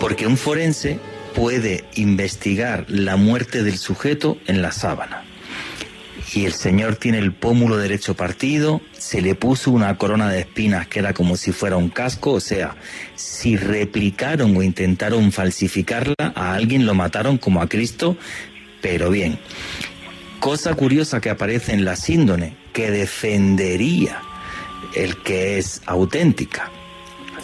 Porque 0.00 0.26
un 0.26 0.36
forense 0.36 0.98
puede 1.34 1.84
investigar 1.94 2.84
la 2.88 3.16
muerte 3.16 3.62
del 3.62 3.78
sujeto 3.78 4.38
en 4.46 4.62
la 4.62 4.72
sábana. 4.72 5.24
Y 6.34 6.44
el 6.44 6.52
señor 6.52 6.96
tiene 6.96 7.18
el 7.18 7.32
pómulo 7.32 7.78
derecho 7.78 8.14
partido, 8.14 8.82
se 8.92 9.22
le 9.22 9.34
puso 9.34 9.70
una 9.70 9.96
corona 9.96 10.28
de 10.28 10.40
espinas 10.40 10.86
que 10.86 10.98
era 10.98 11.14
como 11.14 11.36
si 11.36 11.52
fuera 11.52 11.76
un 11.76 11.88
casco, 11.88 12.32
o 12.32 12.40
sea, 12.40 12.76
si 13.14 13.56
replicaron 13.56 14.54
o 14.56 14.62
intentaron 14.62 15.32
falsificarla, 15.32 16.14
a 16.34 16.54
alguien 16.54 16.84
lo 16.84 16.94
mataron 16.94 17.38
como 17.38 17.62
a 17.62 17.68
Cristo, 17.68 18.16
pero 18.82 19.10
bien, 19.10 19.38
cosa 20.38 20.74
curiosa 20.74 21.20
que 21.20 21.30
aparece 21.30 21.72
en 21.72 21.84
la 21.84 21.96
síndone, 21.96 22.56
que 22.74 22.90
defendería 22.90 24.20
el 24.94 25.16
que 25.22 25.58
es 25.58 25.80
auténtica. 25.86 26.70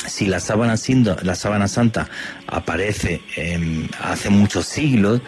Si 0.07 0.27
la 0.27 0.41
sábana, 0.41 0.75
la 1.23 1.35
sábana 1.35 1.69
santa 1.69 2.11
aparece 2.47 3.23
hace 4.03 4.29
muchos 4.29 4.67
siglos, 4.67 5.23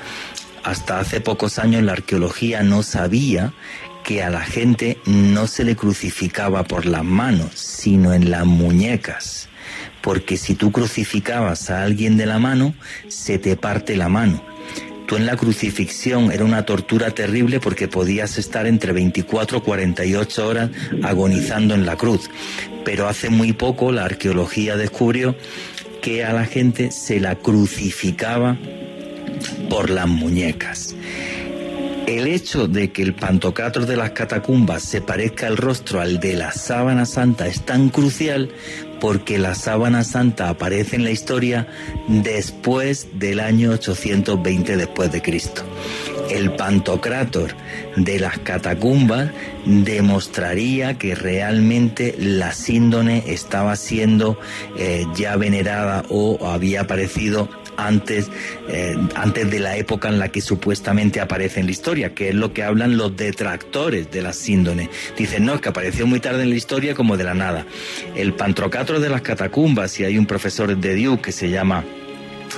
hasta 0.66 1.00
hace 1.00 1.20
pocos 1.20 1.58
años 1.58 1.82
la 1.82 1.92
arqueología 1.92 2.62
no 2.62 2.82
sabía 2.82 3.52
que 4.04 4.22
a 4.22 4.30
la 4.30 4.40
gente 4.40 4.98
no 5.06 5.46
se 5.46 5.64
le 5.64 5.76
crucificaba 5.76 6.64
por 6.64 6.86
las 6.86 7.04
manos, 7.04 7.52
sino 7.54 8.12
en 8.12 8.30
las 8.30 8.44
muñecas. 8.44 9.48
Porque 10.02 10.36
si 10.36 10.54
tú 10.54 10.72
crucificabas 10.72 11.70
a 11.70 11.82
alguien 11.82 12.16
de 12.16 12.26
la 12.26 12.38
mano, 12.38 12.74
se 13.08 13.38
te 13.38 13.56
parte 13.56 13.96
la 13.96 14.08
mano 14.08 14.42
Tú 15.06 15.14
en 15.14 15.26
la 15.26 15.36
crucifixión 15.36 16.32
era 16.32 16.44
una 16.44 16.64
tortura 16.64 17.12
terrible 17.12 17.60
porque 17.60 17.86
podías 17.86 18.38
estar 18.38 18.66
entre 18.66 18.92
24 18.92 19.58
y 19.58 19.60
48 19.60 20.48
horas 20.48 20.70
agonizando 21.04 21.74
en 21.74 21.86
la 21.86 21.96
cruz. 21.96 22.28
Pero 22.84 23.06
hace 23.06 23.30
muy 23.30 23.52
poco 23.52 23.92
la 23.92 24.04
arqueología 24.04 24.76
descubrió 24.76 25.36
que 26.02 26.24
a 26.24 26.32
la 26.32 26.44
gente 26.44 26.90
se 26.90 27.20
la 27.20 27.36
crucificaba 27.36 28.56
por 29.68 29.90
las 29.90 30.08
muñecas. 30.08 30.94
El 32.06 32.28
hecho 32.28 32.68
de 32.68 32.92
que 32.92 33.02
el 33.02 33.14
pantocrator 33.14 33.84
de 33.84 33.96
las 33.96 34.12
catacumbas 34.12 34.84
se 34.84 35.00
parezca 35.00 35.48
el 35.48 35.56
rostro 35.56 36.00
al 36.00 36.20
de 36.20 36.34
la 36.34 36.52
sábana 36.52 37.04
santa 37.04 37.48
es 37.48 37.62
tan 37.62 37.88
crucial 37.88 38.50
porque 39.00 39.38
la 39.38 39.56
sábana 39.56 40.04
santa 40.04 40.48
aparece 40.48 40.94
en 40.94 41.04
la 41.04 41.10
historia 41.10 41.66
después 42.06 43.08
del 43.14 43.40
año 43.40 43.72
820 43.72 44.76
después 44.76 45.10
de 45.10 45.20
Cristo. 45.20 45.62
el 46.30 46.52
pantocrátor 46.52 47.54
de 47.96 48.18
las 48.18 48.38
catacumbas 48.38 49.30
demostraría 49.64 50.98
que 50.98 51.14
realmente 51.14 52.14
la 52.18 52.52
síndone 52.52 53.24
estaba 53.26 53.76
siendo 53.76 54.38
eh, 54.78 55.06
ya 55.14 55.36
venerada 55.36 56.04
o 56.08 56.38
había 56.46 56.82
aparecido 56.82 57.48
antes, 57.76 58.30
eh, 58.68 58.96
antes 59.14 59.50
de 59.50 59.60
la 59.60 59.76
época 59.76 60.08
en 60.08 60.18
la 60.18 60.28
que 60.28 60.40
supuestamente 60.40 61.20
aparece 61.20 61.60
en 61.60 61.66
la 61.66 61.72
historia, 61.72 62.14
que 62.14 62.30
es 62.30 62.34
lo 62.34 62.52
que 62.52 62.62
hablan 62.62 62.96
los 62.96 63.16
detractores 63.16 64.10
de 64.10 64.22
la 64.22 64.32
síndone. 64.32 64.90
Dicen, 65.16 65.44
no, 65.44 65.54
es 65.54 65.60
que 65.60 65.68
apareció 65.68 66.06
muy 66.06 66.20
tarde 66.20 66.42
en 66.42 66.50
la 66.50 66.56
historia 66.56 66.94
como 66.94 67.16
de 67.16 67.24
la 67.24 67.34
nada. 67.34 67.66
El 68.14 68.34
pantocrátor 68.34 69.00
de 69.00 69.08
las 69.08 69.22
catacumbas, 69.22 69.98
y 70.00 70.04
hay 70.04 70.18
un 70.18 70.26
profesor 70.26 70.76
de 70.76 70.96
Duke 70.96 71.22
que 71.22 71.32
se 71.32 71.50
llama 71.50 71.84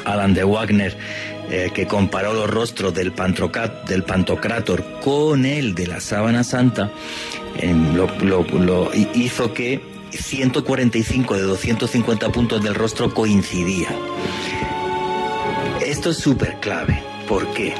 Alan 0.04 0.34
de 0.34 0.44
Wagner, 0.44 0.96
eh, 1.50 1.70
que 1.72 1.86
comparó 1.86 2.34
los 2.34 2.50
rostros 2.50 2.92
del, 2.92 3.14
del 3.88 4.02
Pantocrátor 4.02 4.84
con 5.00 5.46
el 5.46 5.74
de 5.74 5.86
la 5.86 5.98
Sábana 5.98 6.44
Santa, 6.44 6.90
em, 7.56 7.94
lo, 7.96 8.90
hizo 9.14 9.54
que 9.54 9.80
145 10.10 11.36
de 11.36 11.42
250 11.42 12.28
puntos 12.30 12.62
del 12.62 12.74
rostro 12.74 13.14
coincidían. 13.14 13.94
Esto 15.84 16.10
es 16.10 16.18
súper 16.18 16.56
clave. 16.60 17.02
¿Por 17.28 17.52
qué? 17.52 17.74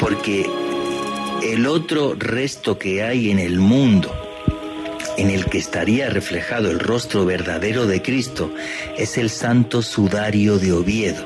Porque 0.00 0.46
el 1.42 1.66
otro 1.66 2.14
resto 2.18 2.78
que 2.78 3.02
hay 3.02 3.30
en 3.30 3.38
el 3.38 3.58
mundo 3.58 4.12
en 5.16 5.30
el 5.30 5.46
que 5.46 5.58
estaría 5.58 6.08
reflejado 6.10 6.70
el 6.70 6.78
rostro 6.78 7.24
verdadero 7.24 7.86
de 7.86 8.02
Cristo 8.02 8.52
es 8.96 9.18
el 9.18 9.30
santo 9.30 9.82
sudario 9.82 10.58
de 10.58 10.72
Oviedo 10.72 11.24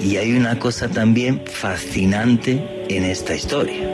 y 0.00 0.16
hay 0.16 0.32
una 0.32 0.58
cosa 0.58 0.88
también 0.88 1.42
fascinante 1.46 2.84
en 2.88 3.04
esta 3.04 3.34
historia. 3.34 3.88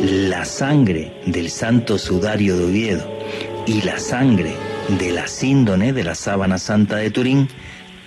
La 0.00 0.44
sangre 0.44 1.12
del 1.26 1.50
santo 1.50 1.98
sudario 1.98 2.56
de 2.56 2.64
Oviedo 2.64 3.18
y 3.66 3.82
la 3.82 3.98
sangre 3.98 4.54
de 4.88 5.12
la 5.12 5.26
síndone 5.26 5.92
de 5.92 6.04
la 6.04 6.14
sábana 6.14 6.58
santa 6.58 6.96
de 6.96 7.10
Turín 7.10 7.48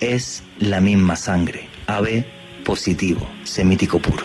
es 0.00 0.42
la 0.58 0.80
misma 0.80 1.16
sangre, 1.16 1.67
AB 1.88 2.24
positivo, 2.64 3.26
semítico 3.44 3.98
puro. 3.98 4.24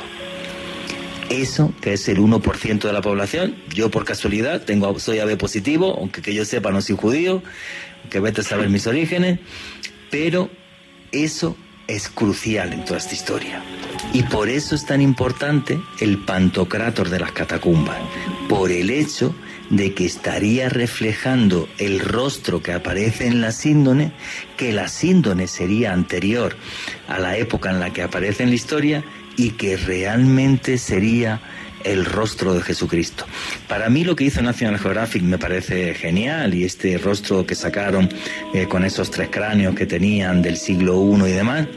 Eso, 1.29 1.73
que 1.81 1.93
es 1.93 2.07
el 2.09 2.19
1% 2.19 2.81
de 2.81 2.93
la 2.93 3.01
población, 3.01 3.55
yo 3.73 3.89
por 3.89 4.05
casualidad 4.05 4.61
tengo, 4.61 4.99
soy 4.99 5.19
AB 5.19 5.37
positivo, 5.37 5.95
aunque 5.97 6.21
que 6.21 6.33
yo 6.33 6.45
sepa 6.45 6.71
no 6.71 6.81
soy 6.81 6.97
judío, 6.97 7.41
que 8.09 8.19
vete 8.19 8.41
a 8.41 8.43
saber 8.43 8.69
mis 8.69 8.85
orígenes, 8.85 9.39
pero 10.11 10.49
eso 11.11 11.55
es 11.87 12.09
crucial 12.09 12.73
en 12.73 12.83
toda 12.85 12.97
esta 12.97 13.15
historia. 13.15 13.63
Y 14.11 14.23
por 14.23 14.49
eso 14.49 14.75
es 14.75 14.85
tan 14.85 15.01
importante 15.01 15.79
el 16.01 16.19
pantocrátor 16.19 17.09
de 17.09 17.19
las 17.19 17.31
catacumbas, 17.31 17.97
por 18.49 18.71
el 18.71 18.89
hecho 18.89 19.33
de 19.69 19.93
que 19.93 20.05
estaría 20.05 20.69
reflejando 20.69 21.67
el 21.77 21.99
rostro 21.99 22.61
que 22.61 22.73
aparece 22.73 23.27
en 23.27 23.41
la 23.41 23.51
síndone, 23.51 24.11
que 24.57 24.71
la 24.71 24.87
síndone 24.87 25.47
sería 25.47 25.93
anterior 25.93 26.55
a 27.07 27.19
la 27.19 27.37
época 27.37 27.69
en 27.71 27.79
la 27.79 27.91
que 27.91 28.03
aparece 28.03 28.43
en 28.43 28.49
la 28.49 28.55
historia 28.55 29.03
y 29.35 29.51
que 29.51 29.77
realmente 29.77 30.77
sería 30.77 31.41
el 31.83 32.05
rostro 32.05 32.53
de 32.53 32.61
Jesucristo. 32.61 33.25
Para 33.67 33.89
mí 33.89 34.03
lo 34.03 34.15
que 34.15 34.25
hizo 34.25 34.41
National 34.41 34.79
Geographic 34.79 35.21
me 35.21 35.37
parece 35.37 35.93
genial 35.93 36.53
y 36.53 36.63
este 36.63 36.97
rostro 36.97 37.45
que 37.45 37.55
sacaron 37.55 38.09
eh, 38.53 38.67
con 38.67 38.85
esos 38.85 39.11
tres 39.11 39.29
cráneos 39.29 39.75
que 39.75 39.85
tenían 39.85 40.41
del 40.41 40.57
siglo 40.57 41.03
I 41.03 41.29
y 41.29 41.33
demás, 41.33 41.67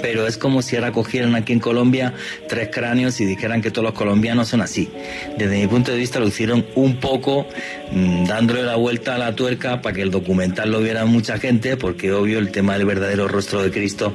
pero 0.00 0.26
es 0.26 0.36
como 0.36 0.62
si 0.62 0.76
ahora 0.76 0.92
cogieran 0.92 1.34
aquí 1.34 1.52
en 1.52 1.60
Colombia 1.60 2.14
tres 2.48 2.68
cráneos 2.72 3.20
y 3.20 3.24
dijeran 3.24 3.62
que 3.62 3.70
todos 3.70 3.84
los 3.84 3.94
colombianos 3.94 4.48
son 4.48 4.60
así. 4.60 4.88
Desde 5.36 5.58
mi 5.58 5.66
punto 5.66 5.92
de 5.92 5.98
vista 5.98 6.20
lo 6.20 6.28
hicieron 6.28 6.66
un 6.74 6.96
poco 6.96 7.46
mm, 7.92 8.24
dándole 8.24 8.62
la 8.62 8.76
vuelta 8.76 9.14
a 9.14 9.18
la 9.18 9.34
tuerca 9.34 9.80
para 9.82 9.94
que 9.94 10.02
el 10.02 10.10
documental 10.10 10.70
lo 10.70 10.80
viera 10.80 11.04
mucha 11.04 11.38
gente, 11.38 11.76
porque 11.76 12.12
obvio 12.12 12.38
el 12.38 12.50
tema 12.50 12.74
del 12.74 12.86
verdadero 12.86 13.28
rostro 13.28 13.62
de 13.62 13.70
Cristo 13.70 14.12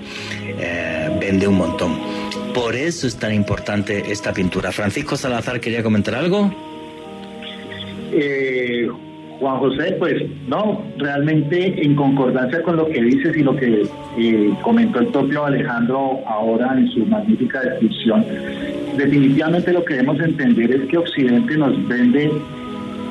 eh, 0.60 1.10
vende 1.19 1.48
un 1.48 1.56
montón. 1.56 1.99
Por 2.53 2.76
eso 2.76 3.07
es 3.07 3.18
tan 3.18 3.34
importante 3.34 4.11
esta 4.11 4.31
pintura. 4.34 4.72
Francisco 4.72 5.18
Salazar 5.18 5.60
quería 5.60 5.81
comentar 5.81 6.15
algo. 6.15 6.53
Eh, 8.11 8.88
Juan 9.44 9.57
José, 9.57 9.95
pues 9.99 10.24
no, 10.48 10.82
realmente 10.98 11.84
en 11.84 11.95
concordancia 11.95 12.61
con 12.64 12.78
lo 12.78 12.88
que 12.88 13.02
dices 13.02 13.36
y 13.36 13.44
lo 13.44 13.53
que 13.57 13.84
eh, 14.18 14.53
comentó 14.61 15.02
el 15.02 15.07
propio 15.07 15.45
Alejandro 15.45 16.22
ahora 16.26 16.74
en 16.78 16.88
su 16.91 17.06
magnífica 17.06 17.60
descripción, 17.60 18.26
definitivamente 18.95 19.74
lo 19.74 19.84
que 19.84 19.95
debemos 19.95 20.18
entender 20.22 20.72
es 20.72 20.88
que 20.88 20.98
Occidente 20.98 21.57
nos 21.57 21.88
vende 21.90 22.32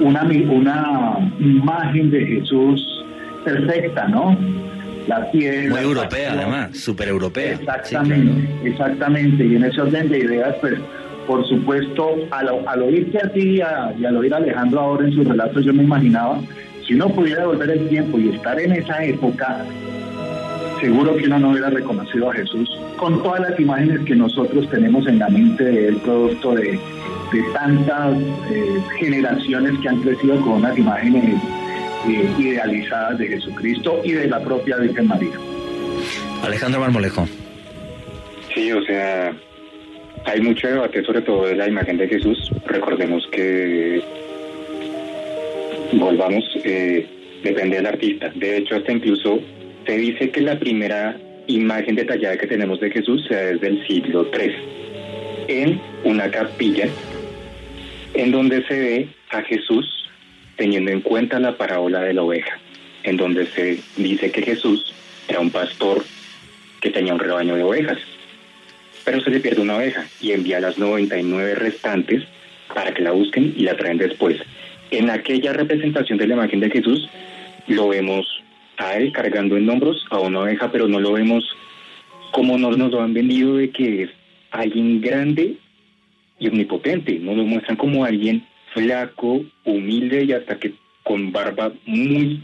una, 0.01 0.23
una 0.23 1.33
imagen 1.39 2.11
de 2.11 2.25
Jesús 2.25 3.05
perfecta, 3.45 4.09
¿no? 4.09 4.35
La 5.09 5.31
piel. 5.33 5.69
Muy 5.69 5.81
europea, 5.81 6.33
además, 6.33 6.79
súper 6.79 7.09
europea. 7.09 7.53
Exactamente, 7.53 8.49
exactamente. 8.65 9.45
Y 9.45 9.57
en 9.57 9.65
ese 9.65 9.83
orden 9.83 10.09
de 10.09 10.19
ideas, 10.19 10.57
pues 10.63 10.75
por 11.27 11.47
supuesto, 11.47 12.17
al, 12.31 12.49
al 12.67 12.83
oírte 12.83 13.19
a 13.19 13.33
ti 13.33 13.59
y, 13.59 13.61
al 13.61 14.17
oír 14.17 14.35
a 14.35 14.39
Alejandro 14.39 14.81
ahora 14.81 15.07
en 15.07 15.13
sus 15.13 15.27
relatos, 15.27 15.65
yo 15.65 15.73
me 15.73 15.85
imaginaba, 15.85 16.41
si 16.87 16.95
uno 16.95 17.09
pudiera 17.09 17.47
volver 17.47 17.71
el 17.71 17.89
tiempo 17.89 18.19
y 18.19 18.31
estar 18.31 18.59
en 18.61 18.73
esa 18.73 19.05
época, 19.05 19.65
seguro 20.81 21.17
que 21.17 21.27
uno 21.27 21.39
no 21.39 21.51
hubiera 21.51 21.71
reconocido 21.71 22.31
a 22.31 22.35
Jesús 22.35 22.69
con 22.97 23.23
todas 23.23 23.41
las 23.41 23.59
imágenes 23.59 24.01
que 24.01 24.15
nosotros 24.15 24.69
tenemos 24.71 25.07
en 25.07 25.19
la 25.19 25.29
mente 25.29 25.65
del 25.65 25.97
producto 25.97 26.55
de, 26.55 26.79
tantas 27.55 28.17
eh, 28.51 28.83
generaciones 29.01 29.79
que 29.81 29.89
han 29.89 30.03
crecido 30.03 30.41
con 30.43 30.53
unas 30.53 30.77
imágenes 30.77 31.41
eh, 32.07 32.31
idealizadas 32.39 33.19
de 33.19 33.27
Jesucristo 33.27 34.01
y 34.05 34.13
de 34.13 34.29
la 34.29 34.39
propia 34.41 34.77
Virgen 34.77 35.09
María. 35.09 35.33
Alejandro 36.45 36.81
Marmolejo. 36.81 37.27
Sí, 38.55 38.71
o 38.71 38.83
sea, 38.83 39.33
hay 40.25 40.41
mucho 40.41 40.69
debate 40.69 41.05
sobre 41.05 41.23
todo 41.23 41.47
de 41.47 41.57
la 41.57 41.69
imagen 41.69 41.97
de 41.97 42.09
Jesús. 42.09 42.51
Recordemos 42.67 43.27
que 43.33 44.03
volvamos, 45.93 46.45
eh, 46.65 47.07
depende 47.43 47.77
del 47.77 47.87
artista. 47.87 48.31
De 48.35 48.59
hecho, 48.59 48.77
hasta 48.77 48.93
incluso 48.93 49.41
se 49.87 49.97
dice 49.97 50.31
que 50.31 50.41
la 50.41 50.59
primera 50.59 51.17
imagen 51.47 51.97
detallada 51.97 52.37
que 52.37 52.47
tenemos 52.47 52.81
de 52.81 52.91
Jesús 52.91 53.25
sea 53.29 53.39
desde 53.39 53.67
el 53.69 53.87
siglo 53.87 54.31
III, 54.33 54.55
en 55.49 55.81
una 56.05 56.31
capilla 56.31 56.89
en 58.15 58.31
donde 58.31 58.65
se 58.67 58.79
ve 58.79 59.09
a 59.31 59.43
Jesús 59.43 60.09
teniendo 60.57 60.91
en 60.91 61.01
cuenta 61.01 61.41
la 61.41 61.57
parábola 61.57 62.01
de 62.03 62.15
la 62.15 62.23
oveja, 62.23 62.59
en 63.03 63.17
donde 63.17 63.47
se 63.47 63.81
dice 63.97 64.31
que 64.31 64.43
Jesús 64.43 64.95
era 65.29 65.41
un 65.41 65.51
pastor 65.51 66.05
que 66.81 66.91
tenía 66.91 67.15
un 67.15 67.21
rebaño 67.21 67.57
de 67.57 67.63
ovejas 67.63 67.99
pero 69.05 69.21
se 69.21 69.31
le 69.31 69.41
pierde 69.41 69.63
una 69.63 69.77
oveja 69.77 70.07
y 70.21 70.33
envía 70.33 70.61
las 70.61 70.79
99 70.79 71.55
restantes 71.55 72.25
para 72.75 72.93
que 72.95 73.03
la 73.03 73.13
busquen 73.13 73.55
y 73.57 73.63
la 73.63 73.77
traen 73.77 73.99
después. 73.99 74.39
En 74.91 75.11
aquella 75.11 75.53
representación 75.53 76.19
de 76.19 76.27
la 76.27 76.35
imagen 76.35 76.61
de 76.61 76.71
Jesús 76.71 77.09
lo 77.67 77.89
vemos 77.89 78.27
a 78.79 78.97
él 78.97 79.13
cargando 79.13 79.57
en 79.57 79.69
hombros 79.69 80.05
a 80.11 80.19
una 80.19 80.41
oveja, 80.41 80.71
pero 80.71 80.89
no 80.89 81.01
lo 81.01 81.13
vemos 81.13 81.45
como 82.33 82.59
nos, 82.59 82.77
nos 82.79 82.91
lo 82.91 83.03
han 83.03 83.15
vendido 83.15 83.57
de 83.57 83.71
que 83.71 84.05
es 84.05 84.11
alguien 84.51 85.01
grande 85.01 85.57
y 86.39 86.49
omnipotente, 86.49 87.19
no 87.19 87.35
lo 87.35 87.45
muestran 87.45 87.77
como 87.77 88.05
alguien 88.05 88.45
flaco, 88.73 89.45
humilde 89.65 90.25
y 90.25 90.33
hasta 90.33 90.59
que 90.59 90.75
con 91.03 91.33
barba 91.33 91.73
muy, 91.87 92.43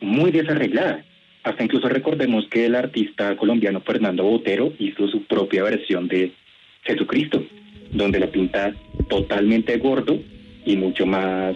muy 0.00 0.30
desarreglada. 0.30 1.04
Hasta 1.46 1.62
incluso 1.62 1.88
recordemos 1.88 2.48
que 2.50 2.66
el 2.66 2.74
artista 2.74 3.36
colombiano 3.36 3.80
Fernando 3.80 4.24
Botero 4.24 4.72
hizo 4.80 5.06
su 5.06 5.22
propia 5.26 5.62
versión 5.62 6.08
de 6.08 6.32
Jesucristo, 6.82 7.40
donde 7.92 8.18
la 8.18 8.26
pinta 8.26 8.74
totalmente 9.08 9.78
gordo 9.78 10.18
y 10.64 10.76
mucho 10.76 11.06
más 11.06 11.54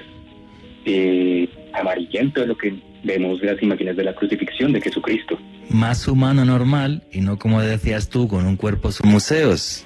eh, 0.84 1.48
amarillento 1.72 2.40
de 2.40 2.46
lo 2.46 2.56
que 2.56 2.72
vemos 3.02 3.42
las 3.42 3.60
imágenes 3.60 3.96
de 3.96 4.04
la 4.04 4.14
crucifixión 4.14 4.72
de 4.72 4.80
Jesucristo. 4.80 5.36
Más 5.70 6.06
humano 6.06 6.44
normal 6.44 7.02
y 7.10 7.20
no 7.20 7.36
como 7.36 7.60
decías 7.60 8.08
tú, 8.10 8.28
con 8.28 8.46
un 8.46 8.54
cuerpo 8.54 8.92
sus 8.92 9.06
museos 9.06 9.84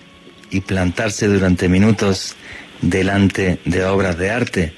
y 0.51 0.61
plantarse 0.61 1.29
durante 1.29 1.71
minutos 1.71 2.37
delante 2.83 3.59
de 3.65 3.85
obras 3.87 4.19
de 4.19 4.29
arte 4.29 4.73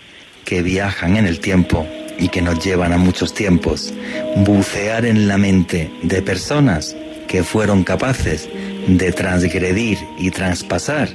que 0.45 0.63
viajan 0.63 1.17
en 1.17 1.27
el 1.27 1.41
tiempo 1.41 1.85
y 2.19 2.29
que 2.29 2.43
nos 2.43 2.65
llevan 2.65 2.93
a 2.93 2.99
muchos 2.99 3.35
tiempos, 3.35 3.93
bucear 4.37 5.05
en 5.05 5.29
la 5.29 5.39
mente 5.39 5.91
de 6.03 6.23
personas 6.23 6.97
que 7.29 7.43
fueron 7.43 7.85
capaces 7.85 8.49
de 8.87 9.13
transgredir 9.13 9.99
y 10.19 10.31
traspasar 10.31 11.09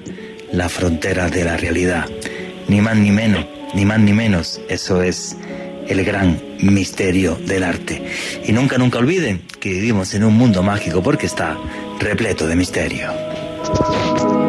la 0.51 0.69
frontera 0.69 1.29
de 1.29 1.43
la 1.43 1.57
realidad. 1.57 2.05
Ni 2.67 2.81
más 2.81 2.97
ni 2.97 3.11
menos, 3.11 3.45
ni 3.73 3.85
más 3.85 3.99
ni 3.99 4.13
menos, 4.13 4.61
eso 4.69 5.01
es 5.01 5.35
el 5.87 6.03
gran 6.03 6.41
misterio 6.59 7.35
del 7.35 7.63
arte. 7.63 8.01
Y 8.45 8.51
nunca, 8.51 8.77
nunca 8.77 8.99
olviden 8.99 9.41
que 9.59 9.69
vivimos 9.69 10.13
en 10.13 10.23
un 10.23 10.35
mundo 10.35 10.63
mágico 10.63 11.01
porque 11.01 11.25
está 11.25 11.57
repleto 11.99 12.47
de 12.47 12.55
misterio. 12.55 14.40